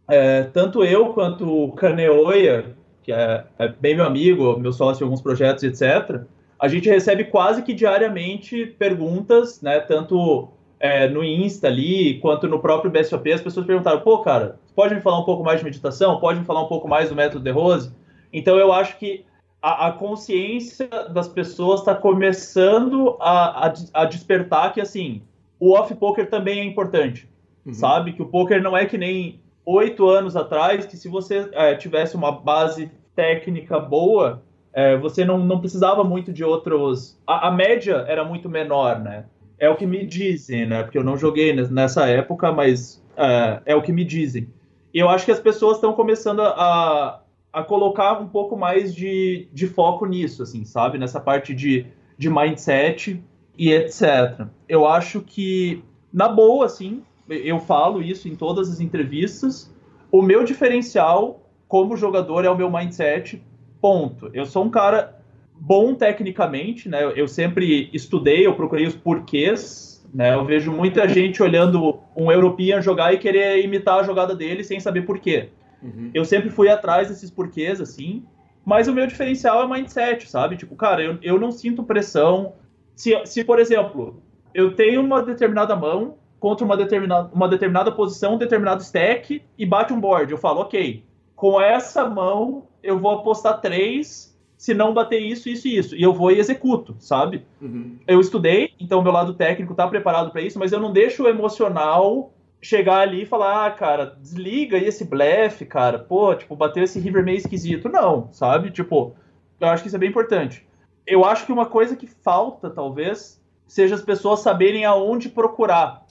é, 0.09 0.45
tanto 0.45 0.83
eu 0.83 1.09
quanto 1.09 1.47
o 1.47 1.73
Kaneoya, 1.73 2.75
que 3.03 3.13
é, 3.13 3.45
é, 3.59 3.69
bem 3.69 3.95
meu 3.95 4.07
amigo, 4.07 4.59
meu 4.59 4.73
sócio 4.73 5.03
em 5.03 5.05
alguns 5.05 5.21
projetos, 5.21 5.65
etc., 5.65 6.23
a 6.59 6.67
gente 6.67 6.89
recebe 6.89 7.25
quase 7.25 7.63
que 7.63 7.75
diariamente 7.75 8.65
perguntas, 8.65 9.61
né, 9.61 9.81
tanto 9.81 10.49
é, 10.79 11.09
no 11.09 11.25
Insta 11.25 11.69
ali, 11.69 12.19
quanto 12.21 12.47
no 12.47 12.59
próprio 12.59 12.91
BSOP, 12.91 13.33
as 13.33 13.41
pessoas 13.41 13.67
perguntaram, 13.67 14.01
pô, 14.01 14.19
cara, 14.19 14.59
pode 14.75 14.95
me 14.95 15.01
falar 15.01 15.21
um 15.21 15.25
pouco 15.25 15.43
mais 15.43 15.61
de 15.61 15.65
meditação? 15.65 16.21
Pode 16.21 16.41
me 16.41 16.45
falar 16.45 16.63
um 16.63 16.69
pouco 16.69 16.87
mais 16.89 17.09
do 17.09 17.15
método 17.15 17.43
de 17.43 17.51
Rose? 17.51 17.93
Então 18.33 18.59
eu 18.59 18.73
acho 18.73 18.99
que 18.99 19.25
a, 19.63 19.89
a 19.89 19.93
consciência 19.93 20.89
das 21.11 21.29
pessoas 21.29 21.81
está 21.81 21.95
começando 21.95 23.17
a, 23.21 23.67
a, 23.67 23.75
a, 23.95 24.05
despertar 24.05 24.73
que, 24.73 24.81
assim, 24.81 25.23
o 25.59 25.73
off-poker 25.73 26.29
também 26.29 26.61
é 26.61 26.65
importante, 26.65 27.29
uhum. 27.65 27.73
sabe? 27.73 28.13
Que 28.13 28.23
o 28.23 28.27
poker 28.27 28.63
não 28.63 28.77
é 28.77 28.85
que 28.85 28.99
nem 28.99 29.41
oito 29.65 30.09
anos 30.09 30.37
atrás, 30.37 30.87
que 30.87 30.97
se 30.97 31.09
você 31.09 31.49
é, 31.53 31.75
tivesse 31.75 32.15
uma 32.15 32.31
base 32.31 32.91
técnica 33.15 33.81
boa, 33.81 34.43
é, 34.73 34.97
você 34.97 35.25
não, 35.25 35.39
não 35.39 35.59
precisava 35.59 36.05
muito 36.05 36.33
de 36.33 36.45
outros... 36.45 37.19
A, 37.27 37.49
a 37.49 37.51
média 37.51 38.05
era 38.07 38.25
muito 38.25 38.49
menor, 38.49 39.01
né? 39.01 39.25
É 39.59 39.69
o 39.69 39.77
que 39.77 39.87
me 39.87 40.05
dizem, 40.05 40.67
né? 40.67 40.83
Porque 40.83 40.99
eu 40.99 41.05
não 41.05 41.17
joguei 41.17 41.55
nessa 41.55 42.07
época, 42.07 42.53
mas 42.53 43.03
é, 43.17 43.63
é 43.67 43.77
o 43.77 43.83
que 43.83 43.93
me 43.93 44.05
dizem. 44.05 44.49
E 44.93 44.99
eu 44.99 45.09
acho 45.09 45.25
que 45.25 45.33
as 45.33 45.41
pessoas 45.41 45.77
estão 45.77 45.93
começando 45.93 46.41
a, 46.41 47.23
a 47.53 47.63
colocar 47.63 48.21
um 48.21 48.29
pouco 48.29 48.57
mais 48.57 48.95
de, 48.95 49.49
de 49.53 49.67
foco 49.67 50.07
nisso, 50.07 50.43
assim, 50.43 50.65
sabe? 50.65 50.99
Nessa 50.99 51.21
parte 51.21 51.55
de, 51.55 51.87
de 52.19 52.29
mindset 52.29 53.23
e 53.57 53.73
etc. 53.73 54.47
Eu 54.69 54.87
acho 54.87 55.21
que, 55.23 55.83
na 56.13 56.29
boa, 56.29 56.67
assim, 56.67 57.03
eu 57.29 57.59
falo 57.59 58.03
isso 58.03 58.29
em 58.29 58.37
todas 58.37 58.71
as 58.71 58.81
entrevistas, 58.81 59.75
o 60.13 60.23
meu 60.23 60.45
diferencial 60.45 61.43
como 61.67 61.97
jogador 61.97 62.45
é 62.45 62.51
o 62.51 62.57
meu 62.57 62.71
mindset, 62.71 63.43
ponto. 63.81 64.31
Eu 64.33 64.47
sou 64.47 64.65
um 64.65 64.71
cara 64.71 65.16
bom 65.59 65.95
tecnicamente, 65.95 66.89
né? 66.89 67.13
Eu 67.17 67.27
sempre 67.27 67.91
estudei, 67.93 68.47
eu 68.47 68.55
procurei 68.55 68.87
os 68.87 68.95
porquês, 68.95 70.05
né? 70.13 70.35
Eu 70.35 70.45
vejo 70.45 70.73
muita 70.73 71.09
gente 71.09 71.43
olhando 71.43 72.01
um 72.17 72.31
European 72.31 72.81
jogar 72.81 73.13
e 73.13 73.19
querer 73.19 73.65
imitar 73.65 74.01
a 74.01 74.03
jogada 74.03 74.35
dele 74.35 74.63
sem 74.65 74.81
saber 74.81 75.03
porquê. 75.03 75.51
Uhum. 75.83 76.11
Eu 76.15 76.25
sempre 76.25 76.51
fui 76.51 76.69
atrás 76.69 77.09
desses 77.09 77.31
porquês, 77.31 77.81
assim. 77.81 78.25
Mas 78.65 78.89
o 78.89 78.93
meu 78.93 79.07
diferencial 79.07 79.63
é 79.63 79.69
mindset, 79.69 80.29
sabe? 80.29 80.57
Tipo, 80.57 80.75
cara, 80.75 81.03
eu, 81.03 81.19
eu 81.23 81.39
não 81.39 81.53
sinto 81.53 81.85
pressão. 81.85 82.55
Se, 82.95 83.15
se, 83.25 83.45
por 83.45 83.61
exemplo, 83.61 84.23
eu 84.53 84.75
tenho 84.75 85.01
uma 85.01 85.23
determinada 85.23 85.77
mão 85.77 86.17
contra 86.41 86.65
uma 86.65 86.77
determinada, 86.77 87.31
uma 87.33 87.49
determinada 87.49 87.93
posição, 87.93 88.35
um 88.35 88.39
determinado 88.39 88.83
stack 88.83 89.43
e 89.59 89.67
bate 89.67 89.93
um 89.93 90.01
board, 90.01 90.33
eu 90.33 90.39
falo, 90.39 90.61
ok, 90.61 91.05
com 91.35 91.61
essa 91.61 92.09
mão 92.09 92.67
eu 92.83 92.99
vou 92.99 93.11
apostar 93.13 93.61
três, 93.61 94.26
se 94.57 94.73
não 94.73 94.95
bater 94.95 95.21
isso, 95.21 95.49
isso 95.49 95.69
e 95.69 95.77
isso. 95.77 95.97
E 95.97 96.03
eu 96.03 96.15
vou 96.15 96.31
e 96.33 96.39
executo, 96.39 96.97
sabe? 96.99 97.45
Uhum. 97.61 97.99
Eu 98.07 98.21
estudei, 98.21 98.73
então 98.81 99.03
meu 99.03 99.13
lado 99.13 99.35
técnico 99.35 99.75
tá 99.75 99.87
preparado 99.87 100.31
para 100.31 100.41
isso, 100.41 100.59
mas 100.59 100.73
eu 100.73 100.81
não 100.81 100.93
deixo 100.93 101.25
o 101.25 101.29
emocional 101.29 102.33
chegar 102.61 103.01
ali 103.01 103.23
e 103.23 103.27
falar, 103.27 103.67
ah, 103.67 103.71
cara, 103.71 104.17
desliga 104.21 104.77
aí 104.77 104.85
esse 104.85 105.05
blefe, 105.05 105.65
cara, 105.65 105.99
pô, 105.99 106.35
tipo, 106.35 106.57
bateu 106.57 106.83
esse 106.83 106.99
river 106.99 107.25
meio 107.25 107.39
esquisito. 107.39 107.89
Não, 107.89 108.29
sabe? 108.33 108.71
Tipo, 108.71 109.15
eu 109.61 109.69
acho 109.69 109.83
que 109.83 109.89
isso 109.89 109.97
é 109.97 110.01
bem 110.01 110.09
importante. 110.09 110.67
Eu 111.07 111.25
acho 111.25 111.47
que 111.47 111.53
uma 111.53 111.67
coisa 111.67 111.95
que 111.95 112.07
falta, 112.07 112.71
talvez, 112.71 113.41
seja 113.67 113.95
as 113.95 114.03
pessoas 114.03 114.41
saberem 114.41 114.85
aonde 114.85 115.29
procurar. 115.29 116.05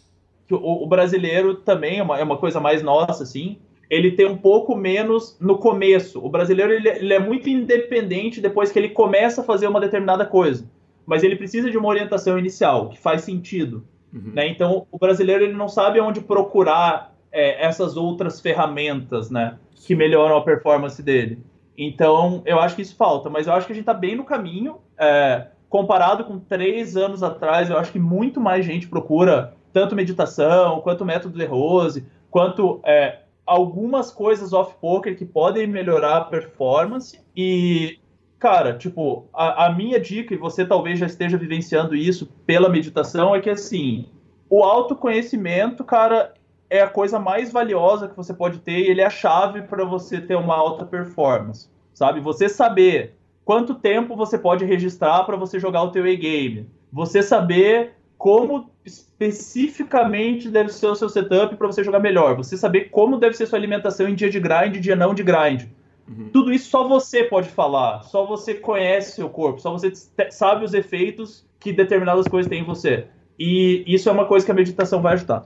Que 0.47 0.53
o, 0.53 0.59
o 0.59 0.87
brasileiro 0.87 1.55
também 1.55 1.99
é 1.99 2.03
uma, 2.03 2.19
é 2.19 2.23
uma 2.23 2.37
coisa 2.37 2.59
mais 2.59 2.81
nossa, 2.81 3.23
assim, 3.23 3.57
ele 3.89 4.11
tem 4.11 4.25
um 4.25 4.37
pouco 4.37 4.75
menos 4.75 5.37
no 5.39 5.57
começo. 5.57 6.23
O 6.23 6.29
brasileiro 6.29 6.73
ele, 6.73 6.89
ele, 6.89 7.13
é 7.13 7.19
muito 7.19 7.49
independente 7.49 8.41
depois 8.41 8.71
que 8.71 8.79
ele 8.79 8.89
começa 8.89 9.41
a 9.41 9.43
fazer 9.43 9.67
uma 9.67 9.79
determinada 9.79 10.25
coisa, 10.25 10.69
mas 11.05 11.23
ele 11.23 11.35
precisa 11.35 11.69
de 11.69 11.77
uma 11.77 11.87
orientação 11.87 12.37
inicial 12.37 12.89
que 12.89 12.99
faz 12.99 13.21
sentido. 13.21 13.85
Uhum. 14.13 14.31
Né? 14.33 14.47
Então, 14.47 14.87
o 14.91 14.97
brasileiro 14.97 15.43
ele 15.43 15.53
não 15.53 15.67
sabe 15.67 15.99
onde 15.99 16.21
procurar 16.21 17.13
é, 17.31 17.65
essas 17.65 17.97
outras 17.97 18.39
ferramentas 18.39 19.29
né, 19.29 19.57
que 19.75 19.95
melhoram 19.95 20.37
a 20.37 20.41
performance 20.41 21.01
dele. 21.03 21.39
Então, 21.77 22.41
eu 22.45 22.59
acho 22.59 22.75
que 22.75 22.81
isso 22.81 22.95
falta, 22.95 23.29
mas 23.29 23.47
eu 23.47 23.53
acho 23.53 23.67
que 23.67 23.73
a 23.73 23.75
gente 23.75 23.83
está 23.83 23.93
bem 23.93 24.15
no 24.15 24.23
caminho. 24.23 24.77
É, 24.97 25.47
comparado 25.67 26.23
com 26.23 26.39
três 26.39 26.95
anos 26.95 27.21
atrás, 27.21 27.69
eu 27.69 27.77
acho 27.77 27.91
que 27.91 27.99
muito 27.99 28.39
mais 28.39 28.65
gente 28.65 28.87
procura 28.87 29.53
tanto 29.73 29.93
meditação, 29.93 30.79
quanto 30.79 31.03
método 31.03 31.37
de 31.37 31.43
Rose, 31.43 32.07
quanto 32.31 32.79
é, 32.85 33.19
algumas 33.45 34.11
coisas 34.11 34.53
off-poker 34.53 35.15
que 35.15 35.25
podem 35.25 35.67
melhorar 35.67 36.17
a 36.17 36.25
performance. 36.25 37.19
E, 37.35 37.99
cara, 38.39 38.77
tipo, 38.77 39.27
a, 39.33 39.67
a, 39.67 39.73
minha 39.73 39.99
dica, 39.99 40.33
e 40.33 40.37
você 40.37 40.65
talvez 40.65 40.97
já 40.97 41.05
esteja 41.05 41.37
vivenciando 41.37 41.95
isso 41.95 42.27
pela 42.45 42.69
meditação, 42.69 43.35
é 43.35 43.39
que 43.39 43.49
assim, 43.49 44.07
o 44.49 44.63
autoconhecimento, 44.63 45.83
cara, 45.83 46.33
é 46.69 46.81
a 46.81 46.89
coisa 46.89 47.19
mais 47.19 47.51
valiosa 47.51 48.07
que 48.07 48.17
você 48.17 48.33
pode 48.33 48.59
ter 48.59 48.79
e 48.79 48.89
ele 48.89 49.01
é 49.01 49.05
a 49.05 49.09
chave 49.09 49.61
para 49.61 49.85
você 49.85 50.19
ter 50.19 50.35
uma 50.35 50.55
alta 50.55 50.85
performance, 50.85 51.69
sabe? 51.93 52.19
Você 52.19 52.49
saber 52.49 53.15
quanto 53.43 53.75
tempo 53.75 54.15
você 54.15 54.37
pode 54.37 54.65
registrar 54.65 55.23
para 55.23 55.37
você 55.37 55.59
jogar 55.59 55.83
o 55.83 55.91
teu 55.91 56.07
e-game, 56.07 56.67
você 56.91 57.21
saber 57.21 57.93
como 58.17 58.69
especificamente 58.83 60.49
deve 60.49 60.69
ser 60.69 60.87
o 60.87 60.95
seu 60.95 61.09
setup 61.09 61.55
para 61.55 61.67
você 61.67 61.83
jogar 61.83 61.99
melhor, 61.99 62.35
você 62.35 62.57
saber 62.57 62.89
como 62.89 63.17
deve 63.17 63.35
ser 63.35 63.45
sua 63.45 63.59
alimentação 63.59 64.07
em 64.07 64.15
dia 64.15 64.29
de 64.29 64.39
grind, 64.39 64.77
dia 64.77 64.95
não 64.95 65.13
de 65.13 65.23
grind. 65.23 65.65
Uhum. 66.07 66.29
Tudo 66.31 66.53
isso 66.53 66.69
só 66.69 66.87
você 66.87 67.23
pode 67.23 67.49
falar, 67.49 68.03
só 68.03 68.25
você 68.25 68.53
conhece 68.53 69.15
seu 69.15 69.29
corpo, 69.29 69.59
só 69.59 69.71
você 69.71 69.91
sabe 70.29 70.63
os 70.63 70.73
efeitos 70.73 71.45
que 71.59 71.73
determinadas 71.73 72.27
coisas 72.27 72.49
têm 72.49 72.61
em 72.61 72.65
você. 72.65 73.07
E 73.39 73.83
isso 73.87 74.07
é 74.07 74.11
uma 74.11 74.25
coisa 74.25 74.45
que 74.45 74.51
a 74.51 74.55
meditação 74.55 75.01
vai 75.01 75.13
ajudar. 75.13 75.45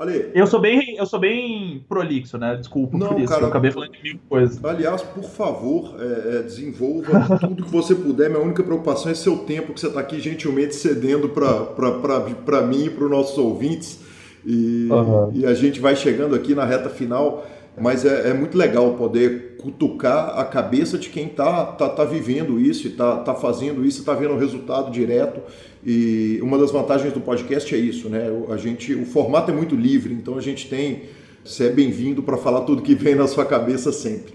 Ale, 0.00 0.30
eu 0.34 0.46
sou 0.46 0.58
bem, 0.58 0.96
eu 0.96 1.04
sou 1.04 1.20
bem 1.20 1.84
prolixo, 1.86 2.38
né? 2.38 2.56
Desculpa 2.56 2.96
não, 2.96 3.08
por 3.08 3.20
isso. 3.20 3.28
Cara, 3.30 3.42
eu 3.42 3.48
acabei 3.48 3.70
falando 3.70 3.92
de 3.92 4.02
mil 4.02 4.18
coisas. 4.30 4.64
Aliás, 4.64 5.02
por 5.02 5.24
favor, 5.24 5.94
é, 6.00 6.38
é, 6.38 6.42
desenvolva 6.42 7.36
tudo 7.38 7.62
que 7.62 7.70
você 7.70 7.94
puder. 7.94 8.30
Minha 8.30 8.42
única 8.42 8.62
preocupação 8.62 9.12
é 9.12 9.14
seu 9.14 9.40
tempo 9.40 9.74
que 9.74 9.80
você 9.80 9.88
está 9.88 10.00
aqui 10.00 10.18
gentilmente 10.18 10.74
cedendo 10.74 11.28
para 11.28 12.62
mim 12.62 12.86
e 12.86 12.88
para 12.88 13.04
os 13.04 13.10
nossos 13.10 13.36
ouvintes. 13.36 14.00
E, 14.46 14.88
uhum. 14.90 15.32
e, 15.34 15.44
a 15.44 15.52
gente 15.52 15.78
vai 15.78 15.94
chegando 15.94 16.34
aqui 16.34 16.54
na 16.54 16.64
reta 16.64 16.88
final, 16.88 17.46
mas 17.78 18.06
é, 18.06 18.30
é 18.30 18.32
muito 18.32 18.56
legal 18.56 18.94
poder 18.94 19.56
cutucar 19.58 20.38
a 20.38 20.46
cabeça 20.46 20.96
de 20.96 21.10
quem 21.10 21.26
está 21.26 21.66
tá, 21.72 21.90
tá 21.90 22.04
vivendo 22.06 22.58
isso 22.58 22.86
e 22.86 22.90
está 22.90 23.18
tá 23.18 23.34
fazendo 23.34 23.84
isso, 23.84 24.00
está 24.00 24.14
vendo 24.14 24.32
o 24.32 24.38
resultado 24.38 24.90
direto. 24.90 25.42
E 25.84 26.38
uma 26.42 26.58
das 26.58 26.70
vantagens 26.70 27.12
do 27.12 27.20
podcast 27.20 27.74
é 27.74 27.78
isso, 27.78 28.08
né? 28.08 28.26
A 28.50 28.56
gente, 28.56 28.94
o 28.94 29.06
formato 29.06 29.50
é 29.50 29.54
muito 29.54 29.74
livre, 29.74 30.12
então 30.12 30.36
a 30.36 30.40
gente 30.40 30.68
tem. 30.68 31.02
Você 31.42 31.64
é 31.64 31.70
bem-vindo 31.70 32.22
para 32.22 32.36
falar 32.36 32.62
tudo 32.62 32.82
que 32.82 32.94
vem 32.94 33.14
na 33.14 33.26
sua 33.26 33.46
cabeça 33.46 33.90
sempre. 33.92 34.34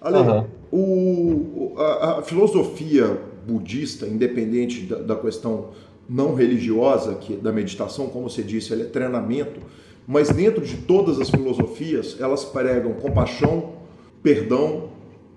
Ale, 0.00 0.18
uhum. 0.18 0.44
o, 0.72 1.74
a, 1.78 2.18
a, 2.18 2.22
filosofia 2.22 3.18
budista, 3.46 4.06
independente 4.06 4.82
da, 4.82 4.96
da, 4.96 5.16
questão 5.16 5.70
não 6.08 6.34
religiosa, 6.34 7.14
que 7.14 7.36
da 7.36 7.52
meditação, 7.52 8.08
como 8.08 8.28
você 8.28 8.42
disse, 8.42 8.72
ela 8.72 8.82
é 8.82 8.86
treinamento, 8.86 9.60
mas 10.06 10.28
dentro 10.28 10.64
de 10.64 10.76
todas 10.78 11.20
as 11.20 11.30
filosofias, 11.30 12.16
elas 12.20 12.44
pregam 12.44 12.92
compaixão, 12.94 13.74
perdão, 14.22 14.90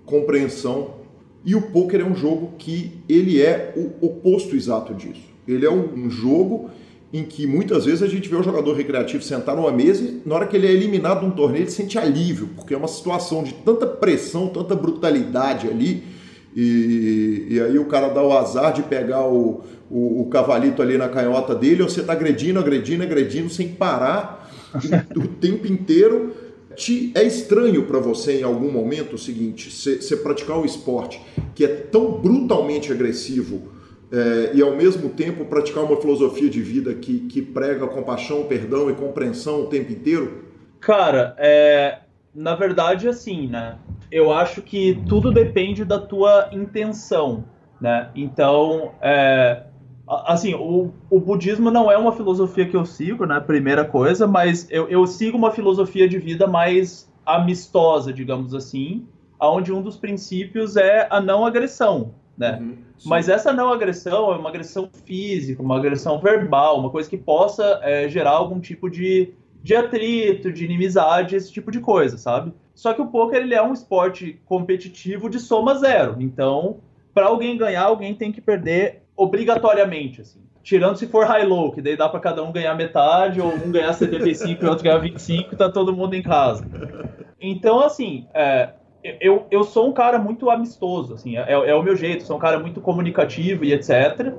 compreensão 0.04 0.97
e 1.48 1.54
o 1.54 1.62
poker 1.62 2.02
é 2.02 2.04
um 2.04 2.14
jogo 2.14 2.52
que 2.58 2.92
ele 3.08 3.40
é 3.40 3.72
o 3.74 4.04
oposto 4.04 4.54
exato 4.54 4.92
disso. 4.92 5.22
Ele 5.48 5.64
é 5.64 5.70
um 5.70 6.10
jogo 6.10 6.68
em 7.10 7.24
que 7.24 7.46
muitas 7.46 7.86
vezes 7.86 8.02
a 8.02 8.06
gente 8.06 8.28
vê 8.28 8.36
o 8.36 8.42
jogador 8.42 8.76
recreativo 8.76 9.22
sentar 9.22 9.56
numa 9.56 9.72
mesa 9.72 10.04
e 10.04 10.20
na 10.26 10.34
hora 10.34 10.46
que 10.46 10.54
ele 10.54 10.66
é 10.66 10.70
eliminado 10.70 11.20
de 11.20 11.24
um 11.24 11.30
torneio 11.30 11.62
ele 11.62 11.70
sente 11.70 11.98
alívio, 11.98 12.50
porque 12.54 12.74
é 12.74 12.76
uma 12.76 12.86
situação 12.86 13.42
de 13.42 13.54
tanta 13.54 13.86
pressão, 13.86 14.48
tanta 14.48 14.74
brutalidade 14.74 15.68
ali. 15.68 16.04
E, 16.54 17.46
e 17.48 17.60
aí 17.62 17.78
o 17.78 17.86
cara 17.86 18.08
dá 18.08 18.22
o 18.22 18.36
azar 18.36 18.74
de 18.74 18.82
pegar 18.82 19.26
o, 19.26 19.62
o, 19.90 20.20
o 20.20 20.26
cavalito 20.26 20.82
ali 20.82 20.98
na 20.98 21.08
canhota 21.08 21.54
dele, 21.54 21.82
ou 21.82 21.88
você 21.88 22.02
está 22.02 22.12
agredindo, 22.12 22.60
agredindo, 22.60 23.02
agredindo 23.02 23.48
sem 23.48 23.68
parar 23.68 24.50
o 25.16 25.26
tempo 25.26 25.66
inteiro 25.66 26.34
te, 26.78 27.12
é 27.14 27.24
estranho 27.24 27.84
para 27.84 27.98
você 27.98 28.40
em 28.40 28.44
algum 28.44 28.70
momento 28.70 29.14
o 29.14 29.18
seguinte, 29.18 29.68
você 29.70 30.16
praticar 30.16 30.58
um 30.58 30.64
esporte 30.64 31.20
que 31.54 31.64
é 31.64 31.68
tão 31.68 32.12
brutalmente 32.12 32.92
agressivo 32.92 33.72
é, 34.12 34.52
e 34.54 34.62
ao 34.62 34.74
mesmo 34.76 35.10
tempo 35.10 35.44
praticar 35.44 35.82
uma 35.82 36.00
filosofia 36.00 36.48
de 36.48 36.62
vida 36.62 36.94
que, 36.94 37.20
que 37.26 37.42
prega 37.42 37.86
compaixão, 37.88 38.44
perdão 38.44 38.88
e 38.88 38.94
compreensão 38.94 39.62
o 39.62 39.66
tempo 39.66 39.92
inteiro? 39.92 40.44
Cara, 40.80 41.34
é, 41.36 41.98
na 42.32 42.54
verdade, 42.54 43.08
assim, 43.08 43.48
né? 43.48 43.76
Eu 44.10 44.32
acho 44.32 44.62
que 44.62 45.02
tudo 45.08 45.32
depende 45.32 45.84
da 45.84 45.98
tua 45.98 46.48
intenção, 46.52 47.44
né? 47.80 48.08
Então, 48.14 48.92
é, 49.02 49.64
assim, 50.08 50.54
o, 50.54 50.92
o 51.10 51.20
budismo 51.20 51.70
não 51.70 51.90
é 51.90 51.96
uma 51.96 52.12
filosofia 52.12 52.66
que 52.66 52.76
eu 52.76 52.84
sigo, 52.84 53.26
né? 53.26 53.38
Primeira 53.40 53.84
coisa, 53.84 54.26
mas 54.26 54.66
eu, 54.70 54.88
eu 54.88 55.06
sigo 55.06 55.36
uma 55.36 55.50
filosofia 55.50 56.08
de 56.08 56.18
vida 56.18 56.46
mais 56.46 57.12
amistosa, 57.26 58.12
digamos 58.12 58.54
assim, 58.54 59.06
onde 59.40 59.72
um 59.72 59.82
dos 59.82 59.96
princípios 59.96 60.76
é 60.76 61.06
a 61.10 61.20
não 61.20 61.44
agressão, 61.44 62.14
né? 62.36 62.58
Uhum, 62.60 62.78
mas 63.04 63.28
essa 63.28 63.52
não 63.52 63.70
agressão 63.70 64.32
é 64.32 64.36
uma 64.36 64.48
agressão 64.48 64.88
física, 65.04 65.62
uma 65.62 65.76
agressão 65.76 66.18
verbal, 66.18 66.80
uma 66.80 66.90
coisa 66.90 67.08
que 67.08 67.18
possa 67.18 67.80
é, 67.82 68.08
gerar 68.08 68.30
algum 68.30 68.58
tipo 68.58 68.88
de, 68.88 69.34
de 69.62 69.76
atrito, 69.76 70.50
de 70.50 70.64
inimizade, 70.64 71.36
esse 71.36 71.52
tipo 71.52 71.70
de 71.70 71.80
coisa, 71.80 72.16
sabe? 72.16 72.52
Só 72.74 72.94
que 72.94 73.02
o 73.02 73.08
poker 73.08 73.42
ele 73.42 73.54
é 73.54 73.62
um 73.62 73.72
esporte 73.72 74.40
competitivo 74.46 75.28
de 75.28 75.38
soma 75.38 75.74
zero, 75.74 76.16
então 76.18 76.78
para 77.12 77.26
alguém 77.26 77.58
ganhar, 77.58 77.82
alguém 77.82 78.14
tem 78.14 78.30
que 78.30 78.40
perder 78.40 79.02
obrigatoriamente, 79.18 80.20
assim. 80.20 80.40
Tirando 80.62 80.96
se 80.96 81.06
for 81.06 81.26
high-low, 81.26 81.72
que 81.72 81.82
daí 81.82 81.96
dá 81.96 82.08
para 82.08 82.20
cada 82.20 82.42
um 82.42 82.52
ganhar 82.52 82.74
metade, 82.74 83.40
ou 83.40 83.52
um 83.52 83.72
ganhar 83.72 83.92
75 83.92 84.64
e 84.64 84.68
outro 84.68 84.84
ganhar 84.84 84.98
25 84.98 85.54
e 85.54 85.56
tá 85.56 85.68
todo 85.68 85.92
mundo 85.92 86.14
em 86.14 86.22
casa. 86.22 86.64
Então, 87.40 87.80
assim, 87.80 88.26
é, 88.32 88.70
eu, 89.20 89.46
eu 89.50 89.64
sou 89.64 89.88
um 89.88 89.92
cara 89.92 90.18
muito 90.18 90.48
amistoso, 90.50 91.14
assim, 91.14 91.36
é, 91.36 91.52
é, 91.52 91.74
o 91.74 91.82
meu 91.82 91.96
jeito, 91.96 92.22
sou 92.22 92.36
um 92.36 92.40
cara 92.40 92.58
muito 92.58 92.80
comunicativo 92.80 93.64
e 93.64 93.72
etc. 93.72 94.34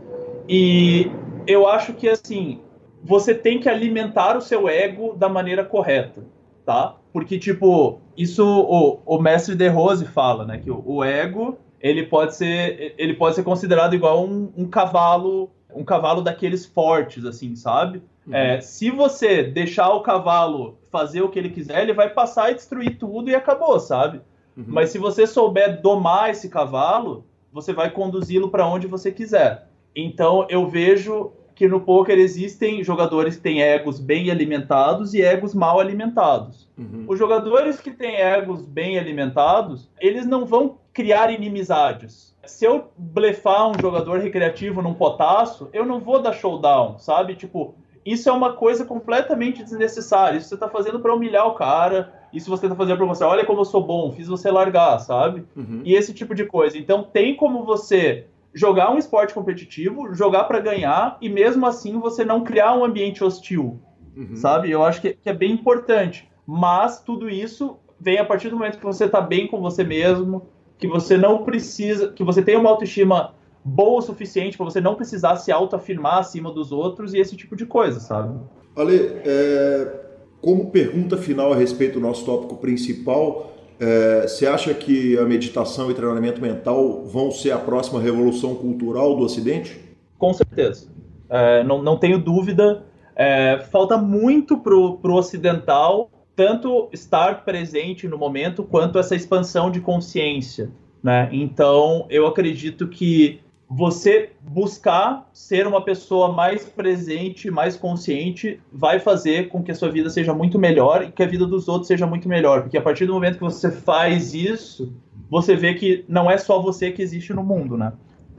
E 0.48 1.12
eu 1.46 1.68
acho 1.68 1.94
que, 1.94 2.08
assim, 2.08 2.62
você 3.04 3.34
tem 3.34 3.60
que 3.60 3.68
alimentar 3.68 4.38
o 4.38 4.42
seu 4.42 4.70
ego 4.70 5.14
da 5.16 5.28
maneira 5.28 5.66
correta, 5.66 6.24
tá? 6.66 6.96
Porque, 7.12 7.40
tipo, 7.40 8.00
isso 8.16 8.46
o, 8.46 9.00
o 9.06 9.20
mestre 9.20 9.56
De 9.56 9.68
Rose 9.68 10.06
fala, 10.06 10.46
né? 10.46 10.58
Que 10.58 10.70
o, 10.70 10.84
o, 10.86 11.04
ego, 11.04 11.58
ele 11.82 12.06
pode 12.06 12.36
ser, 12.36 12.94
ele 12.98 13.14
pode 13.14 13.36
ser 13.36 13.44
considerado 13.44 13.94
igual 13.94 14.26
um, 14.26 14.52
um 14.56 14.68
cavalo, 14.68 15.50
um 15.74 15.84
cavalo 15.84 16.22
daqueles 16.22 16.66
fortes, 16.66 17.26
assim, 17.26 17.56
sabe? 17.56 18.02
Uhum. 18.28 18.36
É, 18.36 18.62
se 18.62 18.92
você 18.92 19.44
deixar 19.44 19.90
o 19.90 20.02
cavalo 20.02 20.78
fazer 20.92 21.22
o 21.22 21.30
que 21.30 21.40
ele 21.40 21.50
quiser, 21.50 21.82
ele 21.82 21.94
vai 21.94 22.10
passar 22.10 22.52
e 22.52 22.56
destruir 22.56 22.98
tudo 22.98 23.30
e 23.30 23.36
acabou, 23.36 23.80
sabe? 23.80 24.22
Uhum. 24.58 24.66
Mas 24.68 24.90
se 24.90 24.98
você 24.98 25.26
souber 25.26 25.82
domar 25.82 26.30
esse 26.30 26.50
cavalo, 26.50 27.26
você 27.52 27.74
vai 27.74 27.90
conduzi-lo 27.90 28.50
para 28.50 28.68
onde 28.68 28.88
você 28.88 29.12
quiser. 29.12 29.68
Então 29.96 30.46
eu 30.50 30.68
vejo 30.68 31.32
que 31.60 31.68
no 31.68 31.82
poker 31.82 32.18
existem 32.18 32.82
jogadores 32.86 33.36
que 33.36 33.42
têm 33.42 33.62
egos 33.62 34.00
bem 34.00 34.32
alimentados 34.32 35.14
e 35.14 35.22
egos 35.22 35.54
mal 35.54 35.78
alimentados. 35.78 36.70
Uhum. 36.78 37.04
Os 37.06 37.20
jogadores 37.20 37.82
que 37.82 37.92
têm 37.92 38.16
egos 38.16 38.62
bem 38.62 38.98
alimentados, 38.98 39.90
eles 40.00 40.26
não 40.26 40.46
vão 40.46 40.78
criar 40.94 41.34
inimizades. 41.34 42.34
Se 42.46 42.64
eu 42.64 42.86
blefar 42.98 43.70
um 43.70 43.74
jogador 43.78 44.22
recreativo 44.22 44.82
num 44.82 44.94
potaço, 44.94 45.68
eu 45.74 45.86
não 45.86 46.00
vou 46.00 46.22
dar 46.22 46.32
showdown, 46.32 46.98
sabe? 46.98 47.36
Tipo, 47.36 47.76
isso 48.06 48.30
é 48.30 48.32
uma 48.32 48.54
coisa 48.54 48.86
completamente 48.86 49.62
desnecessária. 49.62 50.38
Isso 50.38 50.48
você 50.48 50.56
está 50.56 50.70
fazendo 50.70 51.02
para 51.02 51.14
humilhar 51.14 51.46
o 51.46 51.56
cara. 51.56 52.14
Isso 52.32 52.50
você 52.50 52.68
está 52.68 52.76
fazendo 52.78 52.96
para 52.96 53.06
você, 53.06 53.26
olha 53.26 53.46
como 53.46 53.60
eu 53.60 53.66
sou 53.66 53.84
bom, 53.84 54.14
fiz 54.14 54.30
você 54.30 54.50
largar, 54.50 54.98
sabe? 55.00 55.44
Uhum. 55.58 55.82
E 55.84 55.94
esse 55.94 56.14
tipo 56.14 56.34
de 56.34 56.46
coisa. 56.46 56.78
Então 56.78 57.04
tem 57.04 57.36
como 57.36 57.66
você 57.66 58.28
jogar 58.54 58.92
um 58.92 58.98
esporte 58.98 59.34
competitivo, 59.34 60.14
jogar 60.14 60.46
para 60.46 60.60
ganhar 60.60 61.18
e 61.22 61.30
mesmo 61.30 61.66
assim 61.66 62.00
você 62.00 62.26
não 62.26 62.44
criar 62.44 62.74
um 62.76 62.84
ambiente 62.84 63.24
hostil, 63.24 63.80
uhum. 64.16 64.36
sabe? 64.36 64.72
Eu 64.72 64.84
acho 64.84 65.02
que, 65.02 65.14
que, 65.14 65.30
é 65.30 65.34
bem 65.34 65.52
importante. 65.52 66.30
Mas 66.46 67.02
tudo 67.02 67.30
isso 67.30 67.78
vem 68.00 68.18
a 68.18 68.26
partir 68.26 68.50
do 68.50 68.58
momento 68.58 68.80
que 68.80 68.86
você 68.86 69.06
está 69.06 69.22
bem 69.22 69.48
com 69.48 69.62
você 69.62 69.84
mesmo, 69.84 70.48
que 70.78 70.88
você 70.88 71.18
não 71.18 71.44
precisa, 71.44 72.12
que 72.12 72.24
você 72.24 72.42
tem 72.42 72.58
uma 72.58 72.70
autoestima 72.70 73.36
boa 73.64 74.00
o 74.00 74.02
suficiente 74.02 74.58
para 74.58 74.66
você 74.66 74.82
não 74.82 74.96
precisar 74.96 75.36
se 75.36 75.52
autoafirmar 75.52 76.18
acima 76.18 76.52
dos 76.52 76.72
outros 76.72 77.14
e 77.14 77.20
esse 77.20 77.36
tipo 77.36 77.56
de 77.56 77.66
coisa, 77.66 78.00
sabe? 78.00 78.40
Ale, 78.76 78.98
é, 79.26 80.00
como 80.42 80.72
pergunta 80.72 81.18
final 81.18 81.52
a 81.52 81.56
respeito 81.56 82.00
do 82.00 82.00
nosso 82.00 82.26
tópico 82.26 82.56
principal, 82.56 83.52
é, 83.80 84.24
você 84.24 84.46
acha 84.46 84.74
que 84.74 85.18
a 85.18 85.24
meditação 85.24 85.90
e 85.90 85.94
treinamento 85.94 86.42
mental 86.42 87.04
vão 87.06 87.32
ser 87.32 87.52
a 87.52 87.58
próxima 87.58 88.00
revolução 88.00 88.56
cultural 88.56 89.16
do 89.16 89.24
Ocidente? 89.24 89.80
Com 90.18 90.34
certeza. 90.34 90.88
É, 91.30 91.64
não, 91.64 91.82
não 91.82 91.98
tenho 91.98 92.20
dúvida. 92.20 92.84
É, 93.16 93.60
falta 93.72 93.98
muito 93.98 94.58
para 94.58 94.76
o 94.76 95.14
ocidental 95.14 96.10
tanto 96.36 96.88
estar 96.94 97.44
presente 97.44 98.08
no 98.08 98.18
momento 98.18 98.64
quanto 98.64 98.98
essa 98.98 99.14
expansão 99.14 99.70
de 99.70 99.82
consciência. 99.82 100.72
Né? 101.04 101.28
Então, 101.34 102.06
eu 102.10 102.26
acredito 102.26 102.88
que 102.88 103.42
você 103.70 104.32
buscar 104.42 105.30
ser 105.32 105.68
uma 105.68 105.84
pessoa 105.84 106.32
mais 106.32 106.66
presente, 106.66 107.52
mais 107.52 107.78
consciente, 107.78 108.60
vai 108.74 109.00
fazer 109.00 109.50
com 109.50 109.62
que 109.62 109.72
a 109.72 109.76
sua 109.76 109.92
vida 109.92 110.10
seja 110.10 110.34
muito 110.34 110.58
melhor 110.58 111.04
e 111.04 111.12
que 111.12 111.22
a 111.22 111.28
vida 111.28 111.46
dos 111.46 111.68
outros 111.68 111.88
seja 111.88 112.08
muito 112.08 112.28
melhor. 112.28 112.64
Porque 112.64 112.80
a 112.80 112.82
partir 112.82 113.06
do 113.06 113.14
momento 113.14 113.36
que 113.36 113.44
você 113.44 113.70
faz 113.72 114.34
isso, 114.34 114.92
você 115.30 115.56
vê 115.56 115.76
que 115.76 116.04
não 116.08 116.32
é 116.32 116.38
só 116.40 116.60
você 116.60 116.92
que 116.92 117.04
existe 117.04 117.32
no 117.32 117.44
mundo, 117.44 117.78
né? 117.78 117.94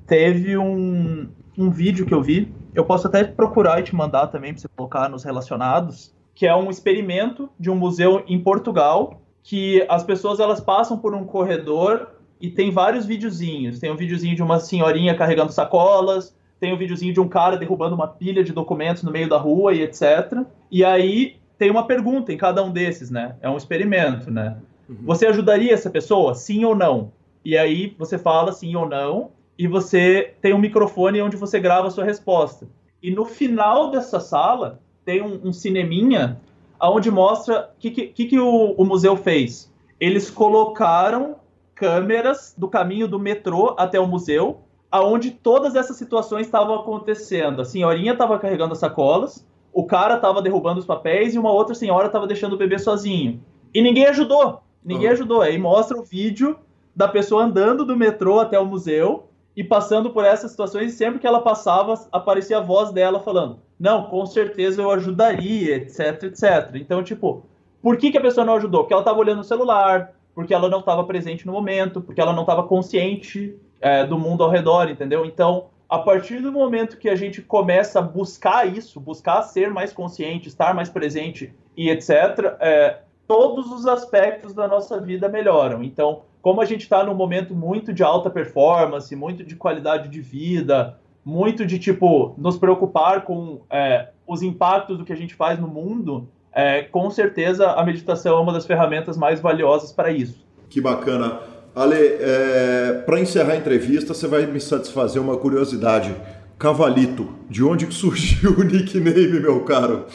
Teve 0.05 0.59
um, 0.59 1.29
um 1.57 1.71
vídeo 1.71 2.05
que 2.05 2.13
eu 2.13 2.21
vi, 2.21 2.53
eu 2.75 2.85
posso 2.85 3.07
até 3.07 3.23
procurar 3.23 3.79
e 3.79 3.85
te 3.85 3.95
mandar 3.95 4.27
também 4.27 4.53
para 4.53 4.63
você 4.63 4.69
colocar 4.77 5.09
nos 5.09 5.23
relacionados, 5.23 6.13
que 6.35 6.45
é 6.45 6.57
um 6.57 6.71
experimento 6.71 7.49
de 7.59 7.71
um 7.71 7.77
museu 7.77 8.25
em 8.27 8.41
Portugal, 8.41 9.23
que 9.45 9.87
as 9.89 10.03
pessoas 10.03 10.41
elas 10.41 10.61
passam 10.61 10.99
por 10.99 11.15
um 11.15 11.25
corredor 11.25 12.09
e 12.41 12.51
tem 12.51 12.71
vários 12.71 13.07
videozinhos. 13.07 13.79
Tem 13.79 13.91
um 13.91 13.97
videozinho 13.97 14.35
de 14.35 14.43
uma 14.43 14.59
senhorinha 14.59 15.15
carregando 15.15 15.53
sacolas, 15.53 16.35
tem 16.59 16.73
um 16.73 16.77
videozinho 16.77 17.13
de 17.13 17.21
um 17.21 17.29
cara 17.29 17.57
derrubando 17.57 17.95
uma 17.95 18.09
pilha 18.09 18.45
de 18.45 18.53
documentos 18.53 19.03
no 19.03 19.11
meio 19.11 19.29
da 19.29 19.39
rua 19.39 19.75
e 19.75 19.83
etc. 19.83 20.45
E 20.71 20.85
aí 20.85 21.37
tem 21.59 21.71
uma 21.71 21.87
pergunta 21.87 22.33
em 22.33 22.37
cada 22.37 22.63
um 22.63 22.71
desses, 22.71 23.11
né? 23.11 23.37
É 23.41 23.49
um 23.49 23.57
experimento, 23.57 24.31
né? 24.31 24.57
Uhum. 24.89 24.97
Você 25.05 25.27
ajudaria 25.27 25.73
essa 25.73 25.91
pessoa, 25.91 26.35
sim 26.35 26.65
ou 26.65 26.75
não? 26.75 27.13
E 27.45 27.57
aí 27.57 27.95
você 27.99 28.19
fala 28.19 28.53
sim 28.53 28.75
ou 28.77 28.89
não, 28.89 29.31
e 29.59 29.67
você 29.67 30.35
tem 30.41 30.55
um 30.55 30.59
microfone 30.59 31.21
onde 31.21 31.37
você 31.37 31.61
grava 31.61 31.89
a 31.89 31.91
sua 31.91 32.05
resposta. 32.05 32.67
E 33.03 33.11
no 33.11 33.25
final 33.25 33.91
dessa 33.91 34.21
sala 34.21 34.81
tem 35.05 35.23
um, 35.23 35.49
um 35.49 35.53
cineminha 35.53 36.41
onde 36.81 37.11
mostra 37.11 37.71
o 37.77 37.79
que, 37.79 37.91
que, 37.91 38.25
que, 38.25 38.39
o, 38.39 38.73
o 38.73 38.85
museu 38.85 39.17
fez. 39.17 39.71
Eles 39.99 40.31
colocaram 40.31 41.37
câmeras 41.81 42.55
do 42.59 42.69
caminho 42.69 43.09
do 43.09 43.19
metrô 43.19 43.75
até 43.79 43.99
o 43.99 44.07
museu, 44.07 44.61
aonde 44.91 45.31
todas 45.31 45.75
essas 45.75 45.97
situações 45.97 46.45
estavam 46.45 46.75
acontecendo. 46.75 47.63
A 47.63 47.65
senhorinha 47.65 48.13
estava 48.13 48.39
carregando 48.39 48.75
as 48.75 48.79
sacolas, 48.79 49.47
o 49.73 49.87
cara 49.87 50.17
estava 50.17 50.43
derrubando 50.43 50.79
os 50.79 50.85
papéis 50.85 51.35
e 51.35 51.39
uma 51.39 51.51
outra 51.51 51.75
senhora 51.75 52.09
estava 52.09 52.27
deixando 52.27 52.53
o 52.53 52.59
bebê 52.59 52.79
sozinho. 52.79 53.43
E 53.73 53.81
ninguém 53.81 54.05
ajudou. 54.05 54.61
Ninguém 54.85 55.07
uhum. 55.07 55.13
ajudou. 55.15 55.41
Aí 55.41 55.57
mostra 55.57 55.99
o 55.99 56.03
vídeo 56.03 56.59
da 56.95 57.09
pessoa 57.09 57.45
andando 57.45 57.83
do 57.83 57.97
metrô 57.97 58.41
até 58.41 58.61
o 58.61 58.67
museu 58.67 59.29
e 59.57 59.65
passando 59.65 60.11
por 60.11 60.27
essas 60.27 60.51
situações 60.51 60.93
e 60.93 60.97
sempre 60.97 61.19
que 61.19 61.27
ela 61.27 61.41
passava 61.41 61.95
aparecia 62.13 62.59
a 62.59 62.63
voz 62.63 62.93
dela 62.93 63.21
falando: 63.21 63.59
"Não, 63.79 64.05
com 64.05 64.27
certeza 64.27 64.83
eu 64.83 64.91
ajudaria", 64.91 65.77
etc, 65.77 66.25
etc. 66.25 66.75
Então, 66.75 67.03
tipo, 67.03 67.43
por 67.81 67.97
que, 67.97 68.11
que 68.11 68.19
a 68.19 68.23
pessoa 68.23 68.45
não 68.45 68.57
ajudou? 68.57 68.83
Porque 68.83 68.93
ela 68.93 69.01
estava 69.01 69.19
olhando 69.19 69.41
o 69.41 69.45
celular, 69.45 70.13
porque 70.35 70.55
ela 70.55 70.69
não 70.69 70.81
estava 70.81 71.05
presente 71.05 71.47
no 71.47 71.53
momento, 71.53 72.01
porque 72.01 72.21
ela 72.21 72.33
não 72.33 72.43
estava 72.43 72.63
consciente 72.63 73.57
é, 73.81 74.05
do 74.05 74.19
mundo 74.19 74.43
ao 74.43 74.51
redor, 74.51 74.91
entendeu? 74.91 75.25
Então, 75.25 75.67
a 75.89 75.99
partir 75.99 76.41
do 76.41 76.53
momento 76.53 76.99
que 76.99 77.09
a 77.09 77.17
gente 77.17 77.43
começa 77.43 77.99
a 77.99 78.03
buscar 78.03 78.67
isso, 78.67 79.01
buscar 79.01 79.43
ser 79.43 79.71
mais 79.71 79.93
consciente, 79.93 80.49
estar 80.49 80.75
mais 80.75 80.89
presente 80.89 81.53
e 81.77 81.91
etc., 81.91 82.57
é, 82.61 83.01
todos 83.27 83.71
os 83.73 83.87
aspectos 83.87 84.55
da 84.55 84.69
nossa 84.69 85.01
vida 85.01 85.29
melhoram. 85.29 85.83
Então, 85.83 86.23
como 86.41 86.61
a 86.61 86.65
gente 86.65 86.83
está 86.83 87.05
num 87.05 87.15
momento 87.15 87.55
muito 87.55 87.93
de 87.93 88.03
alta 88.03 88.31
performance, 88.31 89.15
muito 89.15 89.45
de 89.45 89.57
qualidade 89.57 90.09
de 90.09 90.21
vida, 90.21 90.99
muito 91.25 91.67
de 91.67 91.79
tipo 91.79 92.35
nos 92.39 92.57
preocupar 92.57 93.23
com 93.23 93.61
é, 93.69 94.09
os 94.27 94.43
impactos 94.43 94.97
do 94.97 95.05
que 95.05 95.13
a 95.13 95.17
gente 95.17 95.35
faz 95.35 95.59
no 95.59 95.69
mundo, 95.69 96.29
é, 96.53 96.83
com 96.83 97.11
certeza 97.11 97.71
a 97.73 97.85
meditação 97.85 98.39
é 98.39 98.41
uma 98.41 98.53
das 98.53 98.67
ferramentas 98.67 99.17
mais 99.17 99.41
valiosas 99.41 99.93
para 99.93 100.11
isso. 100.11 100.45
Que 100.69 100.81
bacana. 100.81 101.41
Ale, 101.75 101.97
é, 101.97 103.03
para 103.07 103.21
encerrar 103.21 103.53
a 103.53 103.57
entrevista, 103.57 104.13
você 104.13 104.27
vai 104.27 104.47
me 104.47 104.61
satisfazer 104.61 105.23
uma 105.23 105.37
curiosidade. 105.37 106.15
Cavalito, 106.59 107.29
de 107.49 107.65
onde 107.65 107.87
que 107.87 107.95
surgiu 107.95 108.53
o 108.59 108.63
nickname, 108.63 109.41
meu 109.41 109.65
caro? 109.65 110.07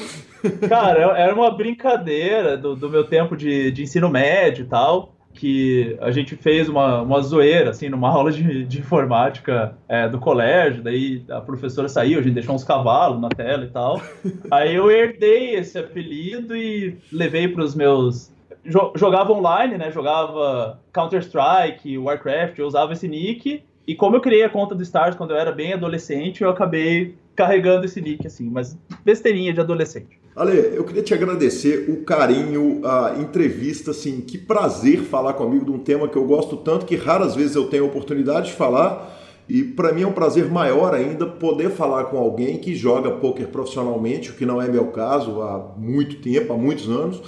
Cara, 0.69 1.17
era 1.17 1.33
uma 1.33 1.49
brincadeira 1.49 2.55
do, 2.55 2.75
do 2.75 2.89
meu 2.89 3.05
tempo 3.05 3.35
de, 3.35 3.71
de 3.71 3.83
ensino 3.83 4.09
médio 4.09 4.65
e 4.65 4.67
tal 4.67 5.14
que 5.35 5.97
a 6.01 6.09
gente 6.11 6.35
fez 6.35 6.67
uma, 6.69 7.01
uma 7.01 7.21
zoeira, 7.21 7.69
assim, 7.69 7.89
numa 7.89 8.09
aula 8.15 8.31
de, 8.31 8.65
de 8.65 8.79
informática 8.79 9.77
é, 9.87 10.07
do 10.07 10.19
colégio, 10.19 10.81
daí 10.81 11.23
a 11.29 11.41
professora 11.41 11.87
saiu, 11.87 12.19
a 12.19 12.21
gente 12.21 12.33
deixou 12.33 12.55
uns 12.55 12.63
cavalos 12.63 13.21
na 13.21 13.29
tela 13.29 13.65
e 13.65 13.69
tal. 13.69 14.01
Aí 14.49 14.75
eu 14.75 14.89
herdei 14.89 15.55
esse 15.55 15.77
apelido 15.77 16.55
e 16.55 16.97
levei 17.11 17.47
para 17.47 17.63
os 17.63 17.75
meus... 17.75 18.33
Jogava 18.95 19.31
online, 19.31 19.77
né, 19.77 19.91
jogava 19.91 20.79
Counter-Strike, 20.91 21.99
Warcraft, 21.99 22.57
eu 22.57 22.65
usava 22.65 22.93
esse 22.93 23.07
nick, 23.07 23.61
e 23.87 23.93
como 23.93 24.15
eu 24.15 24.21
criei 24.21 24.43
a 24.43 24.49
conta 24.49 24.73
do 24.73 24.81
Stars 24.81 25.15
quando 25.15 25.31
eu 25.31 25.37
era 25.37 25.51
bem 25.51 25.73
adolescente, 25.73 26.41
eu 26.41 26.49
acabei 26.49 27.15
carregando 27.35 27.85
esse 27.85 28.01
nick, 28.01 28.25
assim, 28.25 28.49
mas 28.49 28.75
besteirinha 29.03 29.53
de 29.53 29.61
adolescente. 29.61 30.19
Ale, 30.35 30.75
eu 30.75 30.83
queria 30.83 31.01
te 31.01 31.13
agradecer 31.13 31.89
o 31.89 32.03
carinho, 32.03 32.81
a 32.83 33.15
entrevista, 33.19 33.91
assim, 33.91 34.19
que 34.19 34.37
prazer 34.37 34.99
falar 34.99 35.33
comigo 35.33 35.63
de 35.63 35.71
um 35.71 35.79
tema 35.79 36.09
que 36.09 36.17
eu 36.17 36.25
gosto 36.25 36.57
tanto, 36.57 36.85
que 36.85 36.97
raras 36.97 37.35
vezes 37.35 37.55
eu 37.55 37.69
tenho 37.69 37.85
a 37.85 37.87
oportunidade 37.87 38.47
de 38.47 38.53
falar, 38.53 39.17
e 39.47 39.63
para 39.63 39.93
mim 39.93 40.01
é 40.01 40.07
um 40.07 40.11
prazer 40.11 40.51
maior 40.51 40.93
ainda 40.93 41.25
poder 41.25 41.69
falar 41.69 42.05
com 42.05 42.17
alguém 42.17 42.57
que 42.57 42.75
joga 42.75 43.11
poker 43.11 43.47
profissionalmente, 43.47 44.31
o 44.31 44.33
que 44.33 44.45
não 44.45 44.61
é 44.61 44.67
meu 44.67 44.87
caso 44.87 45.41
há 45.41 45.73
muito 45.77 46.17
tempo, 46.17 46.51
há 46.51 46.57
muitos 46.57 46.89
anos, 46.89 47.21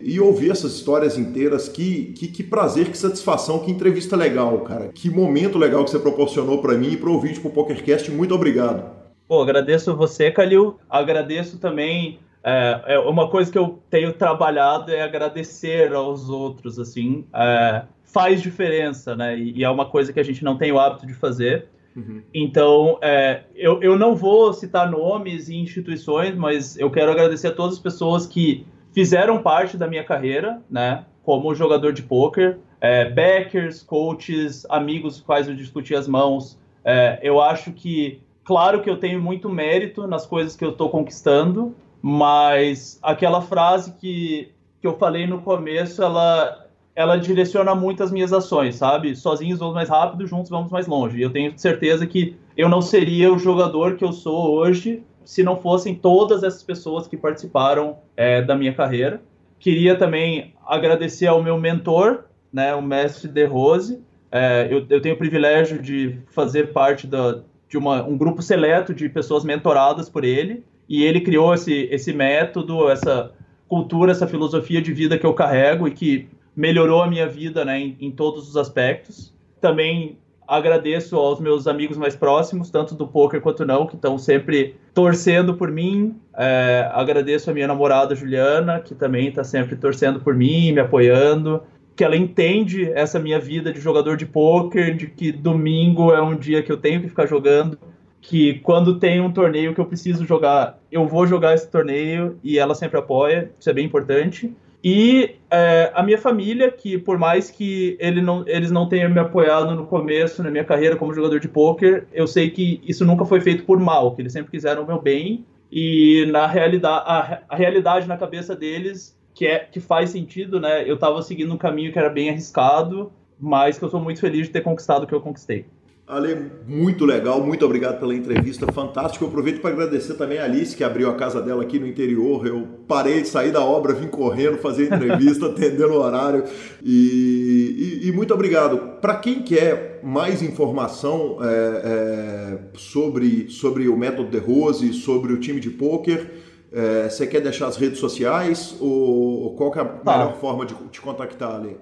e 0.00 0.20
ouvir 0.20 0.52
essas 0.52 0.72
histórias 0.74 1.18
inteiras. 1.18 1.68
Que, 1.68 2.12
que, 2.16 2.28
que 2.28 2.42
prazer, 2.42 2.88
que 2.90 2.98
satisfação, 2.98 3.60
que 3.60 3.70
entrevista 3.70 4.16
legal, 4.16 4.60
cara. 4.60 4.88
Que 4.88 5.08
momento 5.08 5.58
legal 5.58 5.84
que 5.84 5.90
você 5.90 5.98
proporcionou 5.98 6.58
para 6.58 6.74
mim 6.74 6.92
e 6.92 6.96
para 6.96 7.08
o 7.08 7.14
ouvinte 7.14 7.40
pro 7.40 7.50
PokerCast. 7.50 8.10
Muito 8.10 8.34
obrigado. 8.34 8.84
Pô, 9.28 9.40
agradeço 9.40 9.96
você, 9.96 10.30
Calil. 10.30 10.76
Agradeço 10.90 11.58
também. 11.58 12.18
É, 12.44 12.94
é, 12.94 12.98
uma 12.98 13.28
coisa 13.28 13.50
que 13.50 13.58
eu 13.58 13.80
tenho 13.88 14.12
trabalhado 14.12 14.90
é 14.90 15.02
agradecer 15.02 15.92
aos 15.92 16.28
outros, 16.28 16.78
assim. 16.78 17.24
É, 17.32 17.84
faz 18.04 18.42
diferença, 18.42 19.14
né? 19.14 19.38
E, 19.38 19.58
e, 19.58 19.64
é 19.64 19.70
uma 19.70 19.86
coisa 19.86 20.12
que 20.12 20.20
a 20.20 20.24
gente 20.24 20.42
não 20.42 20.56
tem 20.56 20.72
o 20.72 20.78
hábito 20.78 21.06
de 21.06 21.14
fazer. 21.14 21.68
Uhum. 21.94 22.22
Então, 22.34 22.98
é, 23.00 23.42
eu, 23.54 23.82
eu 23.82 23.98
não 23.98 24.16
vou 24.16 24.52
citar 24.52 24.90
nomes 24.90 25.48
e 25.48 25.56
instituições, 25.56 26.34
mas 26.34 26.76
eu 26.78 26.90
quero 26.90 27.12
agradecer 27.12 27.48
a 27.48 27.52
todas 27.52 27.74
as 27.74 27.80
pessoas 27.80 28.26
que 28.26 28.66
fizeram 28.92 29.42
parte 29.42 29.76
da 29.76 29.86
minha 29.86 30.04
carreira, 30.04 30.60
né? 30.70 31.04
Como 31.22 31.54
jogador 31.54 31.92
de 31.92 32.02
poker, 32.02 32.58
é, 32.80 33.08
backers, 33.08 33.82
coaches, 33.82 34.66
amigos 34.68 35.20
com 35.20 35.26
quais 35.26 35.48
eu 35.48 35.54
discuti 35.54 35.94
as 35.94 36.08
mãos. 36.08 36.58
É, 36.84 37.20
eu 37.22 37.40
acho 37.40 37.72
que, 37.72 38.20
claro 38.42 38.82
que 38.82 38.90
eu 38.90 38.96
tenho 38.96 39.20
muito 39.20 39.48
mérito 39.48 40.06
nas 40.08 40.26
coisas 40.26 40.56
que 40.56 40.64
eu 40.64 40.70
estou 40.70 40.90
conquistando, 40.90 41.74
mas 42.02 42.98
aquela 43.00 43.40
frase 43.40 43.92
que, 43.92 44.50
que 44.80 44.86
eu 44.86 44.98
falei 44.98 45.26
no 45.26 45.40
começo, 45.40 46.02
ela 46.02 46.58
ela 46.94 47.16
direciona 47.16 47.74
muito 47.74 48.02
as 48.02 48.12
minhas 48.12 48.34
ações, 48.34 48.74
sabe? 48.74 49.16
Sozinhos 49.16 49.58
vamos 49.58 49.74
mais 49.74 49.88
rápido, 49.88 50.26
juntos 50.26 50.50
vamos 50.50 50.70
mais 50.70 50.86
longe. 50.86 51.18
E 51.18 51.22
eu 51.22 51.30
tenho 51.30 51.58
certeza 51.58 52.06
que 52.06 52.36
eu 52.54 52.68
não 52.68 52.82
seria 52.82 53.32
o 53.32 53.38
jogador 53.38 53.96
que 53.96 54.04
eu 54.04 54.12
sou 54.12 54.52
hoje 54.52 55.02
se 55.24 55.42
não 55.42 55.56
fossem 55.56 55.94
todas 55.94 56.42
essas 56.42 56.62
pessoas 56.62 57.06
que 57.06 57.16
participaram 57.16 57.96
é, 58.16 58.42
da 58.42 58.54
minha 58.54 58.74
carreira. 58.74 59.22
Queria 59.58 59.96
também 59.96 60.54
agradecer 60.66 61.28
ao 61.28 61.42
meu 61.42 61.58
mentor, 61.58 62.24
né, 62.52 62.74
o 62.74 62.82
mestre 62.82 63.28
De 63.28 63.44
Rose. 63.44 64.02
É, 64.30 64.66
eu, 64.70 64.84
eu, 64.90 65.00
tenho 65.00 65.14
o 65.14 65.18
privilégio 65.18 65.80
de 65.80 66.18
fazer 66.30 66.72
parte 66.72 67.06
da, 67.06 67.40
de 67.68 67.78
uma, 67.78 68.02
um 68.02 68.16
grupo 68.16 68.42
seleto 68.42 68.92
de 68.92 69.08
pessoas 69.08 69.44
mentoradas 69.44 70.08
por 70.08 70.24
ele. 70.24 70.64
E 70.88 71.04
ele 71.04 71.20
criou 71.20 71.54
esse, 71.54 71.88
esse 71.90 72.12
método, 72.12 72.88
essa 72.90 73.32
cultura, 73.68 74.12
essa 74.12 74.26
filosofia 74.26 74.82
de 74.82 74.92
vida 74.92 75.16
que 75.16 75.24
eu 75.24 75.32
carrego 75.32 75.88
e 75.88 75.90
que 75.90 76.28
melhorou 76.54 77.02
a 77.02 77.08
minha 77.08 77.26
vida 77.26 77.64
né, 77.64 77.80
em, 77.80 77.96
em, 78.00 78.10
todos 78.10 78.48
os 78.48 78.56
aspectos. 78.56 79.32
Também 79.60 80.18
agradeço 80.46 81.16
aos 81.16 81.40
meus 81.40 81.66
amigos 81.66 81.96
mais 81.96 82.14
próximos, 82.14 82.68
tanto 82.70 82.94
do 82.94 83.06
poker 83.06 83.40
quanto 83.40 83.64
não, 83.64 83.86
que 83.86 83.94
estão 83.94 84.18
sempre 84.18 84.76
torcendo 84.92 85.54
por 85.54 85.70
mim. 85.70 86.14
É, 86.36 86.90
agradeço 86.92 87.50
a 87.50 87.54
minha 87.54 87.66
namorada 87.66 88.14
Juliana, 88.14 88.80
que 88.80 88.94
também 88.94 89.28
está 89.28 89.42
sempre 89.42 89.76
torcendo 89.76 90.20
por 90.20 90.34
mim, 90.34 90.72
me 90.72 90.80
apoiando. 90.80 91.62
Que 91.96 92.04
ela 92.04 92.16
entende 92.16 92.90
essa 92.92 93.18
minha 93.18 93.38
vida 93.38 93.72
de 93.72 93.80
jogador 93.80 94.16
de 94.16 94.26
poker, 94.26 94.94
de 94.94 95.06
que 95.06 95.32
domingo 95.32 96.12
é 96.12 96.20
um 96.20 96.36
dia 96.36 96.62
que 96.62 96.72
eu 96.72 96.76
tenho 96.76 97.00
que 97.00 97.08
ficar 97.08 97.26
jogando, 97.26 97.78
que 98.22 98.60
quando 98.60 99.00
tem 99.00 99.20
um 99.20 99.32
torneio 99.32 99.74
que 99.74 99.80
eu 99.80 99.84
preciso 99.84 100.24
jogar, 100.24 100.78
eu 100.90 101.06
vou 101.08 101.26
jogar 101.26 101.54
esse 101.54 101.68
torneio 101.68 102.38
e 102.42 102.56
ela 102.56 102.72
sempre 102.72 102.98
apoia, 102.98 103.50
isso 103.58 103.68
é 103.68 103.72
bem 103.72 103.84
importante. 103.84 104.54
E 104.82 105.36
é, 105.50 105.92
a 105.94 106.02
minha 106.02 106.18
família, 106.18 106.70
que 106.70 106.96
por 106.96 107.18
mais 107.18 107.50
que 107.50 107.96
ele 108.00 108.20
não, 108.22 108.44
eles 108.46 108.70
não 108.70 108.88
tenham 108.88 109.10
me 109.10 109.18
apoiado 109.18 109.74
no 109.74 109.86
começo, 109.86 110.42
na 110.42 110.50
minha 110.50 110.64
carreira 110.64 110.96
como 110.96 111.12
jogador 111.12 111.40
de 111.40 111.48
pôquer, 111.48 112.06
eu 112.12 112.26
sei 112.26 112.48
que 112.48 112.80
isso 112.86 113.04
nunca 113.04 113.24
foi 113.24 113.40
feito 113.40 113.64
por 113.64 113.78
mal, 113.78 114.14
que 114.14 114.22
eles 114.22 114.32
sempre 114.32 114.52
quiseram 114.52 114.84
o 114.84 114.86
meu 114.86 115.00
bem. 115.00 115.44
E 115.70 116.26
na 116.30 116.46
realidade, 116.46 117.04
a, 117.06 117.42
a 117.48 117.56
realidade 117.56 118.06
na 118.06 118.16
cabeça 118.16 118.54
deles, 118.54 119.18
que, 119.34 119.46
é, 119.46 119.60
que 119.60 119.80
faz 119.80 120.10
sentido, 120.10 120.60
né? 120.60 120.88
Eu 120.88 120.94
estava 120.94 121.22
seguindo 121.22 121.52
um 121.52 121.58
caminho 121.58 121.92
que 121.92 121.98
era 121.98 122.10
bem 122.10 122.28
arriscado, 122.30 123.12
mas 123.40 123.78
que 123.78 123.84
eu 123.84 123.88
sou 123.88 124.00
muito 124.00 124.20
feliz 124.20 124.46
de 124.46 124.52
ter 124.52 124.60
conquistado 124.60 125.04
o 125.04 125.06
que 125.06 125.14
eu 125.14 125.20
conquistei. 125.20 125.66
Ale, 126.06 126.50
muito 126.66 127.04
legal, 127.04 127.40
muito 127.40 127.64
obrigado 127.64 128.00
pela 128.00 128.14
entrevista, 128.14 128.70
fantástico. 128.72 129.24
Eu 129.24 129.28
aproveito 129.28 129.60
para 129.60 129.70
agradecer 129.70 130.14
também 130.14 130.38
a 130.38 130.44
Alice, 130.44 130.76
que 130.76 130.82
abriu 130.82 131.08
a 131.08 131.14
casa 131.14 131.40
dela 131.40 131.62
aqui 131.62 131.78
no 131.78 131.86
interior. 131.86 132.44
Eu 132.46 132.66
parei 132.88 133.22
de 133.22 133.28
sair 133.28 133.52
da 133.52 133.64
obra, 133.64 133.94
vim 133.94 134.08
correndo 134.08 134.58
fazer 134.58 134.92
entrevista, 134.92 135.46
atendendo 135.50 135.92
o 135.92 136.02
horário. 136.02 136.44
E, 136.82 138.00
e, 138.02 138.08
e 138.08 138.12
muito 138.12 138.34
obrigado. 138.34 138.98
Para 139.00 139.16
quem 139.16 139.42
quer 139.42 140.00
mais 140.02 140.42
informação 140.42 141.38
é, 141.40 141.46
é, 141.84 142.58
sobre, 142.74 143.48
sobre 143.48 143.88
o 143.88 143.96
método 143.96 144.28
de 144.28 144.38
Rose, 144.38 144.92
sobre 144.92 145.32
o 145.32 145.38
time 145.38 145.60
de 145.60 145.70
pôquer, 145.70 146.30
é, 146.72 147.08
você 147.08 147.26
quer 147.26 147.40
deixar 147.40 147.68
as 147.68 147.76
redes 147.76 148.00
sociais 148.00 148.76
ou 148.80 149.54
qual 149.54 149.72
é 149.74 149.80
a 149.80 149.84
tá. 149.84 150.18
melhor 150.18 150.34
forma 150.36 150.66
de 150.66 150.74
te 150.90 151.00
contactar, 151.00 151.54
Ale? 151.54 151.76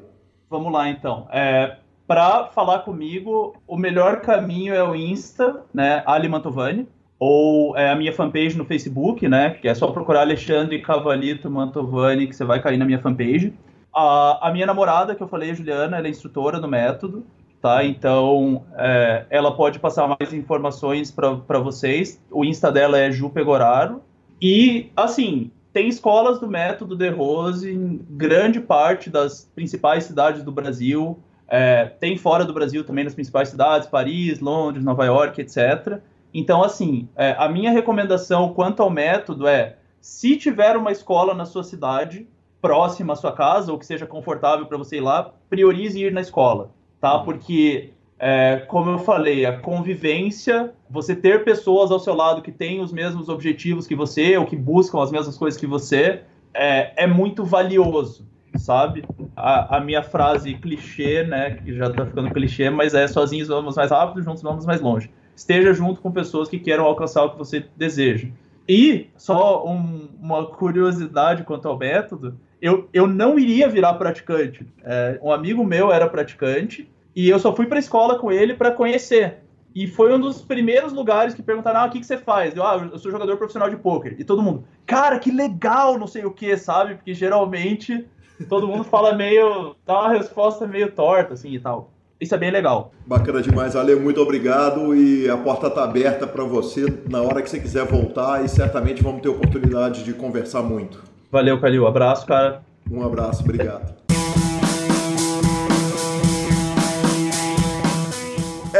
Vamos 0.50 0.72
lá, 0.72 0.90
então. 0.90 1.26
É, 1.32 1.78
para 2.10 2.46
falar 2.46 2.80
comigo, 2.80 3.54
o 3.68 3.76
melhor 3.76 4.20
caminho 4.20 4.74
é 4.74 4.82
o 4.82 4.96
Insta, 4.96 5.62
né, 5.72 6.02
Ali 6.04 6.28
Mantovani, 6.28 6.88
ou 7.20 7.76
é 7.76 7.88
a 7.88 7.94
minha 7.94 8.12
fanpage 8.12 8.58
no 8.58 8.64
Facebook, 8.64 9.28
né, 9.28 9.50
que 9.50 9.68
é 9.68 9.74
só 9.76 9.92
procurar 9.92 10.22
Alexandre 10.22 10.82
Cavalito 10.82 11.48
Mantovani, 11.48 12.26
que 12.26 12.34
você 12.34 12.44
vai 12.44 12.60
cair 12.60 12.78
na 12.78 12.84
minha 12.84 12.98
fanpage. 12.98 13.54
A, 13.94 14.48
a 14.48 14.52
minha 14.52 14.66
namorada, 14.66 15.14
que 15.14 15.22
eu 15.22 15.28
falei, 15.28 15.54
Juliana, 15.54 15.98
ela 15.98 16.08
é 16.08 16.10
instrutora 16.10 16.58
do 16.58 16.66
método, 16.66 17.24
tá? 17.62 17.84
Então, 17.84 18.64
é, 18.76 19.26
ela 19.30 19.54
pode 19.54 19.78
passar 19.78 20.08
mais 20.08 20.34
informações 20.34 21.12
para 21.12 21.60
vocês. 21.60 22.20
O 22.28 22.44
Insta 22.44 22.72
dela 22.72 22.98
é 22.98 23.12
Ju 23.12 23.30
Pegoraro. 23.30 24.02
E, 24.42 24.90
assim, 24.96 25.52
tem 25.72 25.86
escolas 25.86 26.40
do 26.40 26.48
método 26.48 26.96
de 26.96 27.08
Rose 27.08 27.72
em 27.72 28.04
grande 28.10 28.58
parte 28.58 29.08
das 29.08 29.48
principais 29.54 30.02
cidades 30.02 30.42
do 30.42 30.50
Brasil. 30.50 31.16
É, 31.52 31.86
tem 31.98 32.16
fora 32.16 32.44
do 32.44 32.54
Brasil 32.54 32.84
também 32.84 33.02
nas 33.02 33.14
principais 33.14 33.48
cidades, 33.48 33.88
Paris, 33.88 34.38
Londres, 34.38 34.84
Nova 34.84 35.04
York, 35.04 35.40
etc. 35.40 35.98
Então, 36.32 36.62
assim, 36.62 37.08
é, 37.16 37.34
a 37.36 37.48
minha 37.48 37.72
recomendação 37.72 38.54
quanto 38.54 38.80
ao 38.84 38.88
método 38.88 39.48
é, 39.48 39.76
se 40.00 40.36
tiver 40.36 40.76
uma 40.76 40.92
escola 40.92 41.34
na 41.34 41.44
sua 41.44 41.64
cidade, 41.64 42.28
próxima 42.62 43.14
à 43.14 43.16
sua 43.16 43.32
casa, 43.32 43.72
ou 43.72 43.78
que 43.78 43.84
seja 43.84 44.06
confortável 44.06 44.64
para 44.66 44.78
você 44.78 44.98
ir 44.98 45.00
lá, 45.00 45.34
priorize 45.48 46.00
ir 46.00 46.12
na 46.12 46.20
escola, 46.20 46.70
tá? 47.00 47.16
Uhum. 47.18 47.24
Porque, 47.24 47.90
é, 48.16 48.58
como 48.68 48.92
eu 48.92 48.98
falei, 49.00 49.44
a 49.44 49.58
convivência, 49.58 50.72
você 50.88 51.16
ter 51.16 51.42
pessoas 51.42 51.90
ao 51.90 51.98
seu 51.98 52.14
lado 52.14 52.42
que 52.42 52.52
têm 52.52 52.80
os 52.80 52.92
mesmos 52.92 53.28
objetivos 53.28 53.88
que 53.88 53.96
você, 53.96 54.36
ou 54.36 54.46
que 54.46 54.54
buscam 54.54 55.02
as 55.02 55.10
mesmas 55.10 55.36
coisas 55.36 55.58
que 55.58 55.66
você, 55.66 56.22
é, 56.54 57.04
é 57.04 57.06
muito 57.08 57.44
valioso 57.44 58.30
sabe? 58.56 59.04
A, 59.36 59.76
a, 59.76 59.80
minha 59.80 60.02
frase 60.02 60.54
clichê, 60.54 61.24
né, 61.24 61.52
que 61.52 61.74
já 61.74 61.90
tá 61.90 62.04
ficando 62.06 62.30
clichê, 62.30 62.70
mas 62.70 62.94
é 62.94 63.06
sozinhos 63.06 63.48
vamos 63.48 63.76
mais 63.76 63.90
rápido, 63.90 64.22
juntos 64.22 64.42
vamos 64.42 64.66
mais 64.66 64.80
longe. 64.80 65.10
Esteja 65.34 65.72
junto 65.72 66.00
com 66.00 66.10
pessoas 66.10 66.48
que 66.48 66.58
queiram 66.58 66.84
alcançar 66.84 67.24
o 67.24 67.30
que 67.30 67.38
você 67.38 67.64
deseja. 67.76 68.28
E, 68.68 69.08
só 69.16 69.66
um, 69.66 70.08
uma 70.20 70.46
curiosidade 70.46 71.44
quanto 71.44 71.66
ao 71.66 71.78
método, 71.78 72.38
eu, 72.60 72.88
eu 72.92 73.06
não 73.06 73.38
iria 73.38 73.68
virar 73.68 73.94
praticante. 73.94 74.66
É, 74.84 75.18
um 75.22 75.32
amigo 75.32 75.64
meu 75.64 75.90
era 75.90 76.08
praticante 76.08 76.88
e 77.16 77.28
eu 77.28 77.38
só 77.38 77.54
fui 77.54 77.66
para 77.66 77.78
escola 77.78 78.18
com 78.18 78.30
ele 78.30 78.54
para 78.54 78.70
conhecer. 78.70 79.38
E 79.74 79.86
foi 79.86 80.12
um 80.12 80.20
dos 80.20 80.42
primeiros 80.42 80.92
lugares 80.92 81.32
que 81.32 81.42
perguntaram: 81.42 81.80
ah, 81.80 81.86
o 81.86 81.90
que, 81.90 82.00
que 82.00 82.06
você 82.06 82.18
faz? 82.18 82.56
Eu, 82.56 82.64
ah, 82.64 82.88
eu 82.92 82.98
sou 82.98 83.10
jogador 83.10 83.36
profissional 83.36 83.70
de 83.70 83.76
pôquer. 83.76 84.16
E 84.18 84.24
todo 84.24 84.42
mundo, 84.42 84.64
cara, 84.84 85.18
que 85.18 85.30
legal, 85.30 85.98
não 85.98 86.06
sei 86.06 86.24
o 86.24 86.30
que, 86.30 86.56
sabe? 86.56 86.96
Porque 86.96 87.14
geralmente 87.14 88.06
todo 88.44 88.66
mundo 88.66 88.84
fala 88.84 89.14
meio. 89.14 89.74
dá 89.86 90.00
uma 90.00 90.10
resposta 90.10 90.66
meio 90.66 90.90
torta, 90.92 91.34
assim 91.34 91.52
e 91.52 91.60
tal. 91.60 91.90
Isso 92.20 92.34
é 92.34 92.38
bem 92.38 92.50
legal. 92.50 92.92
Bacana 93.06 93.40
demais, 93.40 93.74
Ale. 93.74 93.94
Muito 93.96 94.20
obrigado. 94.20 94.94
E 94.94 95.28
a 95.28 95.38
porta 95.38 95.68
está 95.68 95.84
aberta 95.84 96.26
para 96.26 96.44
você 96.44 96.84
na 97.08 97.22
hora 97.22 97.40
que 97.40 97.48
você 97.48 97.58
quiser 97.58 97.86
voltar. 97.86 98.44
E 98.44 98.48
certamente 98.48 99.02
vamos 99.02 99.22
ter 99.22 99.28
oportunidade 99.28 100.04
de 100.04 100.12
conversar 100.12 100.62
muito. 100.62 101.02
Valeu, 101.32 101.58
Calil. 101.58 101.86
Abraço, 101.86 102.26
cara. 102.26 102.62
Um 102.90 103.02
abraço, 103.02 103.42
obrigado. 103.42 103.99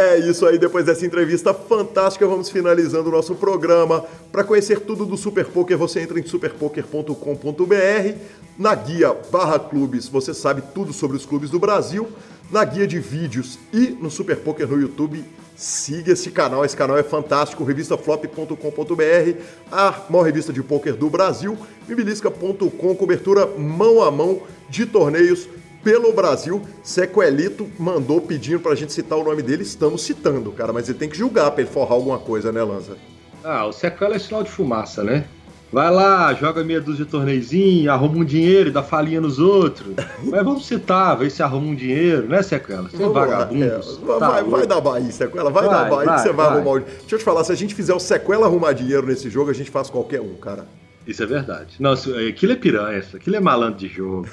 É 0.01 0.19
isso 0.19 0.47
aí, 0.47 0.59
depois 0.59 0.87
dessa 0.87 1.05
entrevista 1.05 1.53
fantástica, 1.53 2.27
vamos 2.27 2.49
finalizando 2.49 3.11
o 3.11 3.13
nosso 3.13 3.35
programa. 3.35 4.03
Para 4.33 4.43
conhecer 4.43 4.81
tudo 4.81 5.05
do 5.05 5.15
Super 5.15 5.45
Poker, 5.45 5.77
você 5.77 6.01
entra 6.01 6.19
em 6.19 6.25
superpoker.com.br. 6.25 8.15
Na 8.59 8.75
guia 8.75 9.15
barra 9.31 9.59
clubes, 9.59 10.09
você 10.09 10.33
sabe 10.33 10.63
tudo 10.75 10.95
sobre 10.95 11.19
os 11.19 11.27
clubes 11.27 11.51
do 11.51 11.59
Brasil. 11.59 12.09
Na 12.51 12.65
guia 12.65 12.87
de 12.87 12.99
vídeos 12.99 13.59
e 13.75 13.89
no 13.89 14.11
Super 14.11 14.39
Poker 14.39 14.67
no 14.67 14.81
YouTube, 14.81 15.23
siga 15.55 16.13
esse 16.13 16.31
canal. 16.31 16.65
Esse 16.65 16.75
canal 16.75 16.97
é 16.97 17.03
fantástico, 17.03 17.63
revistaflop.com.br, 17.63 19.39
a 19.71 20.01
maior 20.09 20.23
revista 20.23 20.51
de 20.51 20.63
poker 20.63 20.97
do 20.97 21.11
Brasil, 21.11 21.59
mibilisca.com, 21.87 22.95
cobertura 22.95 23.47
mão 23.47 24.03
a 24.03 24.11
mão 24.11 24.41
de 24.71 24.87
torneios 24.87 25.47
pelo 25.83 26.13
Brasil. 26.13 26.63
Sequelito 26.83 27.69
mandou 27.79 28.21
pedindo 28.21 28.61
pra 28.61 28.75
gente 28.75 28.93
citar 28.93 29.19
o 29.19 29.25
nome 29.25 29.43
dele, 29.43 29.63
estamos 29.63 30.03
citando, 30.03 30.53
cara, 30.53 30.73
mas 30.73 30.89
ele 30.89 30.99
tem 30.99 31.09
que 31.09 31.17
julgar 31.17 31.51
pra 31.51 31.63
ele 31.63 31.71
forrar 31.71 31.95
alguma 31.95 32.19
coisa, 32.19 32.53
né, 32.53 32.63
Lanza? 32.63 32.97
Ah, 33.43 33.67
o 33.67 33.73
Sequela 33.73 34.17
é 34.17 34.19
sinal 34.19 34.43
de 34.43 34.51
fumaça, 34.51 35.03
né? 35.03 35.25
Vai 35.73 35.89
lá, 35.89 36.35
joga 36.35 36.65
meia 36.65 36.81
dúzia 36.81 37.05
de 37.05 37.11
torneizinho, 37.11 37.93
arruma 37.93 38.19
um 38.19 38.25
dinheiro 38.25 38.71
e 38.71 38.73
dá 38.73 38.83
falinha 38.83 39.21
nos 39.21 39.39
outros. 39.39 39.95
Mas 40.25 40.45
vamos 40.45 40.67
citar, 40.67 41.17
vê 41.17 41.31
se 41.31 41.45
arruma 41.45 41.69
um 41.69 41.75
dinheiro, 41.77 42.27
né, 42.27 42.43
Sequela? 42.43 42.89
Você 42.89 43.01
é 43.01 43.09
vagabundo. 43.09 43.65
É, 43.65 43.79
tá 44.19 44.29
vai, 44.29 44.43
vai 44.43 44.67
dar 44.67 44.81
Bahia, 44.81 45.13
Sequela, 45.13 45.49
vai, 45.49 45.65
vai 45.65 45.75
dar 45.75 45.89
Bahia 45.89 46.07
vai, 46.07 46.17
que 46.17 46.23
você 46.23 46.33
vai, 46.33 46.47
vai 46.47 46.57
arrumar 46.57 46.71
o 46.73 46.81
Deixa 46.81 47.15
eu 47.15 47.19
te 47.19 47.25
falar, 47.25 47.45
se 47.45 47.53
a 47.53 47.55
gente 47.55 47.75
fizer 47.75 47.95
o 47.95 48.01
Sequela 48.01 48.47
arrumar 48.47 48.73
dinheiro 48.73 49.07
nesse 49.07 49.31
jogo, 49.31 49.49
a 49.49 49.55
gente 49.55 49.71
faz 49.71 49.89
qualquer 49.89 50.21
um, 50.21 50.35
cara. 50.35 50.67
Isso 51.07 51.23
é 51.23 51.27
verdade. 51.27 51.77
Não, 51.81 51.93
aquilo 51.93 52.53
é 52.53 52.57
piranha, 52.57 53.03
aquilo 53.15 53.37
é 53.37 53.41
malandro 53.41 53.79
de 53.79 53.89
jogo. 53.89 54.29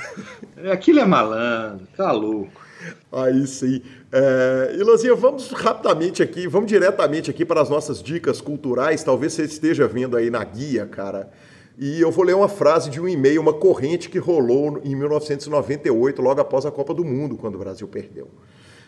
aquilo 0.71 0.99
é 0.99 1.05
malandro, 1.05 1.87
tá 1.95 2.11
louco. 2.11 2.67
Aí 3.11 3.47
sim. 3.47 3.81
É, 4.11 4.75
Ilanzinha, 4.77 5.15
vamos 5.15 5.51
rapidamente 5.51 6.21
aqui, 6.21 6.47
vamos 6.47 6.69
diretamente 6.69 7.29
aqui 7.29 7.45
para 7.45 7.61
as 7.61 7.69
nossas 7.69 8.01
dicas 8.01 8.41
culturais. 8.41 9.03
Talvez 9.03 9.33
você 9.33 9.43
esteja 9.43 9.87
vendo 9.87 10.15
aí 10.15 10.29
na 10.29 10.43
guia, 10.43 10.85
cara. 10.85 11.31
E 11.77 12.01
eu 12.01 12.11
vou 12.11 12.25
ler 12.25 12.35
uma 12.35 12.49
frase 12.49 12.89
de 12.89 12.99
um 12.99 13.07
e-mail, 13.07 13.39
uma 13.39 13.53
corrente 13.53 14.09
que 14.09 14.17
rolou 14.17 14.81
em 14.83 14.95
1998, 14.95 16.21
logo 16.21 16.41
após 16.41 16.65
a 16.65 16.71
Copa 16.71 16.93
do 16.93 17.05
Mundo, 17.05 17.37
quando 17.37 17.55
o 17.55 17.59
Brasil 17.59 17.87
perdeu. 17.87 18.29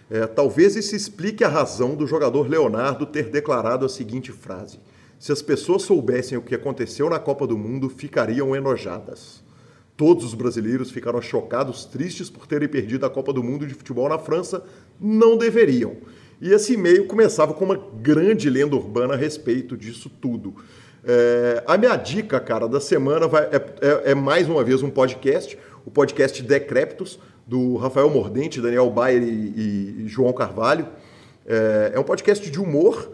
É, 0.10 0.26
talvez 0.26 0.76
isso 0.76 0.96
explique 0.96 1.44
a 1.44 1.48
razão 1.48 1.96
do 1.96 2.08
jogador 2.08 2.50
Leonardo 2.50 3.06
ter 3.06 3.30
declarado 3.30 3.86
a 3.86 3.90
seguinte 3.90 4.32
frase: 4.32 4.80
Se 5.20 5.34
as 5.34 5.42
pessoas 5.42 5.82
soubessem 5.82 6.38
o 6.38 6.42
que 6.42 6.56
aconteceu 6.56 7.10
na 7.10 7.20
Copa 7.20 7.46
do 7.46 7.58
Mundo, 7.58 7.90
ficariam 7.90 8.56
enojadas. 8.56 9.44
Todos 9.98 10.24
os 10.24 10.34
brasileiros 10.34 10.92
ficaram 10.92 11.22
chocados, 11.22 11.84
tristes 11.84 12.30
por 12.30 12.48
terem 12.48 12.70
perdido 12.70 13.06
a 13.06 13.10
Copa 13.10 13.34
do 13.34 13.44
Mundo 13.44 13.68
de 13.68 13.74
futebol 13.74 14.08
na 14.08 14.18
França. 14.18 14.64
Não 14.98 15.38
deveriam. 15.38 15.98
E 16.40 16.54
esse 16.54 16.76
e-mail 16.76 17.06
começava 17.06 17.54
com 17.54 17.66
uma 17.66 17.76
grande 18.02 18.50
lenda 18.50 18.78
urbana 18.78 19.16
a 19.16 19.18
respeito 19.18 19.76
disso 19.76 20.10
tudo. 20.10 20.56
É, 21.04 21.66
a 21.68 21.78
minha 21.78 21.98
dica, 21.98 22.40
cara, 22.40 22.66
da 22.66 22.80
semana 22.80 23.28
vai, 23.28 23.44
é, 23.44 23.56
é, 23.82 24.12
é, 24.12 24.16
mais 24.16 24.48
uma 24.48 24.64
vez 24.64 24.82
um 24.82 24.90
podcast, 24.90 25.60
o 25.86 25.92
podcast 25.92 26.42
Decréptos, 26.42 27.20
do 27.46 27.76
Rafael 27.76 28.10
Mordente, 28.10 28.62
Daniel 28.62 28.90
Bayer 28.90 29.22
e, 29.22 30.04
e 30.04 30.08
João 30.08 30.32
Carvalho. 30.32 30.88
É, 31.46 31.92
é 31.96 32.00
um 32.00 32.04
podcast 32.04 32.50
de 32.50 32.58
humor 32.58 33.12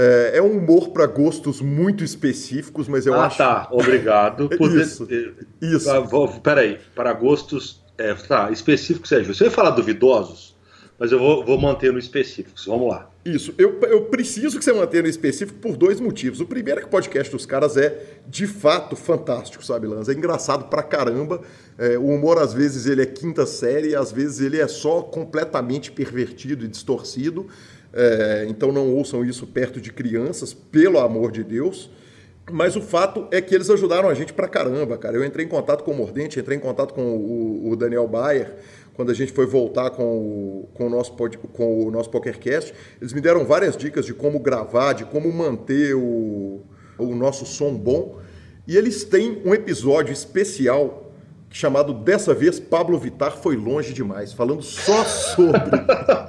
é, 0.00 0.38
é 0.38 0.42
um 0.42 0.58
humor 0.58 0.90
para 0.90 1.06
gostos 1.06 1.60
muito 1.60 2.04
específicos, 2.04 2.86
mas 2.86 3.04
eu 3.04 3.14
ah, 3.14 3.26
acho. 3.26 3.42
Ah, 3.42 3.64
tá. 3.64 3.68
Obrigado. 3.72 4.48
Por 4.56 4.70
isso. 4.78 5.04
De... 5.04 5.34
Isso. 5.60 5.90
Ah, 5.90 5.98
vou... 5.98 6.28
Peraí. 6.40 6.78
Para 6.94 7.12
gostos 7.12 7.82
é, 7.98 8.14
tá, 8.14 8.48
específicos 8.52 9.10
é 9.10 9.18
justo. 9.24 9.34
Você 9.34 9.44
ia 9.46 9.50
falar 9.50 9.70
duvidosos, 9.70 10.56
mas 10.96 11.10
eu 11.10 11.18
vou, 11.18 11.44
vou 11.44 11.60
manter 11.60 11.92
no 11.92 11.98
específicos. 11.98 12.64
Vamos 12.64 12.88
lá. 12.88 13.10
Isso. 13.24 13.52
Eu, 13.58 13.80
eu 13.82 14.02
preciso 14.02 14.56
que 14.56 14.64
você 14.64 14.72
mantenha 14.72 15.02
no 15.02 15.08
específico 15.08 15.58
por 15.58 15.76
dois 15.76 15.98
motivos. 15.98 16.40
O 16.40 16.46
primeiro 16.46 16.78
é 16.78 16.82
que 16.82 16.88
o 16.88 16.90
podcast 16.90 17.32
dos 17.32 17.44
caras 17.44 17.76
é, 17.76 18.20
de 18.28 18.46
fato, 18.46 18.94
fantástico, 18.94 19.64
sabe, 19.64 19.88
Lanza? 19.88 20.12
É 20.12 20.14
engraçado 20.14 20.68
pra 20.68 20.82
caramba. 20.84 21.42
É, 21.76 21.98
o 21.98 22.06
humor, 22.06 22.38
às 22.38 22.52
vezes, 22.52 22.86
ele 22.86 23.02
é 23.02 23.06
quinta 23.06 23.44
série, 23.46 23.96
às 23.96 24.12
vezes 24.12 24.40
ele 24.40 24.60
é 24.60 24.68
só 24.68 25.02
completamente 25.02 25.90
pervertido 25.90 26.64
e 26.64 26.68
distorcido. 26.68 27.48
É, 28.00 28.46
então 28.48 28.70
não 28.70 28.94
ouçam 28.94 29.24
isso 29.24 29.44
perto 29.44 29.80
de 29.80 29.92
crianças, 29.92 30.54
pelo 30.54 31.00
amor 31.00 31.32
de 31.32 31.42
Deus. 31.42 31.90
Mas 32.48 32.76
o 32.76 32.80
fato 32.80 33.26
é 33.32 33.40
que 33.40 33.52
eles 33.52 33.68
ajudaram 33.68 34.08
a 34.08 34.14
gente 34.14 34.32
pra 34.32 34.46
caramba, 34.46 34.96
cara. 34.96 35.16
Eu 35.16 35.24
entrei 35.24 35.44
em 35.44 35.48
contato 35.48 35.82
com 35.82 35.90
o 35.90 35.96
Mordente, 35.96 36.38
entrei 36.38 36.56
em 36.56 36.60
contato 36.60 36.94
com 36.94 37.02
o, 37.02 37.70
o 37.70 37.76
Daniel 37.76 38.06
Bayer, 38.06 38.54
quando 38.94 39.10
a 39.10 39.14
gente 39.14 39.32
foi 39.32 39.46
voltar 39.46 39.90
com 39.90 40.04
o, 40.04 40.68
com 40.74 40.86
o, 40.86 40.88
nosso, 40.88 41.12
com 41.52 41.86
o 41.88 41.90
nosso 41.90 42.08
PokerCast. 42.08 42.72
Eles 43.00 43.12
me 43.12 43.20
deram 43.20 43.44
várias 43.44 43.76
dicas 43.76 44.06
de 44.06 44.14
como 44.14 44.38
gravar, 44.38 44.92
de 44.92 45.04
como 45.04 45.30
manter 45.32 45.96
o, 45.96 46.62
o 46.96 47.14
nosso 47.16 47.44
som 47.44 47.74
bom. 47.74 48.20
E 48.64 48.76
eles 48.76 49.02
têm 49.02 49.42
um 49.44 49.52
episódio 49.52 50.12
especial 50.12 51.07
chamado 51.50 51.92
Dessa 51.94 52.34
vez 52.34 52.60
Pablo 52.60 52.98
Vitar 52.98 53.36
foi 53.36 53.56
longe 53.56 53.92
demais, 53.92 54.32
falando 54.32 54.62
só 54.62 55.04
sobre 55.04 55.70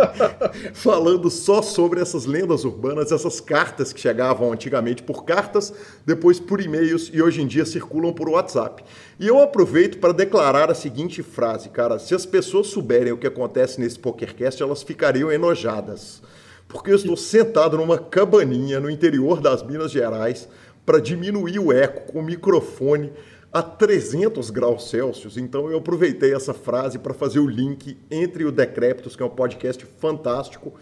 falando 0.74 1.30
só 1.30 1.62
sobre 1.62 2.02
essas 2.02 2.26
lendas 2.26 2.64
urbanas, 2.64 3.12
essas 3.12 3.42
cartas 3.42 3.92
que 3.92 4.00
chegavam 4.00 4.52
antigamente 4.52 5.04
por 5.04 5.26
cartas, 5.26 5.74
depois 6.06 6.40
por 6.40 6.62
e-mails 6.62 7.10
e 7.14 7.22
hoje 7.22 7.42
em 7.42 7.48
dia 7.48 7.66
circulam 7.66 8.14
por 8.14 8.30
WhatsApp. 8.30 8.84
E 9.20 9.28
eu 9.28 9.42
aproveito 9.42 10.00
para 10.00 10.14
declarar 10.14 10.72
a 10.72 10.76
seguinte 10.76 11.22
frase, 11.22 11.70
cara, 11.70 12.00
se 12.00 12.16
as 12.16 12.26
pessoas 12.26 12.68
souberem 12.68 13.12
o 13.12 13.18
que 13.18 13.28
acontece 13.28 13.80
nesse 13.80 14.00
PokerCast, 14.00 14.62
elas 14.62 14.84
ficariam 14.84 15.32
enojadas. 15.32 16.22
Porque 16.68 16.92
eu 16.92 16.96
estou 16.96 17.18
sentado 17.18 17.78
numa 17.78 17.98
cabaninha 17.98 18.80
no 18.80 18.90
interior 18.90 19.42
das 19.42 19.64
Minas 19.64 19.92
Gerais 19.92 20.48
para 20.86 21.00
diminuir 21.00 21.60
o 21.60 21.72
eco 21.74 22.12
com 22.12 22.20
o 22.20 22.24
microfone 22.24 23.12
a 23.52 23.62
300 23.62 24.50
graus 24.50 24.90
Celsius. 24.90 25.38
Então 25.38 25.70
eu 25.70 25.78
aproveitei 25.78 26.34
essa 26.34 26.54
frase 26.54 27.00
para 27.00 27.14
fazer 27.14 27.40
o 27.40 27.48
link 27.48 27.98
entre 28.10 28.46
o 28.46 28.52
Decréptos, 28.52 29.16
que 29.16 29.24
é 29.24 29.26
um 29.26 29.30
podcast 29.30 29.86
fantástico, 30.00 30.74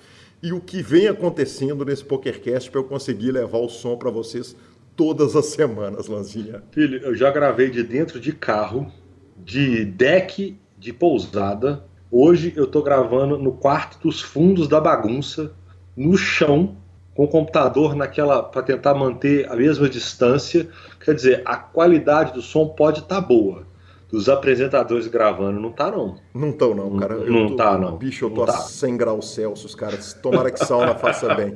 e 0.41 0.51
o 0.53 0.61
que 0.61 0.81
vem 0.81 1.07
acontecendo 1.07 1.83
nesse 1.83 2.03
PokerCast 2.03 2.69
para 2.69 2.79
eu 2.79 2.83
conseguir 2.83 3.31
levar 3.31 3.57
o 3.57 3.69
som 3.69 3.97
para 3.97 4.11
vocês 4.11 4.55
todas 4.95 5.35
as 5.35 5.47
semanas, 5.47 6.07
Lanzinha. 6.07 6.63
Filho, 6.71 6.99
eu 6.99 7.15
já 7.15 7.31
gravei 7.31 7.69
de 7.69 7.83
dentro 7.83 8.19
de 8.19 8.33
carro, 8.33 8.91
de 9.37 9.85
deck 9.85 10.59
de 10.77 10.93
pousada. 10.93 11.85
Hoje 12.11 12.53
eu 12.55 12.65
estou 12.65 12.83
gravando 12.83 13.37
no 13.37 13.51
quarto 13.51 13.99
dos 13.99 14.21
fundos 14.21 14.67
da 14.67 14.79
bagunça, 14.79 15.53
no 15.95 16.15
chão, 16.17 16.77
com 17.15 17.23
o 17.23 17.27
computador 17.27 17.95
naquela 17.95 18.43
para 18.43 18.61
tentar 18.61 18.93
manter 18.93 19.51
a 19.51 19.55
mesma 19.55 19.89
distância. 19.89 20.69
Quer 21.07 21.15
dizer, 21.15 21.41
a 21.45 21.55
qualidade 21.55 22.33
do 22.33 22.41
som 22.41 22.67
pode 22.67 22.99
estar 22.99 23.15
tá 23.15 23.21
boa. 23.21 23.65
Dos 24.11 24.27
apresentadores 24.27 25.07
gravando, 25.07 25.57
não 25.57 25.71
tá 25.71 25.89
não. 25.89 26.17
Não 26.33 26.49
estão 26.49 26.75
não, 26.75 26.97
cara. 26.97 27.13
Eu 27.13 27.31
não 27.31 27.47
tô, 27.47 27.55
tá 27.55 27.77
não. 27.77 27.95
Bicho, 27.95 28.25
eu 28.25 28.29
tô 28.29 28.35
não 28.35 28.43
a 28.43 28.47
tá. 28.47 28.57
100 28.57 28.97
graus 28.97 29.33
Celsius, 29.33 29.73
cara. 29.73 29.97
Tomara 30.21 30.51
que 30.51 30.59
sauna 30.59 30.95
faça 30.95 31.33
bem. 31.33 31.53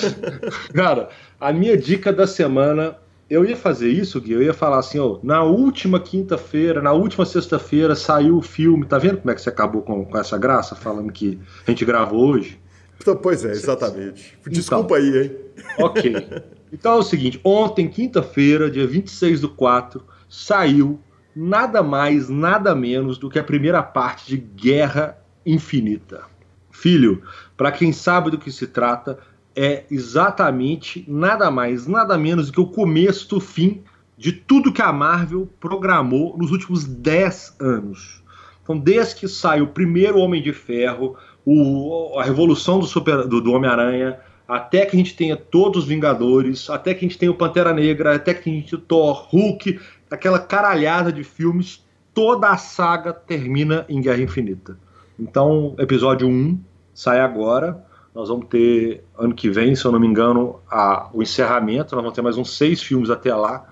cara, 0.72 1.10
a 1.38 1.52
minha 1.52 1.76
dica 1.76 2.10
da 2.10 2.26
semana 2.26 2.96
eu 3.28 3.44
ia 3.44 3.58
fazer 3.58 3.90
isso, 3.90 4.18
Gui, 4.18 4.32
eu 4.32 4.42
ia 4.42 4.54
falar 4.54 4.78
assim, 4.78 4.98
ó, 4.98 5.18
na 5.22 5.42
última 5.42 6.00
quinta-feira, 6.00 6.80
na 6.80 6.94
última 6.94 7.26
sexta-feira 7.26 7.94
saiu 7.94 8.38
o 8.38 8.42
filme, 8.42 8.86
tá 8.86 8.96
vendo 8.96 9.18
como 9.18 9.32
é 9.32 9.34
que 9.34 9.42
você 9.42 9.50
acabou 9.50 9.82
com, 9.82 10.02
com 10.02 10.18
essa 10.18 10.38
graça, 10.38 10.74
falando 10.74 11.12
que 11.12 11.38
a 11.66 11.70
gente 11.70 11.84
gravou 11.84 12.26
hoje? 12.26 12.58
Então, 12.98 13.16
pois 13.16 13.44
é, 13.44 13.50
exatamente. 13.50 14.38
Desculpa 14.46 14.98
então, 14.98 15.14
aí, 15.14 15.24
hein? 15.24 15.36
Ok. 15.78 16.14
Então 16.72 16.94
é 16.94 16.96
o 16.96 17.02
seguinte: 17.02 17.38
ontem, 17.44 17.86
quinta-feira, 17.88 18.70
dia 18.70 18.86
26 18.86 19.42
do 19.42 19.50
4, 19.50 20.02
saiu 20.28 20.98
nada 21.36 21.82
mais, 21.82 22.28
nada 22.28 22.74
menos 22.74 23.18
do 23.18 23.28
que 23.28 23.38
a 23.38 23.44
primeira 23.44 23.82
parte 23.82 24.26
de 24.28 24.36
Guerra 24.38 25.18
Infinita. 25.44 26.22
Filho, 26.70 27.22
para 27.56 27.70
quem 27.70 27.92
sabe 27.92 28.30
do 28.30 28.38
que 28.38 28.50
se 28.50 28.66
trata, 28.66 29.18
é 29.54 29.84
exatamente 29.90 31.04
nada 31.06 31.50
mais, 31.50 31.86
nada 31.86 32.16
menos 32.16 32.46
do 32.46 32.52
que 32.52 32.60
o 32.60 32.66
começo 32.66 33.28
do 33.28 33.40
fim 33.40 33.82
de 34.16 34.32
tudo 34.32 34.72
que 34.72 34.80
a 34.80 34.92
Marvel 34.92 35.48
programou 35.60 36.36
nos 36.38 36.50
últimos 36.50 36.84
10 36.84 37.56
anos. 37.60 38.22
Então, 38.62 38.78
desde 38.78 39.16
que 39.16 39.28
saiu 39.28 39.64
o 39.64 39.68
primeiro 39.68 40.18
Homem 40.18 40.40
de 40.40 40.52
Ferro, 40.52 41.16
o, 41.44 42.18
a 42.18 42.22
revolução 42.22 42.78
do, 42.78 42.86
do, 43.26 43.40
do 43.40 43.52
Homem-Aranha, 43.52 44.18
até 44.52 44.84
que 44.84 44.94
a 44.94 44.98
gente 44.98 45.16
tenha 45.16 45.34
todos 45.34 45.84
os 45.84 45.88
Vingadores, 45.88 46.68
até 46.68 46.92
que 46.92 47.04
a 47.04 47.08
gente 47.08 47.16
tenha 47.16 47.32
o 47.32 47.34
Pantera 47.34 47.72
Negra, 47.72 48.16
até 48.16 48.34
que 48.34 48.50
a 48.50 48.52
gente 48.52 48.68
tenha 48.68 48.82
o 48.82 48.84
Thor, 48.84 49.26
Hulk, 49.30 49.80
aquela 50.10 50.38
caralhada 50.38 51.10
de 51.10 51.24
filmes, 51.24 51.82
toda 52.12 52.50
a 52.50 52.58
saga 52.58 53.14
termina 53.14 53.86
em 53.88 54.02
Guerra 54.02 54.20
Infinita. 54.20 54.78
Então, 55.18 55.74
episódio 55.78 56.28
1 56.28 56.60
sai 56.92 57.20
agora. 57.20 57.82
Nós 58.14 58.28
vamos 58.28 58.46
ter, 58.48 59.02
ano 59.18 59.34
que 59.34 59.48
vem, 59.48 59.74
se 59.74 59.86
eu 59.86 59.90
não 59.90 59.98
me 59.98 60.06
engano, 60.06 60.60
a, 60.70 61.08
o 61.14 61.22
encerramento. 61.22 61.94
Nós 61.94 62.04
vamos 62.04 62.14
ter 62.14 62.20
mais 62.20 62.36
uns 62.36 62.54
seis 62.54 62.82
filmes 62.82 63.08
até 63.08 63.34
lá, 63.34 63.66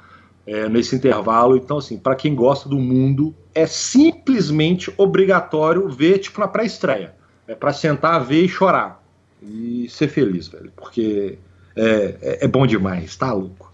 é, 0.47 0.67
nesse 0.67 0.97
intervalo. 0.97 1.59
Então, 1.59 1.77
assim, 1.77 1.99
para 1.99 2.15
quem 2.15 2.35
gosta 2.35 2.71
do 2.71 2.79
mundo, 2.79 3.35
é 3.55 3.67
simplesmente 3.67 4.91
obrigatório 4.97 5.91
ver, 5.91 6.19
tipo, 6.21 6.41
na 6.41 6.49
pré-estreia. 6.49 7.15
É 7.47 7.55
para 7.55 7.73
sentar, 7.75 8.25
ver 8.25 8.45
e 8.45 8.49
chorar. 8.49 9.00
E 9.43 9.89
ser 9.89 10.09
feliz, 10.09 10.49
velho. 10.49 10.73
Porque 10.77 11.39
é, 11.77 12.17
é, 12.21 12.45
é 12.45 12.49
bom 12.49 12.67
demais, 12.67 13.17
tá 13.17 13.33
louco. 13.33 13.73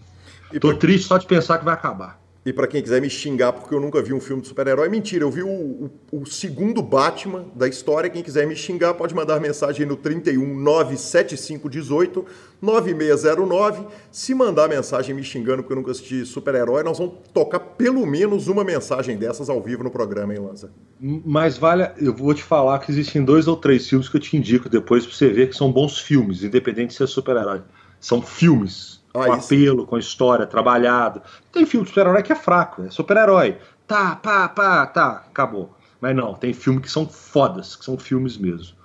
E 0.51 0.59
Tô 0.59 0.69
pra... 0.69 0.77
triste 0.77 1.07
só 1.07 1.17
de 1.17 1.25
pensar 1.25 1.57
que 1.57 1.65
vai 1.65 1.73
acabar. 1.73 2.19
E 2.47 2.53
para 2.53 2.65
quem 2.65 2.81
quiser 2.81 3.01
me 3.01 3.09
xingar 3.09 3.51
porque 3.51 3.75
eu 3.75 3.81
nunca 3.81 4.01
vi 4.01 4.13
um 4.13 4.21
filme 4.21 4.41
de 4.41 4.47
super-herói, 4.47 4.87
mentira, 4.87 5.25
eu 5.25 5.29
vi 5.29 5.43
o, 5.43 5.49
o, 5.49 5.91
o, 6.13 6.25
segundo 6.25 6.81
Batman 6.81 7.43
da 7.53 7.67
história. 7.67 8.09
Quem 8.09 8.23
quiser 8.23 8.47
me 8.47 8.55
xingar 8.55 8.93
pode 8.93 9.13
mandar 9.13 9.37
mensagem 9.41 9.85
no 9.85 9.97
31 9.97 10.55
97518 10.55 12.25
9609. 12.61 13.87
Se 14.09 14.33
mandar 14.33 14.69
mensagem 14.69 15.13
me 15.13 15.25
xingando 15.25 15.57
porque 15.57 15.73
eu 15.73 15.75
nunca 15.75 15.91
assisti 15.91 16.25
super-herói, 16.25 16.83
nós 16.83 16.97
vamos 16.97 17.15
tocar 17.33 17.59
pelo 17.59 18.05
menos 18.05 18.47
uma 18.47 18.63
mensagem 18.63 19.17
dessas 19.17 19.49
ao 19.49 19.61
vivo 19.61 19.83
no 19.83 19.91
programa, 19.91 20.33
hein, 20.33 20.39
Lanza? 20.39 20.71
Mas 21.01 21.57
vale, 21.57 21.91
eu 21.97 22.13
vou 22.13 22.33
te 22.33 22.43
falar 22.43 22.79
que 22.79 22.89
existem 22.89 23.25
dois 23.25 23.49
ou 23.49 23.57
três 23.57 23.89
filmes 23.89 24.07
que 24.07 24.15
eu 24.15 24.21
te 24.21 24.37
indico 24.37 24.69
depois 24.69 25.05
pra 25.05 25.13
você 25.13 25.27
ver 25.27 25.49
que 25.49 25.55
são 25.57 25.69
bons 25.69 25.99
filmes, 25.99 26.43
independente 26.43 26.91
de 26.91 26.95
ser 26.95 27.07
super-herói. 27.07 27.61
São 27.99 28.21
filmes 28.21 28.96
com 29.25 29.33
apelo, 29.33 29.85
com 29.85 29.97
história, 29.97 30.45
trabalhado. 30.45 31.21
Tem 31.51 31.65
filme 31.65 31.85
de 31.85 31.89
super-herói 31.89 32.23
que 32.23 32.31
é 32.31 32.35
fraco, 32.35 32.83
é 32.83 32.89
super-herói. 32.89 33.57
Tá, 33.87 34.15
pá, 34.15 34.47
pá, 34.49 34.85
tá, 34.85 35.25
acabou. 35.29 35.73
Mas 35.99 36.15
não, 36.15 36.33
tem 36.33 36.53
filme 36.53 36.81
que 36.81 36.91
são 36.91 37.07
fodas, 37.07 37.75
que 37.75 37.85
são 37.85 37.97
filmes 37.97 38.37
mesmo. 38.37 38.75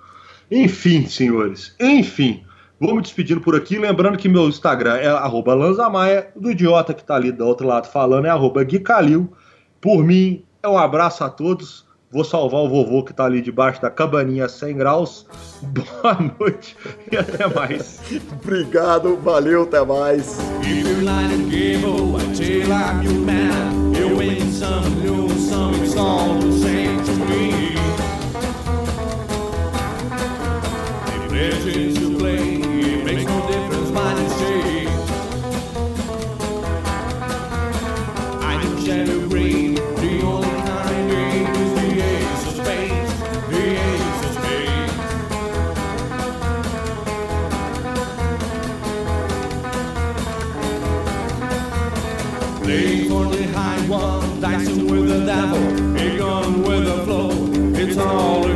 Enfim, 0.49 1.05
senhores, 1.05 1.75
enfim. 1.79 2.43
Vou 2.79 2.95
me 2.95 3.01
despedindo 3.01 3.39
por 3.39 3.55
aqui, 3.55 3.77
lembrando 3.77 4.17
que 4.17 4.27
meu 4.27 4.47
Instagram 4.49 4.95
é 4.97 5.07
arroba 5.07 5.53
Lanzamaia, 5.53 6.31
do 6.35 6.51
idiota 6.51 6.93
que 6.93 7.03
tá 7.03 7.15
ali 7.15 7.31
do 7.31 7.45
outro 7.45 7.67
lado 7.67 7.87
falando 7.87 8.25
é 8.25 8.29
arroba 8.29 8.63
Gui 8.63 8.79
Calil. 8.79 9.31
Por 9.79 10.03
mim, 10.03 10.43
é 10.61 10.67
um 10.67 10.77
abraço 10.77 11.23
a 11.23 11.29
todos. 11.29 11.85
Vou 12.13 12.23
salvar 12.23 12.61
o 12.61 12.69
vovô 12.69 13.03
que 13.03 13.11
tá 13.11 13.25
ali 13.25 13.41
debaixo 13.41 13.81
da 13.81 13.89
cabaninha 13.89 14.47
100 14.47 14.77
graus. 14.77 15.25
Boa 15.63 16.15
noite 16.39 16.77
e 17.11 17.17
até 17.17 17.47
mais. 17.47 17.99
Obrigado, 18.31 19.17
valeu, 19.17 19.63
até 19.63 19.83
mais. 19.83 20.37
all 58.13 58.52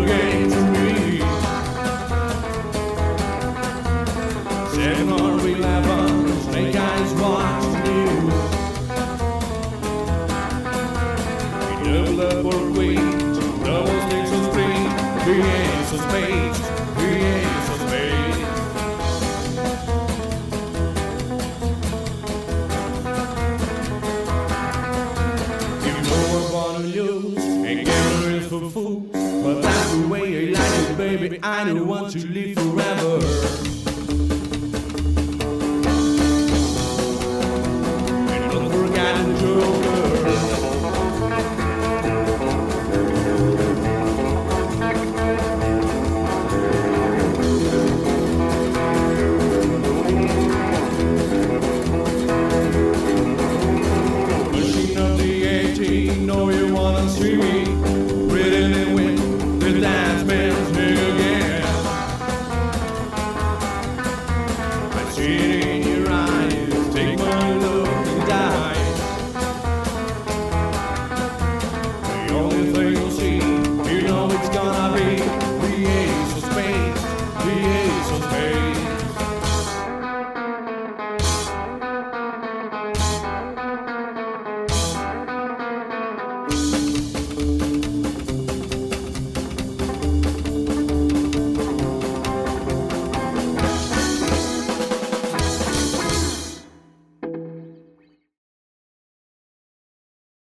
I 31.43 31.63
don't 31.65 31.87
want 31.87 32.11
to 32.13 32.27
live 32.27 32.56